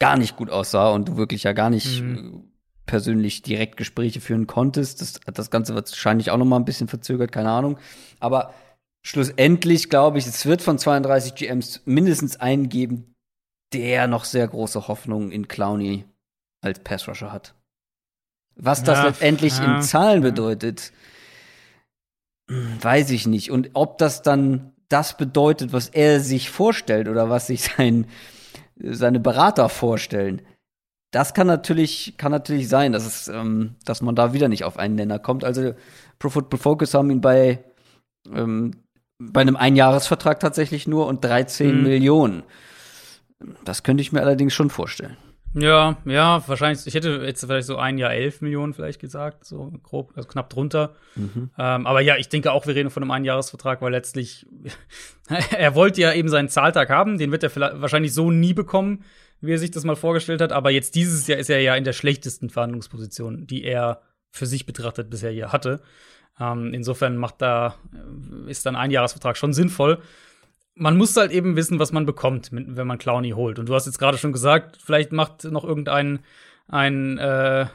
gar 0.00 0.16
nicht 0.16 0.36
gut 0.36 0.50
aussah 0.50 0.90
und 0.90 1.08
du 1.08 1.16
wirklich 1.16 1.44
ja 1.44 1.52
gar 1.52 1.70
nicht 1.70 2.02
Mhm. 2.02 2.16
äh, 2.16 2.50
persönlich 2.86 3.42
direkt 3.42 3.76
Gespräche 3.76 4.20
führen 4.20 4.48
konntest. 4.48 5.00
Das, 5.00 5.20
das 5.32 5.50
Ganze 5.52 5.76
wird 5.76 5.88
wahrscheinlich 5.88 6.32
auch 6.32 6.38
noch 6.38 6.44
mal 6.44 6.56
ein 6.56 6.64
bisschen 6.64 6.88
verzögert, 6.88 7.30
keine 7.30 7.50
Ahnung. 7.50 7.78
Aber 8.18 8.52
schlussendlich 9.02 9.90
glaube 9.90 10.18
ich, 10.18 10.26
es 10.26 10.46
wird 10.46 10.62
von 10.62 10.78
32 10.78 11.34
GMs 11.34 11.82
mindestens 11.84 12.38
einen 12.38 12.68
geben, 12.68 13.14
der 13.72 14.06
noch 14.06 14.24
sehr 14.24 14.46
große 14.46 14.88
Hoffnung 14.88 15.30
in 15.30 15.48
Clowney 15.48 16.04
als 16.60 16.80
Passrusher 16.80 17.32
hat. 17.32 17.54
Was 18.56 18.82
das 18.82 18.98
Ja, 18.98 19.06
letztendlich 19.06 19.58
ja, 19.58 19.76
in 19.76 19.82
Zahlen 19.82 20.22
bedeutet, 20.22 20.92
weiß 22.48 23.10
ich 23.10 23.26
nicht. 23.26 23.50
Und 23.50 23.70
ob 23.74 23.98
das 23.98 24.22
dann 24.22 24.72
das 24.88 25.16
bedeutet, 25.16 25.72
was 25.72 25.88
er 25.88 26.20
sich 26.20 26.50
vorstellt 26.50 27.08
oder 27.08 27.30
was 27.30 27.46
sich 27.46 27.62
sein, 27.76 28.06
seine 28.76 29.20
Berater 29.20 29.68
vorstellen, 29.68 30.42
das 31.12 31.34
kann 31.34 31.46
natürlich, 31.46 32.14
kann 32.18 32.30
natürlich 32.30 32.68
sein, 32.68 32.92
dass, 32.92 33.04
es, 33.04 33.28
ähm, 33.28 33.76
dass 33.84 34.00
man 34.00 34.14
da 34.14 34.32
wieder 34.32 34.48
nicht 34.48 34.64
auf 34.64 34.76
einen 34.78 34.94
Nenner 34.94 35.18
kommt. 35.18 35.42
Also 35.44 35.74
Pro 36.18 36.28
Football 36.28 36.60
Focus 36.60 36.94
haben 36.94 37.10
ihn 37.10 37.20
bei, 37.20 37.64
ähm, 38.32 38.84
bei 39.20 39.42
einem 39.42 39.56
Einjahresvertrag 39.56 40.40
tatsächlich 40.40 40.88
nur 40.88 41.06
und 41.06 41.22
13 41.24 41.76
Mhm. 41.76 41.82
Millionen. 41.82 42.42
Das 43.64 43.82
könnte 43.82 44.00
ich 44.00 44.12
mir 44.12 44.20
allerdings 44.20 44.54
schon 44.54 44.70
vorstellen. 44.70 45.16
Ja, 45.52 45.96
ja, 46.04 46.46
wahrscheinlich. 46.46 46.86
Ich 46.86 46.94
hätte 46.94 47.22
jetzt 47.24 47.44
vielleicht 47.44 47.66
so 47.66 47.76
ein 47.76 47.98
Jahr 47.98 48.12
elf 48.12 48.40
Millionen 48.40 48.72
vielleicht 48.72 49.00
gesagt, 49.00 49.44
so 49.44 49.72
grob, 49.82 50.12
also 50.14 50.28
knapp 50.28 50.48
drunter. 50.48 50.94
Mhm. 51.16 51.50
Ähm, 51.58 51.86
aber 51.86 52.00
ja, 52.00 52.16
ich 52.16 52.28
denke 52.28 52.52
auch, 52.52 52.66
wir 52.66 52.74
reden 52.76 52.90
von 52.90 53.02
einem 53.02 53.10
Einjahresvertrag, 53.10 53.82
weil 53.82 53.90
letztlich 53.90 54.46
er 55.56 55.74
wollte 55.74 56.00
ja 56.00 56.12
eben 56.12 56.28
seinen 56.28 56.48
Zahltag 56.48 56.88
haben, 56.88 57.18
den 57.18 57.32
wird 57.32 57.42
er 57.42 57.80
wahrscheinlich 57.80 58.14
so 58.14 58.30
nie 58.30 58.54
bekommen, 58.54 59.02
wie 59.40 59.52
er 59.52 59.58
sich 59.58 59.72
das 59.72 59.84
mal 59.84 59.96
vorgestellt 59.96 60.40
hat. 60.40 60.52
Aber 60.52 60.70
jetzt 60.70 60.94
dieses 60.94 61.26
Jahr 61.26 61.38
ist 61.38 61.50
er 61.50 61.60
ja 61.60 61.74
in 61.74 61.84
der 61.84 61.94
schlechtesten 61.94 62.48
Verhandlungsposition, 62.48 63.46
die 63.46 63.64
er 63.64 64.02
für 64.30 64.46
sich 64.46 64.66
betrachtet 64.66 65.10
bisher 65.10 65.32
hier 65.32 65.50
hatte. 65.50 65.80
Ähm, 66.38 66.72
insofern 66.72 67.16
macht 67.16 67.42
da 67.42 67.74
ist 68.46 68.66
dann 68.66 68.76
ein 68.76 68.90
Jahresvertrag 68.90 69.36
schon 69.36 69.52
sinnvoll 69.52 70.00
man 70.80 70.96
muss 70.96 71.14
halt 71.16 71.30
eben 71.30 71.56
wissen, 71.56 71.78
was 71.78 71.92
man 71.92 72.06
bekommt, 72.06 72.48
wenn 72.52 72.86
man 72.86 72.96
Clowny 72.96 73.30
holt. 73.30 73.58
Und 73.58 73.68
du 73.68 73.74
hast 73.74 73.84
jetzt 73.84 73.98
gerade 73.98 74.16
schon 74.16 74.32
gesagt, 74.32 74.78
vielleicht 74.82 75.12
macht 75.12 75.44
noch 75.44 75.64
irgendein 75.64 76.20
ein 76.68 77.18
äh, 77.18 77.66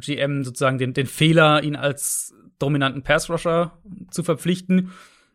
GM 0.00 0.44
sozusagen 0.44 0.78
den, 0.78 0.94
den 0.94 1.06
Fehler, 1.06 1.62
ihn 1.62 1.76
als 1.76 2.34
dominanten 2.58 3.02
Pass-Rusher 3.02 3.76
zu 4.10 4.22
verpflichten. 4.22 4.92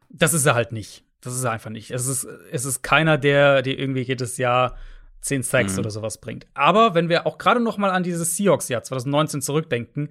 Das 0.10 0.34
ist 0.34 0.46
er 0.46 0.56
halt 0.56 0.72
nicht. 0.72 1.04
Das 1.22 1.36
ist 1.36 1.44
er 1.44 1.52
einfach 1.52 1.70
nicht. 1.70 1.92
Es 1.92 2.08
ist, 2.08 2.26
es 2.52 2.66
ist 2.66 2.82
keiner, 2.82 3.18
der 3.18 3.62
dir 3.62 3.78
irgendwie 3.78 4.02
jedes 4.02 4.38
Jahr 4.38 4.78
10 5.22 5.44
Sacks 5.44 5.74
mhm. 5.74 5.80
oder 5.80 5.92
sowas 5.92 6.20
bringt. 6.20 6.48
Aber 6.54 6.96
wenn 6.96 7.10
wir 7.10 7.28
auch 7.28 7.38
gerade 7.38 7.60
noch 7.60 7.78
mal 7.78 7.92
an 7.92 8.04
dieses 8.04 8.38
Seahawks-Jahr 8.38 8.84
2019 8.84 9.42
zurückdenken, 9.42 10.10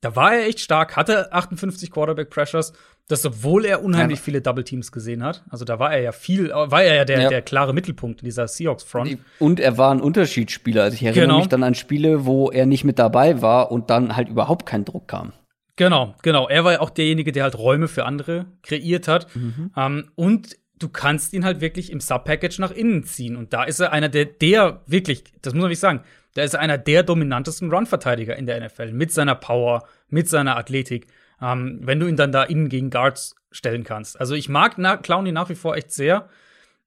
da 0.00 0.14
war 0.14 0.34
er 0.34 0.46
echt 0.46 0.60
stark, 0.60 0.96
hatte 0.96 1.32
58 1.32 1.90
Quarterback 1.90 2.30
Pressures, 2.30 2.72
das 3.08 3.24
obwohl 3.24 3.64
er 3.64 3.82
unheimlich 3.82 4.18
ja. 4.18 4.24
viele 4.24 4.40
Double 4.42 4.64
Teams 4.64 4.92
gesehen 4.92 5.24
hat. 5.24 5.42
Also 5.48 5.64
da 5.64 5.78
war 5.78 5.92
er 5.92 6.00
ja 6.00 6.12
viel, 6.12 6.50
war 6.50 6.82
er 6.82 6.94
ja 6.94 7.04
der, 7.04 7.22
ja. 7.22 7.28
der 7.28 7.42
klare 7.42 7.72
Mittelpunkt 7.72 8.20
in 8.20 8.26
dieser 8.26 8.46
Seahawks 8.46 8.84
Front. 8.84 9.18
Und 9.38 9.60
er 9.60 9.78
war 9.78 9.92
ein 9.92 10.00
Unterschiedsspieler. 10.00 10.82
Also 10.82 10.94
ich 10.94 11.02
erinnere 11.02 11.26
genau. 11.26 11.38
mich 11.38 11.48
dann 11.48 11.62
an 11.62 11.74
Spiele, 11.74 12.26
wo 12.26 12.50
er 12.50 12.66
nicht 12.66 12.84
mit 12.84 12.98
dabei 12.98 13.40
war 13.40 13.72
und 13.72 13.90
dann 13.90 14.14
halt 14.14 14.28
überhaupt 14.28 14.66
kein 14.66 14.84
Druck 14.84 15.08
kam. 15.08 15.32
Genau, 15.76 16.14
genau. 16.22 16.48
Er 16.48 16.64
war 16.64 16.72
ja 16.72 16.80
auch 16.80 16.90
derjenige, 16.90 17.32
der 17.32 17.44
halt 17.44 17.56
Räume 17.56 17.88
für 17.88 18.04
andere 18.04 18.46
kreiert 18.62 19.08
hat. 19.08 19.34
Mhm. 19.34 19.70
Um, 19.74 20.04
und 20.16 20.56
du 20.78 20.88
kannst 20.88 21.32
ihn 21.32 21.44
halt 21.44 21.60
wirklich 21.60 21.90
im 21.90 22.00
Sub-Package 22.00 22.58
nach 22.58 22.72
innen 22.72 23.04
ziehen. 23.04 23.36
Und 23.36 23.52
da 23.52 23.64
ist 23.64 23.80
er 23.80 23.92
einer 23.92 24.08
der, 24.08 24.26
der 24.26 24.82
wirklich, 24.86 25.24
das 25.40 25.54
muss 25.54 25.62
man 25.62 25.70
nicht 25.70 25.80
sagen, 25.80 26.02
da 26.38 26.44
ist 26.44 26.54
er 26.54 26.60
einer 26.60 26.78
der 26.78 27.02
dominantesten 27.02 27.72
Run-Verteidiger 27.72 28.36
in 28.36 28.46
der 28.46 28.64
NFL. 28.64 28.92
Mit 28.92 29.12
seiner 29.12 29.34
Power, 29.34 29.88
mit 30.08 30.28
seiner 30.28 30.56
Athletik. 30.56 31.08
Ähm, 31.42 31.80
wenn 31.82 31.98
du 31.98 32.06
ihn 32.06 32.16
dann 32.16 32.30
da 32.30 32.44
innen 32.44 32.68
gegen 32.68 32.90
Guards 32.90 33.34
stellen 33.50 33.82
kannst. 33.82 34.20
Also 34.20 34.34
ich 34.34 34.48
mag 34.48 34.74
na 34.76 34.96
Clowny 34.96 35.32
nach 35.32 35.48
wie 35.48 35.56
vor 35.56 35.76
echt 35.76 35.90
sehr. 35.92 36.28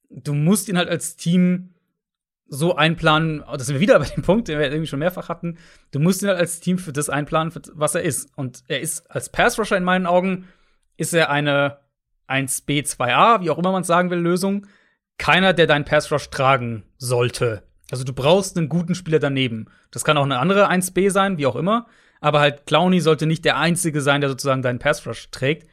Du 0.10 0.34
musst 0.34 0.70
ihn 0.70 0.78
halt 0.78 0.90
als 0.90 1.18
Team 1.18 1.74
so 2.48 2.76
einplanen, 2.76 3.44
das 3.52 3.68
sind 3.68 3.76
wir 3.76 3.82
wieder 3.82 4.00
bei 4.00 4.06
dem 4.06 4.24
Punkt, 4.24 4.48
den 4.48 4.58
wir 4.58 4.70
irgendwie 4.70 4.88
schon 4.88 5.00
mehrfach 5.00 5.28
hatten. 5.28 5.58
Du 5.92 6.00
musst 6.00 6.22
ihn 6.22 6.30
halt 6.30 6.40
als 6.40 6.62
Team 6.62 6.78
für 6.78 6.94
das 6.94 7.10
einplanen, 7.10 7.54
was 7.74 7.96
er 7.96 8.04
ist. 8.04 8.30
Und 8.38 8.64
er 8.68 8.80
ist 8.80 9.10
als 9.12 9.30
Pass-Rusher 9.30 9.76
in 9.76 9.84
meinen 9.84 10.06
Augen, 10.06 10.48
ist 10.96 11.14
er 11.14 11.30
eine 11.30 11.80
1B, 12.30 12.86
2A, 12.86 13.42
wie 13.42 13.50
auch 13.50 13.58
immer 13.58 13.74
man 13.74 13.82
es 13.82 13.88
sagen 13.88 14.10
will, 14.12 14.20
Lösung. 14.20 14.68
Keiner, 15.18 15.54
der 15.54 15.68
deinen 15.68 15.86
Pass-Rush 15.86 16.30
tragen 16.30 16.84
sollte. 16.98 17.64
Also 17.92 18.06
du 18.06 18.14
brauchst 18.14 18.58
einen 18.58 18.70
guten 18.70 18.96
Spieler 18.96 19.20
daneben. 19.20 19.68
Das 19.92 20.04
kann 20.04 20.18
auch 20.18 20.24
eine 20.24 20.40
andere 20.40 20.72
1B 20.72 21.12
sein, 21.12 21.38
wie 21.38 21.46
auch 21.46 21.58
immer. 21.58 21.88
Aber 22.22 22.40
halt 22.40 22.66
Clowny 22.66 23.02
sollte 23.02 23.26
nicht 23.28 23.44
der 23.46 23.58
Einzige 23.58 24.02
sein, 24.02 24.22
der 24.22 24.30
sozusagen 24.30 24.62
deinen 24.62 24.80
Pass 24.80 25.06
Rush 25.06 25.30
trägt. 25.30 25.68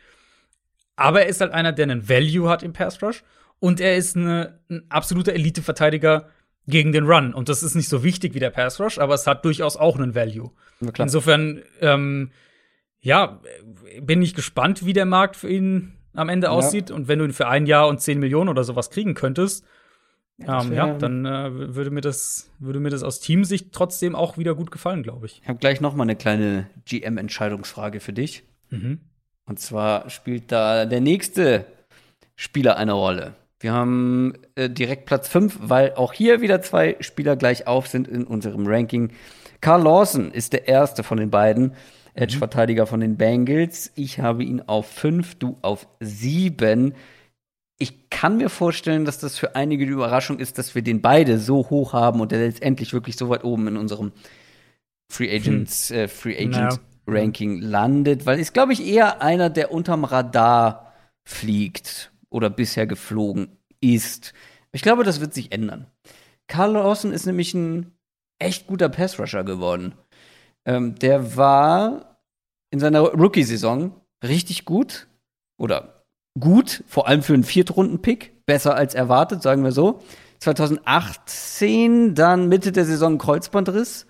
Aber 0.97 1.23
er 1.23 1.29
ist 1.29 1.41
halt 1.41 1.53
einer, 1.53 1.73
der 1.73 1.85
einen 1.85 2.09
Value 2.09 2.49
hat 2.49 2.63
im 2.63 2.73
Pass 2.73 3.01
Rush. 3.03 3.23
Und 3.61 3.81
er 3.81 3.97
ist 3.97 4.17
eine, 4.17 4.59
ein 4.69 4.83
absoluter 4.89 5.33
Elite-Verteidiger 5.33 6.29
gegen 6.67 6.93
den 6.93 7.07
Run. 7.07 7.35
Und 7.35 7.49
das 7.49 7.63
ist 7.63 7.75
nicht 7.75 7.89
so 7.89 8.03
wichtig 8.03 8.35
wie 8.35 8.41
der 8.41 8.51
Pass 8.51 8.81
Rush, 8.81 8.99
aber 8.99 9.15
es 9.15 9.27
hat 9.27 9.45
durchaus 9.45 9.77
auch 9.77 9.97
einen 9.97 10.15
Value. 10.15 10.51
Insofern, 11.05 11.63
ähm, 11.81 12.31
ja, 13.01 13.41
bin 14.01 14.23
ich 14.23 14.35
gespannt, 14.35 14.85
wie 14.85 14.93
der 14.93 15.07
Markt 15.07 15.37
für 15.37 15.49
ihn 15.49 15.95
am 16.15 16.29
Ende 16.29 16.49
ja. 16.49 16.53
aussieht. 16.53 16.91
Und 16.91 17.07
wenn 17.09 17.21
du 17.21 17.27
ihn 17.27 17.33
für 17.33 17.49
ein 17.49 17.67
Jahr 17.67 17.89
und 17.89 18.01
10 18.01 18.19
Millionen 18.19 18.49
oder 18.49 18.65
sowas 18.65 18.91
kriegen 18.91 19.15
könntest, 19.15 19.65
ja, 20.39 20.63
ähm, 20.63 20.73
ja 20.73 20.95
dann 20.95 21.25
äh, 21.25 21.75
würde, 21.75 21.91
mir 21.91 22.01
das, 22.01 22.51
würde 22.59 22.81
mir 22.81 22.91
das 22.91 23.03
aus 23.03 23.21
Teamsicht 23.21 23.73
trotzdem 23.73 24.15
auch 24.15 24.39
wieder 24.39 24.55
gut 24.55 24.71
gefallen, 24.71 25.03
glaube 25.03 25.27
ich. 25.27 25.41
Ich 25.43 25.49
habe 25.49 25.59
gleich 25.59 25.81
noch 25.81 25.95
mal 25.95 26.05
eine 26.05 26.17
kleine 26.17 26.69
GM-Entscheidungsfrage 26.85 28.01
für 28.01 28.13
dich. 28.13 28.45
Mhm. 28.71 29.01
Und 29.47 29.59
zwar 29.59 30.11
spielt 30.11 30.53
da 30.53 30.87
der 30.87 31.01
nächste 31.01 31.67
Spieler 32.37 32.77
eine 32.77 32.93
Rolle. 32.93 33.35
Wir 33.61 33.73
haben 33.73 34.35
äh, 34.55 34.71
direkt 34.71 35.07
Platz 35.07 35.29
5, 35.29 35.59
weil 35.63 35.95
auch 35.95 36.13
hier 36.13 36.41
wieder 36.41 36.63
zwei 36.63 36.97
Spieler 37.01 37.35
gleich 37.35 37.67
auf 37.67 37.89
sind 37.89 38.07
in 38.07 38.25
unserem 38.25 38.67
Ranking. 38.67 39.11
Carl 39.61 39.83
Lawson 39.83 40.31
ist 40.31 40.53
der 40.53 40.69
erste 40.69 41.03
von 41.03 41.19
den 41.19 41.31
beiden. 41.31 41.73
Edge-Verteidiger 42.15 42.87
von 42.87 43.01
den 43.01 43.17
Bengals. 43.17 43.93
Ich 43.95 44.21
habe 44.21 44.45
ihn 44.45 44.61
auf 44.63 44.87
5, 44.87 45.37
du 45.37 45.57
auf 45.63 45.87
7 46.01 46.95
ich 47.79 48.11
kann 48.11 48.37
mir 48.37 48.51
vorstellen, 48.51 49.05
dass 49.05 49.19
das 49.19 49.39
für 49.39 49.55
einige 49.55 49.87
die 49.87 49.93
Überraschung 49.93 50.41
ist, 50.41 50.59
dass 50.59 50.75
wir 50.75 50.83
den 50.83 51.01
beide 51.01 51.39
so 51.39 51.71
hoch 51.71 51.93
haben 51.93 52.21
und 52.21 52.33
der 52.33 52.41
letztendlich 52.41 52.93
wirklich 52.93 53.17
so 53.17 53.29
weit 53.29 53.45
oben 53.45 53.69
in 53.69 53.77
unserem 53.77 54.13
Free 55.11 55.35
Agents, 55.35 55.91
hm. 55.91 55.97
äh, 55.97 56.09
Free 56.09 56.37
Agent 56.37 56.81
no. 57.07 57.15
Ranking 57.15 57.61
landet, 57.61 58.27
weil 58.27 58.39
ist, 58.39 58.53
glaube 58.53 58.73
ich, 58.73 58.85
eher 58.85 59.23
einer, 59.23 59.49
der 59.49 59.73
unterm 59.73 60.05
Radar 60.05 60.93
fliegt 61.25 62.13
oder 62.31 62.51
bisher 62.51 62.87
geflogen 62.87 63.57
ist. 63.81 64.35
Ich 64.73 64.83
glaube, 64.83 65.05
das 65.05 65.21
wird 65.21 65.33
sich 65.33 65.53
ändern. 65.53 65.87
Carl 66.49 66.73
Lawson 66.73 67.13
ist 67.13 67.27
nämlich 67.27 67.55
ein 67.55 67.93
echt 68.39 68.67
guter 68.67 68.89
Pass-Rusher 68.89 69.45
geworden. 69.45 69.95
Ähm, 70.65 70.97
der 70.97 71.37
war 71.37 72.19
in 72.71 72.81
seiner 72.81 73.01
Rookie-Saison 73.01 73.93
richtig 74.23 74.65
gut 74.65 75.07
oder 75.59 75.98
gut, 76.41 76.85
vor 76.87 77.09
allem 77.09 77.23
für 77.23 77.35
einen 77.35 77.45
Viertrunden-Pick, 77.45 78.47
besser 78.47 78.75
als 78.75 78.95
erwartet, 78.95 79.43
sagen 79.43 79.65
wir 79.65 79.73
so. 79.73 80.01
2018 80.41 82.15
dann 82.15 82.49
Mitte 82.49 82.73
der 82.73 82.85
Saison 82.85 83.19
Kreuzbandriss, 83.19 84.07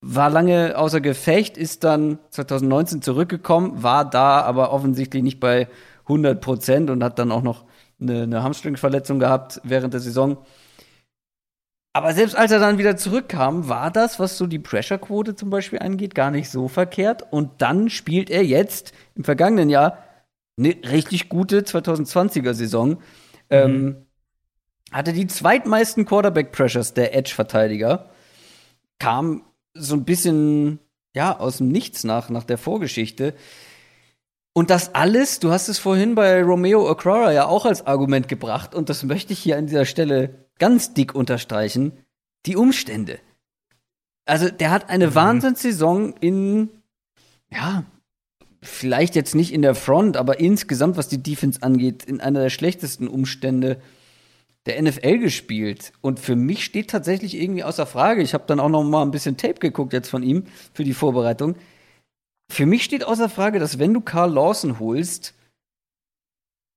war 0.00 0.30
lange 0.30 0.76
außer 0.76 1.00
Gefecht, 1.00 1.56
ist 1.56 1.84
dann 1.84 2.18
2019 2.30 3.02
zurückgekommen, 3.02 3.82
war 3.82 4.08
da 4.08 4.42
aber 4.42 4.72
offensichtlich 4.72 5.22
nicht 5.22 5.40
bei 5.40 5.68
100 6.04 6.40
Prozent 6.40 6.90
und 6.90 7.02
hat 7.02 7.18
dann 7.18 7.32
auch 7.32 7.42
noch 7.42 7.64
eine, 8.00 8.22
eine 8.22 8.42
Hamstring-Verletzung 8.42 9.18
gehabt 9.18 9.60
während 9.64 9.94
der 9.94 10.00
Saison. 10.00 10.38
Aber 11.92 12.12
selbst 12.12 12.36
als 12.36 12.52
er 12.52 12.60
dann 12.60 12.78
wieder 12.78 12.96
zurückkam, 12.96 13.68
war 13.68 13.90
das, 13.90 14.20
was 14.20 14.38
so 14.38 14.46
die 14.46 14.60
Pressure-Quote 14.60 15.34
zum 15.34 15.50
Beispiel 15.50 15.80
angeht, 15.80 16.14
gar 16.14 16.30
nicht 16.30 16.48
so 16.48 16.68
verkehrt. 16.68 17.24
Und 17.32 17.60
dann 17.60 17.90
spielt 17.90 18.30
er 18.30 18.44
jetzt 18.44 18.92
im 19.16 19.24
vergangenen 19.24 19.68
Jahr 19.68 19.98
eine 20.58 20.76
richtig 20.90 21.28
gute 21.28 21.62
2020er 21.62 22.54
Saison. 22.54 22.98
Ähm, 23.50 23.70
mhm. 23.70 23.86
Ähm, 23.86 23.96
hatte 24.90 25.12
die 25.12 25.26
zweitmeisten 25.26 26.06
Quarterback-Pressures 26.06 26.94
der 26.94 27.14
Edge-Verteidiger. 27.14 28.10
Kam 28.98 29.44
so 29.74 29.94
ein 29.94 30.04
bisschen, 30.04 30.78
ja, 31.14 31.38
aus 31.38 31.58
dem 31.58 31.68
Nichts 31.68 32.04
nach, 32.04 32.30
nach 32.30 32.44
der 32.44 32.58
Vorgeschichte. 32.58 33.34
Und 34.54 34.70
das 34.70 34.94
alles, 34.94 35.40
du 35.40 35.50
hast 35.50 35.68
es 35.68 35.78
vorhin 35.78 36.14
bei 36.14 36.42
Romeo 36.42 36.90
Okrora 36.90 37.32
ja 37.32 37.46
auch 37.46 37.64
als 37.64 37.86
Argument 37.86 38.28
gebracht, 38.28 38.74
und 38.74 38.88
das 38.88 39.04
möchte 39.04 39.32
ich 39.32 39.38
hier 39.38 39.56
an 39.56 39.66
dieser 39.66 39.84
Stelle 39.84 40.46
ganz 40.58 40.94
dick 40.94 41.14
unterstreichen, 41.14 41.92
die 42.46 42.56
Umstände. 42.56 43.18
Also, 44.24 44.50
der 44.50 44.70
hat 44.70 44.90
eine 44.90 45.08
mhm. 45.08 45.14
Wahnsinnssaison 45.14 46.14
in, 46.14 46.70
ja, 47.50 47.84
vielleicht 48.62 49.14
jetzt 49.14 49.34
nicht 49.34 49.52
in 49.52 49.62
der 49.62 49.74
Front, 49.74 50.16
aber 50.16 50.40
insgesamt, 50.40 50.96
was 50.96 51.08
die 51.08 51.22
Defense 51.22 51.62
angeht, 51.62 52.04
in 52.04 52.20
einer 52.20 52.40
der 52.40 52.50
schlechtesten 52.50 53.08
Umstände 53.08 53.80
der 54.66 54.82
NFL 54.82 55.18
gespielt. 55.18 55.92
Und 56.00 56.20
für 56.20 56.36
mich 56.36 56.64
steht 56.64 56.90
tatsächlich 56.90 57.34
irgendwie 57.34 57.64
außer 57.64 57.86
Frage, 57.86 58.22
ich 58.22 58.34
habe 58.34 58.44
dann 58.46 58.60
auch 58.60 58.68
noch 58.68 58.84
mal 58.84 59.02
ein 59.02 59.10
bisschen 59.10 59.36
Tape 59.36 59.60
geguckt 59.60 59.92
jetzt 59.92 60.10
von 60.10 60.22
ihm 60.22 60.44
für 60.74 60.84
die 60.84 60.92
Vorbereitung. 60.92 61.56
Für 62.50 62.66
mich 62.66 62.84
steht 62.84 63.04
außer 63.04 63.28
Frage, 63.28 63.58
dass 63.58 63.78
wenn 63.78 63.94
du 63.94 64.00
Carl 64.00 64.32
Lawson 64.32 64.78
holst, 64.78 65.34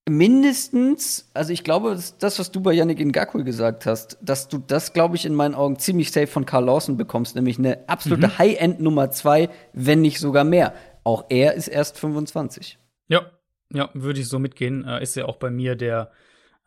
mindestens, 0.10 1.30
also 1.34 1.53
ich 1.53 1.64
glaube, 1.64 1.98
das, 2.20 2.40
was 2.40 2.52
du 2.52 2.60
bei 2.62 2.74
Yannick 2.74 2.99
Ngakwe 2.99 3.44
gesagt 3.44 3.86
hast, 3.86 4.18
dass 4.22 4.48
du 4.48 4.58
das, 4.58 4.94
glaube 4.94 5.16
ich, 5.16 5.26
in 5.26 5.36
meinen 5.36 5.56
Augen 5.56 5.78
ziemlich 5.80 6.12
safe 6.12 6.28
von 6.28 6.45
Carl 6.45 6.66
Lawson 6.66 6.98
bekommst, 6.98 7.36
nämlich 7.36 7.60
eine 7.60 7.88
absolute 7.88 8.28
mhm. 8.28 8.38
High-End 8.38 8.82
Nummer 8.82 9.12
zwei, 9.12 9.49
wenn 9.74 10.02
nicht 10.02 10.20
sogar 10.20 10.44
mehr. 10.44 10.74
Auch 11.03 11.26
er 11.30 11.53
ist 11.53 11.68
erst 11.68 11.99
25. 11.99 12.78
Ja, 13.07 13.32
ja, 13.73 13.90
würde 13.94 14.19
ich 14.19 14.28
so 14.28 14.40
mitgehen. 14.40 14.86
Äh, 14.86 15.02
ist 15.02 15.15
ja 15.15 15.26
auch 15.26 15.38
bei 15.38 15.49
mir 15.49 15.76
der, 15.76 16.11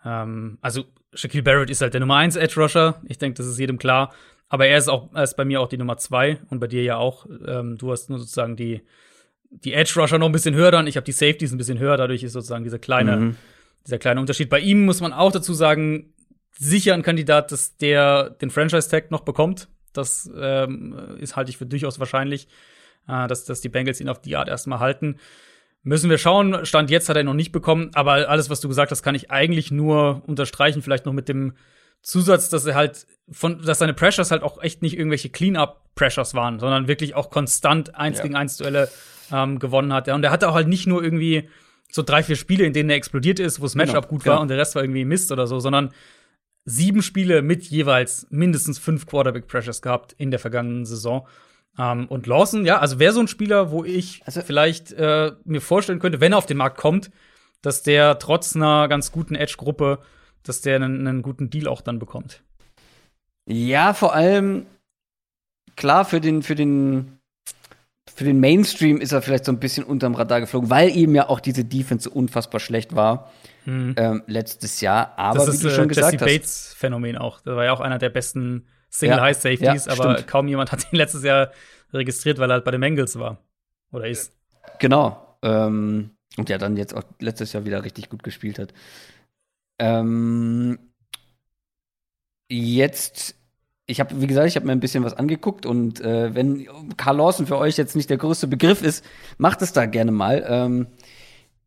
ähm, 0.04 0.58
also 0.60 0.84
Shaquille 1.14 1.42
Barrett 1.42 1.70
ist 1.70 1.80
halt 1.80 1.94
der 1.94 2.00
Nummer 2.00 2.16
1 2.16 2.36
Edge 2.36 2.60
Rusher. 2.60 3.00
Ich 3.06 3.18
denke, 3.18 3.36
das 3.36 3.46
ist 3.46 3.58
jedem 3.58 3.78
klar. 3.78 4.12
Aber 4.48 4.66
er 4.66 4.78
ist 4.78 4.88
auch, 4.88 5.10
er 5.14 5.22
ist 5.22 5.36
bei 5.36 5.44
mir 5.44 5.60
auch 5.60 5.68
die 5.68 5.78
Nummer 5.78 5.96
2 5.96 6.40
und 6.50 6.60
bei 6.60 6.66
dir 6.66 6.82
ja 6.82 6.96
auch. 6.96 7.26
Ähm, 7.46 7.76
du 7.76 7.92
hast 7.92 8.10
nur 8.10 8.18
sozusagen 8.18 8.56
die, 8.56 8.82
die 9.50 9.72
Edge 9.72 9.94
Rusher 9.96 10.18
noch 10.18 10.26
ein 10.26 10.32
bisschen 10.32 10.54
höher 10.54 10.70
dann. 10.70 10.86
Ich 10.86 10.96
habe 10.96 11.04
die 11.04 11.12
Safeties 11.12 11.52
ein 11.52 11.58
bisschen 11.58 11.78
höher. 11.78 11.96
Dadurch 11.96 12.22
ist 12.22 12.32
sozusagen 12.32 12.64
dieser 12.64 12.78
kleine, 12.78 13.16
mhm. 13.16 13.36
dieser 13.86 13.98
kleine 13.98 14.20
Unterschied. 14.20 14.50
Bei 14.50 14.60
ihm 14.60 14.84
muss 14.84 15.00
man 15.00 15.12
auch 15.12 15.32
dazu 15.32 15.54
sagen, 15.54 16.12
sicher 16.58 16.94
ein 16.94 17.02
Kandidat, 17.02 17.52
dass 17.52 17.76
der 17.76 18.30
den 18.30 18.50
Franchise 18.50 18.88
Tag 18.88 19.10
noch 19.10 19.22
bekommt. 19.22 19.68
Das 19.92 20.30
ähm, 20.36 21.16
ist 21.20 21.36
halte 21.36 21.50
ich 21.50 21.56
für 21.56 21.66
durchaus 21.66 21.98
wahrscheinlich, 21.98 22.48
äh, 23.08 23.26
dass, 23.28 23.44
dass 23.44 23.60
die 23.60 23.68
Bengals 23.68 24.00
ihn 24.00 24.08
auf 24.08 24.20
die 24.20 24.36
Art 24.36 24.48
erstmal 24.48 24.80
halten. 24.80 25.16
Müssen 25.82 26.08
wir 26.08 26.18
schauen. 26.18 26.64
Stand 26.64 26.90
jetzt 26.90 27.08
hat 27.08 27.16
er 27.16 27.24
noch 27.24 27.34
nicht 27.34 27.52
bekommen, 27.52 27.90
aber 27.94 28.28
alles, 28.28 28.48
was 28.48 28.60
du 28.60 28.68
gesagt 28.68 28.90
hast, 28.90 29.02
kann 29.02 29.14
ich 29.14 29.30
eigentlich 29.30 29.70
nur 29.70 30.22
unterstreichen. 30.26 30.80
Vielleicht 30.80 31.04
noch 31.04 31.12
mit 31.12 31.28
dem 31.28 31.54
Zusatz, 32.02 32.48
dass 32.48 32.64
er 32.66 32.74
halt 32.74 33.06
von, 33.30 33.62
dass 33.62 33.78
seine 33.78 33.94
Pressures 33.94 34.30
halt 34.30 34.42
auch 34.42 34.62
echt 34.62 34.82
nicht 34.82 34.96
irgendwelche 34.96 35.30
Clean-up-Pressures 35.30 36.34
waren, 36.34 36.58
sondern 36.58 36.88
wirklich 36.88 37.14
auch 37.14 37.30
konstant 37.30 37.94
eins 37.94 38.18
ja. 38.18 38.24
gegen 38.24 38.36
eins 38.36 38.56
Duelle 38.56 38.88
ähm, 39.32 39.58
gewonnen 39.58 39.92
hat. 39.92 40.08
Und 40.08 40.24
er 40.24 40.30
hatte 40.30 40.48
auch 40.48 40.54
halt 40.54 40.68
nicht 40.68 40.86
nur 40.86 41.02
irgendwie 41.02 41.48
so 41.90 42.02
drei, 42.02 42.22
vier 42.22 42.36
Spiele, 42.36 42.64
in 42.64 42.72
denen 42.72 42.90
er 42.90 42.96
explodiert 42.96 43.38
ist, 43.38 43.60
wo 43.60 43.64
das 43.64 43.74
Matchup 43.74 43.94
genau, 43.94 44.08
gut 44.08 44.26
war 44.26 44.34
genau. 44.34 44.42
und 44.42 44.48
der 44.48 44.58
Rest 44.58 44.74
war 44.74 44.82
irgendwie 44.82 45.04
Mist 45.04 45.32
oder 45.32 45.46
so, 45.46 45.60
sondern 45.60 45.92
sieben 46.64 47.02
Spiele 47.02 47.42
mit 47.42 47.64
jeweils 47.64 48.26
mindestens 48.30 48.78
fünf 48.78 49.06
Quarterback-Pressures 49.06 49.82
gehabt 49.82 50.14
in 50.18 50.30
der 50.30 50.40
vergangenen 50.40 50.86
Saison. 50.86 51.26
Ähm, 51.78 52.06
und 52.06 52.26
Lawson, 52.26 52.64
ja, 52.64 52.78
also 52.78 52.98
wäre 52.98 53.12
so 53.12 53.20
ein 53.20 53.28
Spieler, 53.28 53.70
wo 53.70 53.84
ich 53.84 54.22
also, 54.24 54.40
vielleicht 54.42 54.92
äh, 54.92 55.32
mir 55.44 55.60
vorstellen 55.60 55.98
könnte, 55.98 56.20
wenn 56.20 56.32
er 56.32 56.38
auf 56.38 56.46
den 56.46 56.56
Markt 56.56 56.78
kommt, 56.78 57.10
dass 57.62 57.82
der 57.82 58.18
trotz 58.18 58.54
einer 58.54 58.88
ganz 58.88 59.10
guten 59.10 59.34
Edge-Gruppe, 59.34 59.98
dass 60.42 60.60
der 60.60 60.76
einen, 60.76 61.06
einen, 61.06 61.22
guten 61.22 61.50
Deal 61.50 61.66
auch 61.66 61.80
dann 61.80 61.98
bekommt. 61.98 62.42
Ja, 63.48 63.94
vor 63.94 64.14
allem 64.14 64.66
klar 65.76 66.04
für 66.04 66.20
den 66.20 66.42
für 66.42 66.54
den 66.54 67.18
für 68.14 68.24
den 68.24 68.38
Mainstream 68.38 69.00
ist 69.00 69.12
er 69.12 69.22
vielleicht 69.22 69.46
so 69.46 69.52
ein 69.52 69.58
bisschen 69.58 69.84
unterm 69.84 70.14
Radar 70.14 70.40
geflogen, 70.40 70.70
weil 70.70 70.94
eben 70.94 71.14
ja 71.14 71.28
auch 71.28 71.40
diese 71.40 71.64
Defense 71.64 72.04
so 72.04 72.14
unfassbar 72.14 72.60
schlecht 72.60 72.94
war 72.94 73.32
hm. 73.64 73.94
ähm, 73.96 74.22
letztes 74.26 74.80
Jahr. 74.80 75.18
Aber 75.18 75.38
das 75.38 75.48
ist, 75.48 75.64
wie 75.64 75.68
du 75.68 75.74
schon 75.74 75.84
äh, 75.84 75.88
gesagt 75.88 76.12
Jesse 76.12 76.24
Bates 76.24 76.74
Phänomen 76.76 77.16
auch. 77.16 77.40
Das 77.40 77.56
war 77.56 77.64
ja 77.64 77.72
auch 77.72 77.80
einer 77.80 77.98
der 77.98 78.10
besten 78.10 78.66
Single 78.94 79.20
High 79.20 79.36
Safeties, 79.36 79.86
ja, 79.86 79.92
aber 79.92 80.14
stimmt. 80.14 80.28
kaum 80.28 80.46
jemand 80.46 80.70
hat 80.70 80.92
ihn 80.92 80.96
letztes 80.96 81.24
Jahr 81.24 81.50
registriert, 81.92 82.38
weil 82.38 82.50
er 82.50 82.54
halt 82.54 82.64
bei 82.64 82.70
den 82.70 82.80
Bengals 82.80 83.18
war 83.18 83.38
oder 83.90 84.06
ist. 84.06 84.32
Genau. 84.78 85.36
Ähm, 85.42 86.10
und 86.36 86.48
ja, 86.48 86.58
dann 86.58 86.76
jetzt 86.76 86.94
auch 86.94 87.02
letztes 87.18 87.52
Jahr 87.52 87.64
wieder 87.64 87.84
richtig 87.84 88.08
gut 88.08 88.22
gespielt 88.22 88.58
hat. 88.58 88.72
Ähm, 89.80 90.78
jetzt 92.48 93.36
ich 93.86 94.00
habe, 94.00 94.18
wie 94.20 94.26
gesagt, 94.26 94.48
ich 94.48 94.56
habe 94.56 94.66
mir 94.66 94.72
ein 94.72 94.80
bisschen 94.80 95.04
was 95.04 95.14
angeguckt 95.14 95.66
und 95.66 96.00
äh, 96.00 96.34
wenn 96.34 96.66
Carl 96.96 97.18
Lawson 97.18 97.46
für 97.46 97.58
euch 97.58 97.76
jetzt 97.76 97.96
nicht 97.96 98.08
der 98.08 98.16
größte 98.16 98.46
Begriff 98.46 98.82
ist, 98.82 99.04
macht 99.36 99.60
es 99.60 99.72
da 99.72 99.84
gerne 99.84 100.10
mal. 100.10 100.44
Ähm, 100.48 100.86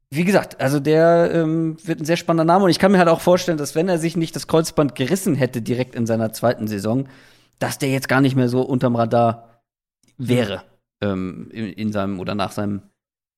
wie 0.10 0.24
gesagt, 0.24 0.62
also 0.62 0.80
der 0.80 1.32
ähm, 1.34 1.78
wird 1.84 2.00
ein 2.00 2.06
sehr 2.06 2.18
spannender 2.18 2.46
Name 2.46 2.66
und 2.66 2.70
ich 2.70 2.80
kann 2.80 2.92
mir 2.92 2.98
halt 2.98 3.10
auch 3.10 3.20
vorstellen, 3.20 3.58
dass 3.58 3.76
wenn 3.76 3.90
er 3.90 3.98
sich 3.98 4.16
nicht 4.16 4.36
das 4.36 4.48
Kreuzband 4.48 4.96
gerissen 4.96 5.36
hätte 5.36 5.62
direkt 5.62 5.96
in 5.96 6.06
seiner 6.06 6.32
zweiten 6.32 6.68
Saison, 6.68 7.10
dass 7.60 7.78
der 7.78 7.90
jetzt 7.90 8.08
gar 8.08 8.22
nicht 8.22 8.36
mehr 8.36 8.48
so 8.48 8.62
unterm 8.62 8.96
Radar 8.96 9.62
wäre 10.18 10.64
ähm, 11.02 11.50
in, 11.52 11.66
in, 11.74 11.92
seinem 11.92 12.20
oder 12.20 12.36
nach 12.36 12.52
seinem 12.52 12.84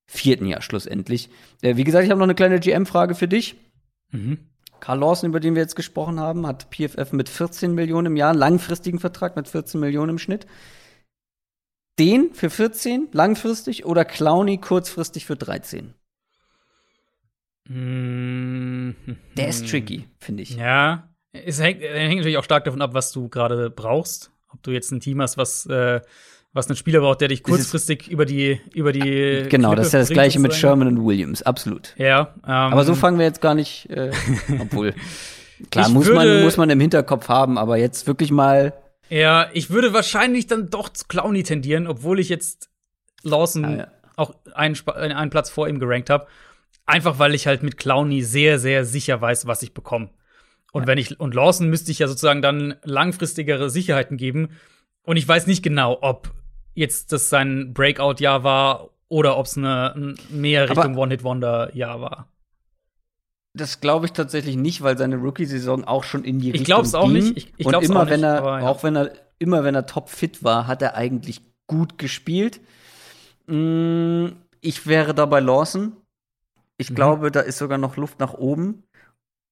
vierten 0.08 0.46
Jahr 0.46 0.62
schlussendlich. 0.62 1.30
Äh, 1.62 1.76
wie 1.76 1.84
gesagt, 1.84 2.06
ich 2.06 2.12
habe 2.12 2.20
noch 2.20 2.28
eine 2.28 2.36
kleine 2.36 2.60
GM-Frage 2.60 3.16
für 3.16 3.28
dich. 3.28 3.56
Mhm. 4.12 4.38
Carl 4.80 5.00
Lawson, 5.00 5.30
über 5.30 5.40
den 5.40 5.56
wir 5.56 5.62
jetzt 5.62 5.76
gesprochen 5.76 6.20
haben, 6.20 6.48
hat 6.48 6.68
PFF 6.72 7.12
mit 7.12 7.30
14 7.30 7.74
Millionen 7.74 8.08
im 8.08 8.16
Jahr, 8.16 8.30
einen 8.30 8.40
langfristigen 8.40 9.00
Vertrag 9.00 9.36
mit 9.36 9.48
14 9.48 9.80
Millionen 9.80 10.12
im 10.12 10.20
Schnitt. 10.20 10.46
Den 11.98 12.34
für 12.34 12.50
14 12.50 13.10
langfristig 13.12 13.86
oder 13.86 14.06
Clowny 14.06 14.60
kurzfristig 14.60 15.26
für 15.26 15.36
13? 15.36 15.96
Mm 17.70 18.92
Der 19.38 19.48
ist 19.48 19.70
tricky, 19.70 20.08
finde 20.18 20.44
ich. 20.44 20.56
Ja, 20.56 21.08
es 21.32 21.62
hängt, 21.62 21.82
hängt, 21.82 22.18
natürlich 22.18 22.38
auch 22.38 22.44
stark 22.44 22.66
davon 22.66 22.82
ab, 22.82 22.94
was 22.94 23.12
du 23.12 23.30
gerade 23.30 23.70
brauchst. 23.70 24.32
Ob 24.52 24.64
du 24.64 24.72
jetzt 24.72 24.92
ein 24.92 25.00
Team 25.00 25.22
hast, 25.22 25.38
was 25.38 25.68
äh, 25.68 26.02
was 26.52 26.68
einen 26.68 26.76
Spieler 26.76 27.02
braucht, 27.02 27.22
der 27.22 27.28
dich 27.28 27.44
kurzfristig 27.44 28.08
über 28.08 28.26
die 28.26 28.60
über 28.74 28.92
die 28.92 29.46
genau, 29.50 29.70
Klippe 29.70 29.76
das 29.76 29.88
ist 29.88 29.94
ja 29.94 30.00
das 30.00 30.10
gleiche 30.10 30.40
mit 30.40 30.56
Sherman 30.56 30.88
und 30.88 31.06
Williams, 31.06 31.44
absolut. 31.44 31.94
Ja. 31.98 32.34
Ähm, 32.44 32.50
aber 32.52 32.84
so 32.84 32.96
fangen 32.96 33.20
wir 33.20 33.26
jetzt 33.26 33.42
gar 33.42 33.54
nicht, 33.54 33.88
äh, 33.92 34.12
obwohl 34.60 34.96
klar 35.70 35.90
muss 35.90 36.10
man 36.10 36.42
muss 36.42 36.58
man 36.58 36.72
im 36.72 36.80
Hinterkopf 36.80 37.30
haben, 37.30 37.60
aber 37.60 37.78
jetzt 37.78 38.08
wirklich 38.08 38.32
mal. 38.32 38.74
Ja, 39.10 39.50
ich 39.54 39.70
würde 39.70 39.94
wahrscheinlich 39.94 40.48
dann 40.48 40.70
doch 40.72 40.90
zu 40.90 41.06
Clowny 41.08 41.44
tendieren, 41.44 41.86
obwohl 41.86 42.20
ich 42.20 42.30
jetzt 42.30 42.70
Lawson 43.22 43.66
ah, 43.66 43.78
ja. 43.78 43.88
auch 44.16 44.34
einen, 44.54 44.76
einen 44.88 45.30
Platz 45.30 45.52
vor 45.52 45.68
ihm 45.68 45.80
gerankt 45.80 46.10
habe, 46.10 46.28
einfach 46.90 47.20
weil 47.20 47.36
ich 47.36 47.48
halt 47.48 47.64
mit 47.64 47.78
Clowny 47.78 48.24
sehr 48.24 48.60
sehr 48.60 48.86
sicher 48.86 49.22
weiß, 49.22 49.48
was 49.48 49.64
ich 49.64 49.74
bekomme. 49.74 50.10
Und 50.72 50.88
wenn 50.88 50.98
ich 50.98 51.20
und 51.20 51.34
Lawson 51.34 51.70
müsste 51.70 51.92
ich 51.92 52.00
ja 52.00 52.08
sozusagen 52.08 52.42
dann 52.42 52.76
langfristigere 52.84 53.70
Sicherheiten 53.70 54.18
geben. 54.18 54.50
Und 55.04 55.18
ich 55.18 55.28
weiß 55.28 55.48
nicht 55.48 55.64
genau, 55.64 55.98
ob 56.02 56.32
jetzt 56.76 57.12
das 57.12 57.30
sein 57.30 57.74
Breakout-Jahr 57.74 58.44
war 58.44 58.90
oder 59.08 59.38
ob 59.38 59.48
es 59.48 59.58
eine 59.58 60.16
mehr 60.30 60.70
Richtung 60.70 60.96
One-Hit-Wonder-Jahr 60.96 62.00
war. 62.00 62.28
Das 63.54 63.82
glaube 63.82 64.06
ich 64.06 64.12
tatsächlich 64.14 64.56
nicht, 64.56 64.84
weil 64.84 64.98
seine 64.98 65.18
Rookie-Saison 65.18 65.84
auch 65.84 66.04
schon 66.04 66.24
in 66.24 66.40
die 66.40 66.50
ich 66.50 66.54
Richtung 66.54 66.62
Ich 66.62 66.66
glaube 66.66 66.86
es 66.86 66.96
auch 66.96 67.06
ging. 67.06 67.14
nicht. 67.14 67.38
Ich, 67.38 67.54
ich 67.58 67.66
und 67.66 67.74
immer 67.84 68.04
auch 68.04 68.10
wenn 68.10 68.24
er, 68.24 68.38
aber, 68.38 68.62
ja. 68.62 68.68
auch 68.68 68.84
wenn 68.84 68.96
er, 68.96 69.12
immer 69.40 69.64
wenn 69.64 69.74
er 69.74 69.88
top 69.88 70.10
fit 70.10 70.44
war, 70.44 70.68
hat 70.68 70.82
er 70.82 70.96
eigentlich 70.96 71.42
gut 71.66 71.98
gespielt. 71.98 72.62
Mm, 73.48 74.28
ich 74.62 74.86
wäre 74.86 75.16
da 75.16 75.26
bei 75.26 75.40
Lawson. 75.40 75.94
Ich 76.80 76.90
mhm. 76.90 76.96
glaube, 76.96 77.32
da 77.32 77.42
ist 77.42 77.60
sogar 77.60 77.78
noch 77.78 77.98
Luft 77.98 78.20
nach 78.20 78.34
oben. 78.34 78.84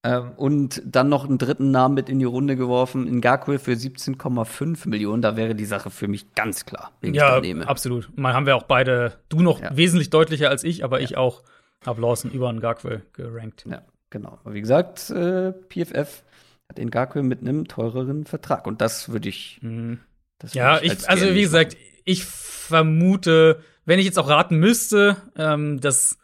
Ähm, 0.04 0.32
und 0.38 0.82
dann 0.86 1.10
noch 1.10 1.26
einen 1.26 1.38
dritten 1.38 1.72
Namen 1.72 1.96
mit 1.96 2.08
in 2.08 2.20
die 2.20 2.26
Runde 2.26 2.56
geworfen, 2.56 3.08
in 3.08 3.18
Ngakwe 3.18 3.60
für 3.60 3.74
17,5 3.74 4.88
Millionen. 4.88 5.22
Da 5.22 5.36
wäre 5.36 5.54
die 5.54 5.66
Sache 5.66 5.90
für 5.90 6.08
mich 6.08 6.34
ganz 6.34 6.66
klar, 6.66 6.94
wen 7.02 7.14
ja, 7.14 7.26
ich 7.26 7.34
da 7.34 7.42
nehme. 7.42 7.68
absolut. 7.68 8.10
Mal 8.18 8.34
haben 8.34 8.46
wir 8.46 8.56
auch 8.56 8.64
beide, 8.64 9.20
du 9.30 9.42
noch 9.42 9.62
ja. 9.62 9.76
wesentlich 9.76 10.10
deutlicher 10.10 10.50
als 10.50 10.64
ich, 10.64 10.84
aber 10.84 11.00
ja. 11.00 11.06
ich 11.06 11.18
auch 11.18 11.44
habe 11.86 12.02
Lawson 12.02 12.32
über 12.32 12.52
Ngakwe 12.54 13.02
gerankt. 13.14 13.66
Ja, 13.70 13.82
genau. 14.10 14.40
Aber 14.44 14.54
wie 14.54 14.62
gesagt, 14.62 15.10
äh, 15.10 15.52
PFF 15.70 16.24
hat 16.70 16.78
den 16.78 16.90
Ngakwe 16.90 17.24
mit 17.24 17.42
einem 17.42 17.68
teureren 17.68 18.26
Vertrag. 18.26 18.68
Und 18.68 18.82
das 18.82 19.10
würde 19.10 19.30
ich. 19.30 19.60
Mhm. 19.62 20.00
Das 20.40 20.54
ja, 20.54 20.80
ich, 20.80 20.94
ich 20.94 21.10
also 21.10 21.34
wie 21.34 21.42
gesagt, 21.42 21.76
ich 22.06 22.24
vermute, 22.24 23.62
wenn 23.86 24.00
ich 24.00 24.06
jetzt 24.06 24.20
auch 24.20 24.30
raten 24.30 24.58
müsste, 24.58 25.18
ähm, 25.36 25.82
dass, 25.82 26.20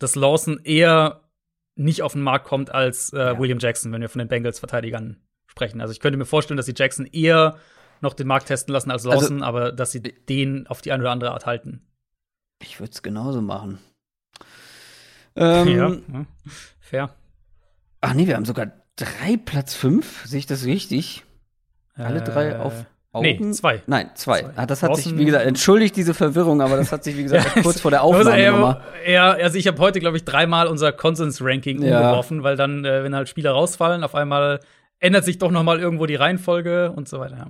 dass 0.00 0.16
Lawson 0.16 0.58
eher 0.64 1.20
nicht 1.76 2.02
auf 2.02 2.14
den 2.14 2.22
Markt 2.22 2.46
kommt 2.46 2.72
als 2.72 3.12
äh, 3.12 3.18
ja. 3.18 3.38
William 3.38 3.58
Jackson, 3.60 3.92
wenn 3.92 4.00
wir 4.00 4.08
von 4.08 4.18
den 4.18 4.28
Bengals-Verteidigern 4.28 5.18
sprechen. 5.46 5.80
Also 5.80 5.92
ich 5.92 6.00
könnte 6.00 6.18
mir 6.18 6.26
vorstellen, 6.26 6.56
dass 6.56 6.66
sie 6.66 6.74
Jackson 6.76 7.06
eher 7.06 7.56
noch 8.00 8.14
den 8.14 8.26
Markt 8.26 8.46
testen 8.46 8.72
lassen 8.72 8.90
als 8.90 9.04
Lawson, 9.04 9.42
also, 9.42 9.44
aber 9.44 9.72
dass 9.72 9.92
sie 9.92 10.02
den 10.02 10.66
auf 10.66 10.82
die 10.82 10.90
eine 10.90 11.02
oder 11.02 11.12
andere 11.12 11.32
Art 11.32 11.46
halten. 11.46 11.86
Ich 12.62 12.80
würde 12.80 12.92
es 12.92 13.02
genauso 13.02 13.40
machen. 13.40 13.78
Ähm, 15.36 15.68
ja, 15.68 15.88
ja, 15.88 16.26
fair. 16.80 17.14
Ach 18.00 18.14
nee, 18.14 18.26
wir 18.26 18.36
haben 18.36 18.44
sogar 18.44 18.72
drei 18.96 19.36
Platz 19.36 19.74
fünf. 19.74 20.26
Sehe 20.26 20.38
ich 20.38 20.46
das 20.46 20.64
richtig? 20.64 21.24
Alle 21.94 22.22
drei 22.22 22.58
auf 22.58 22.80
äh, 22.80 22.84
Augen? 23.12 23.24
Nee, 23.24 23.50
zwei. 23.52 23.82
Nein, 23.86 24.10
zwei. 24.14 24.42
zwei. 24.42 24.52
Ah, 24.54 24.66
das 24.66 24.82
hat 24.82 24.96
sich, 24.96 25.16
wie 25.18 25.24
gesagt, 25.24 25.44
entschuldigt 25.44 25.96
diese 25.96 26.14
Verwirrung, 26.14 26.62
aber 26.62 26.76
das 26.76 26.92
hat 26.92 27.02
sich, 27.02 27.16
wie 27.16 27.24
gesagt, 27.24 27.56
kurz 27.62 27.80
vor 27.80 27.90
der 27.90 28.02
Aufnahme 28.02 28.38
ja, 28.38 28.82
ja, 29.06 29.30
also 29.32 29.58
ich 29.58 29.66
habe 29.66 29.78
heute, 29.78 29.98
glaube 29.98 30.16
ich, 30.16 30.24
dreimal 30.24 30.68
unser 30.68 30.92
Konsens-Ranking 30.92 31.82
ja. 31.82 31.98
umgeworfen, 31.98 32.44
weil 32.44 32.56
dann, 32.56 32.84
äh, 32.84 33.02
wenn 33.02 33.14
halt 33.14 33.28
Spieler 33.28 33.50
rausfallen, 33.50 34.04
auf 34.04 34.14
einmal 34.14 34.60
ändert 35.00 35.24
sich 35.24 35.38
doch 35.38 35.50
noch 35.50 35.64
mal 35.64 35.80
irgendwo 35.80 36.06
die 36.06 36.14
Reihenfolge 36.14 36.92
und 36.92 37.08
so 37.08 37.18
weiter. 37.18 37.36
Ja. 37.36 37.46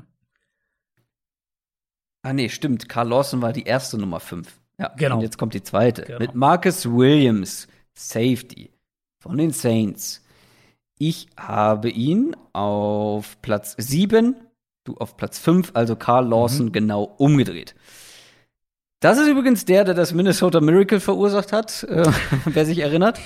Ah, 2.23 2.33
nee, 2.33 2.49
stimmt. 2.49 2.89
Carl 2.89 3.09
Lawson 3.09 3.43
war 3.43 3.53
die 3.53 3.65
erste 3.65 3.99
Nummer 3.99 4.21
fünf. 4.21 4.59
Ja, 4.79 4.93
genau. 4.97 5.17
Und 5.17 5.23
jetzt 5.23 5.37
kommt 5.37 5.53
die 5.53 5.63
zweite. 5.63 6.03
Genau. 6.03 6.19
Mit 6.19 6.35
Marcus 6.35 6.87
Williams, 6.87 7.69
Safety 7.95 8.71
von 9.23 9.37
den 9.37 9.51
Saints. 9.51 10.25
Ich 10.99 11.29
habe 11.39 11.91
ihn 11.91 12.37
auf 12.53 13.41
Platz 13.43 13.75
sieben 13.79 14.37
du 14.91 14.97
auf 14.99 15.17
Platz 15.17 15.39
5, 15.39 15.71
also 15.75 15.97
Carl 15.97 16.29
Lawson 16.29 16.67
mhm. 16.67 16.73
genau 16.73 17.05
umgedreht. 17.05 17.75
Das 19.01 19.19
ist 19.19 19.29
übrigens 19.29 19.65
der, 19.65 19.85
der 19.85 19.95
das 19.95 20.13
Minnesota 20.13 20.61
Miracle 20.61 21.01
verursacht 21.01 21.53
hat, 21.53 21.85
äh, 21.85 22.05
wer 22.45 22.67
sich 22.67 22.79
erinnert. 22.79 23.19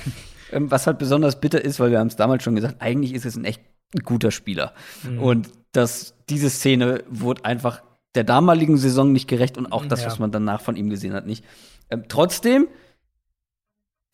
Ähm, 0.53 0.70
was 0.70 0.86
halt 0.86 0.99
besonders 0.99 1.41
bitter 1.41 1.65
ist, 1.65 1.81
weil 1.81 1.91
wir 1.91 1.99
haben 1.99 2.07
es 2.07 2.16
damals 2.16 2.45
schon 2.45 2.55
gesagt, 2.55 2.77
eigentlich 2.81 3.12
ist 3.12 3.27
es 3.27 3.36
ein 3.36 3.45
echt 3.45 3.61
guter 4.05 4.31
Spieler. 4.31 4.73
Mhm. 5.03 5.19
Und 5.20 5.51
dass 5.73 6.15
diese 6.28 6.49
Szene 6.49 7.03
wurde 7.09 7.45
einfach 7.45 7.82
der 8.15 8.24
damaligen 8.24 8.77
Saison 8.77 9.11
nicht 9.11 9.27
gerecht 9.27 9.59
und 9.59 9.73
auch 9.73 9.86
das, 9.86 10.03
ja. 10.03 10.07
was 10.07 10.20
man 10.20 10.31
danach 10.31 10.61
von 10.61 10.77
ihm 10.77 10.91
gesehen 10.91 11.15
hat, 11.15 11.27
nicht. 11.27 11.45
Ähm, 11.91 12.05
trotzdem, 12.09 12.69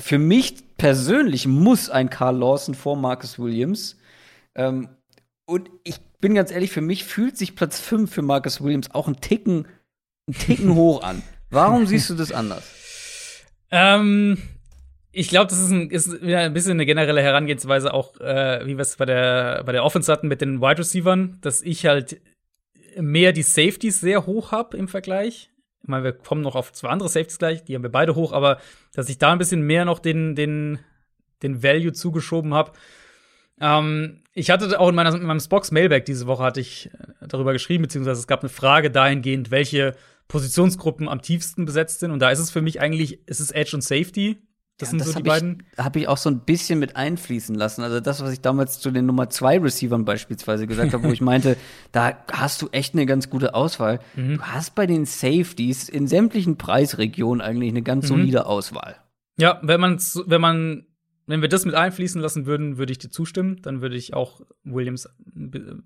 für 0.00 0.18
mich 0.18 0.76
persönlich 0.78 1.46
muss 1.46 1.90
ein 1.90 2.08
Carl 2.08 2.38
Lawson 2.38 2.74
vor 2.74 2.96
Marcus 2.96 3.38
Williams. 3.38 3.98
Ähm, 4.54 4.88
und 5.44 5.68
ich 5.84 6.00
bin 6.20 6.34
ganz 6.34 6.50
ehrlich, 6.50 6.70
für 6.70 6.80
mich 6.80 7.04
fühlt 7.04 7.36
sich 7.36 7.56
Platz 7.56 7.80
5 7.80 8.12
für 8.12 8.22
Marcus 8.22 8.62
Williams 8.62 8.90
auch 8.94 9.08
ein 9.08 9.20
Ticken, 9.20 9.66
ein 10.28 10.34
Ticken 10.34 10.74
hoch 10.74 11.02
an. 11.02 11.22
Warum 11.50 11.86
siehst 11.86 12.10
du 12.10 12.14
das 12.14 12.32
anders? 12.32 12.64
Ähm, 13.70 14.38
ich 15.12 15.28
glaube, 15.28 15.48
das 15.48 15.60
ist, 15.60 15.70
ein, 15.70 15.90
ist 15.90 16.22
wieder 16.22 16.40
ein 16.40 16.52
bisschen 16.52 16.72
eine 16.72 16.86
generelle 16.86 17.22
Herangehensweise, 17.22 17.92
auch 17.92 18.20
äh, 18.20 18.64
wie 18.66 18.76
wir 18.76 18.82
es 18.82 18.96
bei 18.96 19.06
der, 19.06 19.64
bei 19.64 19.72
der 19.72 19.84
Offense 19.84 20.10
hatten 20.10 20.28
mit 20.28 20.40
den 20.40 20.60
Wide 20.60 20.78
Receivern, 20.78 21.38
dass 21.40 21.62
ich 21.62 21.86
halt 21.86 22.20
mehr 22.96 23.32
die 23.32 23.42
Safeties 23.42 24.00
sehr 24.00 24.26
hoch 24.26 24.52
habe 24.52 24.76
im 24.76 24.88
Vergleich. 24.88 25.50
Ich 25.82 25.88
meine, 25.88 26.04
wir 26.04 26.12
kommen 26.12 26.42
noch 26.42 26.54
auf 26.54 26.72
zwei 26.72 26.88
andere 26.88 27.08
Safeties 27.08 27.38
gleich, 27.38 27.64
die 27.64 27.74
haben 27.74 27.82
wir 27.82 27.90
beide 27.90 28.14
hoch, 28.14 28.32
aber 28.32 28.60
dass 28.92 29.08
ich 29.08 29.18
da 29.18 29.32
ein 29.32 29.38
bisschen 29.38 29.62
mehr 29.62 29.84
noch 29.84 29.98
den, 29.98 30.36
den, 30.36 30.78
den 31.42 31.62
Value 31.62 31.92
zugeschoben 31.92 32.54
habe. 32.54 32.72
Ähm, 33.60 34.19
ich 34.32 34.50
hatte 34.50 34.78
auch 34.78 34.88
in, 34.88 34.94
meiner, 34.94 35.14
in 35.14 35.24
meinem 35.24 35.40
Spox 35.40 35.70
Mailback 35.70 36.04
diese 36.04 36.26
Woche 36.26 36.42
hatte 36.42 36.60
ich 36.60 36.90
äh, 36.92 37.26
darüber 37.26 37.52
geschrieben, 37.52 37.82
beziehungsweise 37.82 38.20
es 38.20 38.26
gab 38.26 38.40
eine 38.40 38.48
Frage 38.48 38.90
dahingehend, 38.90 39.50
welche 39.50 39.94
Positionsgruppen 40.28 41.08
am 41.08 41.22
tiefsten 41.22 41.64
besetzt 41.64 42.00
sind. 42.00 42.12
Und 42.12 42.20
da 42.20 42.30
ist 42.30 42.38
es 42.38 42.50
für 42.50 42.62
mich 42.62 42.80
eigentlich, 42.80 43.28
ist 43.28 43.40
es 43.40 43.50
Edge 43.50 43.74
und 43.74 43.82
Safety. 43.82 44.38
Das 44.78 44.88
ja, 44.88 44.90
sind 44.90 45.00
das 45.00 45.08
so 45.08 45.18
die 45.18 45.28
beiden. 45.28 45.64
Habe 45.76 45.98
ich 45.98 46.08
auch 46.08 46.16
so 46.16 46.30
ein 46.30 46.40
bisschen 46.40 46.78
mit 46.78 46.96
einfließen 46.96 47.54
lassen. 47.54 47.82
Also 47.82 48.00
das, 48.00 48.22
was 48.22 48.32
ich 48.32 48.40
damals 48.40 48.80
zu 48.80 48.90
den 48.90 49.04
Nummer 49.04 49.28
zwei 49.28 49.58
Receivern 49.58 50.06
beispielsweise 50.06 50.66
gesagt 50.66 50.94
habe, 50.94 51.04
wo 51.04 51.12
ich 51.12 51.20
meinte, 51.20 51.56
da 51.92 52.16
hast 52.32 52.62
du 52.62 52.68
echt 52.72 52.94
eine 52.94 53.04
ganz 53.04 53.28
gute 53.28 53.54
Auswahl. 53.54 53.98
Mhm. 54.16 54.36
Du 54.36 54.42
hast 54.42 54.74
bei 54.74 54.86
den 54.86 55.04
Safeties 55.04 55.88
in 55.88 56.06
sämtlichen 56.06 56.56
Preisregionen 56.56 57.42
eigentlich 57.42 57.70
eine 57.70 57.82
ganz 57.82 58.04
mhm. 58.04 58.08
solide 58.08 58.46
Auswahl. 58.46 58.96
Ja, 59.36 59.58
wenn 59.62 59.80
man 59.80 59.98
wenn 60.26 60.40
man 60.40 60.86
wenn 61.30 61.42
wir 61.42 61.48
das 61.48 61.64
mit 61.64 61.74
einfließen 61.74 62.20
lassen 62.20 62.46
würden, 62.46 62.76
würde 62.78 62.92
ich 62.92 62.98
dir 62.98 63.10
zustimmen. 63.10 63.60
Dann 63.62 63.80
würde 63.80 63.96
ich 63.96 64.14
auch 64.14 64.40
Williams 64.64 65.08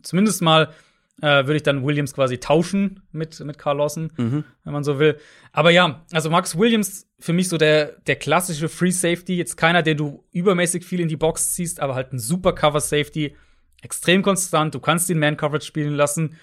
zumindest 0.03 0.43
mal 0.43 0.73
äh, 1.21 1.47
würde 1.47 1.57
ich 1.57 1.63
dann 1.63 1.85
Williams 1.85 2.13
quasi 2.13 2.39
tauschen 2.39 3.03
mit, 3.13 3.39
mit 3.41 3.59
Carl 3.59 3.79
Lawson, 3.79 4.13
mhm. 4.17 4.45
wenn 4.65 4.73
man 4.73 4.85
so 4.85 4.99
will. 4.99 5.17
Aber 5.53 5.71
ja, 5.71 6.05
also 6.13 6.31
Max 6.31 6.59
Williams 6.59 7.07
für 7.21 7.33
mich 7.33 7.49
so 7.49 7.57
der, 7.57 7.93
der 8.07 8.17
klassische 8.17 8.69
Free 8.69 8.91
Safety. 8.91 9.37
Jetzt 9.37 9.57
keiner, 9.57 9.83
der 9.83 9.95
du 9.95 10.25
übermäßig 10.33 10.85
viel 10.85 11.01
in 11.01 11.09
die 11.09 11.17
Box 11.17 11.55
ziehst, 11.55 11.81
aber 11.81 11.95
halt 11.95 12.13
ein 12.13 12.19
super 12.19 12.53
Cover 12.53 12.81
Safety. 12.81 13.37
Extrem 13.83 14.23
konstant. 14.23 14.75
Du 14.75 14.81
kannst 14.81 15.09
den 15.09 15.19
Man 15.19 15.37
Coverage 15.37 15.67
spielen 15.67 15.95
lassen 15.95 16.37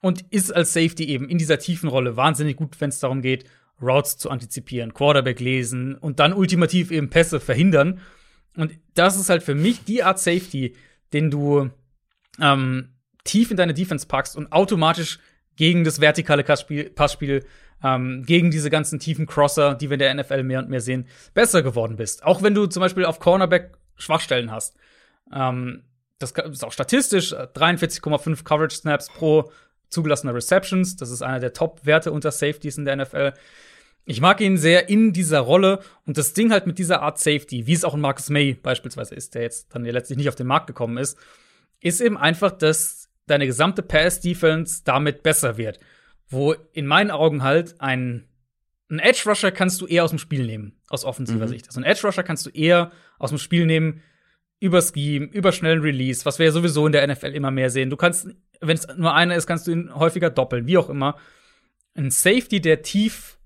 und 0.00 0.22
ist 0.30 0.54
als 0.54 0.72
Safety 0.72 1.04
eben 1.04 1.28
in 1.28 1.38
dieser 1.38 1.58
tiefen 1.58 1.88
Rolle 1.88 2.16
wahnsinnig 2.16 2.56
gut, 2.56 2.80
wenn 2.80 2.90
es 2.90 2.98
darum 2.98 3.22
geht, 3.22 3.44
Routes 3.80 4.18
zu 4.18 4.30
antizipieren, 4.30 4.92
Quarterback 4.94 5.40
lesen 5.40 5.94
und 5.94 6.20
dann 6.20 6.32
ultimativ 6.32 6.90
eben 6.90 7.08
Pässe 7.08 7.40
verhindern. 7.40 8.00
Und 8.56 8.72
das 8.94 9.18
ist 9.18 9.30
halt 9.30 9.42
für 9.42 9.54
mich 9.54 9.84
die 9.84 10.02
Art 10.02 10.18
Safety, 10.18 10.74
den 11.12 11.30
du 11.30 11.70
ähm, 12.40 12.90
tief 13.24 13.50
in 13.50 13.56
deine 13.56 13.74
Defense 13.74 14.06
packst 14.06 14.36
und 14.36 14.52
automatisch 14.52 15.18
gegen 15.56 15.84
das 15.84 16.00
vertikale 16.00 16.44
Passspiel, 16.44 16.90
Passspiel 16.90 17.44
ähm, 17.82 18.24
gegen 18.24 18.50
diese 18.50 18.70
ganzen 18.70 18.98
tiefen 18.98 19.26
Crosser, 19.26 19.74
die 19.74 19.90
wir 19.90 19.94
in 19.94 20.00
der 20.00 20.14
NFL 20.14 20.42
mehr 20.42 20.60
und 20.60 20.68
mehr 20.68 20.80
sehen, 20.80 21.06
besser 21.34 21.62
geworden 21.62 21.96
bist. 21.96 22.24
Auch 22.24 22.42
wenn 22.42 22.54
du 22.54 22.66
zum 22.66 22.80
Beispiel 22.80 23.04
auf 23.04 23.18
Cornerback 23.18 23.72
Schwachstellen 23.96 24.50
hast. 24.50 24.76
Ähm, 25.32 25.84
das 26.18 26.32
ist 26.32 26.64
auch 26.64 26.72
statistisch 26.72 27.34
43,5 27.34 28.32
äh, 28.32 28.42
Coverage 28.44 28.76
Snaps 28.76 29.08
pro 29.08 29.50
zugelassener 29.88 30.34
Receptions. 30.34 30.96
Das 30.96 31.10
ist 31.10 31.22
einer 31.22 31.40
der 31.40 31.52
Top-Werte 31.52 32.12
unter 32.12 32.30
Safeties 32.30 32.78
in 32.78 32.84
der 32.84 32.96
NFL. 32.96 33.32
Ich 34.04 34.20
mag 34.20 34.40
ihn 34.40 34.56
sehr 34.56 34.88
in 34.88 35.12
dieser 35.12 35.40
Rolle 35.40 35.80
und 36.06 36.18
das 36.18 36.32
Ding 36.32 36.50
halt 36.50 36.66
mit 36.66 36.78
dieser 36.78 37.02
Art 37.02 37.18
Safety, 37.18 37.66
wie 37.66 37.72
es 37.72 37.84
auch 37.84 37.94
in 37.94 38.00
Marcus 38.00 38.30
May 38.30 38.54
beispielsweise 38.54 39.14
ist, 39.14 39.34
der 39.34 39.42
jetzt 39.42 39.74
dann 39.74 39.84
ja 39.84 39.92
letztlich 39.92 40.18
nicht 40.18 40.28
auf 40.28 40.34
den 40.34 40.48
Markt 40.48 40.66
gekommen 40.66 40.96
ist, 40.96 41.16
ist 41.80 42.00
eben 42.00 42.18
einfach, 42.18 42.50
dass 42.50 43.08
deine 43.26 43.46
gesamte 43.46 43.82
Pass-Defense 43.82 44.82
damit 44.84 45.22
besser 45.22 45.56
wird. 45.56 45.78
Wo 46.28 46.54
in 46.72 46.86
meinen 46.86 47.10
Augen 47.10 47.42
halt 47.42 47.80
ein, 47.80 48.26
ein 48.90 48.98
Edge-Rusher 48.98 49.52
kannst 49.52 49.80
du 49.80 49.86
eher 49.86 50.04
aus 50.04 50.10
dem 50.10 50.18
Spiel 50.18 50.46
nehmen, 50.46 50.80
aus 50.88 51.04
offensiver 51.04 51.46
mhm. 51.46 51.50
Sicht. 51.50 51.68
Also 51.68 51.80
ein 51.80 51.84
Edge-Rusher 51.84 52.24
kannst 52.24 52.46
du 52.46 52.50
eher 52.50 52.90
aus 53.18 53.30
dem 53.30 53.38
Spiel 53.38 53.66
nehmen, 53.66 54.02
über 54.58 54.80
Scheme, 54.80 55.26
über 55.26 55.50
schnellen 55.50 55.80
Release, 55.80 56.24
was 56.24 56.38
wir 56.38 56.46
ja 56.46 56.52
sowieso 56.52 56.86
in 56.86 56.92
der 56.92 57.04
NFL 57.06 57.34
immer 57.34 57.50
mehr 57.50 57.68
sehen. 57.68 57.90
Du 57.90 57.96
kannst, 57.96 58.28
wenn 58.60 58.76
es 58.76 58.86
nur 58.96 59.12
einer 59.12 59.34
ist, 59.34 59.48
kannst 59.48 59.66
du 59.66 59.72
ihn 59.72 59.92
häufiger 59.92 60.30
doppeln, 60.30 60.68
wie 60.68 60.78
auch 60.78 60.88
immer. 60.88 61.16
Ein 61.94 62.12
Safety, 62.12 62.60
der 62.60 62.82
tief 62.82 63.38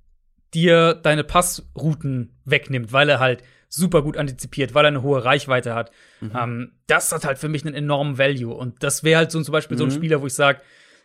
dir 0.56 0.94
deine 0.94 1.22
Passrouten 1.22 2.32
wegnimmt, 2.44 2.92
weil 2.92 3.08
er 3.10 3.20
halt 3.20 3.42
super 3.68 4.02
gut 4.02 4.16
antizipiert, 4.16 4.74
weil 4.74 4.86
er 4.86 4.88
eine 4.88 5.02
hohe 5.02 5.22
Reichweite 5.22 5.74
hat. 5.74 5.90
Mhm. 6.20 6.32
Ähm, 6.34 6.72
das 6.86 7.12
hat 7.12 7.26
halt 7.26 7.38
für 7.38 7.48
mich 7.48 7.64
einen 7.66 7.74
enormen 7.74 8.16
Value. 8.16 8.54
Und 8.54 8.82
das 8.82 9.04
wäre 9.04 9.18
halt 9.18 9.30
so 9.30 9.42
zum 9.42 9.52
Beispiel 9.52 9.76
mhm. 9.76 9.78
so 9.78 9.84
ein 9.84 9.90
mhm. 9.90 9.96
Spieler, 9.96 10.22
wo 10.22 10.26
ich 10.26 10.34
sage, 10.34 10.60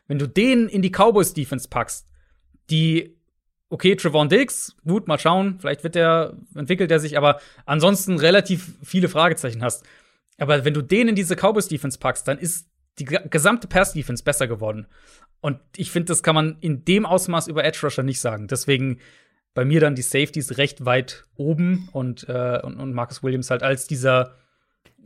wenn 0.08 0.20
du 0.20 0.28
den 0.28 0.70
in 0.70 0.82
die 0.82 0.92
Cowboys-Defense 0.92 1.68
packst, 1.70 2.08
die, 2.70 3.18
okay, 3.70 3.96
Trevon 3.96 4.30
Diggs, 4.30 4.78
gut, 4.88 5.08
mal 5.08 5.20
schauen, 5.20 5.60
vielleicht 5.60 5.84
wird 5.84 5.96
der, 5.96 6.38
entwickelt 6.56 6.90
er 6.90 7.00
sich, 7.00 7.18
aber 7.18 7.42
ansonsten 7.66 8.18
relativ 8.18 8.74
viele 8.82 9.10
Fragezeichen 9.10 9.64
hast. 9.64 9.86
Aber 10.38 10.64
wenn 10.64 10.74
du 10.74 10.82
den 10.82 11.10
in 11.10 11.16
diese 11.16 11.36
Cowboys-Defense 11.36 12.00
packst, 12.00 12.28
dann 12.28 12.38
ist 12.38 12.70
die 13.00 13.06
gesamte 13.06 13.68
Pass-Defense 13.68 14.24
besser 14.24 14.48
geworden. 14.48 14.88
Und 15.42 15.60
ich 15.76 15.92
finde, 15.92 16.08
das 16.08 16.24
kann 16.24 16.36
man 16.36 16.58
in 16.62 16.86
dem 16.86 17.06
Ausmaß 17.06 17.48
über 17.48 17.66
Edge 17.66 17.80
Rusher 17.84 18.04
nicht 18.04 18.22
sagen. 18.22 18.48
Deswegen 18.48 19.00
bei 19.54 19.66
mir 19.66 19.80
dann 19.82 19.96
die 19.96 20.02
Safeties 20.02 20.58
recht 20.58 20.86
weit 20.86 21.26
oben 21.36 21.90
und, 21.92 22.28
äh, 22.30 22.60
und, 22.64 22.80
und 22.80 22.94
Marcus 22.94 23.24
Williams 23.24 23.50
halt 23.50 23.64
als 23.64 23.88
dieser 23.88 24.36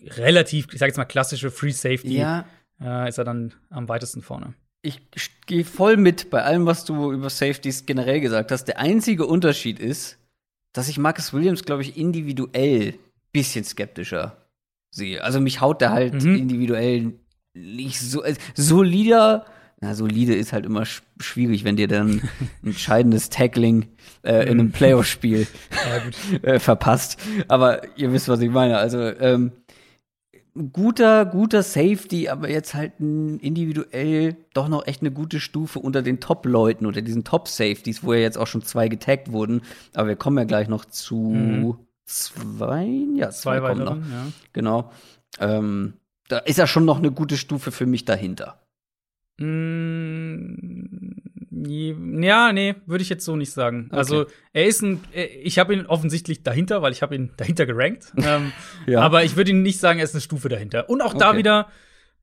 relativ, 0.04 0.68
ich 0.72 0.80
sag 0.80 0.88
jetzt 0.88 0.98
mal, 0.98 1.06
klassische 1.06 1.52
Free 1.52 1.72
Safety 1.72 2.18
ja. 2.18 2.46
äh, 2.80 3.10
ist 3.10 3.18
er 3.18 3.24
dann 3.24 3.54
am 3.70 3.90
weitesten 3.90 4.22
vorne. 4.22 4.54
Ich 4.82 5.02
gehe 5.48 5.66
voll 5.66 5.98
mit 5.98 6.30
bei 6.30 6.44
allem, 6.44 6.68
was 6.68 6.86
du 6.86 7.12
über 7.12 7.32
Safeties 7.32 7.88
generell 7.88 8.22
gesagt 8.22 8.52
hast. 8.52 8.66
Der 8.66 8.78
einzige 8.78 9.26
Unterschied 9.26 9.80
ist, 9.80 10.20
dass 10.74 10.90
ich 10.90 11.00
Marcus 11.00 11.34
Williams, 11.34 11.64
glaube 11.64 11.82
ich, 11.82 11.98
individuell 11.98 13.00
bisschen 13.32 13.66
skeptischer 13.66 14.38
sehe. 14.92 15.24
Also 15.24 15.42
mich 15.42 15.60
haut 15.60 15.82
der 15.82 15.92
halt 15.92 16.24
mhm. 16.24 16.36
individuell 16.36 17.14
nicht 17.54 18.00
so 18.00 18.24
äh, 18.24 18.36
solider 18.54 19.46
na, 19.86 19.94
solide 19.94 20.34
ist 20.34 20.52
halt 20.52 20.66
immer 20.66 20.84
sch 20.86 21.04
schwierig, 21.20 21.64
wenn 21.64 21.76
dir 21.76 21.88
dann 21.88 22.22
ein 22.64 22.70
entscheidendes 22.70 23.30
Tackling 23.30 23.88
äh, 24.24 24.44
in 24.44 24.60
einem. 24.60 24.72
Playoff-Spiel 24.72 25.48
äh, 26.42 26.60
verpasst. 26.60 27.20
Aber 27.48 27.82
ihr 27.96 28.12
wisst, 28.12 28.28
was 28.28 28.42
ich 28.42 28.50
meine. 28.50 28.78
Also 28.78 29.00
ähm, 29.00 29.52
guter, 30.74 31.26
guter 31.26 31.62
Safety, 31.62 32.30
aber 32.30 32.50
jetzt 32.50 32.74
halt 32.74 32.94
individuell 33.00 34.36
doch 34.54 34.70
noch 34.70 34.88
echt 34.88 35.02
eine 35.02 35.12
gute 35.12 35.40
Stufe 35.40 35.78
unter 35.78 36.02
den 36.02 36.20
Top-Leuten 36.20 36.88
oder 36.88 37.02
diesen 37.02 37.24
Top-Safeties, 37.24 38.04
wo 38.04 38.14
ja 38.14 38.20
jetzt 38.20 38.40
auch 38.40 38.48
schon 38.48 38.64
zwei 38.64 38.88
getaggt 38.88 39.32
wurden. 39.32 39.62
Aber 39.94 40.08
wir 40.08 40.16
kommen 40.16 40.40
ja 40.40 40.46
gleich 40.46 40.68
noch 40.68 40.86
zu 40.86 41.16
mhm. 41.16 41.76
zwei, 42.06 42.88
ja, 43.16 43.30
zwei, 43.30 43.60
zwei 43.60 43.64
weiteren, 43.64 44.00
ja. 44.12 44.28
Genau. 44.54 44.92
Ähm, 45.40 45.94
da 46.28 46.40
ist 46.40 46.58
ja 46.58 46.66
schon 46.66 46.86
noch 46.86 46.98
eine 46.98 47.12
gute 47.12 47.38
Stufe 47.38 47.72
für 47.72 47.86
mich 47.86 48.04
dahinter. 48.06 48.65
Mm, 49.38 51.16
ja, 52.22 52.54
nee, 52.54 52.76
würde 52.86 53.02
ich 53.02 53.10
jetzt 53.10 53.26
so 53.26 53.36
nicht 53.36 53.52
sagen. 53.52 53.88
Okay. 53.88 53.98
Also, 53.98 54.26
er 54.54 54.66
ist 54.66 54.82
ein, 54.82 55.02
ich 55.42 55.60
habe 55.60 55.74
ihn 55.74 55.86
offensichtlich 55.86 56.44
dahinter, 56.44 56.82
weil 56.82 56.92
ich 56.92 57.02
habe 57.02 57.16
ihn 57.16 57.32
dahinter 57.38 57.66
gerankt. 57.66 58.14
ähm, 58.18 58.52
ja. 58.88 59.02
Aber 59.02 59.24
ich 59.24 59.36
würde 59.36 59.52
ihn 59.52 59.62
nicht 59.62 59.80
sagen, 59.80 60.00
er 60.00 60.06
ist 60.06 60.14
eine 60.14 60.22
Stufe 60.22 60.50
dahinter. 60.50 60.90
Und 60.90 61.02
auch 61.02 61.16
okay. 61.16 61.20
da 61.20 61.38
wieder, 61.38 61.68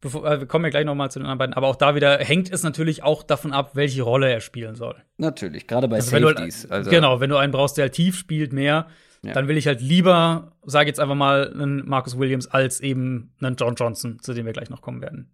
bevor, 0.01 0.27
äh, 0.27 0.41
wir 0.41 0.47
kommen 0.47 0.65
ja 0.65 0.71
gleich 0.71 0.85
noch 0.85 0.95
mal 0.95 1.11
zu 1.11 1.19
den 1.19 1.27
anderen 1.27 1.39
beiden, 1.39 1.55
aber 1.55 1.69
auch 1.69 1.77
da 1.77 1.95
wieder 1.95 2.19
hängt 2.19 2.53
es 2.53 2.63
natürlich 2.63 3.03
auch 3.03 3.23
davon 3.23 3.53
ab, 3.53 3.73
welche 3.75 4.03
Rolle 4.03 4.31
er 4.31 4.41
spielen 4.41 4.75
soll. 4.75 4.97
Natürlich, 5.19 5.67
gerade 5.67 5.89
bei 5.89 5.97
also, 5.97 6.11
Safeties. 6.11 6.63
Du, 6.69 6.75
also. 6.75 6.91
Genau, 6.91 7.21
wenn 7.21 7.31
du 7.31 7.37
einen 7.37 7.53
brauchst, 7.53 7.77
der 7.77 7.85
halt 7.85 7.95
tief 7.95 8.17
spielt, 8.17 8.53
mehr, 8.53 8.87
ja. 9.23 9.33
dann 9.33 9.49
will 9.49 9.57
ich 9.57 9.67
halt 9.67 9.81
lieber, 9.81 10.53
sage 10.63 10.89
jetzt 10.89 11.01
einfach 11.01 11.15
mal, 11.15 11.53
einen 11.53 11.89
Marcus 11.89 12.19
Williams 12.19 12.49
als 12.49 12.81
eben 12.81 13.35
einen 13.41 13.57
John 13.57 13.75
Johnson, 13.75 14.19
zu 14.21 14.35
dem 14.35 14.47
wir 14.47 14.53
gleich 14.53 14.71
noch 14.71 14.83
kommen 14.83 15.01
werden. 15.01 15.31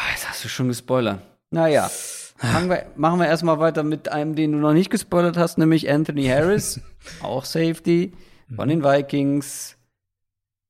Ah, 0.00 0.12
jetzt 0.12 0.28
hast 0.28 0.44
du 0.44 0.48
schon 0.48 0.68
gespoilert. 0.68 1.20
Naja. 1.50 1.90
Wir, 2.40 2.86
machen 2.96 3.20
wir 3.20 3.26
erstmal 3.26 3.58
weiter 3.58 3.82
mit 3.82 4.10
einem, 4.10 4.34
den 4.34 4.52
du 4.52 4.58
noch 4.58 4.72
nicht 4.72 4.88
gespoilert 4.88 5.36
hast, 5.36 5.58
nämlich 5.58 5.90
Anthony 5.90 6.26
Harris. 6.26 6.80
auch 7.22 7.44
Safety 7.44 8.14
von 8.56 8.70
den 8.70 8.82
Vikings. 8.82 9.76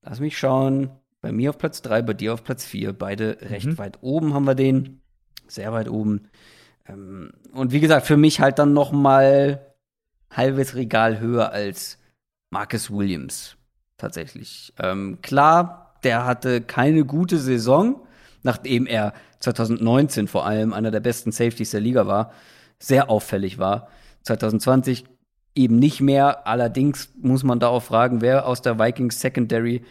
Lass 0.03 0.19
mich 0.19 0.37
schauen. 0.37 0.91
Bei 1.21 1.31
mir 1.31 1.51
auf 1.51 1.59
Platz 1.59 1.81
3, 1.83 2.03
bei 2.03 2.15
dir 2.15 2.35
auf 2.35 2.43
Platz 2.43 2.65
4. 2.65 2.93
Beide 2.93 3.39
recht 3.43 3.67
mhm. 3.67 3.79
weit 3.79 3.99
oben 4.01 4.35
haben 4.35 4.47
wir 4.47 4.57
den. 4.57 5.01
Sehr 5.47 5.73
weit 5.73 5.89
oben. 5.89 6.29
Ähm, 6.89 7.33
und 7.53 7.71
wie 7.71 7.81
gesagt, 7.81 8.07
für 8.07 8.17
mich 8.17 8.41
halt 8.41 8.59
dann 8.59 8.73
noch 8.73 8.91
mal 8.91 9.75
halbes 10.29 10.75
Regal 10.75 11.21
höher 11.21 11.53
als 11.53 11.99
Marcus 12.51 12.91
Williams. 12.91 13.57
Tatsächlich. 13.97 14.73
Ähm, 14.81 15.19
klar, 15.23 15.95
der 16.03 16.25
hatte 16.25 16.63
keine 16.63 17.05
gute 17.05 17.39
Saison 17.39 18.01
nachdem 18.43 18.87
er 18.87 19.13
2019 19.41 20.29
vor 20.29 20.47
allem 20.47 20.73
einer 20.73 20.91
der 20.91 21.01
besten 21.01 21.33
Safeties 21.33 21.71
der 21.71 21.81
Liga 21.81 22.07
war, 22.07 22.33
sehr 22.79 23.11
auffällig 23.11 23.59
war. 23.59 23.89
2020 24.23 25.05
eben 25.55 25.79
nicht 25.79 26.01
mehr. 26.01 26.47
Allerdings 26.47 27.11
muss 27.21 27.43
man 27.43 27.61
da 27.61 27.69
auch 27.69 27.83
fragen, 27.83 28.21
wer 28.21 28.47
aus 28.47 28.63
der 28.63 28.79
Vikings 28.79 29.21
Secondary 29.21 29.83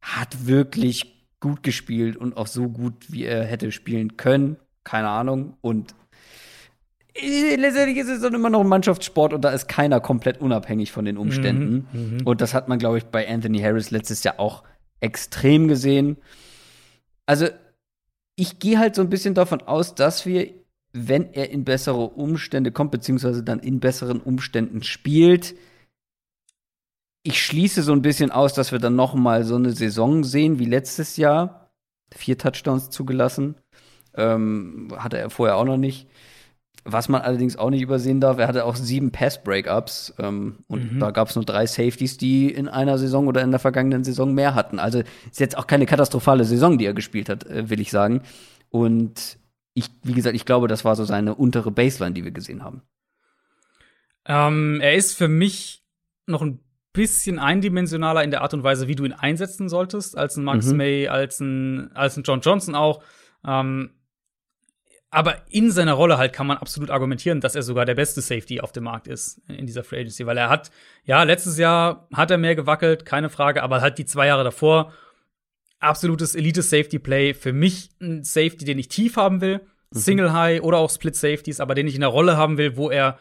hat 0.00 0.46
wirklich 0.46 1.16
gut 1.40 1.62
gespielt 1.62 2.16
und 2.16 2.36
auch 2.36 2.46
so 2.46 2.68
gut, 2.68 2.94
wie 3.08 3.24
er 3.24 3.44
hätte 3.44 3.72
spielen 3.72 4.16
können. 4.16 4.56
Keine 4.84 5.08
Ahnung. 5.08 5.56
Und 5.60 5.94
letztendlich 7.18 7.98
ist 7.98 8.08
es 8.08 8.20
dann 8.22 8.34
immer 8.34 8.50
noch 8.50 8.60
ein 8.60 8.68
Mannschaftssport 8.68 9.32
und 9.32 9.42
da 9.42 9.50
ist 9.50 9.68
keiner 9.68 10.00
komplett 10.00 10.40
unabhängig 10.40 10.92
von 10.92 11.04
den 11.04 11.16
Umständen. 11.16 11.88
Mhm, 11.92 12.16
mhm. 12.16 12.26
und 12.26 12.40
das 12.40 12.54
hat 12.54 12.68
man, 12.68 12.78
glaube 12.78 12.98
ich, 12.98 13.04
bei 13.06 13.28
Anthony 13.28 13.60
Harris 13.60 13.90
letztes 13.90 14.22
Jahr 14.22 14.38
auch 14.38 14.62
extrem 15.00 15.68
gesehen. 15.68 16.18
Also 17.26 17.48
ich 18.40 18.58
gehe 18.58 18.78
halt 18.78 18.94
so 18.94 19.02
ein 19.02 19.10
bisschen 19.10 19.34
davon 19.34 19.60
aus, 19.60 19.94
dass 19.94 20.24
wir, 20.24 20.48
wenn 20.94 21.34
er 21.34 21.50
in 21.50 21.64
bessere 21.64 22.08
Umstände 22.08 22.72
kommt, 22.72 22.90
beziehungsweise 22.90 23.44
dann 23.44 23.60
in 23.60 23.80
besseren 23.80 24.18
Umständen 24.18 24.82
spielt, 24.82 25.54
ich 27.22 27.44
schließe 27.44 27.82
so 27.82 27.92
ein 27.92 28.00
bisschen 28.00 28.30
aus, 28.30 28.54
dass 28.54 28.72
wir 28.72 28.78
dann 28.78 28.96
noch 28.96 29.12
mal 29.12 29.44
so 29.44 29.56
eine 29.56 29.72
Saison 29.72 30.24
sehen 30.24 30.58
wie 30.58 30.64
letztes 30.64 31.18
Jahr. 31.18 31.70
Vier 32.14 32.38
Touchdowns 32.38 32.88
zugelassen. 32.88 33.56
Ähm, 34.14 34.88
hatte 34.96 35.18
er 35.18 35.28
vorher 35.28 35.56
auch 35.56 35.66
noch 35.66 35.76
nicht. 35.76 36.08
Was 36.84 37.08
man 37.08 37.20
allerdings 37.22 37.56
auch 37.56 37.70
nicht 37.70 37.82
übersehen 37.82 38.20
darf, 38.20 38.38
er 38.38 38.48
hatte 38.48 38.64
auch 38.64 38.74
sieben 38.74 39.12
Pass-Breakups 39.12 40.14
ähm, 40.18 40.60
und 40.66 40.94
mhm. 40.94 41.00
da 41.00 41.10
gab 41.10 41.28
es 41.28 41.36
nur 41.36 41.44
drei 41.44 41.66
Safeties, 41.66 42.16
die 42.16 42.50
in 42.50 42.68
einer 42.68 42.96
Saison 42.96 43.26
oder 43.26 43.42
in 43.42 43.50
der 43.50 43.60
vergangenen 43.60 44.02
Saison 44.02 44.32
mehr 44.32 44.54
hatten. 44.54 44.78
Also 44.78 45.02
ist 45.30 45.40
jetzt 45.40 45.58
auch 45.58 45.66
keine 45.66 45.86
katastrophale 45.86 46.44
Saison, 46.44 46.78
die 46.78 46.86
er 46.86 46.94
gespielt 46.94 47.28
hat, 47.28 47.44
äh, 47.46 47.68
will 47.68 47.80
ich 47.80 47.90
sagen. 47.90 48.22
Und 48.70 49.38
ich, 49.74 49.90
wie 50.02 50.14
gesagt, 50.14 50.36
ich 50.36 50.46
glaube, 50.46 50.68
das 50.68 50.84
war 50.84 50.96
so 50.96 51.04
seine 51.04 51.34
untere 51.34 51.70
Baseline, 51.70 52.14
die 52.14 52.24
wir 52.24 52.32
gesehen 52.32 52.64
haben. 52.64 52.82
Ähm, 54.26 54.80
er 54.80 54.94
ist 54.94 55.16
für 55.16 55.28
mich 55.28 55.84
noch 56.26 56.42
ein 56.42 56.60
bisschen 56.92 57.38
eindimensionaler 57.38 58.24
in 58.24 58.30
der 58.30 58.42
Art 58.42 58.54
und 58.54 58.62
Weise, 58.62 58.88
wie 58.88 58.96
du 58.96 59.04
ihn 59.04 59.12
einsetzen 59.12 59.68
solltest, 59.68 60.16
als 60.16 60.36
ein 60.36 60.44
Max 60.44 60.66
mhm. 60.66 60.76
May, 60.76 61.08
als 61.08 61.40
ein, 61.40 61.92
als 61.94 62.16
ein 62.16 62.24
John 62.24 62.40
Johnson 62.40 62.74
auch. 62.74 63.02
Ähm, 63.46 63.90
aber 65.10 65.42
in 65.50 65.72
seiner 65.72 65.94
Rolle 65.94 66.18
halt 66.18 66.32
kann 66.32 66.46
man 66.46 66.58
absolut 66.58 66.90
argumentieren, 66.90 67.40
dass 67.40 67.56
er 67.56 67.62
sogar 67.62 67.84
der 67.84 67.96
beste 67.96 68.20
Safety 68.20 68.60
auf 68.60 68.70
dem 68.70 68.84
Markt 68.84 69.08
ist 69.08 69.40
in 69.48 69.66
dieser 69.66 69.82
Free 69.82 70.00
Agency, 70.00 70.24
weil 70.24 70.38
er 70.38 70.48
hat, 70.48 70.70
ja, 71.04 71.24
letztes 71.24 71.58
Jahr 71.58 72.06
hat 72.14 72.30
er 72.30 72.38
mehr 72.38 72.54
gewackelt, 72.54 73.04
keine 73.04 73.28
Frage, 73.28 73.62
aber 73.62 73.80
halt 73.80 73.98
die 73.98 74.04
zwei 74.04 74.28
Jahre 74.28 74.44
davor 74.44 74.92
absolutes 75.80 76.34
Elite 76.34 76.62
Safety 76.62 76.98
Play. 76.98 77.34
Für 77.34 77.52
mich 77.52 77.90
ein 78.00 78.22
Safety, 78.22 78.64
den 78.64 78.78
ich 78.78 78.88
tief 78.88 79.16
haben 79.16 79.40
will, 79.40 79.60
mhm. 79.90 79.98
Single 79.98 80.32
High 80.32 80.62
oder 80.62 80.78
auch 80.78 80.90
Split 80.90 81.16
Safeties, 81.16 81.58
aber 81.58 81.74
den 81.74 81.88
ich 81.88 81.94
in 81.94 82.02
der 82.02 82.10
Rolle 82.10 82.36
haben 82.36 82.58
will, 82.58 82.76
wo 82.76 82.90
er 82.90 83.18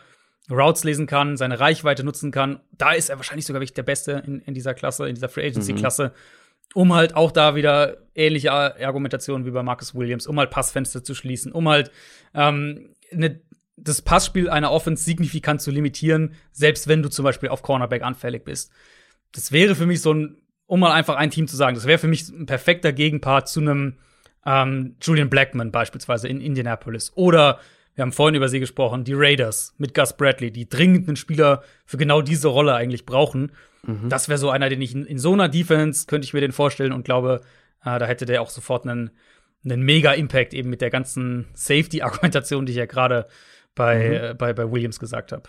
Routes 0.52 0.84
lesen 0.84 1.08
kann, 1.08 1.38
seine 1.38 1.60
Reichweite 1.60 2.04
nutzen 2.04 2.32
kann. 2.32 2.60
Da 2.72 2.92
ist 2.92 3.10
er 3.10 3.18
wahrscheinlich 3.18 3.46
sogar 3.46 3.62
wirklich 3.62 3.76
der 3.76 3.84
Beste 3.84 4.24
in, 4.26 4.42
in 4.42 4.54
dieser 4.54 4.74
Klasse, 4.74 5.08
in 5.08 5.16
dieser 5.16 5.30
Free 5.30 5.48
Agency 5.48 5.74
Klasse. 5.74 6.08
Mhm 6.08 6.39
um 6.74 6.94
halt 6.94 7.16
auch 7.16 7.32
da 7.32 7.56
wieder 7.56 7.98
ähnliche 8.16 8.52
Argumentationen 8.52 9.46
wie 9.46 9.52
bei 9.52 9.64
Marcus 9.64 9.96
Williams, 9.96 10.28
um 10.28 10.38
halt 10.40 10.52
Passfenster 10.52 11.04
zu 11.04 11.16
schließen, 11.16 11.52
um 11.52 11.68
halt 11.68 11.92
ähm, 12.34 12.96
ne, 13.12 13.42
das 13.78 14.02
Passspiel 14.02 14.50
einer 14.50 14.72
Offense 14.72 15.04
signifikant 15.04 15.62
zu 15.62 15.72
limitieren, 15.72 16.34
selbst 16.52 16.88
wenn 16.88 17.02
du 17.02 17.10
zum 17.10 17.24
Beispiel 17.24 17.50
auf 17.50 17.62
Cornerback 17.62 18.04
anfällig 18.04 18.44
bist. 18.44 18.72
Das 19.32 19.52
wäre 19.52 19.76
für 19.76 19.86
mich 19.86 20.02
so 20.02 20.14
ein, 20.14 20.38
um 20.66 20.80
mal 20.80 20.92
einfach 20.92 21.16
ein 21.16 21.32
Team 21.32 21.48
zu 21.48 21.56
sagen, 21.56 21.76
das 21.76 21.86
wäre 21.86 22.00
für 22.00 22.08
mich 22.08 22.30
ein 22.30 22.46
perfekter 22.46 22.92
Gegenpart 22.92 23.48
zu 23.48 23.62
einem 23.62 23.98
ähm, 24.46 24.96
Julian 25.02 25.30
Blackman 25.30 25.72
beispielsweise 25.72 26.28
in 26.28 26.42
Indianapolis 26.42 27.12
oder 27.16 27.60
wir 27.96 28.04
haben 28.04 28.14
vorhin 28.14 28.36
über 28.36 28.48
sie 28.48 28.62
gesprochen, 28.62 29.04
die 29.04 29.14
Raiders 29.14 29.76
mit 29.78 29.94
Gus 29.94 30.16
Bradley, 30.16 30.52
die 30.52 30.70
dringend 30.70 31.08
einen 31.10 31.18
Spieler 31.18 31.64
für 31.86 31.98
genau 31.98 32.22
diese 32.22 32.48
Rolle 32.48 32.74
eigentlich 32.74 33.06
brauchen. 33.06 33.52
Mhm. 33.86 34.10
Das 34.10 34.30
wäre 34.30 34.38
so 34.38 34.50
einer, 34.50 34.70
den 34.70 34.82
ich 34.82 34.94
in, 34.94 35.06
in, 35.06 35.20
so 35.20 35.34
einer 35.34 35.50
Defense 35.50 36.06
könnte 36.08 36.26
ich 36.26 36.34
mir 36.34 36.42
den 36.42 36.52
vorstellen 36.52 36.92
und 36.92 37.04
glaube, 37.04 37.42
äh, 37.84 38.00
da 38.00 38.06
hätte 38.06 38.26
der 38.26 38.42
auch 38.42 38.50
sofort 38.50 38.86
einen, 38.86 39.12
einen 39.64 39.84
mega 39.84 40.14
Impact 40.14 40.54
eben 40.54 40.70
mit 40.70 40.82
der 40.82 40.90
ganzen 40.90 41.48
Safety-Argumentation, 41.54 42.66
die 42.66 42.74
ich 42.74 42.78
ja 42.78 42.86
gerade 42.86 43.28
bei, 43.76 44.08
mhm. 44.08 44.14
äh, 44.14 44.34
bei, 44.34 44.54
bei 44.54 44.72
Williams 44.72 45.00
gesagt 45.00 45.32
habe. 45.32 45.44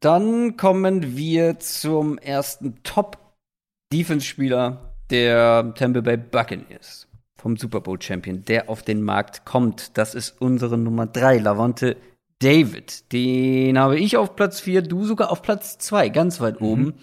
Dann 0.00 0.56
kommen 0.56 1.16
wir 1.16 1.58
zum 1.58 2.18
ersten 2.18 2.82
Top-Defense-Spieler 2.82 4.94
der 5.10 5.72
Tampa 5.74 6.00
Bay 6.00 6.16
Buccaneers 6.16 7.08
vom 7.36 7.56
Super 7.56 7.80
Bowl 7.80 8.00
Champion, 8.00 8.44
der 8.44 8.68
auf 8.68 8.82
den 8.82 9.02
Markt 9.02 9.44
kommt. 9.44 9.96
Das 9.96 10.14
ist 10.14 10.40
unsere 10.40 10.76
Nummer 10.76 11.06
drei, 11.06 11.38
Lavonte 11.38 11.96
David. 12.40 13.12
Den 13.12 13.78
habe 13.78 13.98
ich 13.98 14.16
auf 14.16 14.36
Platz 14.36 14.60
vier, 14.60 14.82
du 14.82 15.04
sogar 15.04 15.30
auf 15.30 15.42
Platz 15.42 15.78
zwei, 15.78 16.08
ganz 16.08 16.40
weit 16.40 16.60
mhm. 16.60 16.66
oben. 16.66 16.94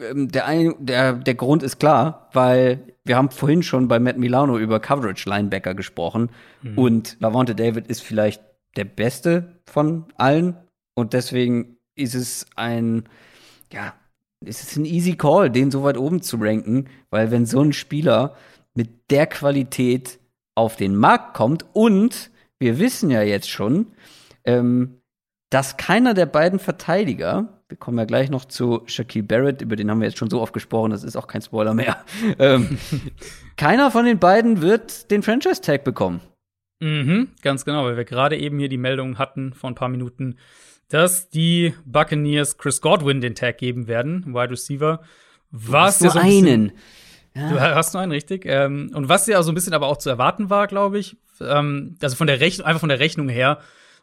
Ähm, 0.00 0.30
der, 0.30 0.46
ein, 0.46 0.74
der, 0.78 1.14
der 1.14 1.34
Grund 1.34 1.62
ist 1.62 1.78
klar, 1.78 2.28
weil 2.32 2.94
wir 3.04 3.16
haben 3.16 3.30
vorhin 3.30 3.62
schon 3.62 3.88
bei 3.88 3.98
Matt 3.98 4.18
Milano 4.18 4.58
über 4.58 4.80
Coverage 4.80 5.28
Linebacker 5.28 5.74
gesprochen 5.74 6.30
mhm. 6.62 6.78
und 6.78 7.16
Lavonte 7.20 7.54
David 7.54 7.86
ist 7.86 8.02
vielleicht 8.02 8.42
der 8.76 8.84
beste 8.84 9.60
von 9.66 10.06
allen 10.16 10.56
und 10.94 11.12
deswegen 11.12 11.76
ist 11.94 12.14
es 12.14 12.46
ein, 12.56 13.04
ja, 13.72 13.94
ist 14.44 14.62
es 14.62 14.76
ein 14.76 14.84
easy 14.84 15.16
Call, 15.16 15.50
den 15.50 15.70
so 15.70 15.82
weit 15.82 15.98
oben 15.98 16.22
zu 16.22 16.36
ranken, 16.38 16.86
weil 17.10 17.30
wenn 17.30 17.46
so 17.46 17.60
ein 17.60 17.72
Spieler 17.72 18.36
mit 18.74 19.10
der 19.10 19.26
Qualität 19.26 20.18
auf 20.54 20.76
den 20.76 20.96
Markt 20.96 21.34
kommt. 21.34 21.64
Und 21.72 22.30
wir 22.58 22.78
wissen 22.78 23.10
ja 23.10 23.22
jetzt 23.22 23.48
schon, 23.48 23.86
ähm, 24.44 25.00
dass 25.50 25.76
keiner 25.76 26.14
der 26.14 26.26
beiden 26.26 26.58
Verteidiger, 26.58 27.60
wir 27.68 27.76
kommen 27.76 27.98
ja 27.98 28.04
gleich 28.04 28.30
noch 28.30 28.44
zu 28.44 28.82
Shaquille 28.86 29.24
Barrett, 29.24 29.62
über 29.62 29.76
den 29.76 29.90
haben 29.90 30.00
wir 30.00 30.08
jetzt 30.08 30.18
schon 30.18 30.30
so 30.30 30.40
oft 30.40 30.52
gesprochen, 30.52 30.92
das 30.92 31.02
ist 31.02 31.16
auch 31.16 31.26
kein 31.26 31.42
Spoiler 31.42 31.74
mehr. 31.74 32.04
ähm, 32.38 32.78
keiner 33.56 33.90
von 33.90 34.04
den 34.04 34.18
beiden 34.18 34.62
wird 34.62 35.10
den 35.10 35.22
Franchise-Tag 35.22 35.84
bekommen. 35.84 36.20
Mhm, 36.80 37.28
ganz 37.42 37.64
genau, 37.64 37.84
weil 37.84 37.96
wir 37.96 38.04
gerade 38.04 38.38
eben 38.38 38.58
hier 38.58 38.68
die 38.68 38.78
Meldung 38.78 39.18
hatten 39.18 39.52
vor 39.52 39.70
ein 39.70 39.74
paar 39.74 39.90
Minuten, 39.90 40.36
dass 40.88 41.28
die 41.28 41.74
Buccaneers 41.84 42.56
Chris 42.56 42.80
Godwin 42.80 43.20
den 43.20 43.34
Tag 43.34 43.58
geben 43.58 43.86
werden, 43.86 44.34
Wide 44.34 44.50
Receiver. 44.50 45.02
Was 45.50 46.00
nur 46.00 46.10
so 46.10 46.18
ein 46.18 46.26
einen. 46.26 46.72
Ja. 47.34 47.48
Du 47.50 47.60
hast 47.60 47.92
nur 47.92 48.02
einen, 48.02 48.12
richtig. 48.12 48.44
Ähm, 48.46 48.90
und 48.94 49.08
was 49.08 49.26
ja 49.26 49.42
so 49.42 49.52
ein 49.52 49.54
bisschen 49.54 49.74
aber 49.74 49.86
auch 49.86 49.98
zu 49.98 50.10
erwarten 50.10 50.50
war, 50.50 50.66
glaube 50.66 50.98
ich, 50.98 51.16
ähm, 51.40 51.96
also 52.02 52.16
von 52.16 52.26
der 52.26 52.40
Rechnung, 52.40 52.66
einfach 52.66 52.80
von 52.80 52.88
der 52.88 52.98
Rechnung 52.98 53.28
her, 53.28 53.58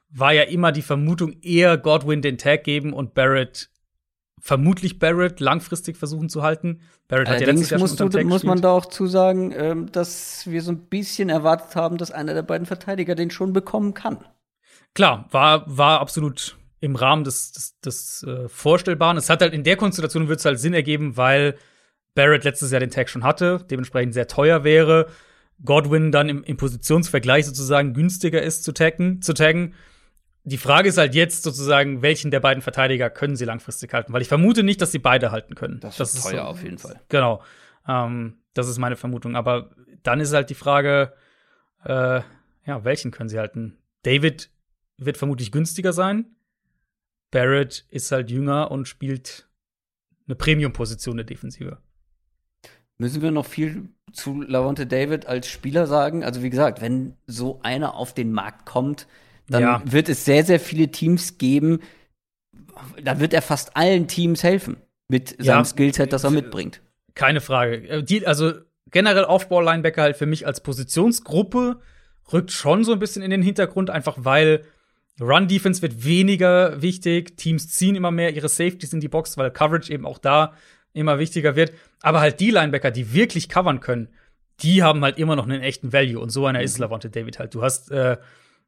war 0.09 0.34
ja 0.34 0.43
immer 0.43 0.71
die 0.71 0.81
Vermutung, 0.81 1.34
eher 1.41 1.77
Godwin 1.77 2.21
den 2.21 2.38
Tag 2.38 2.63
geben 2.63 2.93
und 2.93 3.13
Barrett, 3.13 3.69
vermutlich 4.39 4.99
Barrett 4.99 5.39
langfristig 5.39 5.97
versuchen 5.97 6.29
zu 6.29 6.43
halten. 6.43 6.81
Barrett 7.07 7.29
hat 7.29 7.41
ja 7.41 7.47
letztes 7.47 7.69
Jahr 7.71 7.79
musst 7.79 7.97
schon 7.97 8.09
du, 8.09 8.23
muss 8.25 8.43
man 8.43 8.61
da 8.61 8.71
auch 8.71 8.85
zusagen, 8.85 9.53
ähm, 9.55 9.91
dass 9.91 10.47
wir 10.47 10.61
so 10.61 10.71
ein 10.71 10.88
bisschen 10.88 11.29
erwartet 11.29 11.75
haben, 11.75 11.97
dass 11.97 12.11
einer 12.11 12.34
der 12.34 12.43
beiden 12.43 12.65
Verteidiger 12.65 13.15
den 13.15 13.31
schon 13.31 13.53
bekommen 13.53 13.93
kann. 13.93 14.23
Klar, 14.93 15.27
war, 15.31 15.63
war 15.67 15.99
absolut 15.99 16.57
im 16.79 16.95
Rahmen 16.95 17.23
des, 17.23 17.51
des, 17.51 17.79
des 17.79 18.23
äh, 18.23 18.47
Vorstellbaren. 18.47 19.17
Es 19.17 19.29
hat 19.29 19.41
halt 19.41 19.53
in 19.53 19.63
der 19.63 19.77
Konstellation 19.77 20.27
wird 20.27 20.39
es 20.39 20.45
halt 20.45 20.59
Sinn 20.59 20.73
ergeben, 20.73 21.17
weil 21.17 21.57
Barrett 22.15 22.43
letztes 22.43 22.71
Jahr 22.71 22.79
den 22.79 22.89
Tag 22.89 23.09
schon 23.09 23.23
hatte, 23.23 23.65
dementsprechend 23.69 24.13
sehr 24.13 24.27
teuer 24.27 24.63
wäre. 24.63 25.07
Godwin 25.63 26.11
dann 26.11 26.29
im, 26.29 26.43
im 26.43 26.57
Positionsvergleich 26.57 27.45
sozusagen 27.45 27.93
günstiger 27.93 28.41
ist 28.41 28.63
zu 28.63 28.73
taggen, 28.73 29.21
zu 29.21 29.34
taggen. 29.34 29.73
Die 30.48 30.57
Frage 30.57 30.88
ist 30.88 30.98
halt 30.98 31.14
jetzt 31.14 31.44
sozusagen, 31.44 32.02
welchen 32.02 32.32
der 32.32 32.40
beiden 32.40 32.61
Verteidiger 32.61 33.10
können 33.10 33.36
sie 33.36 33.44
langfristig 33.44 33.94
halten? 33.94 34.14
Weil 34.14 34.22
ich 34.22 34.30
vermute 34.30 34.64
nicht, 34.64 34.82
dass 34.82 34.94
sie 34.94 34.99
beide 34.99 35.32
halten 35.32 35.56
können. 35.56 35.82
Das, 35.82 35.98
das 35.98 36.14
ist 36.14 36.24
teuer 36.24 36.44
so, 36.44 36.48
auf 36.48 36.64
jeden 36.64 36.78
Fall. 36.78 37.02
Genau. 37.10 37.44
Ähm, 37.86 38.38
das 38.53 38.69
ist 38.69 38.78
meine 38.78 38.95
Vermutung. 38.95 39.36
Aber 39.36 39.72
dann 40.03 40.22
ist 40.22 40.34
halt 40.34 40.49
die 40.49 40.56
Frage, 40.56 41.11
äh, 41.84 42.22
ja, 42.65 42.86
welchen 42.86 43.11
können 43.11 43.28
sie 43.28 43.38
halten? 43.38 43.78
David 44.03 44.49
wird 44.98 45.18
vermutlich 45.18 45.52
günstiger 45.52 45.91
sein. 45.91 46.38
Barrett 47.30 47.86
ist 47.90 48.14
halt 48.14 48.32
jünger 48.32 48.72
und 48.72 48.88
spielt 48.88 49.49
eine 50.28 50.36
Premium-Position 50.36 51.18
der 51.18 51.26
Defensive. 51.26 51.80
Müssen 52.98 53.22
wir 53.22 53.32
noch 53.32 53.45
viel 53.45 53.90
zu 54.14 54.41
Lavonte 54.41 54.88
David 54.88 55.26
als 55.26 55.49
Spieler 55.49 55.88
sagen? 55.88 56.24
Also 56.24 56.41
wie 56.41 56.49
gesagt, 56.49 56.82
wenn 56.82 57.18
so 57.26 57.60
einer 57.64 57.95
auf 57.95 58.14
den 58.14 58.32
Markt 58.32 58.65
kommt, 58.65 59.07
dann 59.49 59.61
ja. 59.61 59.82
wird 59.86 60.10
es 60.10 60.26
sehr, 60.26 60.44
sehr 60.44 60.60
viele 60.60 60.90
Teams 60.90 61.38
geben. 61.38 61.80
Da 63.03 63.19
wird 63.19 63.34
er 63.34 63.41
fast 63.41 63.76
allen 63.76 64.07
Teams 64.07 64.44
helfen 64.44 64.78
mit 65.07 65.30
seinem 65.30 65.60
ja, 65.60 65.65
Skillset, 65.65 66.14
das 66.14 66.24
er 66.24 66.32
mitbringt. 66.32 66.82
Keine 67.15 67.41
Frage. 67.41 67.88
Äh, 67.88 68.03
die, 68.03 68.28
also 68.28 68.53
generell 68.91 69.26
Aufbau-Linebacker 69.26 70.02
halt 70.02 70.18
für 70.18 70.26
mich 70.26 70.45
als 70.45 70.61
Positionsgruppe 70.61 71.80
rückt 72.32 72.52
schon 72.52 72.84
so 72.84 72.94
ein 72.94 72.99
bisschen 72.99 73.22
in 73.22 73.32
den 73.32 73.41
Hintergrund, 73.41 73.90
einfach 73.90 74.18
weil 74.19 74.64
Run-Defense 75.19 75.82
wird 75.82 76.06
weniger 76.06 76.82
wichtig. 76.82 77.38
Teams 77.38 77.69
ziehen 77.69 77.95
immer 77.95 78.11
mehr 78.11 78.36
ihre 78.36 78.49
Safeties 78.49 78.94
in 78.94 78.99
die 78.99 79.07
Box, 79.07 79.38
weil 79.38 79.49
Coverage 79.52 79.91
eben 79.91 80.06
auch 80.06 80.19
da 80.19 80.53
immer 80.94 81.19
wichtiger 81.19 81.56
wird. 81.56 81.74
Aber 82.02 82.19
halt 82.19 82.40
die 82.40 82.52
Linebacker, 82.52 82.91
die 82.91 83.14
wirklich 83.14 83.49
covern 83.49 83.80
können, 83.80 84.10
die 84.61 84.84
haben 84.84 85.03
halt 85.03 85.18
immer 85.18 85.36
noch 85.36 85.45
einen 85.45 85.61
echten 85.61 85.94
Value. 85.94 86.19
Und 86.19 86.30
so 86.30 86.45
einer 86.45 86.60
mhm. 86.60 86.65
ist 86.65 86.78
Lavonte 86.78 87.10
David 87.10 87.40
halt. 87.40 87.56
Du 87.56 87.64
hast, 87.64 87.91
äh, 87.91 88.18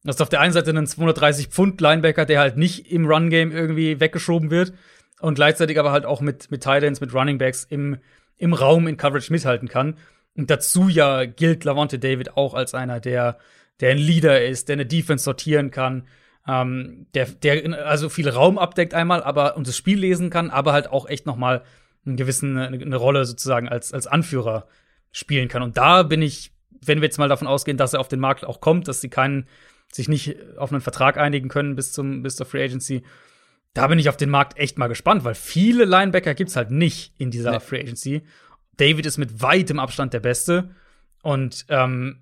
hast 0.07 0.21
auf 0.21 0.29
der 0.29 0.41
einen 0.41 0.53
Seite 0.53 0.69
einen 0.69 0.87
230 0.87 1.47
Pfund 1.47 1.81
Linebacker, 1.81 2.25
der 2.25 2.39
halt 2.39 2.57
nicht 2.57 2.91
im 2.91 3.05
Run 3.05 3.29
Game 3.29 3.51
irgendwie 3.51 3.99
weggeschoben 3.99 4.51
wird 4.51 4.73
und 5.19 5.35
gleichzeitig 5.35 5.79
aber 5.79 5.91
halt 5.91 6.05
auch 6.05 6.21
mit 6.21 6.49
mit 6.51 6.61
Titans, 6.61 7.01
mit 7.01 7.13
Running 7.13 7.37
Backs 7.37 7.63
im 7.63 7.97
im 8.37 8.53
Raum 8.53 8.87
in 8.87 8.97
Coverage 8.97 9.31
mithalten 9.31 9.67
kann. 9.67 9.97
Und 10.35 10.49
dazu 10.49 10.87
ja 10.87 11.25
gilt 11.25 11.65
Lavonte 11.65 11.99
David 11.99 12.37
auch 12.37 12.53
als 12.53 12.73
einer, 12.73 12.99
der 12.99 13.37
der 13.81 13.91
ein 13.91 13.97
Leader 13.97 14.45
ist, 14.45 14.69
der 14.69 14.73
eine 14.73 14.85
Defense 14.85 15.23
sortieren 15.23 15.71
kann, 15.71 16.07
ähm, 16.47 17.07
der 17.13 17.25
der 17.25 17.85
also 17.85 18.09
viel 18.09 18.29
Raum 18.29 18.57
abdeckt 18.57 18.93
einmal, 18.93 19.23
aber 19.23 19.57
und 19.57 19.67
das 19.67 19.75
Spiel 19.77 19.99
lesen 19.99 20.29
kann, 20.29 20.49
aber 20.49 20.73
halt 20.73 20.89
auch 20.89 21.07
echt 21.07 21.25
noch 21.25 21.35
mal 21.35 21.63
einen 22.05 22.17
gewissen, 22.17 22.57
eine 22.57 22.95
Rolle 22.95 23.25
sozusagen 23.25 23.69
als, 23.69 23.93
als 23.93 24.07
Anführer 24.07 24.67
spielen 25.11 25.47
kann. 25.47 25.61
Und 25.61 25.77
da 25.77 26.03
bin 26.03 26.21
ich, 26.21 26.51
wenn 26.81 27.01
wir 27.01 27.07
jetzt 27.07 27.17
mal 27.17 27.29
davon 27.29 27.47
ausgehen, 27.47 27.77
dass 27.77 27.93
er 27.93 27.99
auf 27.99 28.07
den 28.07 28.19
Markt 28.19 28.45
auch 28.45 28.61
kommt, 28.61 28.87
dass 28.87 29.01
sie 29.01 29.09
keinen, 29.09 29.47
sich 29.91 30.07
nicht 30.07 30.35
auf 30.57 30.71
einen 30.71 30.81
Vertrag 30.81 31.17
einigen 31.17 31.49
können 31.49 31.75
bis 31.75 31.91
zum, 31.91 32.21
bis 32.21 32.35
zur 32.35 32.45
Free 32.45 32.63
Agency, 32.63 33.03
da 33.73 33.87
bin 33.87 33.99
ich 33.99 34.09
auf 34.09 34.17
den 34.17 34.29
Markt 34.29 34.57
echt 34.57 34.77
mal 34.77 34.87
gespannt, 34.87 35.23
weil 35.23 35.35
viele 35.35 35.85
Linebacker 35.85 36.33
gibt's 36.33 36.55
halt 36.55 36.71
nicht 36.71 37.13
in 37.17 37.31
dieser 37.31 37.51
nee. 37.51 37.59
Free 37.59 37.81
Agency. 37.81 38.23
David 38.77 39.05
ist 39.05 39.17
mit 39.17 39.41
weitem 39.41 39.79
Abstand 39.79 40.13
der 40.13 40.21
Beste. 40.21 40.75
Und 41.21 41.65
ähm, 41.69 42.21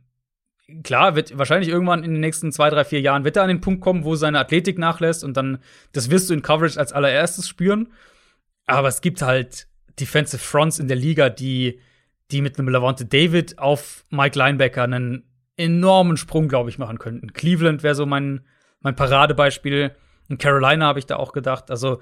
klar, 0.84 1.16
wird 1.16 1.38
wahrscheinlich 1.38 1.70
irgendwann 1.70 2.04
in 2.04 2.12
den 2.12 2.20
nächsten 2.20 2.52
zwei, 2.52 2.70
drei, 2.70 2.84
vier 2.84 3.00
Jahren 3.00 3.24
wird 3.24 3.38
er 3.38 3.44
an 3.44 3.50
den 3.50 3.62
Punkt 3.62 3.82
kommen, 3.82 4.04
wo 4.04 4.16
seine 4.16 4.40
Athletik 4.40 4.78
nachlässt 4.78 5.24
und 5.24 5.38
dann, 5.38 5.60
das 5.94 6.10
wirst 6.10 6.30
du 6.30 6.34
in 6.34 6.42
Coverage 6.42 6.80
als 6.80 6.94
allererstes 6.94 7.48
spüren. 7.48 7.94
Aber 8.66 8.90
es 8.90 9.02
gibt 9.02 9.22
halt 9.22 9.68
Defensive 10.00 10.44
Fronts 10.44 10.80
in 10.80 10.88
der 10.88 10.98
Liga, 10.98 11.30
die, 11.30 11.80
die 12.32 12.42
mit 12.42 12.60
einem 12.60 12.70
Lavonte 12.70 13.06
David 13.06 13.60
auf 13.60 14.06
Mike 14.10 14.38
Linebacker 14.38 14.84
einen 14.84 15.24
enormen 15.58 16.18
Sprung, 16.18 16.48
glaube 16.48 16.70
ich, 16.70 16.78
machen 16.78 17.00
könnten. 17.00 17.34
Cleveland 17.34 17.84
wäre 17.84 17.96
so 17.96 18.06
mein, 18.06 18.42
mein 18.80 18.96
Paradebeispiel. 18.96 19.96
In 20.30 20.38
Carolina 20.38 20.86
habe 20.86 21.00
ich 21.00 21.06
da 21.06 21.18
auch 21.18 21.34
gedacht. 21.34 21.70
Also, 21.72 22.02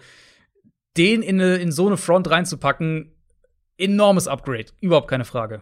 den 0.98 1.22
in, 1.22 1.42
eine, 1.42 1.56
in 1.56 1.72
so 1.72 1.88
eine 1.88 1.98
Front 1.98 2.30
reinzupacken, 2.30 3.12
enormes 3.78 4.28
Upgrade. 4.28 4.68
Überhaupt 4.82 5.08
keine 5.08 5.26
Frage. 5.26 5.62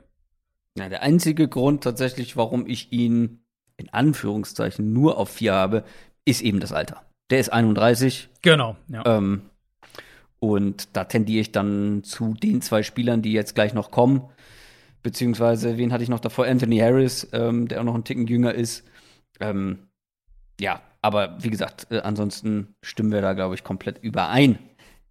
Ja, 0.77 0.89
der 0.89 1.03
einzige 1.03 1.47
Grund 1.47 1.83
tatsächlich, 1.83 2.35
warum 2.35 2.67
ich 2.67 2.91
ihn 2.91 3.43
in 3.77 3.89
Anführungszeichen 3.93 4.91
nur 4.91 5.17
auf 5.17 5.29
vier 5.29 5.53
habe, 5.53 5.83
ist 6.25 6.41
eben 6.41 6.59
das 6.59 6.71
Alter. 6.71 7.03
Der 7.29 7.39
ist 7.39 7.49
31. 7.49 8.29
Genau, 8.41 8.75
ja. 8.87 9.03
Ähm, 9.05 9.41
und 10.39 10.95
da 10.95 11.05
tendiere 11.05 11.41
ich 11.41 11.51
dann 11.51 12.03
zu 12.03 12.33
den 12.33 12.61
zwei 12.61 12.83
Spielern, 12.83 13.21
die 13.21 13.33
jetzt 13.33 13.55
gleich 13.55 13.73
noch 13.73 13.91
kommen. 13.91 14.29
Beziehungsweise, 15.03 15.77
wen 15.77 15.91
hatte 15.91 16.03
ich 16.03 16.09
noch 16.09 16.19
davor? 16.19 16.45
Anthony 16.45 16.77
Harris, 16.79 17.27
ähm, 17.33 17.67
der 17.67 17.81
auch 17.81 17.85
noch 17.85 17.93
einen 17.93 18.05
Ticken 18.05 18.25
jünger 18.25 18.53
ist. 18.53 18.85
Ähm, 19.39 19.87
ja, 20.59 20.81
aber 21.01 21.37
wie 21.43 21.49
gesagt, 21.49 21.87
äh, 21.91 21.99
ansonsten 21.99 22.75
stimmen 22.81 23.11
wir 23.11 23.21
da, 23.21 23.33
glaube 23.33 23.55
ich, 23.55 23.63
komplett 23.63 24.01
überein. 24.01 24.57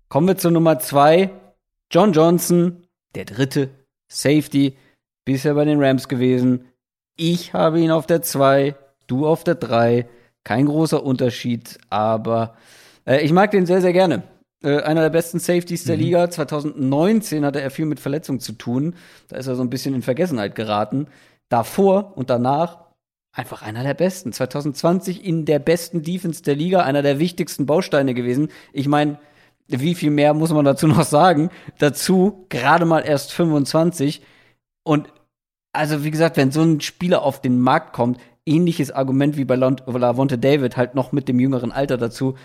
Kommen 0.09 0.27
wir 0.27 0.39
zur 0.39 0.51
Nummer 0.51 0.79
zwei. 0.79 1.31
John 1.91 2.13
Johnson, 2.13 2.87
der 3.15 3.27
dritte 3.27 3.69
Safety 4.09 4.77
bisher 5.25 5.55
bei 5.55 5.65
den 5.65 5.83
Rams 5.83 6.09
gewesen. 6.09 6.65
Ich 7.17 7.53
habe 7.53 7.81
ihn 7.81 7.91
auf 7.91 8.07
der 8.07 8.23
2, 8.23 8.75
du 9.07 9.27
auf 9.27 9.45
der 9.45 9.55
3. 9.57 10.09
Kein 10.45 10.67
großer 10.67 11.03
Unterschied, 11.03 11.79
aber 11.91 12.57
äh, 13.07 13.25
ich 13.25 13.33
mag 13.33 13.51
den 13.51 13.67
sehr, 13.67 13.81
sehr 13.81 13.93
gerne. 13.93 14.23
Äh, 14.63 14.83
einer 14.83 15.03
der 15.03 15.11
besten 15.11 15.39
Safeties 15.39 15.85
der 15.85 15.97
mhm. 15.97 16.03
Liga. 16.03 16.31
2019 16.31 17.45
hatte 17.45 17.61
er 17.61 17.71
viel 17.71 17.87
mit 17.87 18.01
Verletzungen 18.01 18.41
zu 18.41 18.53
tun. 18.53 18.95
Da 19.29 19.37
ist 19.37 19.47
er 19.47 19.57
so 19.57 19.63
ein 19.63 19.71
bisschen 19.71 19.95
in 19.95 20.03
Vergessenheit 20.03 20.55
geraten. 20.55 21.07
Davor 21.49 22.17
und 22.17 22.31
danach 22.31 22.79
einfach 23.33 23.63
einer 23.63 23.83
der 23.83 23.95
besten. 23.95 24.33
2020 24.33 25.25
in 25.25 25.45
der 25.45 25.59
besten 25.59 26.03
Defense 26.03 26.43
der 26.43 26.55
Liga, 26.55 26.83
einer 26.83 27.03
der 27.03 27.19
wichtigsten 27.19 27.67
Bausteine 27.67 28.15
gewesen. 28.15 28.49
Ich 28.73 28.89
meine, 28.89 29.19
wie 29.69 29.95
viel 29.95 30.11
mehr 30.11 30.35
muss 30.35 30.53
man 30.53 30.65
dazu 30.65 30.87
noch 30.87 31.05
sagen? 31.05 31.51
Dazu 31.79 32.47
gerade 32.49 32.85
mal 32.85 33.01
erst 33.01 33.33
25 33.33 34.23
und 34.85 35.09
also, 35.73 36.05
wie 36.05 36.11
gesagt, 36.11 36.37
wenn 36.37 36.53
so 36.53 36.61
ein 36.61 36.83
Spieler 36.83 37.23
auf 37.23 37.41
den 37.41 37.59
Markt 37.59 37.95
kommt, 37.95 38.21
ähnliches 38.45 38.91
Argument 38.91 39.39
wie 39.39 39.47
bei 39.47 39.55
Lavonte 39.55 40.37
David, 40.37 40.77
halt 40.77 40.95
noch 40.95 41.13
mit 41.13 41.29
dem 41.29 41.41
jüngeren 41.41 41.73
Alter 41.73 41.97
dazu. 41.97 42.37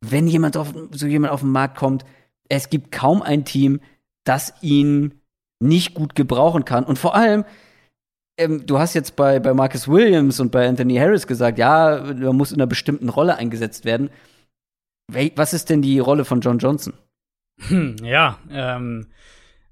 Wenn 0.00 0.26
jemand 0.26 0.56
auf, 0.56 0.72
so 0.92 1.06
jemand 1.06 1.32
auf 1.32 1.40
den 1.40 1.50
Markt 1.50 1.76
kommt, 1.76 2.04
es 2.48 2.70
gibt 2.70 2.90
kaum 2.92 3.22
ein 3.22 3.44
Team, 3.44 3.80
das 4.24 4.54
ihn 4.62 5.20
nicht 5.60 5.94
gut 5.94 6.14
gebrauchen 6.14 6.64
kann. 6.64 6.84
Und 6.84 6.98
vor 6.98 7.14
allem, 7.14 7.44
ähm, 8.38 8.66
du 8.66 8.78
hast 8.78 8.94
jetzt 8.94 9.16
bei, 9.16 9.38
bei 9.38 9.52
Marcus 9.52 9.86
Williams 9.86 10.40
und 10.40 10.50
bei 10.50 10.66
Anthony 10.66 10.96
Harris 10.96 11.26
gesagt, 11.26 11.58
ja, 11.58 12.02
man 12.02 12.36
muss 12.36 12.52
in 12.52 12.58
einer 12.58 12.66
bestimmten 12.66 13.08
Rolle 13.08 13.36
eingesetzt 13.36 13.84
werden. 13.84 14.10
Was 15.34 15.52
ist 15.52 15.68
denn 15.70 15.82
die 15.82 15.98
Rolle 15.98 16.24
von 16.24 16.40
John 16.40 16.58
Johnson? 16.58 16.94
Hm, 17.68 17.96
ja, 18.02 18.38
ähm, 18.50 19.08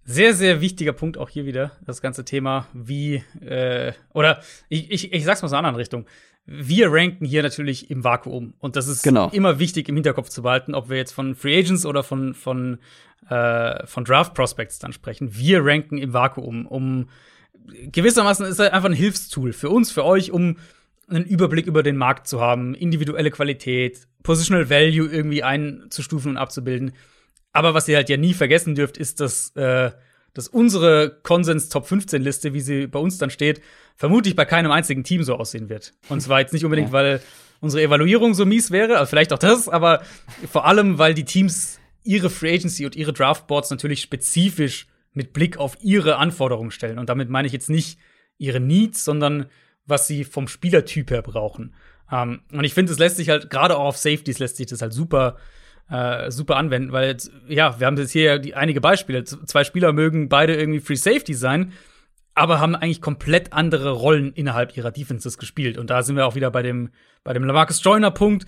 sehr, 0.04 0.34
sehr 0.34 0.60
wichtiger 0.60 0.92
Punkt 0.92 1.16
auch 1.16 1.28
hier 1.28 1.46
wieder, 1.46 1.72
das 1.84 2.02
ganze 2.02 2.24
Thema, 2.24 2.66
wie, 2.72 3.22
äh, 3.40 3.92
oder 4.12 4.42
ich, 4.68 4.90
ich, 4.90 5.12
ich 5.12 5.24
sag's 5.24 5.42
mal 5.42 5.48
in 5.48 5.54
einer 5.54 5.58
anderen 5.58 5.76
Richtung. 5.76 6.06
Wir 6.50 6.90
ranken 6.90 7.26
hier 7.26 7.42
natürlich 7.42 7.90
im 7.90 8.04
Vakuum. 8.04 8.54
Und 8.58 8.74
das 8.74 8.88
ist 8.88 9.02
genau. 9.02 9.28
immer 9.32 9.58
wichtig 9.58 9.88
im 9.90 9.96
Hinterkopf 9.96 10.30
zu 10.30 10.40
behalten, 10.40 10.74
ob 10.74 10.88
wir 10.88 10.96
jetzt 10.96 11.12
von 11.12 11.34
Free 11.34 11.58
Agents 11.58 11.84
oder 11.84 12.02
von, 12.02 12.32
von, 12.32 12.78
äh, 13.28 13.86
von 13.86 14.04
Draft 14.04 14.32
Prospects 14.32 14.78
dann 14.78 14.94
sprechen. 14.94 15.36
Wir 15.36 15.62
ranken 15.62 15.98
im 15.98 16.14
Vakuum, 16.14 16.66
um 16.66 17.10
gewissermaßen 17.92 18.46
ist 18.46 18.58
es 18.58 18.60
einfach 18.60 18.88
ein 18.88 18.94
Hilfstool 18.94 19.52
für 19.52 19.68
uns, 19.68 19.92
für 19.92 20.06
euch, 20.06 20.32
um 20.32 20.56
einen 21.06 21.26
Überblick 21.26 21.66
über 21.66 21.82
den 21.82 21.98
Markt 21.98 22.26
zu 22.26 22.40
haben, 22.40 22.74
individuelle 22.74 23.30
Qualität, 23.30 24.06
Positional 24.22 24.70
Value 24.70 25.10
irgendwie 25.10 25.42
einzustufen 25.42 26.32
und 26.32 26.36
abzubilden. 26.38 26.92
Aber 27.52 27.74
was 27.74 27.88
ihr 27.88 27.96
halt 27.96 28.08
ja 28.08 28.16
nie 28.16 28.32
vergessen 28.32 28.74
dürft, 28.74 28.96
ist, 28.96 29.20
dass, 29.20 29.54
äh, 29.56 29.90
dass 30.38 30.46
unsere 30.46 31.18
Konsens-Top-15-Liste, 31.24 32.54
wie 32.54 32.60
sie 32.60 32.86
bei 32.86 33.00
uns 33.00 33.18
dann 33.18 33.28
steht, 33.28 33.60
vermutlich 33.96 34.36
bei 34.36 34.44
keinem 34.44 34.70
einzigen 34.70 35.02
Team 35.02 35.24
so 35.24 35.34
aussehen 35.34 35.68
wird. 35.68 35.94
Und 36.08 36.20
zwar 36.20 36.38
jetzt 36.38 36.52
nicht 36.52 36.64
unbedingt, 36.64 36.90
ja. 36.90 36.92
weil 36.92 37.20
unsere 37.58 37.82
Evaluierung 37.82 38.34
so 38.34 38.46
mies 38.46 38.70
wäre, 38.70 38.98
also 38.98 39.10
vielleicht 39.10 39.32
auch 39.32 39.40
das, 39.40 39.68
aber 39.68 40.00
vor 40.48 40.64
allem, 40.64 40.96
weil 40.96 41.12
die 41.12 41.24
Teams 41.24 41.80
ihre 42.04 42.30
Free 42.30 42.54
Agency 42.54 42.86
und 42.86 42.94
ihre 42.94 43.12
Draftboards 43.12 43.70
natürlich 43.70 44.00
spezifisch 44.00 44.86
mit 45.12 45.32
Blick 45.32 45.56
auf 45.56 45.76
ihre 45.82 46.18
Anforderungen 46.18 46.70
stellen. 46.70 47.00
Und 47.00 47.08
damit 47.08 47.30
meine 47.30 47.48
ich 47.48 47.52
jetzt 47.52 47.68
nicht 47.68 47.98
ihre 48.36 48.60
Needs, 48.60 49.04
sondern 49.04 49.46
was 49.86 50.06
sie 50.06 50.22
vom 50.22 50.46
Spielertyp 50.46 51.10
her 51.10 51.22
brauchen. 51.22 51.74
Um, 52.12 52.16
ähm, 52.16 52.40
und 52.52 52.62
ich 52.62 52.74
finde, 52.74 52.92
es 52.92 53.00
lässt 53.00 53.16
sich 53.16 53.28
halt, 53.28 53.50
gerade 53.50 53.76
auch 53.76 53.86
auf 53.86 53.96
Safeties 53.96 54.38
lässt 54.38 54.56
sich 54.56 54.66
das 54.66 54.82
halt 54.82 54.92
super 54.92 55.36
äh, 55.90 56.30
super 56.30 56.56
anwenden, 56.56 56.92
weil 56.92 57.08
jetzt, 57.08 57.30
ja, 57.48 57.78
wir 57.80 57.86
haben 57.86 57.96
jetzt 57.96 58.12
hier 58.12 58.38
die, 58.38 58.54
einige 58.54 58.80
Beispiele. 58.80 59.24
Zwei 59.24 59.64
Spieler 59.64 59.92
mögen 59.92 60.28
beide 60.28 60.54
irgendwie 60.54 60.80
Free 60.80 60.96
Safety 60.96 61.34
sein, 61.34 61.72
aber 62.34 62.60
haben 62.60 62.74
eigentlich 62.74 63.00
komplett 63.00 63.52
andere 63.52 63.90
Rollen 63.92 64.32
innerhalb 64.32 64.76
ihrer 64.76 64.90
Defenses 64.90 65.38
gespielt. 65.38 65.78
Und 65.78 65.90
da 65.90 66.02
sind 66.02 66.16
wir 66.16 66.26
auch 66.26 66.34
wieder 66.34 66.50
bei 66.50 66.62
dem, 66.62 66.90
bei 67.24 67.32
dem 67.32 67.44
Lamarcus 67.44 67.82
Joyner 67.82 68.10
Punkt. 68.10 68.46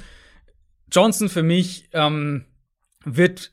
Johnson 0.93 1.29
für 1.29 1.43
mich 1.43 1.89
ähm, 1.93 2.45
wird 3.05 3.53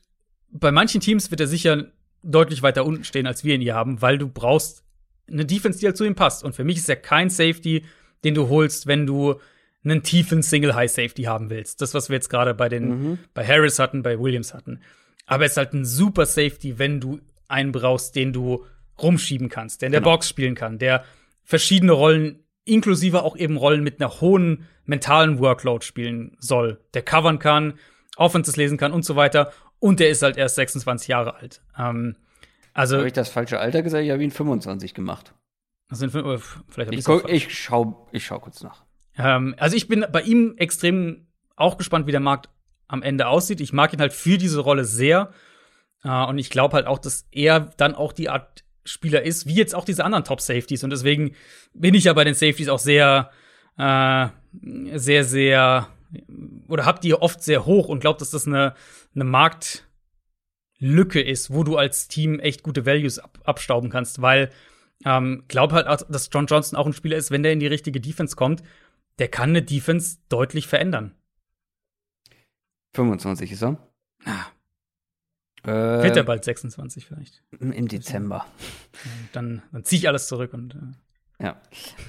bei 0.50 0.72
manchen 0.72 1.00
Teams 1.00 1.30
wird 1.30 1.40
er 1.40 1.46
sicher 1.46 1.86
deutlich 2.22 2.62
weiter 2.62 2.84
unten 2.84 3.04
stehen, 3.04 3.26
als 3.26 3.44
wir 3.44 3.54
ihn 3.54 3.60
hier 3.60 3.74
haben, 3.74 4.02
weil 4.02 4.18
du 4.18 4.28
brauchst 4.28 4.84
eine 5.30 5.44
Defense, 5.44 5.78
die 5.78 5.86
halt 5.86 5.96
zu 5.96 6.04
ihm 6.04 6.14
passt. 6.14 6.42
Und 6.42 6.54
für 6.54 6.64
mich 6.64 6.78
ist 6.78 6.88
er 6.88 6.96
kein 6.96 7.30
Safety, 7.30 7.84
den 8.24 8.34
du 8.34 8.48
holst, 8.48 8.86
wenn 8.86 9.06
du 9.06 9.40
einen 9.84 10.02
tiefen 10.02 10.42
Single 10.42 10.74
High 10.74 10.90
Safety 10.90 11.24
haben 11.24 11.50
willst. 11.50 11.80
Das, 11.80 11.94
was 11.94 12.08
wir 12.08 12.16
jetzt 12.16 12.28
gerade 12.28 12.54
bei 12.54 12.68
den, 12.68 12.88
mhm. 12.88 13.18
bei 13.34 13.46
Harris 13.46 13.78
hatten, 13.78 14.02
bei 14.02 14.18
Williams 14.18 14.54
hatten. 14.54 14.80
Aber 15.26 15.44
es 15.44 15.52
ist 15.52 15.56
halt 15.56 15.72
ein 15.74 15.84
super 15.84 16.26
Safety, 16.26 16.78
wenn 16.78 17.00
du 17.00 17.20
einen 17.48 17.72
brauchst, 17.72 18.16
den 18.16 18.32
du 18.32 18.64
rumschieben 19.00 19.48
kannst, 19.48 19.82
der 19.82 19.86
in 19.88 19.92
der 19.92 20.00
genau. 20.00 20.12
Box 20.12 20.28
spielen 20.28 20.54
kann, 20.54 20.78
der 20.78 21.04
verschiedene 21.44 21.92
Rollen, 21.92 22.44
inklusive 22.64 23.22
auch 23.22 23.36
eben 23.36 23.56
Rollen 23.56 23.82
mit 23.82 24.00
einer 24.00 24.20
hohen 24.20 24.66
mentalen 24.84 25.38
Workload 25.38 25.84
spielen 25.84 26.36
soll, 26.40 26.80
der 26.94 27.02
covern 27.02 27.38
kann, 27.38 27.74
Offenses 28.16 28.56
lesen 28.56 28.78
kann 28.78 28.92
und 28.92 29.04
so 29.04 29.16
weiter. 29.16 29.52
Und 29.78 30.00
der 30.00 30.10
ist 30.10 30.22
halt 30.22 30.36
erst 30.36 30.56
26 30.56 31.08
Jahre 31.08 31.36
alt. 31.36 31.62
Ähm, 31.78 32.16
also 32.74 32.98
habe 32.98 33.06
ich 33.06 33.12
das 33.12 33.28
falsche 33.28 33.60
Alter 33.60 33.82
gesagt? 33.82 34.04
Ich 34.04 34.10
habe 34.10 34.22
ihn 34.22 34.30
25 34.30 34.92
gemacht. 34.92 35.34
Das 35.88 36.00
sind 36.00 36.10
fünf, 36.10 36.60
vielleicht 36.68 36.92
ich, 36.92 37.04
guck, 37.04 37.28
ich 37.28 37.56
schau, 37.56 38.08
ich 38.12 38.26
schau 38.26 38.40
kurz 38.40 38.62
nach. 38.62 38.84
Ähm, 39.18 39.54
also 39.58 39.76
ich 39.76 39.88
bin 39.88 40.06
bei 40.10 40.22
ihm 40.22 40.54
extrem 40.56 41.26
auch 41.56 41.76
gespannt, 41.76 42.06
wie 42.06 42.12
der 42.12 42.20
Markt 42.20 42.48
am 42.86 43.02
Ende 43.02 43.26
aussieht. 43.26 43.60
Ich 43.60 43.72
mag 43.72 43.92
ihn 43.92 44.00
halt 44.00 44.12
für 44.12 44.38
diese 44.38 44.60
Rolle 44.60 44.84
sehr. 44.84 45.32
Äh, 46.04 46.24
und 46.24 46.38
ich 46.38 46.50
glaube 46.50 46.76
halt 46.76 46.86
auch, 46.86 46.98
dass 46.98 47.26
er 47.32 47.60
dann 47.76 47.94
auch 47.94 48.12
die 48.12 48.30
Art 48.30 48.64
Spieler 48.84 49.22
ist, 49.22 49.46
wie 49.46 49.54
jetzt 49.54 49.74
auch 49.74 49.84
diese 49.84 50.04
anderen 50.04 50.24
Top-Safeties. 50.24 50.84
Und 50.84 50.90
deswegen 50.90 51.34
bin 51.74 51.94
ich 51.94 52.04
ja 52.04 52.14
bei 52.14 52.24
den 52.24 52.34
Safeties 52.34 52.68
auch 52.68 52.78
sehr, 52.78 53.30
äh, 53.76 54.28
sehr, 54.96 55.24
sehr, 55.24 55.88
oder 56.68 56.86
hab 56.86 57.02
die 57.02 57.14
oft 57.14 57.42
sehr 57.42 57.66
hoch 57.66 57.88
und 57.88 58.00
glaube, 58.00 58.18
dass 58.18 58.30
das 58.30 58.46
eine, 58.46 58.74
eine 59.14 59.24
Marktlücke 59.24 61.20
ist, 61.20 61.52
wo 61.52 61.64
du 61.64 61.76
als 61.76 62.08
Team 62.08 62.40
echt 62.40 62.62
gute 62.62 62.86
Values 62.86 63.18
ab 63.18 63.38
abstauben 63.44 63.90
kannst, 63.90 64.22
weil 64.22 64.48
ähm, 65.04 65.44
glaube 65.48 65.74
halt, 65.74 66.06
dass 66.08 66.30
John 66.32 66.46
Johnson 66.46 66.78
auch 66.78 66.86
ein 66.86 66.94
Spieler 66.94 67.18
ist, 67.18 67.30
wenn 67.30 67.42
der 67.42 67.52
in 67.52 67.60
die 67.60 67.66
richtige 67.66 68.00
Defense 68.00 68.36
kommt 68.36 68.62
der 69.18 69.28
kann 69.28 69.50
eine 69.50 69.62
Defense 69.62 70.18
deutlich 70.28 70.66
verändern. 70.66 71.14
25 72.94 73.52
ist 73.52 73.62
er. 73.62 73.76
Ah. 74.24 74.46
Äh, 75.64 76.02
Wird 76.02 76.16
er 76.16 76.24
bald 76.24 76.44
26 76.44 77.06
vielleicht? 77.06 77.42
Im 77.60 77.88
Dezember. 77.88 78.46
Dann, 79.32 79.62
dann 79.72 79.84
ziehe 79.84 79.98
ich 79.98 80.08
alles 80.08 80.28
zurück 80.28 80.54
und. 80.54 80.74
Äh. 80.74 81.44
Ja. 81.44 81.60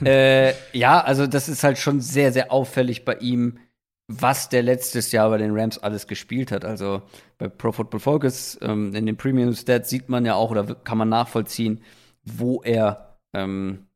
äh, 0.03 0.53
ja, 0.73 1.02
also 1.02 1.27
das 1.27 1.49
ist 1.49 1.64
halt 1.64 1.77
schon 1.77 2.02
sehr, 2.02 2.31
sehr 2.31 2.52
auffällig 2.52 3.06
bei 3.06 3.15
ihm, 3.15 3.60
was 4.07 4.49
der 4.49 4.64
letztes 4.64 5.11
Jahr 5.11 5.30
bei 5.30 5.38
den 5.38 5.56
Rams 5.56 5.77
alles 5.77 6.07
gespielt 6.07 6.52
hat. 6.52 6.65
Also 6.65 7.03
bei 7.38 7.48
Pro 7.48 7.72
Football 7.72 7.99
Focus, 7.99 8.57
ähm, 8.61 8.95
in 8.95 9.06
den 9.06 9.18
Premium 9.18 9.53
Stats 9.53 9.90
sieht 9.90 10.10
man 10.10 10.26
ja 10.26 10.34
auch 10.34 10.49
oder 10.49 10.73
kann 10.76 10.98
man 10.98 11.10
nachvollziehen, 11.10 11.84
wo 12.23 12.64
er 12.64 13.19
ähm, 13.34 13.89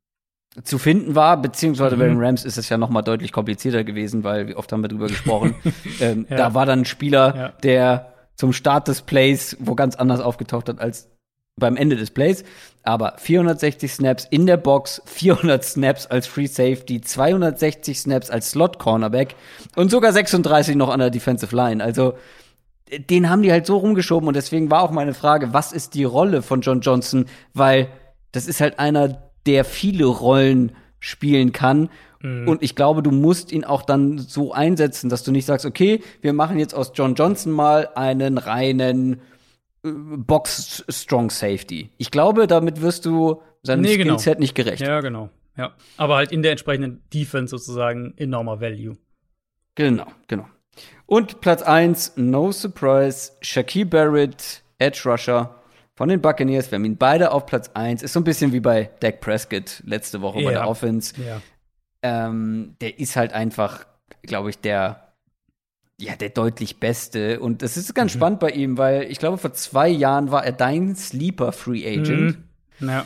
zu 0.63 0.77
finden 0.77 1.15
war, 1.15 1.41
beziehungsweise 1.41 1.95
Mhm. 1.95 1.99
bei 1.99 2.07
den 2.07 2.19
Rams 2.23 2.45
ist 2.45 2.57
es 2.57 2.69
ja 2.69 2.77
noch 2.77 2.89
mal 2.89 3.01
deutlich 3.01 3.31
komplizierter 3.31 3.83
gewesen, 3.83 4.23
weil 4.23 4.47
wie 4.47 4.55
oft 4.55 4.71
haben 4.71 4.81
wir 4.81 4.87
drüber 4.89 5.07
gesprochen. 5.07 5.55
ähm, 5.99 6.27
Ja. 6.29 6.37
Da 6.37 6.53
war 6.53 6.65
dann 6.65 6.79
ein 6.81 6.85
Spieler, 6.85 7.35
Ja. 7.35 7.53
der 7.63 8.13
zum 8.35 8.53
Start 8.53 8.87
des 8.87 9.01
Plays 9.01 9.57
wo 9.59 9.75
ganz 9.75 9.95
anders 9.95 10.19
aufgetaucht 10.19 10.69
hat 10.69 10.79
als 10.79 11.09
beim 11.59 11.75
Ende 11.77 11.95
des 11.95 12.09
Plays. 12.11 12.43
Aber 12.83 13.13
460 13.17 13.93
Snaps 13.93 14.27
in 14.29 14.45
der 14.47 14.57
Box, 14.57 15.01
400 15.05 15.63
Snaps 15.63 16.07
als 16.07 16.25
Free 16.27 16.47
Safety, 16.47 16.99
260 17.01 17.99
Snaps 17.99 18.29
als 18.31 18.51
Slot 18.51 18.79
Cornerback 18.79 19.35
und 19.75 19.89
sogar 19.91 20.11
36 20.13 20.75
noch 20.75 20.89
an 20.89 20.99
der 20.99 21.09
Defensive 21.11 21.55
Line. 21.55 21.83
Also 21.83 22.15
den 23.09 23.29
haben 23.29 23.41
die 23.41 23.51
halt 23.51 23.65
so 23.65 23.77
rumgeschoben 23.77 24.27
und 24.27 24.35
deswegen 24.35 24.69
war 24.69 24.81
auch 24.83 24.91
meine 24.91 25.13
Frage, 25.13 25.53
was 25.53 25.71
ist 25.71 25.93
die 25.93 26.03
Rolle 26.03 26.41
von 26.41 26.61
John 26.61 26.81
Johnson? 26.81 27.25
Weil 27.53 27.87
das 28.31 28.47
ist 28.47 28.59
halt 28.61 28.77
einer, 28.79 29.31
der 29.45 29.65
viele 29.65 30.05
Rollen 30.05 30.71
spielen 30.99 31.51
kann. 31.51 31.89
Und 32.23 32.63
ich 32.63 32.77
glaube, 32.77 33.03
du 33.03 33.11
musst 33.11 33.51
ihn 33.51 33.65
auch 33.65 33.81
dann 33.81 34.17
so 34.17 34.53
einsetzen, 34.53 35.09
dass 35.09 35.23
du 35.23 35.33
nicht 35.33 35.45
sagst, 35.45 35.65
okay, 35.65 36.01
wir 36.21 36.31
machen 36.31 36.57
jetzt 36.57 36.73
aus 36.73 36.93
John 36.95 37.15
Johnson 37.15 37.51
mal 37.51 37.89
einen 37.95 38.37
reinen 38.37 39.19
äh, 39.83 39.91
Box 39.91 40.85
Strong 40.87 41.31
Safety. 41.31 41.89
Ich 41.97 42.11
glaube, 42.11 42.47
damit 42.47 42.81
wirst 42.81 43.05
du 43.05 43.41
seinem 43.61 43.81
Nee, 43.81 43.97
genau. 43.97 44.13
Skillset 44.13 44.39
nicht 44.39 44.55
gerecht. 44.55 44.81
Ja, 44.81 45.01
genau. 45.01 45.31
Ja. 45.57 45.73
Aber 45.97 46.15
halt 46.15 46.31
in 46.31 46.43
der 46.43 46.51
entsprechenden 46.51 47.03
Defense 47.13 47.51
sozusagen 47.51 48.13
enormer 48.15 48.61
Value. 48.61 48.95
Genau, 49.75 50.07
genau. 50.27 50.47
Und 51.05 51.41
Platz 51.41 51.61
1, 51.61 52.13
no 52.15 52.53
surprise, 52.53 53.33
Shaquille 53.41 53.85
Barrett, 53.85 54.63
Edge 54.77 55.01
Rusher 55.05 55.61
von 55.95 56.09
den 56.09 56.21
Buccaneers. 56.21 56.71
Wir 56.71 56.77
haben 56.77 56.85
ihn 56.85 56.97
beide 56.97 57.31
auf 57.31 57.45
Platz 57.45 57.69
1. 57.73 58.01
Ist 58.03 58.13
so 58.13 58.19
ein 58.19 58.23
bisschen 58.23 58.51
wie 58.51 58.59
bei 58.59 58.89
Dak 58.99 59.21
Prescott 59.21 59.81
letzte 59.85 60.21
Woche 60.21 60.37
bei 60.37 60.51
Ja. 60.51 60.51
der 60.51 60.67
Offense. 60.67 61.13
Ja. 61.21 61.41
Ähm, 62.01 62.75
der 62.81 62.99
ist 62.99 63.15
halt 63.15 63.33
einfach, 63.33 63.85
glaube 64.23 64.49
ich, 64.49 64.59
der, 64.59 65.13
ja, 65.99 66.15
der 66.15 66.29
deutlich 66.29 66.79
Beste. 66.79 67.39
Und 67.39 67.61
das 67.61 67.77
ist 67.77 67.93
ganz 67.93 68.11
spannend 68.11 68.39
bei 68.39 68.49
ihm, 68.49 68.77
weil 68.77 69.03
ich 69.03 69.19
glaube, 69.19 69.37
vor 69.37 69.53
zwei 69.53 69.87
Jahren 69.87 70.31
war 70.31 70.43
er 70.45 70.51
dein 70.51 70.95
Sleeper 70.95 71.51
Free 71.51 71.85
Agent. 71.87 72.37
Mhm. 72.79 72.89
Ja. 72.89 73.05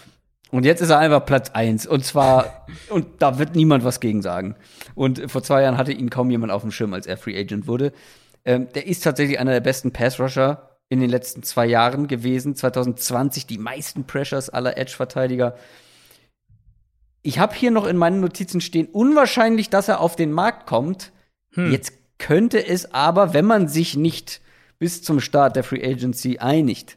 Und 0.50 0.64
jetzt 0.64 0.80
ist 0.82 0.90
er 0.90 1.00
einfach 1.00 1.26
Platz 1.26 1.50
1. 1.50 1.86
Und 1.88 2.06
zwar, 2.06 2.66
und 2.90 3.06
da 3.22 3.38
wird 3.38 3.56
niemand 3.56 3.84
was 3.84 4.00
gegen 4.00 4.22
sagen. 4.22 4.56
Und 4.96 5.30
vor 5.30 5.44
zwei 5.44 5.62
Jahren 5.62 5.78
hatte 5.78 5.92
ihn 5.92 6.10
kaum 6.10 6.32
jemand 6.32 6.54
auf 6.54 6.62
dem 6.62 6.72
Schirm, 6.72 6.94
als 6.94 7.06
er 7.06 7.18
Free 7.18 7.38
Agent 7.38 7.68
wurde. 7.68 7.92
Ähm, 8.46 8.70
der 8.74 8.88
ist 8.88 9.04
tatsächlich 9.04 9.40
einer 9.40 9.52
der 9.52 9.60
besten 9.60 9.92
Pass-Rusher 9.92 10.77
in 10.90 11.00
den 11.00 11.10
letzten 11.10 11.44
zwei 11.44 11.66
Jahren 11.66 12.08
gewesen. 12.08 12.56
2020 12.56 13.46
die 13.46 13.58
meisten 13.58 14.06
Pressures 14.06 14.50
aller 14.50 14.78
Edge-Verteidiger. 14.78 15.56
Ich 17.22 17.40
habe 17.40 17.56
hier 17.56 17.72
noch 17.72 17.86
in 17.86 17.98
meinen 17.98 18.22
Notizen 18.22 18.62
stehen, 18.62 18.88
unwahrscheinlich, 18.88 19.70
dass 19.70 19.90
er 19.90 20.00
auf 20.00 20.16
den 20.16 20.32
Markt 20.32 20.66
kommt. 20.66 21.12
Hm. 21.52 21.72
Jetzt 21.72 21.94
könnte 22.18 22.66
es 22.66 22.94
aber, 22.94 23.34
wenn 23.34 23.46
man 23.46 23.68
sich 23.68 23.96
nicht 23.96 24.42
bis 24.80 25.04
zum 25.04 25.20
Start 25.20 25.56
der 25.56 25.64
Free 25.64 25.84
Agency 25.84 26.38
einigt, 26.38 26.97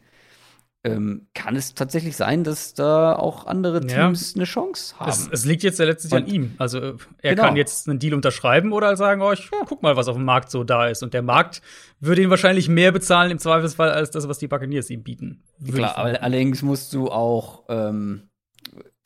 ähm, 0.82 1.28
kann 1.34 1.56
es 1.56 1.74
tatsächlich 1.74 2.16
sein, 2.16 2.42
dass 2.42 2.72
da 2.72 3.14
auch 3.14 3.46
andere 3.46 3.86
Ja. 3.86 4.06
Teams 4.06 4.34
eine 4.34 4.44
Chance 4.44 4.94
haben. 4.98 5.10
Es, 5.10 5.28
es 5.30 5.44
liegt 5.44 5.62
jetzt 5.62 5.78
ja 5.78 5.84
letztlich 5.84 6.12
an 6.14 6.24
Und- 6.24 6.32
ihm. 6.32 6.54
Also 6.56 6.78
äh, 6.78 6.94
er 7.20 7.34
Genau. 7.34 7.48
kann 7.48 7.56
jetzt 7.56 7.86
einen 7.88 7.98
Deal 7.98 8.14
unterschreiben 8.14 8.72
oder 8.72 8.96
sagen, 8.96 9.20
oh, 9.20 9.30
ich 9.32 9.50
guck 9.66 9.82
mal, 9.82 9.96
was 9.96 10.08
auf 10.08 10.16
dem 10.16 10.24
Markt 10.24 10.50
so 10.50 10.64
da 10.64 10.86
ist. 10.88 11.02
Und 11.02 11.12
der 11.12 11.20
Markt 11.22 11.60
würde 12.00 12.22
ihn 12.22 12.30
wahrscheinlich 12.30 12.68
mehr 12.70 12.92
bezahlen 12.92 13.30
im 13.30 13.38
Zweifelsfall 13.38 13.90
als 13.90 14.10
das, 14.10 14.26
was 14.26 14.38
die 14.38 14.48
Buccaneers 14.48 14.88
ihm 14.88 15.02
bieten. 15.02 15.42
Klar, 15.70 15.98
aber 15.98 16.22
allerdings 16.22 16.62
musst 16.62 16.94
du 16.94 17.10
auch 17.10 17.64
ähm, 17.68 18.30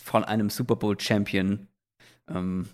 von 0.01 0.23
einem 0.23 0.51
Super 0.51 0.77
Bowl 0.77 0.99
Champion 1.01 1.67
ähm, 2.29 2.69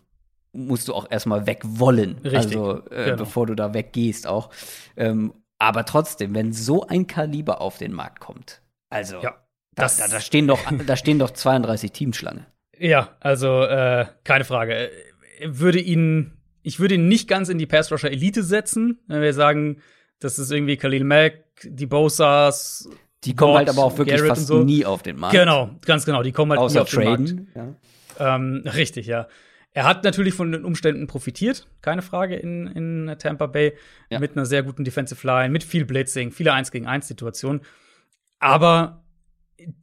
musst 0.52 0.88
du 0.88 0.94
auch 0.94 1.10
erstmal 1.10 1.46
weg 1.46 1.62
wollen. 1.64 2.18
Richtig, 2.24 2.36
Also 2.36 2.84
äh, 2.90 3.04
genau. 3.06 3.16
bevor 3.16 3.46
du 3.46 3.54
da 3.54 3.72
weggehst 3.72 4.26
auch. 4.26 4.50
Ähm, 4.96 5.32
aber 5.58 5.84
trotzdem, 5.86 6.34
wenn 6.34 6.52
so 6.52 6.86
ein 6.86 7.06
Kaliber 7.06 7.60
auf 7.60 7.78
den 7.78 7.92
Markt 7.92 8.20
kommt, 8.20 8.59
also 8.90 9.16
Ja, 9.22 9.42
da, 9.74 9.82
das- 9.84 9.96
da, 9.96 10.08
da 10.08 10.20
stehen 10.20 10.46
doch, 10.46 10.60
da 10.86 10.96
stehen 10.96 11.18
doch 11.18 11.30
32 11.30 11.92
Teams 11.92 12.16
Schlange. 12.16 12.46
Ja, 12.78 13.16
also 13.20 13.62
äh, 13.64 14.06
keine 14.24 14.44
Frage. 14.44 14.74
Äh, 14.74 14.90
Würde 15.46 15.80
ihn, 15.80 16.32
ich 16.62 16.80
würde 16.80 16.94
ihn 16.96 17.08
nicht 17.08 17.28
ganz 17.28 17.48
in 17.48 17.58
die 17.58 17.66
Pass 17.66 17.90
Rusher 17.92 18.10
Elite 18.10 18.42
setzen, 18.42 18.98
wenn 19.06 19.22
wir 19.22 19.32
sagen, 19.34 19.80
das 20.18 20.38
ist 20.38 20.50
irgendwie 20.50 20.76
Khalil 20.76 21.04
Mack, 21.04 21.34
die 21.64 21.86
Bosas. 21.86 22.88
Die 23.24 23.34
kommen 23.34 23.52
Watt, 23.52 23.58
halt 23.60 23.68
aber 23.70 23.84
auch 23.84 23.96
wirklich 23.98 24.16
Garrett 24.16 24.30
fast 24.30 24.46
so. 24.46 24.62
nie 24.64 24.84
auf 24.86 25.02
den 25.02 25.16
Markt. 25.16 25.34
Genau, 25.34 25.70
ganz 25.84 26.04
genau. 26.06 26.22
Die 26.22 26.32
kommen 26.32 26.52
halt 26.52 26.60
nie 26.60 26.64
Außer 26.66 26.82
auf 26.82 26.90
den 26.90 27.04
Markt. 27.04 27.28
traden. 27.28 27.48
Ja. 28.18 28.34
Ähm, 28.36 28.62
richtig, 28.66 29.06
ja. 29.06 29.28
Er 29.72 29.84
hat 29.84 30.02
natürlich 30.04 30.34
von 30.34 30.50
den 30.52 30.64
Umständen 30.64 31.06
profitiert, 31.06 31.68
keine 31.80 32.02
Frage, 32.02 32.34
in, 32.36 32.66
in 32.66 33.14
Tampa 33.18 33.46
Bay. 33.46 33.74
Ja. 34.10 34.18
Mit 34.18 34.32
einer 34.36 34.44
sehr 34.46 34.62
guten 34.62 34.84
Defensive 34.84 35.24
Line, 35.26 35.50
mit 35.50 35.62
viel 35.64 35.84
Blitzing, 35.84 36.32
viele 36.32 36.52
1 36.54 36.70
gegen 36.72 36.86
1 36.86 37.06
Situationen. 37.06 37.60
Aber 38.40 39.04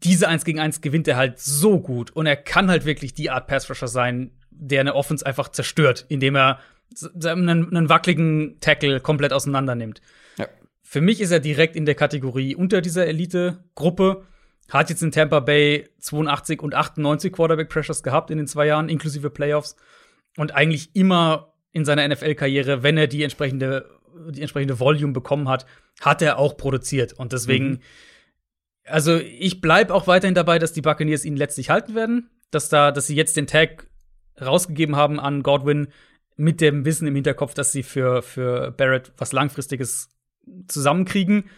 diese 0.03 0.27
1 0.27 0.43
gegen 0.43 0.59
1 0.59 0.81
gewinnt 0.81 1.07
er 1.07 1.15
halt 1.15 1.39
so 1.39 1.79
gut. 1.79 2.11
Und 2.11 2.25
er 2.25 2.35
kann 2.35 2.69
halt 2.69 2.85
wirklich 2.85 3.13
die 3.13 3.29
Art 3.29 3.47
Pass 3.47 3.69
Rusher 3.69 3.87
sein, 3.87 4.31
der 4.49 4.81
eine 4.81 4.95
Offense 4.95 5.25
einfach 5.25 5.49
zerstört, 5.49 6.05
indem 6.09 6.35
er 6.35 6.59
einen, 7.23 7.49
einen 7.49 7.89
wackeligen 7.89 8.57
Tackle 8.59 8.99
komplett 8.99 9.33
auseinander 9.33 9.75
nimmt. 9.75 10.01
Ja. 10.37 10.47
Für 10.81 11.01
mich 11.01 11.21
ist 11.21 11.31
er 11.31 11.39
direkt 11.39 11.75
in 11.75 11.85
der 11.85 11.95
Kategorie 11.95 12.55
unter 12.55 12.81
dieser 12.81 13.05
Elite-Gruppe. 13.07 14.23
Hat 14.69 14.89
jetzt 14.89 15.03
in 15.03 15.11
Tampa 15.11 15.39
Bay 15.39 15.87
82 15.99 16.61
und 16.61 16.75
98 16.75 17.31
Quarterback 17.31 17.69
Pressures 17.69 18.03
gehabt 18.03 18.31
in 18.31 18.37
den 18.37 18.47
zwei 18.47 18.67
Jahren, 18.67 18.89
inklusive 18.89 19.29
Playoffs. 19.29 19.75
Und 20.35 20.55
eigentlich 20.55 20.95
immer 20.95 21.53
in 21.71 21.85
seiner 21.85 22.07
NFL-Karriere, 22.07 22.83
wenn 22.83 22.97
er 22.97 23.07
die 23.07 23.23
entsprechende, 23.23 23.89
die 24.29 24.41
entsprechende 24.41 24.79
Volume 24.79 25.13
bekommen 25.13 25.47
hat, 25.47 25.65
hat 26.01 26.21
er 26.21 26.37
auch 26.37 26.57
produziert. 26.57 27.13
Und 27.13 27.33
deswegen, 27.33 27.79
also 28.87 29.17
ich 29.17 29.61
bleib 29.61 29.91
auch 29.91 30.07
weiterhin 30.07 30.35
dabei, 30.35 30.59
dass 30.59 30.73
die 30.73 30.81
Buccaneers 30.81 31.25
ihn 31.25 31.35
letztlich 31.37 31.69
halten 31.69 31.95
werden. 31.95 32.29
Dass 32.51 32.69
da, 32.69 32.91
dass 32.91 33.07
sie 33.07 33.15
jetzt 33.15 33.35
den 33.35 33.47
Tag 33.47 33.87
rausgegeben 34.39 34.95
haben 34.95 35.19
an 35.19 35.43
Godwin 35.43 35.87
mit 36.37 36.61
dem 36.61 36.85
Wissen 36.85 37.07
im 37.07 37.15
Hinterkopf, 37.15 37.53
dass 37.53 37.71
sie 37.71 37.83
für, 37.83 38.21
für 38.21 38.71
Barrett 38.71 39.11
was 39.17 39.33
Langfristiges 39.33 40.09
zusammenkriegen. 40.67 41.49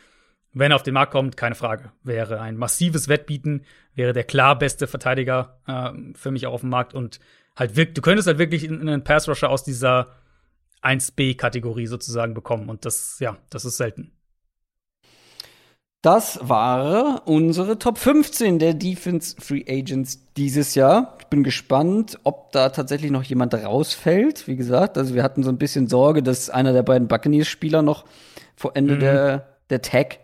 Wenn 0.52 0.72
er 0.72 0.78
auf 0.78 0.84
den 0.84 0.96
Markt 0.96 1.12
kommt, 1.12 1.38
keine 1.38 1.54
Frage. 1.54 1.92
Wäre 2.04 2.42
ein 2.42 2.58
massives 2.58 3.08
Wettbieten, 3.08 3.66
wäre 3.94 4.14
der 4.14 4.24
klar 4.24 4.58
beste 4.58 4.88
Verteidiger 4.88 5.60
äh, 5.68 5.92
für 6.16 6.32
mich 6.32 6.48
auch 6.48 6.54
auf 6.54 6.62
dem 6.62 6.70
Markt 6.72 6.96
und 6.96 7.20
halt 7.56 7.76
wirklich, 7.76 7.94
du 7.96 8.02
könntest 8.02 8.28
halt 8.28 8.40
wirklich 8.40 8.64
in- 8.64 8.82
einen 8.82 9.04
Pass 9.04 9.28
Rusher 9.30 9.50
aus 9.50 9.64
dieser 9.64 10.16
1B-Kategorie 10.82 11.86
sozusagen 11.88 12.34
bekommen 12.34 12.70
und 12.70 12.86
das, 12.86 13.20
ja, 13.20 13.38
das 13.50 13.66
ist 13.66 13.78
selten. 13.78 14.12
Das 16.02 16.40
war 16.42 17.28
unsere 17.28 17.78
Top 17.78 17.98
15 17.98 18.58
der 18.58 18.74
Defense 18.74 19.36
Free 19.38 19.66
Agents 19.68 20.22
dieses 20.38 20.74
Jahr. 20.76 21.18
Ich 21.20 21.28
bin 21.28 21.44
gespannt, 21.44 22.18
ob 22.24 22.54
da 22.54 22.70
tatsächlich 22.70 23.12
noch 23.12 23.24
jemand 23.24 23.54
rausfällt. 23.54 24.48
Wie 24.48 24.56
gesagt, 24.56 24.98
also 24.98 25.14
wir 25.14 25.24
hatten 25.24 25.44
so 25.44 25.50
ein 25.50 25.58
bisschen 25.58 25.88
Sorge, 25.88 26.24
dass 26.24 26.50
einer 26.50 26.72
der 26.72 26.84
beiden 26.84 27.10
Buccaneers-Spieler 27.10 27.82
noch 27.82 28.06
vor 28.56 28.78
Ende 28.78 28.96
Mhm. 28.96 29.00
der, 29.02 29.48
der 29.70 29.82
Tag 29.82 30.20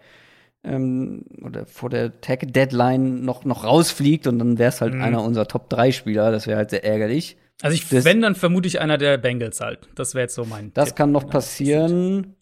ähm, 0.64 1.26
oder 1.44 1.66
vor 1.66 1.90
der 1.90 2.22
Tag-Deadline 2.22 3.26
noch, 3.26 3.44
noch 3.44 3.66
rausfliegt 3.66 4.28
und 4.28 4.40
dann 4.40 4.58
wäre 4.58 4.70
es 4.70 4.80
halt 4.80 4.94
Mhm. 4.94 5.02
einer 5.02 5.24
unserer 5.24 5.48
Top 5.48 5.70
3 5.70 5.92
Spieler. 5.92 6.32
Das 6.32 6.48
wäre 6.48 6.58
halt 6.58 6.70
sehr 6.70 6.86
ärgerlich. 6.86 7.36
Also 7.62 7.76
ich, 7.76 7.88
Das- 7.90 8.06
wenn, 8.06 8.22
dann 8.22 8.36
vermute 8.36 8.68
ich 8.68 8.80
einer 8.80 8.98
der 8.98 9.18
Bengals 9.18 9.60
halt. 9.60 9.90
Das 9.96 10.16
wäre 10.16 10.24
jetzt 10.24 10.36
so 10.36 10.46
mein 10.46 10.72
Das 10.74 10.90
Tipp. 10.90 10.96
kann 10.98 11.12
noch 11.12 11.30
passieren. 11.30 12.36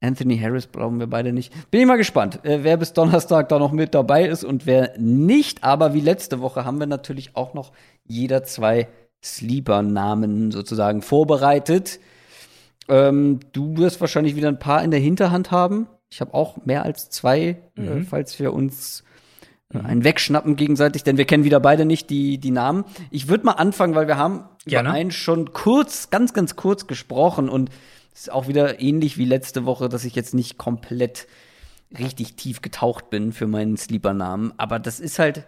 Anthony 0.00 0.38
Harris 0.38 0.66
brauchen 0.66 0.98
wir 1.00 1.06
beide 1.06 1.32
nicht. 1.32 1.52
Bin 1.70 1.80
ich 1.80 1.86
mal 1.86 1.96
gespannt, 1.96 2.44
äh, 2.44 2.58
wer 2.62 2.76
bis 2.76 2.92
Donnerstag 2.92 3.48
da 3.48 3.58
noch 3.58 3.72
mit 3.72 3.94
dabei 3.94 4.26
ist 4.26 4.44
und 4.44 4.66
wer 4.66 4.92
nicht. 4.98 5.64
Aber 5.64 5.94
wie 5.94 6.00
letzte 6.00 6.40
Woche 6.40 6.64
haben 6.64 6.78
wir 6.78 6.86
natürlich 6.86 7.34
auch 7.34 7.54
noch 7.54 7.72
jeder 8.04 8.42
zwei 8.44 8.88
Sleeper-Namen 9.24 10.50
sozusagen 10.50 11.02
vorbereitet. 11.02 11.98
Ähm, 12.88 13.40
du 13.52 13.76
wirst 13.78 14.00
wahrscheinlich 14.00 14.36
wieder 14.36 14.48
ein 14.48 14.58
paar 14.58 14.84
in 14.84 14.90
der 14.90 15.00
Hinterhand 15.00 15.50
haben. 15.50 15.86
Ich 16.10 16.20
habe 16.20 16.34
auch 16.34 16.64
mehr 16.64 16.84
als 16.84 17.10
zwei, 17.10 17.56
äh, 17.76 17.80
Mhm. 17.80 18.06
falls 18.06 18.38
wir 18.38 18.52
uns 18.52 19.02
äh, 19.74 19.78
einen 19.80 20.04
wegschnappen 20.04 20.54
gegenseitig, 20.56 21.02
denn 21.02 21.16
wir 21.16 21.24
kennen 21.24 21.42
wieder 21.44 21.58
beide 21.58 21.84
nicht 21.84 22.10
die, 22.10 22.38
die 22.38 22.52
Namen. 22.52 22.84
Ich 23.10 23.28
würde 23.28 23.46
mal 23.46 23.52
anfangen, 23.52 23.94
weil 23.96 24.06
wir 24.06 24.16
haben 24.18 24.44
Gerne. 24.66 24.90
über 24.90 24.96
einen 24.96 25.10
schon 25.10 25.52
kurz, 25.52 26.10
ganz, 26.10 26.32
ganz 26.32 26.54
kurz 26.54 26.86
gesprochen 26.86 27.48
und 27.48 27.70
ist 28.20 28.32
auch 28.32 28.48
wieder 28.48 28.80
ähnlich 28.80 29.18
wie 29.18 29.24
letzte 29.24 29.64
Woche, 29.64 29.88
dass 29.88 30.04
ich 30.04 30.14
jetzt 30.14 30.34
nicht 30.34 30.58
komplett 30.58 31.26
richtig 31.98 32.34
tief 32.34 32.62
getaucht 32.62 33.10
bin 33.10 33.32
für 33.32 33.46
meinen 33.46 33.76
Sleeper-Namen. 33.76 34.52
Aber 34.56 34.78
das 34.78 35.00
ist 35.00 35.18
halt, 35.18 35.44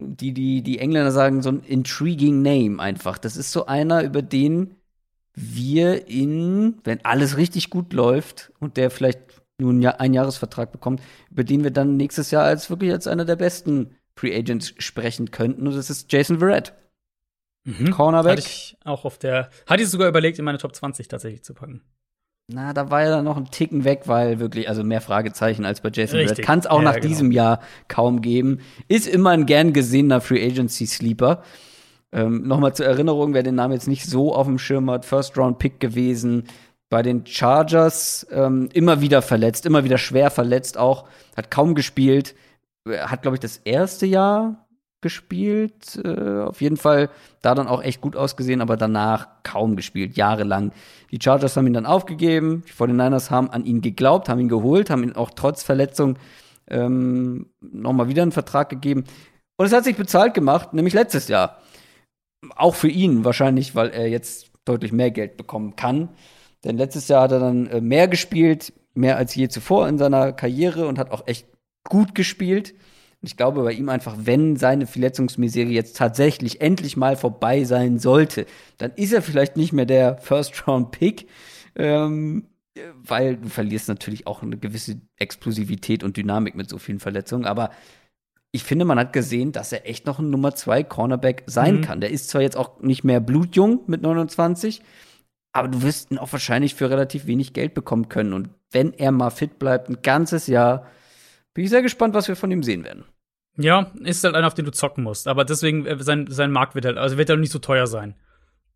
die, 0.00 0.32
die, 0.32 0.62
die 0.62 0.78
Engländer 0.78 1.12
sagen, 1.12 1.42
so 1.42 1.50
ein 1.50 1.60
intriguing 1.60 2.42
Name 2.42 2.80
einfach. 2.80 3.18
Das 3.18 3.36
ist 3.36 3.52
so 3.52 3.66
einer, 3.66 4.02
über 4.02 4.22
den 4.22 4.74
wir 5.34 6.08
in, 6.08 6.78
wenn 6.84 7.04
alles 7.04 7.36
richtig 7.36 7.70
gut 7.70 7.92
läuft 7.92 8.52
und 8.58 8.76
der 8.76 8.90
vielleicht 8.90 9.20
nur 9.60 9.70
einen 9.70 9.82
Ja- 9.82 9.96
einen 9.96 10.14
Jahresvertrag 10.14 10.72
bekommt, 10.72 11.00
über 11.30 11.44
den 11.44 11.64
wir 11.64 11.70
dann 11.70 11.96
nächstes 11.96 12.30
Jahr 12.30 12.44
als 12.44 12.70
wirklich 12.70 12.92
als 12.92 13.06
einer 13.06 13.24
der 13.24 13.36
besten 13.36 13.94
Free 14.16 14.36
Agents 14.36 14.74
sprechen 14.78 15.30
könnten. 15.30 15.66
Und 15.66 15.74
das 15.74 15.90
ist 15.90 16.12
Jason 16.12 16.38
Verrett. 16.38 16.72
Mhm. 17.78 17.90
Cornerback. 17.90 18.38
Hatte 18.38 18.46
ich 18.48 18.76
auch 18.84 19.04
auf 19.04 19.18
der, 19.18 19.50
hatte 19.66 19.82
ich 19.82 19.88
sogar 19.90 20.08
überlegt, 20.08 20.38
in 20.38 20.44
meine 20.44 20.58
Top 20.58 20.74
20 20.74 21.08
tatsächlich 21.08 21.42
zu 21.44 21.54
packen. 21.54 21.82
Na, 22.50 22.72
da 22.72 22.90
war 22.90 23.02
er 23.02 23.10
dann 23.10 23.26
noch 23.26 23.36
ein 23.36 23.50
Ticken 23.50 23.84
weg, 23.84 24.02
weil 24.06 24.38
wirklich, 24.40 24.70
also 24.70 24.82
mehr 24.82 25.02
Fragezeichen 25.02 25.66
als 25.66 25.82
bei 25.82 25.90
Jason 25.90 26.16
Richtig. 26.18 26.36
Verrett. 26.36 26.46
Kann 26.46 26.58
es 26.60 26.66
auch 26.66 26.78
Ja, 26.78 26.84
nach 26.84 26.94
genau. 26.94 27.06
diesem 27.08 27.30
Jahr 27.30 27.60
kaum 27.88 28.22
geben. 28.22 28.60
Ist 28.88 29.06
immer 29.06 29.30
ein 29.30 29.44
gern 29.44 29.74
gesehener 29.74 30.22
Free 30.22 30.42
Agency 30.46 30.86
Sleeper. 30.86 31.42
Ähm, 32.10 32.48
Nochmal 32.48 32.74
zur 32.74 32.86
Erinnerung, 32.86 33.34
wer 33.34 33.42
den 33.42 33.54
Namen 33.56 33.74
jetzt 33.74 33.86
nicht 33.86 34.06
so 34.06 34.34
auf 34.34 34.46
dem 34.46 34.58
Schirm 34.58 34.90
hat, 34.90 35.04
First 35.04 35.36
Round 35.36 35.58
Pick 35.58 35.78
gewesen. 35.78 36.44
Bei 36.88 37.02
den 37.02 37.26
Chargers 37.26 38.26
ähm, 38.30 38.70
immer 38.72 39.02
wieder 39.02 39.20
verletzt, 39.20 39.66
immer 39.66 39.84
wieder 39.84 39.98
schwer 39.98 40.30
verletzt 40.30 40.78
auch, 40.78 41.06
hat 41.36 41.50
kaum 41.50 41.74
gespielt, 41.74 42.34
Äh, 42.88 42.96
hat, 43.00 43.20
glaube 43.20 43.36
ich, 43.36 43.40
das 43.40 43.58
erste 43.58 44.06
Jahr 44.06 44.67
gespielt. 45.00 46.00
Äh, 46.04 46.40
auf 46.42 46.60
jeden 46.60 46.76
Fall 46.76 47.10
da 47.42 47.54
dann 47.54 47.68
auch 47.68 47.82
echt 47.82 48.00
gut 48.00 48.16
ausgesehen, 48.16 48.60
aber 48.60 48.76
danach 48.76 49.28
kaum 49.42 49.76
gespielt, 49.76 50.16
jahrelang. 50.16 50.72
Die 51.10 51.18
Chargers 51.22 51.56
haben 51.56 51.66
ihn 51.66 51.72
dann 51.72 51.86
aufgegeben, 51.86 52.64
die 52.68 52.72
49ers 52.72 53.30
haben 53.30 53.50
an 53.50 53.64
ihn 53.64 53.80
geglaubt, 53.80 54.28
haben 54.28 54.40
ihn 54.40 54.48
geholt, 54.48 54.90
haben 54.90 55.02
ihn 55.02 55.16
auch 55.16 55.30
trotz 55.34 55.62
Verletzung 55.62 56.18
ähm, 56.68 57.46
nochmal 57.60 58.08
wieder 58.08 58.22
einen 58.22 58.32
Vertrag 58.32 58.68
gegeben. 58.68 59.04
Und 59.56 59.66
es 59.66 59.72
hat 59.72 59.84
sich 59.84 59.96
bezahlt 59.96 60.34
gemacht, 60.34 60.72
nämlich 60.72 60.94
letztes 60.94 61.28
Jahr. 61.28 61.58
Auch 62.54 62.74
für 62.74 62.88
ihn 62.88 63.24
wahrscheinlich, 63.24 63.74
weil 63.74 63.90
er 63.90 64.08
jetzt 64.08 64.50
deutlich 64.64 64.92
mehr 64.92 65.10
Geld 65.10 65.36
bekommen 65.36 65.76
kann. 65.76 66.10
Denn 66.64 66.76
letztes 66.76 67.08
Jahr 67.08 67.22
hat 67.22 67.32
er 67.32 67.40
dann 67.40 67.66
äh, 67.68 67.80
mehr 67.80 68.08
gespielt, 68.08 68.72
mehr 68.94 69.16
als 69.16 69.34
je 69.34 69.48
zuvor 69.48 69.88
in 69.88 69.98
seiner 69.98 70.32
Karriere 70.32 70.86
und 70.86 70.98
hat 70.98 71.10
auch 71.10 71.26
echt 71.26 71.46
gut 71.88 72.14
gespielt. 72.14 72.74
Und 73.20 73.26
ich 73.26 73.36
glaube 73.36 73.62
bei 73.64 73.72
ihm 73.72 73.88
einfach, 73.88 74.14
wenn 74.18 74.56
seine 74.56 74.86
Verletzungsmisere 74.86 75.68
jetzt 75.68 75.96
tatsächlich 75.96 76.60
endlich 76.60 76.96
mal 76.96 77.16
vorbei 77.16 77.64
sein 77.64 77.98
sollte, 77.98 78.46
dann 78.78 78.92
ist 78.92 79.12
er 79.12 79.22
vielleicht 79.22 79.56
nicht 79.56 79.72
mehr 79.72 79.86
der 79.86 80.18
First-Round-Pick, 80.18 81.26
ähm, 81.74 82.46
weil 83.02 83.36
du 83.36 83.48
verlierst 83.48 83.88
natürlich 83.88 84.26
auch 84.28 84.42
eine 84.42 84.56
gewisse 84.56 85.00
Explosivität 85.16 86.04
und 86.04 86.16
Dynamik 86.16 86.54
mit 86.54 86.68
so 86.70 86.78
vielen 86.78 87.00
Verletzungen. 87.00 87.44
Aber 87.44 87.70
ich 88.52 88.62
finde, 88.62 88.84
man 88.84 88.98
hat 89.00 89.12
gesehen, 89.12 89.50
dass 89.52 89.72
er 89.72 89.88
echt 89.88 90.06
noch 90.06 90.20
ein 90.20 90.30
Nummer 90.30 90.54
zwei 90.54 90.84
Cornerback 90.84 91.42
sein 91.46 91.76
Mhm. 91.76 91.80
kann. 91.82 92.00
Der 92.00 92.10
ist 92.10 92.28
zwar 92.30 92.40
jetzt 92.40 92.56
auch 92.56 92.80
nicht 92.80 93.02
mehr 93.02 93.20
blutjung 93.20 93.80
mit 93.88 94.00
29, 94.02 94.80
aber 95.52 95.66
du 95.68 95.82
wirst 95.82 96.12
ihn 96.12 96.18
auch 96.18 96.32
wahrscheinlich 96.32 96.76
für 96.76 96.88
relativ 96.88 97.26
wenig 97.26 97.52
Geld 97.52 97.74
bekommen 97.74 98.08
können. 98.08 98.32
Und 98.32 98.50
wenn 98.70 98.92
er 98.92 99.10
mal 99.10 99.30
fit 99.30 99.58
bleibt, 99.58 99.88
ein 99.88 100.02
ganzes 100.02 100.46
Jahr, 100.46 100.86
bin 101.58 101.64
ich 101.64 101.70
sehr 101.70 101.82
gespannt, 101.82 102.14
was 102.14 102.28
wir 102.28 102.36
von 102.36 102.52
ihm 102.52 102.62
sehen 102.62 102.84
werden. 102.84 103.04
Ja, 103.56 103.90
ist 104.04 104.22
halt 104.22 104.36
einer, 104.36 104.46
auf 104.46 104.54
den 104.54 104.64
du 104.64 104.70
zocken 104.70 105.02
musst. 105.02 105.26
Aber 105.26 105.44
deswegen, 105.44 105.86
äh, 105.86 106.00
sein, 106.00 106.28
sein 106.30 106.52
Markt 106.52 106.76
wird 106.76 106.84
halt, 106.84 106.98
also 106.98 107.18
wird 107.18 107.28
halt 107.30 107.40
nicht 107.40 107.50
so 107.50 107.58
teuer 107.58 107.88
sein. 107.88 108.14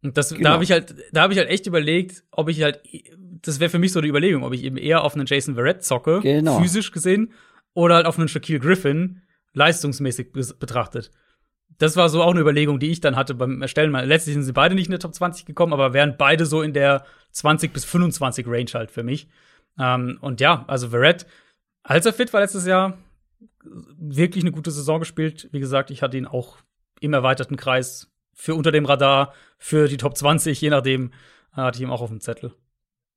Und 0.03 0.17
das, 0.17 0.31
Genau. 0.31 0.43
da 0.49 0.51
habe 0.55 0.65
ich 0.65 0.73
halt, 0.73 0.97
da 1.13 1.23
habe 1.23 1.33
ich 1.33 1.39
halt 1.39 1.49
echt 1.49 1.69
überlegt, 1.69 2.25
ob 2.33 2.49
ich 2.49 2.61
halt, 2.61 2.81
das 3.43 3.61
wäre 3.61 3.71
für 3.71 3.79
mich 3.79 3.93
so 3.93 4.01
die 4.01 4.09
Überlegung, 4.09 4.43
ob 4.43 4.53
ich 4.53 4.65
eben 4.65 4.77
eher 4.77 5.05
auf 5.05 5.15
einen 5.15 5.27
Jason 5.27 5.55
Verrett 5.55 5.85
zocke, 5.85 6.19
Genau. 6.25 6.59
physisch 6.59 6.91
gesehen, 6.91 7.31
oder 7.73 7.95
halt 7.95 8.07
auf 8.07 8.19
einen 8.19 8.27
Shaquille 8.27 8.59
Griffin, 8.59 9.23
leistungsmäßig 9.53 10.33
betrachtet. 10.33 11.13
Das 11.79 11.97
war 11.97 12.09
so 12.09 12.21
auch 12.21 12.33
eine 12.33 12.41
Überlegung, 12.41 12.81
die 12.81 12.91
ich 12.91 13.01
dann 13.01 13.15
hatte 13.15 13.37
beim 13.37 13.63
Erstellen. 13.63 13.93
Letztlich 13.93 14.35
sind 14.35 14.43
sie 14.43 14.53
beide 14.53 14.75
nicht 14.75 14.87
in 14.87 14.91
der 14.91 14.99
Top 14.99 15.15
20 15.15 15.47
gekommen, 15.47 15.73
aber 15.73 15.93
wären 15.93 16.17
beide 16.19 16.47
so 16.47 16.63
in 16.63 16.73
der 16.73 17.05
20 17.31 17.73
bis 17.73 17.85
25 17.85 18.45
Range 18.49 18.71
halt 18.75 18.91
für 18.91 19.05
mich. 19.05 19.29
Ähm, 19.79 20.19
und 20.21 20.41
ja, 20.41 20.65
also 20.67 20.89
Verrett, 20.89 21.27
als 21.83 22.07
er 22.07 22.13
fit 22.13 22.33
war 22.33 22.41
letztes 22.41 22.67
Jahr, 22.67 22.99
wirklich 23.65 24.45
eine 24.45 24.53
gute 24.53 24.71
Saison 24.71 24.99
gespielt. 25.01 25.49
Wie 25.53 25.61
gesagt, 25.61 25.91
ich 25.91 26.03
hatte 26.03 26.17
ihn 26.17 26.27
auch 26.27 26.57
im 27.01 27.13
erweiterten 27.13 27.57
Kreis 27.57 28.09
für 28.35 28.55
unter 28.55 28.73
dem 28.73 28.85
Radar, 28.87 29.35
für 29.59 29.89
die 29.89 29.97
Top 29.97 30.17
20, 30.17 30.61
je 30.61 30.71
nachdem, 30.71 31.13
äh, 31.53 31.57
hatte 31.57 31.77
ich 31.79 31.83
ihn 31.83 31.91
auch 31.91 32.01
auf 32.01 32.09
dem 32.11 32.21
Zettel. 32.21 32.55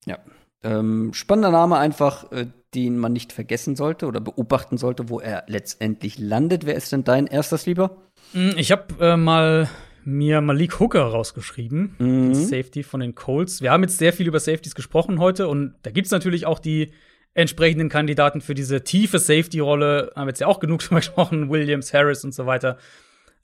Ja. 0.05 0.19
Ähm, 0.63 1.13
spannender 1.13 1.51
Name 1.51 1.77
einfach, 1.77 2.31
äh, 2.31 2.47
den 2.73 2.97
man 2.97 3.13
nicht 3.13 3.31
vergessen 3.31 3.75
sollte 3.75 4.07
oder 4.07 4.19
beobachten 4.19 4.77
sollte, 4.77 5.09
wo 5.09 5.19
er 5.19 5.43
letztendlich 5.47 6.17
landet. 6.19 6.65
Wer 6.65 6.75
ist 6.75 6.91
denn 6.91 7.03
dein 7.03 7.27
erster 7.27 7.57
Sleeper? 7.57 7.97
Mm, 8.33 8.51
Ich 8.57 8.71
habe 8.71 8.93
äh, 8.99 9.15
mal 9.17 9.69
mir 10.03 10.41
Malik 10.41 10.79
Hooker 10.79 11.03
rausgeschrieben, 11.03 11.95
Mhm. 11.97 12.33
Safety 12.35 12.83
von 12.83 12.99
den 12.99 13.15
Colts. 13.15 13.61
Wir 13.61 13.71
haben 13.71 13.83
jetzt 13.83 13.97
sehr 13.97 14.13
viel 14.13 14.27
über 14.27 14.39
Safeties 14.39 14.75
gesprochen 14.75 15.19
heute 15.19 15.47
und 15.47 15.75
da 15.83 15.91
gibt's 15.91 16.11
natürlich 16.11 16.45
auch 16.45 16.59
die 16.59 16.91
entsprechenden 17.35 17.89
Kandidaten 17.89 18.41
für 18.41 18.55
diese 18.55 18.83
tiefe 18.83 19.19
Safety-Rolle. 19.19 20.13
Haben 20.15 20.25
wir 20.25 20.29
jetzt 20.29 20.39
ja 20.39 20.47
auch 20.47 20.59
genug 20.59 20.79
drüber 20.81 21.01
gesprochen, 21.01 21.49
Williams, 21.51 21.93
Harris 21.93 22.23
und 22.23 22.33
so 22.33 22.47
weiter. 22.47 22.77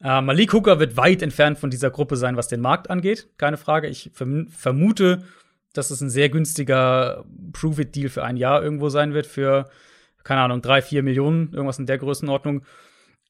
Äh, 0.01 0.21
Malik 0.21 0.53
Hooker 0.53 0.79
wird 0.79 0.97
weit 0.97 1.21
entfernt 1.21 1.59
von 1.59 1.69
dieser 1.69 1.91
Gruppe 1.91 2.15
sein, 2.15 2.37
was 2.37 2.47
den 2.47 2.61
Markt 2.61 2.89
angeht, 2.89 3.27
keine 3.37 3.57
Frage. 3.57 3.87
Ich 3.87 4.09
verm 4.13 4.47
vermute, 4.47 5.23
dass 5.73 5.91
es 5.91 6.01
ein 6.01 6.09
sehr 6.09 6.29
günstiger 6.29 7.23
Prove-It-Deal 7.53 8.09
für 8.09 8.23
ein 8.23 8.37
Jahr 8.37 8.63
irgendwo 8.63 8.89
sein 8.89 9.13
wird, 9.13 9.27
für, 9.27 9.69
keine 10.23 10.41
Ahnung, 10.41 10.61
drei, 10.61 10.81
vier 10.81 11.03
Millionen, 11.03 11.53
irgendwas 11.53 11.79
in 11.79 11.85
der 11.85 11.97
Größenordnung. 11.97 12.63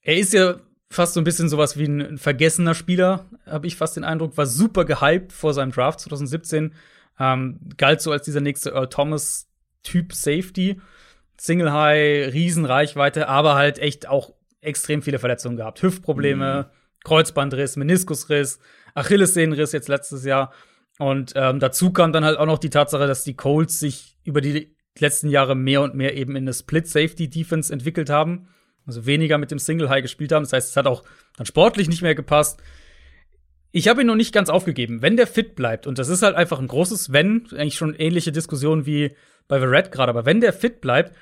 Er 0.01 0.17
ist 0.17 0.33
ja 0.33 0.55
fast 0.89 1.13
so 1.13 1.21
ein 1.21 1.23
bisschen 1.23 1.49
sowas 1.49 1.77
wie 1.77 1.85
ein, 1.85 2.01
ein 2.01 2.17
vergessener 2.17 2.73
Spieler, 2.73 3.25
habe 3.45 3.67
ich 3.67 3.75
fast 3.75 3.95
den 3.95 4.03
Eindruck, 4.03 4.37
war 4.37 4.45
super 4.45 4.85
gehypt 4.85 5.33
vor 5.33 5.53
seinem 5.53 5.71
Draft 5.71 5.99
2017, 6.01 6.73
ähm, 7.19 7.59
galt 7.77 8.01
so 8.01 8.11
als 8.11 8.25
dieser 8.25 8.41
nächste 8.41 8.71
Earl 8.71 8.89
Thomas 8.89 9.50
Typ 9.83 10.13
Safety, 10.13 10.79
Single 11.37 11.71
High, 11.71 12.33
Riesenreichweite, 12.33 13.27
aber 13.27 13.55
halt 13.55 13.79
echt 13.79 14.07
auch 14.07 14.33
extrem 14.61 15.01
viele 15.01 15.19
Verletzungen 15.19 15.57
gehabt, 15.57 15.81
Hüftprobleme, 15.81 16.69
Kreuzbandriss, 17.03 17.77
Meniskusriss, 17.77 18.59
Achillessehnenriss 18.93 19.71
jetzt 19.71 19.87
letztes 19.87 20.23
Jahr 20.23 20.53
und 20.99 21.33
ähm, 21.35 21.59
dazu 21.59 21.91
kam 21.91 22.13
dann 22.13 22.25
halt 22.25 22.37
auch 22.37 22.45
noch 22.45 22.59
die 22.59 22.69
Tatsache, 22.69 23.07
dass 23.07 23.23
die 23.23 23.35
Colts 23.35 23.79
sich 23.79 24.17
über 24.23 24.41
die 24.41 24.75
letzten 24.99 25.29
Jahre 25.29 25.55
mehr 25.55 25.81
und 25.81 25.95
mehr 25.95 26.15
eben 26.15 26.35
in 26.35 26.43
eine 26.43 26.53
Split 26.53 26.87
Safety 26.87 27.29
Defense 27.29 27.73
entwickelt 27.73 28.09
haben 28.09 28.47
also 28.85 29.05
weniger 29.05 29.37
mit 29.37 29.51
dem 29.51 29.59
Single 29.59 29.89
High 29.89 30.01
gespielt 30.01 30.31
haben. 30.31 30.43
Das 30.43 30.53
heißt, 30.53 30.69
es 30.71 30.77
hat 30.77 30.87
auch 30.87 31.03
dann 31.37 31.45
sportlich 31.45 31.87
nicht 31.87 32.01
mehr 32.01 32.15
gepasst. 32.15 32.61
Ich 33.71 33.87
habe 33.87 34.01
ihn 34.01 34.07
noch 34.07 34.15
nicht 34.15 34.33
ganz 34.33 34.49
aufgegeben. 34.49 35.01
Wenn 35.01 35.15
der 35.15 35.27
fit 35.27 35.55
bleibt, 35.55 35.87
und 35.87 35.97
das 35.97 36.09
ist 36.09 36.23
halt 36.23 36.35
einfach 36.35 36.59
ein 36.59 36.67
großes 36.67 37.11
Wenn, 37.13 37.47
eigentlich 37.51 37.75
schon 37.75 37.95
ähnliche 37.95 38.31
Diskussion 38.31 38.85
wie 38.85 39.15
bei 39.47 39.59
The 39.59 39.65
Red 39.65 39.91
gerade, 39.91 40.09
aber 40.09 40.25
wenn 40.25 40.41
der 40.41 40.53
fit 40.53 40.81
bleibt, 40.81 41.15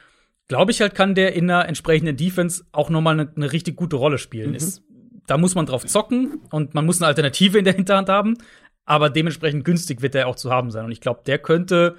glaube 0.48 0.72
ich 0.72 0.82
halt, 0.82 0.96
kann 0.96 1.16
der 1.16 1.34
in 1.34 1.50
einer 1.50 1.68
entsprechenden 1.68 2.18
Defense 2.18 2.66
auch 2.72 2.90
noch 2.90 3.02
mal 3.02 3.20
eine, 3.20 3.32
eine 3.36 3.52
richtig 3.52 3.76
gute 3.76 3.96
Rolle 3.96 4.18
spielen. 4.18 4.54
Ist, 4.56 4.84
da 5.28 5.38
muss 5.38 5.56
man 5.56 5.66
drauf 5.66 5.86
zocken 5.86 6.42
und 6.52 6.74
man 6.74 6.86
muss 6.86 7.02
eine 7.02 7.08
Alternative 7.08 7.58
in 7.58 7.66
der 7.66 7.76
Hinterhand 7.76 8.10
haben, 8.10 8.38
aber 8.86 9.10
dementsprechend 9.10 9.64
günstig 9.64 10.02
wird 10.02 10.16
der 10.16 10.28
auch 10.28 10.36
zu 10.36 10.52
haben 10.52 10.72
sein. 10.72 10.86
Und 10.86 10.92
ich 10.92 11.02
glaube, 11.02 11.22
der 11.26 11.38
könnte, 11.38 11.96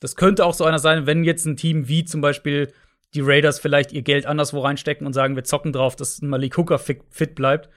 das 0.00 0.16
könnte 0.16 0.44
auch 0.44 0.54
so 0.54 0.64
einer 0.64 0.80
sein, 0.80 1.06
wenn 1.06 1.24
jetzt 1.24 1.46
ein 1.46 1.56
Team 1.56 1.88
wie 1.88 2.04
zum 2.04 2.20
Beispiel 2.20 2.72
die 3.14 3.20
Raiders 3.20 3.60
vielleicht 3.60 3.92
ihr 3.92 4.02
Geld 4.02 4.26
anderswo 4.26 4.60
reinstecken 4.60 5.06
und 5.06 5.12
sagen, 5.12 5.36
wir 5.36 5.44
zocken 5.44 5.72
drauf, 5.72 5.96
dass 5.96 6.20
ein 6.20 6.28
Malik 6.28 6.56
Hooker 6.56 6.78
fit, 6.78 7.02
fit 7.10 7.34
bleibt, 7.34 7.68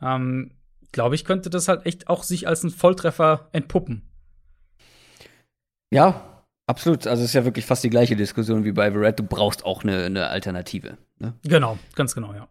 ähm, 0.00 0.52
glaube 0.92 1.14
ich, 1.14 1.24
könnte 1.24 1.50
das 1.50 1.68
halt 1.68 1.86
echt 1.86 2.08
auch 2.08 2.22
sich 2.22 2.46
als 2.46 2.62
ein 2.62 2.70
Volltreffer 2.70 3.48
entpuppen. 3.52 4.02
Ja, 5.90 6.31
absolut. 6.72 7.06
Also 7.06 7.22
es 7.22 7.28
ist 7.30 7.34
ja 7.34 7.44
wirklich 7.44 7.64
fast 7.66 7.84
die 7.84 7.90
gleiche 7.90 8.16
Diskussion 8.16 8.64
wie 8.64 8.72
bei 8.72 8.90
Verrett. 8.90 9.18
Du 9.18 9.22
brauchst 9.24 9.64
auch 9.64 9.84
eine, 9.84 10.04
eine 10.04 10.28
Alternative. 10.28 10.96
Ne? 11.18 11.34
Genau, 11.44 11.78
ganz 11.94 12.14
genau, 12.14 12.32
ja. 12.34 12.48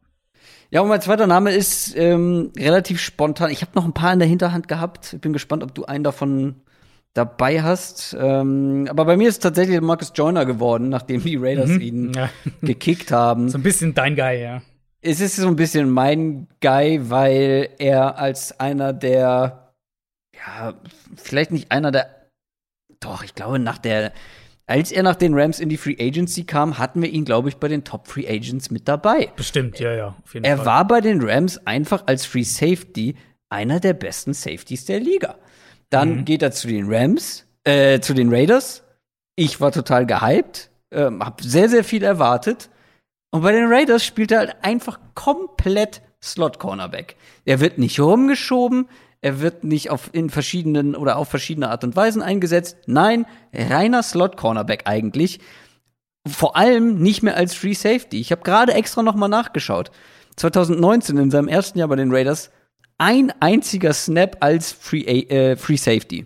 Ja, 0.69 0.81
und 0.81 0.87
mein 0.87 1.01
zweiter 1.01 1.27
Name 1.27 1.51
ist 1.51 1.93
ähm, 1.97 2.51
relativ 2.57 3.01
spontan. 3.01 3.51
Ich 3.51 3.61
habe 3.61 3.71
noch 3.75 3.83
ein 3.85 3.93
paar 3.93 4.13
in 4.13 4.19
der 4.19 4.27
Hinterhand 4.27 4.67
gehabt. 4.69 5.13
Ich 5.13 5.19
bin 5.21 5.33
gespannt, 5.33 5.63
ob 5.63 5.75
du 5.75 5.85
einen 5.85 6.03
davon 6.05 6.55
dabei 7.13 7.61
hast. 7.61 8.15
Ähm, 8.17 8.87
aber 8.89 9.03
bei 9.03 9.17
mir 9.17 9.27
ist 9.27 9.39
tatsächlich 9.39 9.81
Marcus 9.81 10.13
Joyner 10.15 10.45
geworden, 10.45 10.87
nachdem 10.87 11.21
die 11.23 11.35
Raiders 11.35 11.71
Mhm. 11.71 11.81
ihn 11.81 12.13
Ja. 12.15 12.29
gekickt 12.61 13.11
haben. 13.11 13.49
So 13.49 13.57
ein 13.57 13.63
bisschen 13.63 13.93
dein 13.93 14.15
Guy, 14.15 14.41
ja. 14.41 14.61
Es 15.01 15.19
ist 15.19 15.35
so 15.35 15.47
ein 15.47 15.55
bisschen 15.57 15.89
mein 15.89 16.47
Guy, 16.61 17.09
weil 17.09 17.69
er 17.79 18.17
als 18.17 18.57
einer 18.59 18.93
der, 18.93 19.73
ja, 20.33 20.75
vielleicht 21.17 21.51
nicht 21.51 21.71
einer 21.71 21.91
der, 21.91 22.07
doch, 23.01 23.23
ich 23.23 23.35
glaube, 23.35 23.59
nach 23.59 23.77
der, 23.77 24.13
als 24.67 24.91
er 24.91 25.03
nach 25.03 25.15
den 25.15 25.33
Rams 25.37 25.59
in 25.59 25.67
die 25.69 25.77
Free 25.77 25.97
Agency 25.99 26.45
kam, 26.45 26.77
hatten 26.77 27.01
wir 27.01 27.09
ihn, 27.09 27.25
glaube 27.25 27.49
ich, 27.49 27.57
bei 27.57 27.67
den 27.67 27.83
Top 27.83 28.07
Free 28.07 28.27
Agents 28.27 28.71
mit 28.71 28.87
dabei. 28.87 29.31
Bestimmt, 29.35 29.79
ja, 29.79 29.91
ja, 29.93 30.15
Er 30.41 30.57
Fall. 30.57 30.65
war 30.65 30.87
bei 30.87 31.01
den 31.01 31.21
Rams 31.21 31.65
einfach 31.67 32.03
als 32.05 32.25
Free 32.25 32.43
Safety 32.43 33.15
einer 33.49 33.79
der 33.81 33.93
besten 33.93 34.33
Safeties 34.33 34.85
der 34.85 34.99
Liga. 35.01 35.35
Dann 35.89 36.19
Mhm. 36.19 36.25
geht 36.25 36.41
er 36.41 36.51
zu 36.51 36.67
den 36.67 36.85
Rams, 36.87 37.45
äh, 37.65 37.99
zu 37.99 38.13
den 38.13 38.33
Raiders. 38.33 38.83
Ich 39.35 39.59
war 39.59 39.71
total 39.73 40.05
gehypt, 40.05 40.69
ähm, 40.91 41.21
hab 41.25 41.41
sehr, 41.41 41.67
sehr 41.67 41.83
viel 41.83 42.03
erwartet. 42.03 42.69
Und 43.31 43.41
bei 43.41 43.51
den 43.51 43.65
Raiders 43.71 44.05
spielt 44.05 44.31
er 44.31 44.39
halt 44.39 44.55
einfach 44.61 44.99
komplett 45.15 46.01
Slot-Cornerback. 46.23 47.15
Er 47.45 47.59
wird 47.59 47.77
nicht 47.77 47.99
rumgeschoben, 47.99 48.87
er 49.21 49.39
wird 49.39 49.63
nicht 49.63 49.91
auf 49.91 50.09
in 50.13 50.29
verschiedenen 50.29 50.95
oder 50.95 51.17
auf 51.17 51.29
verschiedene 51.29 51.69
Art 51.69 51.83
und 51.83 51.95
Weisen 51.95 52.23
eingesetzt. 52.23 52.77
Nein, 52.87 53.25
reiner 53.53 54.01
Slot-Cornerback 54.01 54.83
eigentlich. 54.85 55.39
Vor 56.27 56.55
allem 56.55 56.99
nicht 56.99 57.23
mehr 57.23 57.35
als 57.35 57.53
Free 57.53 57.73
Safety. 57.73 58.19
Ich 58.19 58.31
habe 58.31 58.41
gerade 58.41 58.73
extra 58.73 59.03
noch 59.03 59.15
mal 59.15 59.27
nachgeschaut. 59.27 59.91
2019 60.37 61.17
in 61.17 61.31
seinem 61.31 61.47
ersten 61.47 61.77
Jahr 61.77 61.87
bei 61.87 61.95
den 61.95 62.13
Raiders 62.13 62.51
ein 62.97 63.31
einziger 63.39 63.93
Snap 63.93 64.37
als 64.39 64.71
Free, 64.71 65.01
äh, 65.01 65.55
Free 65.55 65.77
Safety. 65.77 66.25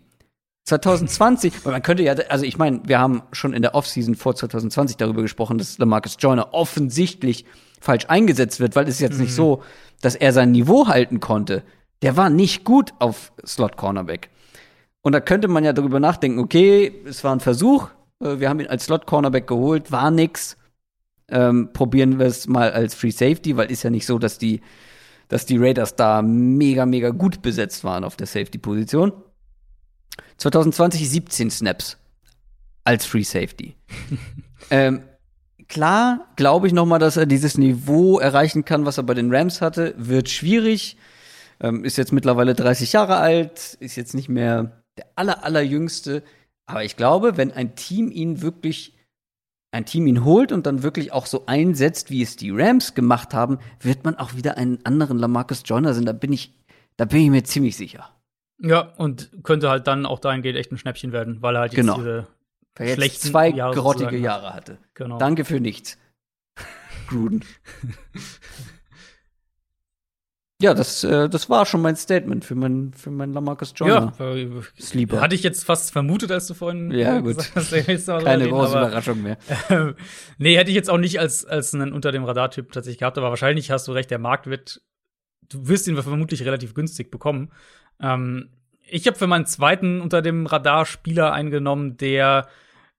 2020, 0.66 1.64
man 1.66 1.82
könnte 1.84 2.04
ja, 2.04 2.14
also 2.30 2.44
ich 2.44 2.58
meine, 2.58 2.82
wir 2.86 3.00
haben 3.00 3.22
schon 3.32 3.54
in 3.54 3.62
der 3.62 3.76
Offseason 3.76 4.16
vor 4.16 4.36
2020 4.36 4.98
darüber 4.98 5.22
gesprochen, 5.22 5.58
dass 5.58 5.78
Lamarcus 5.78 6.18
Joyner 6.20 6.54
offensichtlich 6.54 7.46
falsch 7.80 8.06
eingesetzt 8.08 8.60
wird, 8.60 8.76
weil 8.76 8.88
es 8.88 8.96
ist 8.96 9.02
jetzt 9.02 9.18
mhm. 9.18 9.26
nicht 9.26 9.36
so, 9.36 9.64
dass 10.02 10.16
er 10.16 10.34
sein 10.34 10.52
Niveau 10.52 10.88
halten 10.88 11.20
konnte. 11.20 11.64
Der 12.06 12.16
war 12.16 12.30
nicht 12.30 12.64
gut 12.64 12.94
auf 13.00 13.34
Slot 13.44 13.78
Cornerback. 13.78 14.30
Und 15.02 15.14
da 15.14 15.20
könnte 15.20 15.48
man 15.48 15.64
ja 15.64 15.74
darüber 15.74 16.00
nachdenken, 16.00 16.38
okay, 16.38 17.02
es 17.04 17.24
war 17.24 17.36
ein 17.36 17.40
Versuch, 17.40 17.90
äh, 18.20 18.38
wir 18.38 18.48
haben 18.48 18.60
ihn 18.60 18.68
als 18.68 18.86
Slot 18.86 19.08
Cornerback 19.08 19.48
geholt, 19.48 19.92
war 19.92 20.12
nix. 20.12 20.56
Ähm, 21.30 21.74
probieren 21.74 22.20
wir 22.20 22.28
es 22.28 22.46
mal 22.48 22.72
als 22.72 22.94
Free 22.94 23.10
Safety, 23.10 23.58
weil 23.58 23.72
ist 23.72 23.82
ja 23.82 23.90
nicht 23.90 24.06
so, 24.06 24.20
dass 24.20 24.38
die, 24.38 24.62
dass 25.30 25.48
die 25.48 25.58
Raiders 25.58 25.96
da 25.96 26.22
mega, 26.22 26.86
mega 26.86 27.10
gut 27.10 27.42
besetzt 27.42 27.84
waren 27.84 28.04
auf 28.04 28.16
der 28.16 28.28
Safety-Position. 28.28 29.12
2020 30.38 31.10
17 31.10 31.50
Snaps 31.50 31.98
als 32.84 33.08
Free 33.08 33.24
Safety. 33.24 33.78
ähm, 34.70 35.02
klar, 35.68 36.28
glaube 36.36 36.68
ich 36.68 36.74
noch 36.74 36.86
mal, 36.86 37.00
dass 37.00 37.18
er 37.18 37.26
dieses 37.26 37.58
Niveau 37.58 38.20
erreichen 38.20 38.64
kann, 38.64 38.86
was 38.86 39.00
er 39.00 39.04
bei 39.06 39.16
den 39.16 39.34
Rams 39.34 39.60
hatte. 39.60 39.96
Wird 39.98 40.30
schwierig. 40.30 40.98
Ähm, 41.60 41.86
ist 41.86 41.98
jetzt 41.98 42.12
mittlerweile 42.12 42.54
30 42.54 42.94
Jahre 42.94 43.18
alt, 43.18 43.78
ist 43.80 43.96
jetzt 43.96 44.14
nicht 44.14 44.30
mehr 44.30 44.84
der 44.98 45.08
aller, 45.16 45.44
allerjüngste. 45.44 46.24
Aber 46.66 46.84
ich 46.84 46.96
glaube, 46.96 47.38
wenn 47.38 47.52
ein 47.52 47.76
Team 47.76 48.12
ihn 48.12 48.42
wirklich, 48.42 48.98
ein 49.72 49.86
Team 49.86 50.08
ihn 50.08 50.24
holt 50.24 50.52
und 50.52 50.66
dann 50.66 50.84
wirklich 50.84 51.12
auch 51.12 51.26
so 51.26 51.46
einsetzt, 51.46 52.10
wie 52.10 52.22
es 52.22 52.36
die 52.36 52.52
Rams 52.52 52.94
gemacht 52.94 53.34
haben, 53.34 53.60
wird 53.80 54.04
man 54.04 54.16
auch 54.16 54.36
wieder 54.36 54.58
einen 54.58 54.80
anderen 54.86 55.18
Lamarcus 55.18 55.64
Joyner 55.66 55.94
sehen. 55.94 56.06
Da 56.06 56.14
bin 56.14 56.34
ich, 56.34 56.54
da 56.98 57.06
bin 57.06 57.22
ich 57.22 57.30
mir 57.30 57.44
ziemlich 57.44 57.78
sicher. 57.78 58.10
Ja, 58.62 58.94
und 58.98 59.32
könnte 59.44 59.70
halt 59.70 59.88
dann 59.88 60.06
auch 60.06 60.20
dahingehend 60.20 60.58
echt 60.58 60.72
ein 60.72 60.78
Schnäppchen 60.78 61.12
werden, 61.12 61.42
weil 61.42 61.56
er 61.56 61.62
halt 61.62 61.74
jetzt 61.74 61.82
genau. 61.82 61.98
diese 61.98 62.28
weil 62.76 62.90
er 62.90 62.98
jetzt 62.98 63.22
zwei 63.22 63.50
Jahre 63.50 63.74
grottige 63.74 64.18
Jahre 64.18 64.54
hatte. 64.54 64.78
Genau. 64.94 65.18
Danke 65.18 65.46
für 65.46 65.60
nichts. 65.60 65.98
Gruden. 67.08 67.44
ja, 70.66 70.74
das, 70.74 71.04
äh, 71.04 71.30
das 71.30 71.48
war 71.48 71.68
schon 71.68 71.82
mein 71.82 71.96
Statement 71.96 72.44
für 72.44 72.56
mein, 72.56 72.92
für 72.94 73.12
mein 73.12 73.34
Lamarcus 73.34 73.74
Joyner. 73.76 74.14
Ja, 74.18 74.34
äh, 74.34 74.50
Sleeper. 74.80 75.22
Hatte 75.22 75.36
ich 75.36 75.44
jetzt 75.44 75.64
fast 75.64 75.92
vermutet, 75.92 76.32
als 76.32 76.48
du 76.48 76.56
vorhin 76.56 76.90
ja, 76.90 77.20
gut. 77.20 77.38
gesagt 77.38 77.56
hast. 77.56 78.24
Keine 78.24 78.50
große 78.50 78.76
aber, 78.76 78.88
Überraschung 78.88 79.22
mehr. 79.22 79.38
Äh, 79.70 79.94
nee, 80.40 80.58
hätte 80.58 80.72
ich 80.72 80.76
jetzt 80.76 80.90
auch 80.90 80.98
nicht 80.98 81.20
als, 81.20 81.46
als 81.46 81.74
einen 81.76 81.94
unter 81.94 82.12
dem 82.12 82.24
Radar-Typ 82.24 82.72
tatsächlich 82.72 82.98
gehabt, 82.98 83.20
aber 83.20 83.30
wahrscheinlich 83.30 83.70
hast 83.70 83.88
du 83.88 83.92
recht, 83.92 84.10
der 84.10 84.18
Markt 84.18 84.48
wird, 84.48 84.82
du 85.50 85.68
wirst 85.68 85.88
ihn 85.88 86.02
vermutlich 86.02 86.44
relativ 86.44 86.74
günstig 86.74 87.12
bekommen. 87.12 87.52
Ähm, 88.02 88.50
ich 88.82 89.06
habe 89.06 89.18
für 89.18 89.28
meinen 89.28 89.46
zweiten 89.46 90.02
unter 90.02 90.24
dem 90.24 90.48
Radar 90.48 90.88
Spieler 90.88 91.32
eingenommen, 91.32 91.98
der 91.98 92.48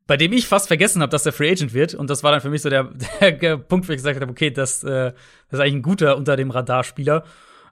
bei 0.06 0.16
dem 0.16 0.32
ich 0.32 0.46
fast 0.46 0.68
vergessen 0.68 1.02
habe, 1.02 1.10
dass 1.10 1.24
der 1.24 1.32
Free 1.32 1.50
Agent 1.50 1.74
wird. 1.74 1.94
Und 1.94 2.10
das 2.10 2.22
war 2.22 2.30
dann 2.30 2.40
für 2.40 2.50
mich 2.50 2.62
so 2.62 2.70
der, 2.70 2.84
der 3.20 3.56
Punkt, 3.56 3.88
wo 3.88 3.92
ich 3.92 3.98
gesagt 3.98 4.20
habe, 4.20 4.30
okay, 4.30 4.50
das, 4.50 4.84
äh, 4.84 5.12
das 5.50 5.58
ist 5.58 5.60
eigentlich 5.60 5.74
ein 5.74 5.82
guter 5.82 6.16
unter 6.16 6.36
dem 6.36 6.50
Radarspieler. 6.50 7.24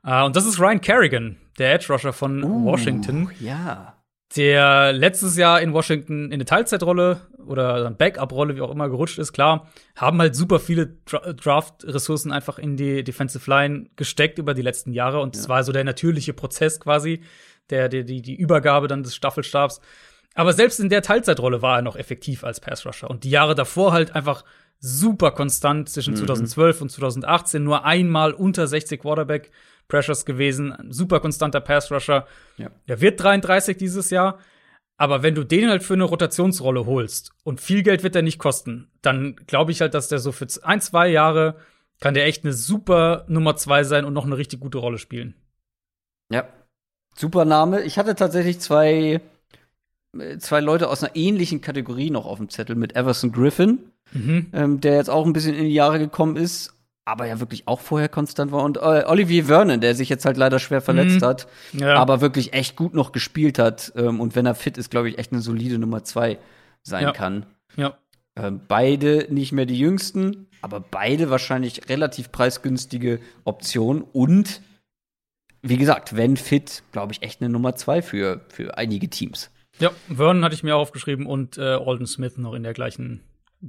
Äh, 0.04 0.24
und 0.24 0.36
das 0.36 0.46
ist 0.46 0.60
Ryan 0.60 0.80
Kerrigan, 0.80 1.36
der 1.58 1.74
Edge 1.74 1.92
Rusher 1.92 2.12
von 2.12 2.42
uh, 2.42 2.64
Washington. 2.64 3.30
Ja. 3.40 3.96
Der 4.36 4.92
letztes 4.92 5.36
Jahr 5.36 5.60
in 5.60 5.72
Washington 5.72 6.26
in 6.26 6.34
eine 6.34 6.44
Teilzeitrolle 6.44 7.20
oder 7.46 7.90
Backup-Rolle, 7.90 8.56
wie 8.56 8.62
auch 8.62 8.70
immer, 8.70 8.88
gerutscht 8.88 9.18
ist, 9.18 9.32
klar, 9.32 9.70
haben 9.94 10.18
halt 10.18 10.34
super 10.34 10.58
viele 10.58 10.96
Draft-Ressourcen 11.06 12.32
einfach 12.32 12.58
in 12.58 12.76
die 12.76 13.04
Defensive 13.04 13.48
Line 13.48 13.86
gesteckt 13.96 14.38
über 14.38 14.54
die 14.54 14.62
letzten 14.62 14.92
Jahre. 14.92 15.20
Und 15.20 15.36
es 15.36 15.44
ja. 15.44 15.50
war 15.50 15.62
so 15.62 15.72
der 15.72 15.84
natürliche 15.84 16.32
Prozess 16.32 16.80
quasi, 16.80 17.22
der, 17.70 17.88
der, 17.88 18.02
die, 18.02 18.22
die 18.22 18.34
Übergabe 18.34 18.88
dann 18.88 19.04
des 19.04 19.14
Staffelstabs. 19.14 19.80
Aber 20.34 20.52
selbst 20.52 20.80
in 20.80 20.88
der 20.88 21.02
Teilzeitrolle 21.02 21.62
war 21.62 21.76
er 21.76 21.82
noch 21.82 21.94
effektiv 21.94 22.42
als 22.42 22.58
Pass-Rusher. 22.60 23.08
Und 23.08 23.22
die 23.22 23.30
Jahre 23.30 23.54
davor 23.54 23.92
halt 23.92 24.16
einfach 24.16 24.44
super 24.80 25.30
konstant 25.30 25.88
zwischen 25.88 26.14
mhm. 26.14 26.18
2012 26.18 26.80
und 26.82 26.90
2018. 26.90 27.62
Nur 27.62 27.84
einmal 27.84 28.32
unter 28.32 28.66
60 28.66 29.00
Quarterback 29.00 29.52
Pressures 29.88 30.24
gewesen. 30.24 30.74
Super 30.90 31.20
konstanter 31.20 31.60
Pass-Rusher. 31.60 32.26
Ja. 32.56 32.70
Der 32.88 33.00
wird 33.00 33.22
33 33.22 33.76
dieses 33.76 34.10
Jahr. 34.10 34.38
Aber 34.96 35.22
wenn 35.22 35.34
du 35.34 35.44
den 35.44 35.68
halt 35.68 35.82
für 35.82 35.94
eine 35.94 36.04
Rotationsrolle 36.04 36.86
holst 36.86 37.32
und 37.42 37.60
viel 37.60 37.82
Geld 37.82 38.02
wird 38.02 38.14
er 38.14 38.22
nicht 38.22 38.38
kosten, 38.38 38.88
dann 39.02 39.36
glaube 39.46 39.72
ich 39.72 39.80
halt, 39.80 39.94
dass 39.94 40.08
der 40.08 40.20
so 40.20 40.30
für 40.30 40.46
ein, 40.62 40.80
zwei 40.80 41.08
Jahre 41.08 41.56
kann 42.00 42.14
der 42.14 42.26
echt 42.26 42.44
eine 42.44 42.52
super 42.52 43.24
Nummer 43.28 43.56
zwei 43.56 43.82
sein 43.82 44.04
und 44.04 44.12
noch 44.12 44.24
eine 44.24 44.36
richtig 44.36 44.60
gute 44.60 44.78
Rolle 44.78 44.98
spielen. 44.98 45.34
Ja. 46.30 46.48
Super 47.16 47.44
Name. 47.44 47.82
Ich 47.82 47.98
hatte 47.98 48.14
tatsächlich 48.14 48.60
zwei 48.60 49.20
zwei 50.38 50.60
Leute 50.60 50.88
aus 50.88 51.02
einer 51.02 51.16
ähnlichen 51.16 51.60
Kategorie 51.60 52.10
noch 52.10 52.26
auf 52.26 52.38
dem 52.38 52.48
Zettel 52.48 52.76
mit 52.76 52.96
Everson 52.96 53.32
Griffin, 53.32 53.90
mhm. 54.12 54.46
ähm, 54.52 54.80
der 54.80 54.96
jetzt 54.96 55.10
auch 55.10 55.26
ein 55.26 55.32
bisschen 55.32 55.54
in 55.54 55.64
die 55.64 55.74
Jahre 55.74 55.98
gekommen 55.98 56.36
ist, 56.36 56.74
aber 57.04 57.26
ja 57.26 57.40
wirklich 57.40 57.68
auch 57.68 57.80
vorher 57.80 58.08
konstant 58.08 58.52
war. 58.52 58.62
Und 58.62 58.78
äh, 58.78 59.04
Olivier 59.06 59.46
Vernon, 59.46 59.80
der 59.80 59.94
sich 59.94 60.08
jetzt 60.08 60.24
halt 60.24 60.36
leider 60.36 60.58
schwer 60.58 60.80
verletzt 60.80 61.20
mhm. 61.20 61.26
hat, 61.26 61.46
ja. 61.72 61.96
aber 61.96 62.20
wirklich 62.20 62.52
echt 62.54 62.76
gut 62.76 62.94
noch 62.94 63.12
gespielt 63.12 63.58
hat. 63.58 63.92
Ähm, 63.96 64.20
und 64.20 64.34
wenn 64.34 64.46
er 64.46 64.54
fit 64.54 64.78
ist, 64.78 64.90
glaube 64.90 65.08
ich, 65.08 65.18
echt 65.18 65.32
eine 65.32 65.42
solide 65.42 65.78
Nummer 65.78 66.04
zwei 66.04 66.38
sein 66.82 67.04
ja. 67.04 67.12
kann. 67.12 67.46
Ja. 67.76 67.94
Ähm, 68.36 68.62
beide 68.66 69.26
nicht 69.30 69.52
mehr 69.52 69.66
die 69.66 69.78
jüngsten, 69.78 70.48
aber 70.60 70.80
beide 70.80 71.30
wahrscheinlich 71.30 71.88
relativ 71.88 72.32
preisgünstige 72.32 73.20
Optionen 73.44 74.02
und 74.02 74.60
wie 75.62 75.78
gesagt, 75.78 76.14
wenn 76.14 76.36
fit, 76.36 76.82
glaube 76.92 77.12
ich, 77.12 77.22
echt 77.22 77.40
eine 77.40 77.48
Nummer 77.48 77.74
zwei 77.74 78.02
für, 78.02 78.42
für 78.48 78.76
einige 78.76 79.08
Teams. 79.08 79.50
Ja, 79.78 79.90
Vernon 80.08 80.44
hatte 80.44 80.54
ich 80.54 80.62
mir 80.62 80.76
auch 80.76 80.80
aufgeschrieben 80.80 81.26
und 81.26 81.58
äh, 81.58 81.62
Alden 81.62 82.06
Smith 82.06 82.36
noch 82.36 82.54
in 82.54 82.62
der 82.62 82.74
gleichen 82.74 83.20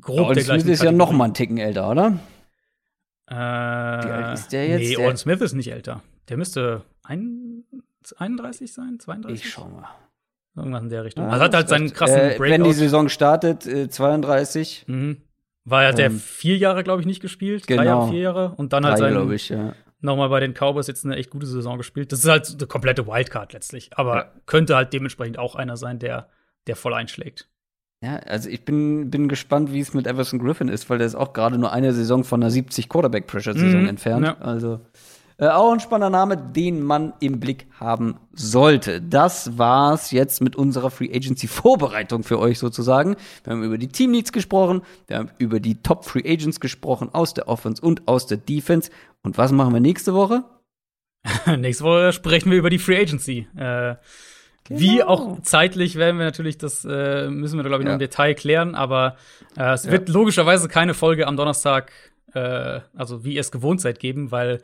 grob 0.01 0.27
Alden 0.27 0.35
der 0.35 0.43
gleichen 0.43 0.61
Smith 0.63 0.73
ist 0.73 0.83
ja 0.83 0.91
noch 0.91 1.11
mal 1.11 1.25
einen 1.25 1.33
Ticken 1.33 1.57
älter, 1.57 1.89
oder? 1.89 2.19
Äh, 3.27 3.35
Wie 3.35 3.37
alt 3.37 4.33
ist 4.33 4.51
der 4.51 4.67
jetzt? 4.67 4.97
Nee, 4.97 5.03
Alden 5.03 5.17
Smith 5.17 5.41
ist 5.41 5.53
nicht 5.53 5.71
älter. 5.71 6.03
Der 6.29 6.37
müsste 6.37 6.83
ein, 7.03 7.63
31 8.17 8.71
sein, 8.71 8.99
32? 8.99 9.43
Ich 9.43 9.51
schau 9.51 9.67
mal. 9.67 9.87
Irgendwas 10.55 10.83
in 10.83 10.89
der 10.89 11.03
Richtung. 11.03 11.25
Ja, 11.25 11.31
also 11.31 11.43
hat 11.43 11.53
halt 11.53 11.69
seinen 11.69 11.91
krassen 11.91 12.17
äh, 12.17 12.35
Breakout. 12.37 12.53
Wenn 12.53 12.63
die 12.63 12.73
Saison 12.73 13.09
startet, 13.09 13.65
äh, 13.65 13.89
32. 13.89 14.85
Mhm. 14.87 15.21
War 15.65 15.83
ja 15.83 15.91
der 15.91 16.11
vier 16.11 16.57
Jahre, 16.57 16.83
glaube 16.83 17.01
ich, 17.01 17.07
nicht 17.07 17.21
gespielt. 17.21 17.65
Genau. 17.67 17.81
Drei 17.81 17.87
Jahre, 17.87 18.09
vier 18.09 18.19
Jahre. 18.19 18.53
Und 18.55 18.71
dann 18.71 18.85
halt 18.85 18.99
sein, 18.99 19.31
ich, 19.31 19.49
ja 19.49 19.73
nochmal 20.05 20.29
bei 20.29 20.39
den 20.39 20.53
Cowboys 20.53 20.87
jetzt 20.87 21.03
eine 21.03 21.17
echt 21.17 21.29
gute 21.29 21.45
Saison 21.45 21.77
gespielt. 21.77 22.11
Das 22.11 22.19
ist 22.19 22.29
halt 22.29 22.49
eine 22.49 22.67
komplette 22.67 23.07
Wildcard 23.07 23.51
letztlich. 23.51 23.89
Aber 23.97 24.15
ja. 24.15 24.31
könnte 24.45 24.75
halt 24.75 24.93
dementsprechend 24.93 25.37
auch 25.37 25.55
einer 25.55 25.75
sein, 25.75 25.99
der, 25.99 26.29
der 26.67 26.77
voll 26.77 26.93
einschlägt. 26.93 27.49
Ja, 28.03 28.17
also 28.17 28.49
ich 28.49 28.65
bin, 28.65 29.09
bin 29.09 29.27
gespannt, 29.27 29.71
wie 29.73 29.79
es 29.79 29.93
mit 29.93 30.05
Everson 30.05 30.39
Griffin 30.39 30.67
ist, 30.67 30.89
weil 30.89 30.97
der 30.97 31.07
ist 31.07 31.15
auch 31.15 31.33
gerade 31.33 31.57
nur 31.57 31.71
eine 31.71 31.93
Saison 31.93 32.23
von 32.23 32.41
einer 32.41 32.51
70 32.51 32.89
Quarterback-Pressure-Saison 32.89 33.81
mhm, 33.81 33.87
entfernt. 33.87 34.25
Ja. 34.25 34.37
Also 34.39 34.81
äh, 35.37 35.47
auch 35.47 35.73
ein 35.73 35.81
spannender 35.81 36.09
Name, 36.09 36.37
den 36.37 36.81
man 36.81 37.13
im 37.19 37.39
Blick 37.39 37.67
haben 37.77 38.15
sollte. 38.31 39.01
Das 39.01 39.57
war's 39.57 40.11
jetzt 40.11 40.41
mit 40.41 40.55
unserer 40.55 40.91
Free 40.91 41.13
Agency 41.13 41.47
Vorbereitung 41.47 42.23
für 42.23 42.39
euch 42.39 42.57
sozusagen. 42.59 43.17
Wir 43.43 43.53
haben 43.53 43.63
über 43.63 43.77
die 43.77 43.89
Team 43.89 44.11
Needs 44.11 44.31
gesprochen, 44.31 44.81
wir 45.07 45.17
haben 45.17 45.31
über 45.37 45.59
die 45.59 45.81
Top 45.81 46.05
Free 46.05 46.23
Agents 46.25 46.61
gesprochen 46.61 47.09
aus 47.11 47.33
der 47.33 47.49
Offense 47.49 47.81
und 47.81 48.07
aus 48.07 48.27
der 48.27 48.37
Defense. 48.37 48.91
Und 49.23 49.37
was 49.37 49.51
machen 49.51 49.73
wir 49.73 49.81
nächste 49.81 50.13
Woche? 50.13 50.45
nächste 51.57 51.83
Woche 51.83 52.13
sprechen 52.13 52.51
wir 52.51 52.57
über 52.57 52.69
die 52.69 52.79
Free 52.79 53.01
Agency. 53.01 53.47
Äh, 53.57 53.95
Genau. 54.67 54.79
Wie 54.79 55.03
auch 55.03 55.41
zeitlich 55.41 55.95
werden 55.95 56.17
wir 56.17 56.25
natürlich, 56.25 56.57
das 56.57 56.85
äh, 56.89 57.29
müssen 57.29 57.57
wir, 57.57 57.63
glaube 57.63 57.83
ich, 57.83 57.85
ja. 57.85 57.91
noch 57.91 57.95
im 57.95 57.99
Detail 57.99 58.33
klären, 58.33 58.73
aber 58.73 59.15
äh, 59.55 59.73
es 59.73 59.85
ja. 59.85 59.91
wird 59.91 60.09
logischerweise 60.09 60.67
keine 60.67 60.95
Folge 60.95 61.27
am 61.27 61.37
Donnerstag, 61.37 61.91
äh, 62.33 62.79
also 62.95 63.23
wie 63.23 63.35
ihr 63.35 63.41
es 63.41 63.51
gewohnt 63.51 63.79
seid, 63.79 63.99
geben, 63.99 64.31
weil 64.31 64.61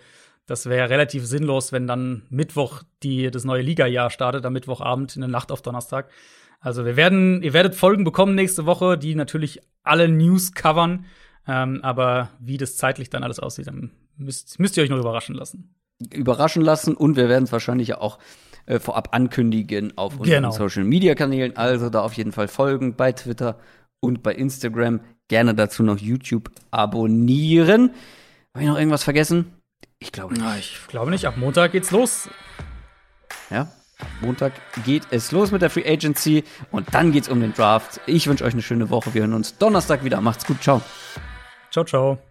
das 0.48 0.65
wäre 0.65 0.90
relativ 0.90 1.26
sinnlos, 1.26 1.72
wenn 1.72 1.86
dann 1.86 2.23
Mittwoch 2.30 2.82
die, 3.03 3.30
das 3.30 3.45
neue 3.45 3.61
Liga-Jahr 3.61 4.10
startet, 4.10 4.45
am 4.45 4.53
Mittwochabend 4.53 5.15
in 5.15 5.22
der 5.22 5.30
Nacht 5.30 5.52
auf 5.52 5.61
Donnerstag. 5.61 6.10
Also 6.60 6.84
wir 6.84 6.95
werden, 6.95 7.41
ihr 7.44 7.53
werdet 7.53 7.76
Folgen 7.76 8.03
bekommen 8.03 8.36
nächste 8.36 8.65
Woche, 8.65 8.98
die 8.98 9.15
natürlich 9.15 9.61
alle 9.84 10.07
News 10.07 10.53
covern. 10.53 11.06
Ähm, 11.48 11.80
aber 11.84 12.30
wie 12.40 12.57
das 12.57 12.76
zeitlich 12.76 13.10
dann 13.10 13.23
alles 13.23 13.40
aussieht, 13.40 13.68
dann 13.68 13.91
müsst, 14.18 14.60
müsst 14.60 14.78
ihr 14.78 14.84
euch 14.84 14.90
noch 14.90 14.99
überraschen 14.99 15.36
lassen. 15.36 15.76
Überraschen 16.11 16.64
lassen 16.64 16.95
und 16.95 17.15
wir 17.15 17.30
werden 17.30 17.45
es 17.45 17.52
wahrscheinlich 17.52 17.95
auch 17.95 18.19
äh, 18.66 18.80
vorab 18.80 19.10
ankündigen 19.14 19.98
auf 19.98 20.14
unseren 20.20 20.44
genau. 20.44 20.52
Social 20.52 20.84
Media 20.84 21.16
Kanälen. 21.16 21.56
Also 21.58 21.90
da 21.90 22.02
auf 22.02 22.14
jeden 22.14 22.32
Fall 22.32 22.48
folgen 22.48 22.96
bei 22.96 23.12
Twitter 23.12 23.60
und 24.00 24.24
bei 24.24 24.34
Instagram. 24.34 25.02
Gerne 25.28 25.56
dazu 25.56 25.84
noch 25.84 25.98
YouTube 25.98 26.52
abonnieren. 26.72 27.92
Habe 28.54 28.64
ich 28.64 28.70
noch 28.70 28.78
irgendwas 28.78 29.04
vergessen? 29.04 29.54
Ich 30.00 30.12
glaube 30.12 30.34
nicht. 30.34 30.78
ich 30.82 30.88
glaube 30.88 31.12
nicht. 31.12 31.26
Ab 31.26 31.38
Montag 31.38 31.72
geht's 31.72 31.92
los. 31.92 32.30
Ja, 33.50 33.72
Montag 34.22 34.54
geht 34.84 35.04
es 35.12 35.32
los 35.32 35.52
mit 35.52 35.62
der 35.62 35.70
Free 35.70 35.88
Agency 35.88 36.44
und 36.72 36.94
dann 36.94 37.12
geht's 37.12 37.30
um 37.30 37.40
den 37.40 37.54
Draft. 37.54 38.02
Ich 38.06 38.28
wünsche 38.28 38.44
euch 38.44 38.54
eine 38.54 38.62
schöne 38.62 38.90
Woche. 38.90 39.14
Wir 39.14 39.22
hören 39.22 39.34
uns 39.34 39.58
Donnerstag 39.58 40.04
wieder. 40.04 40.22
Macht's 40.22 40.46
gut. 40.46 40.62
Ciao. 40.62 40.82
Ciao, 41.72 41.86
ciao. 41.86 42.31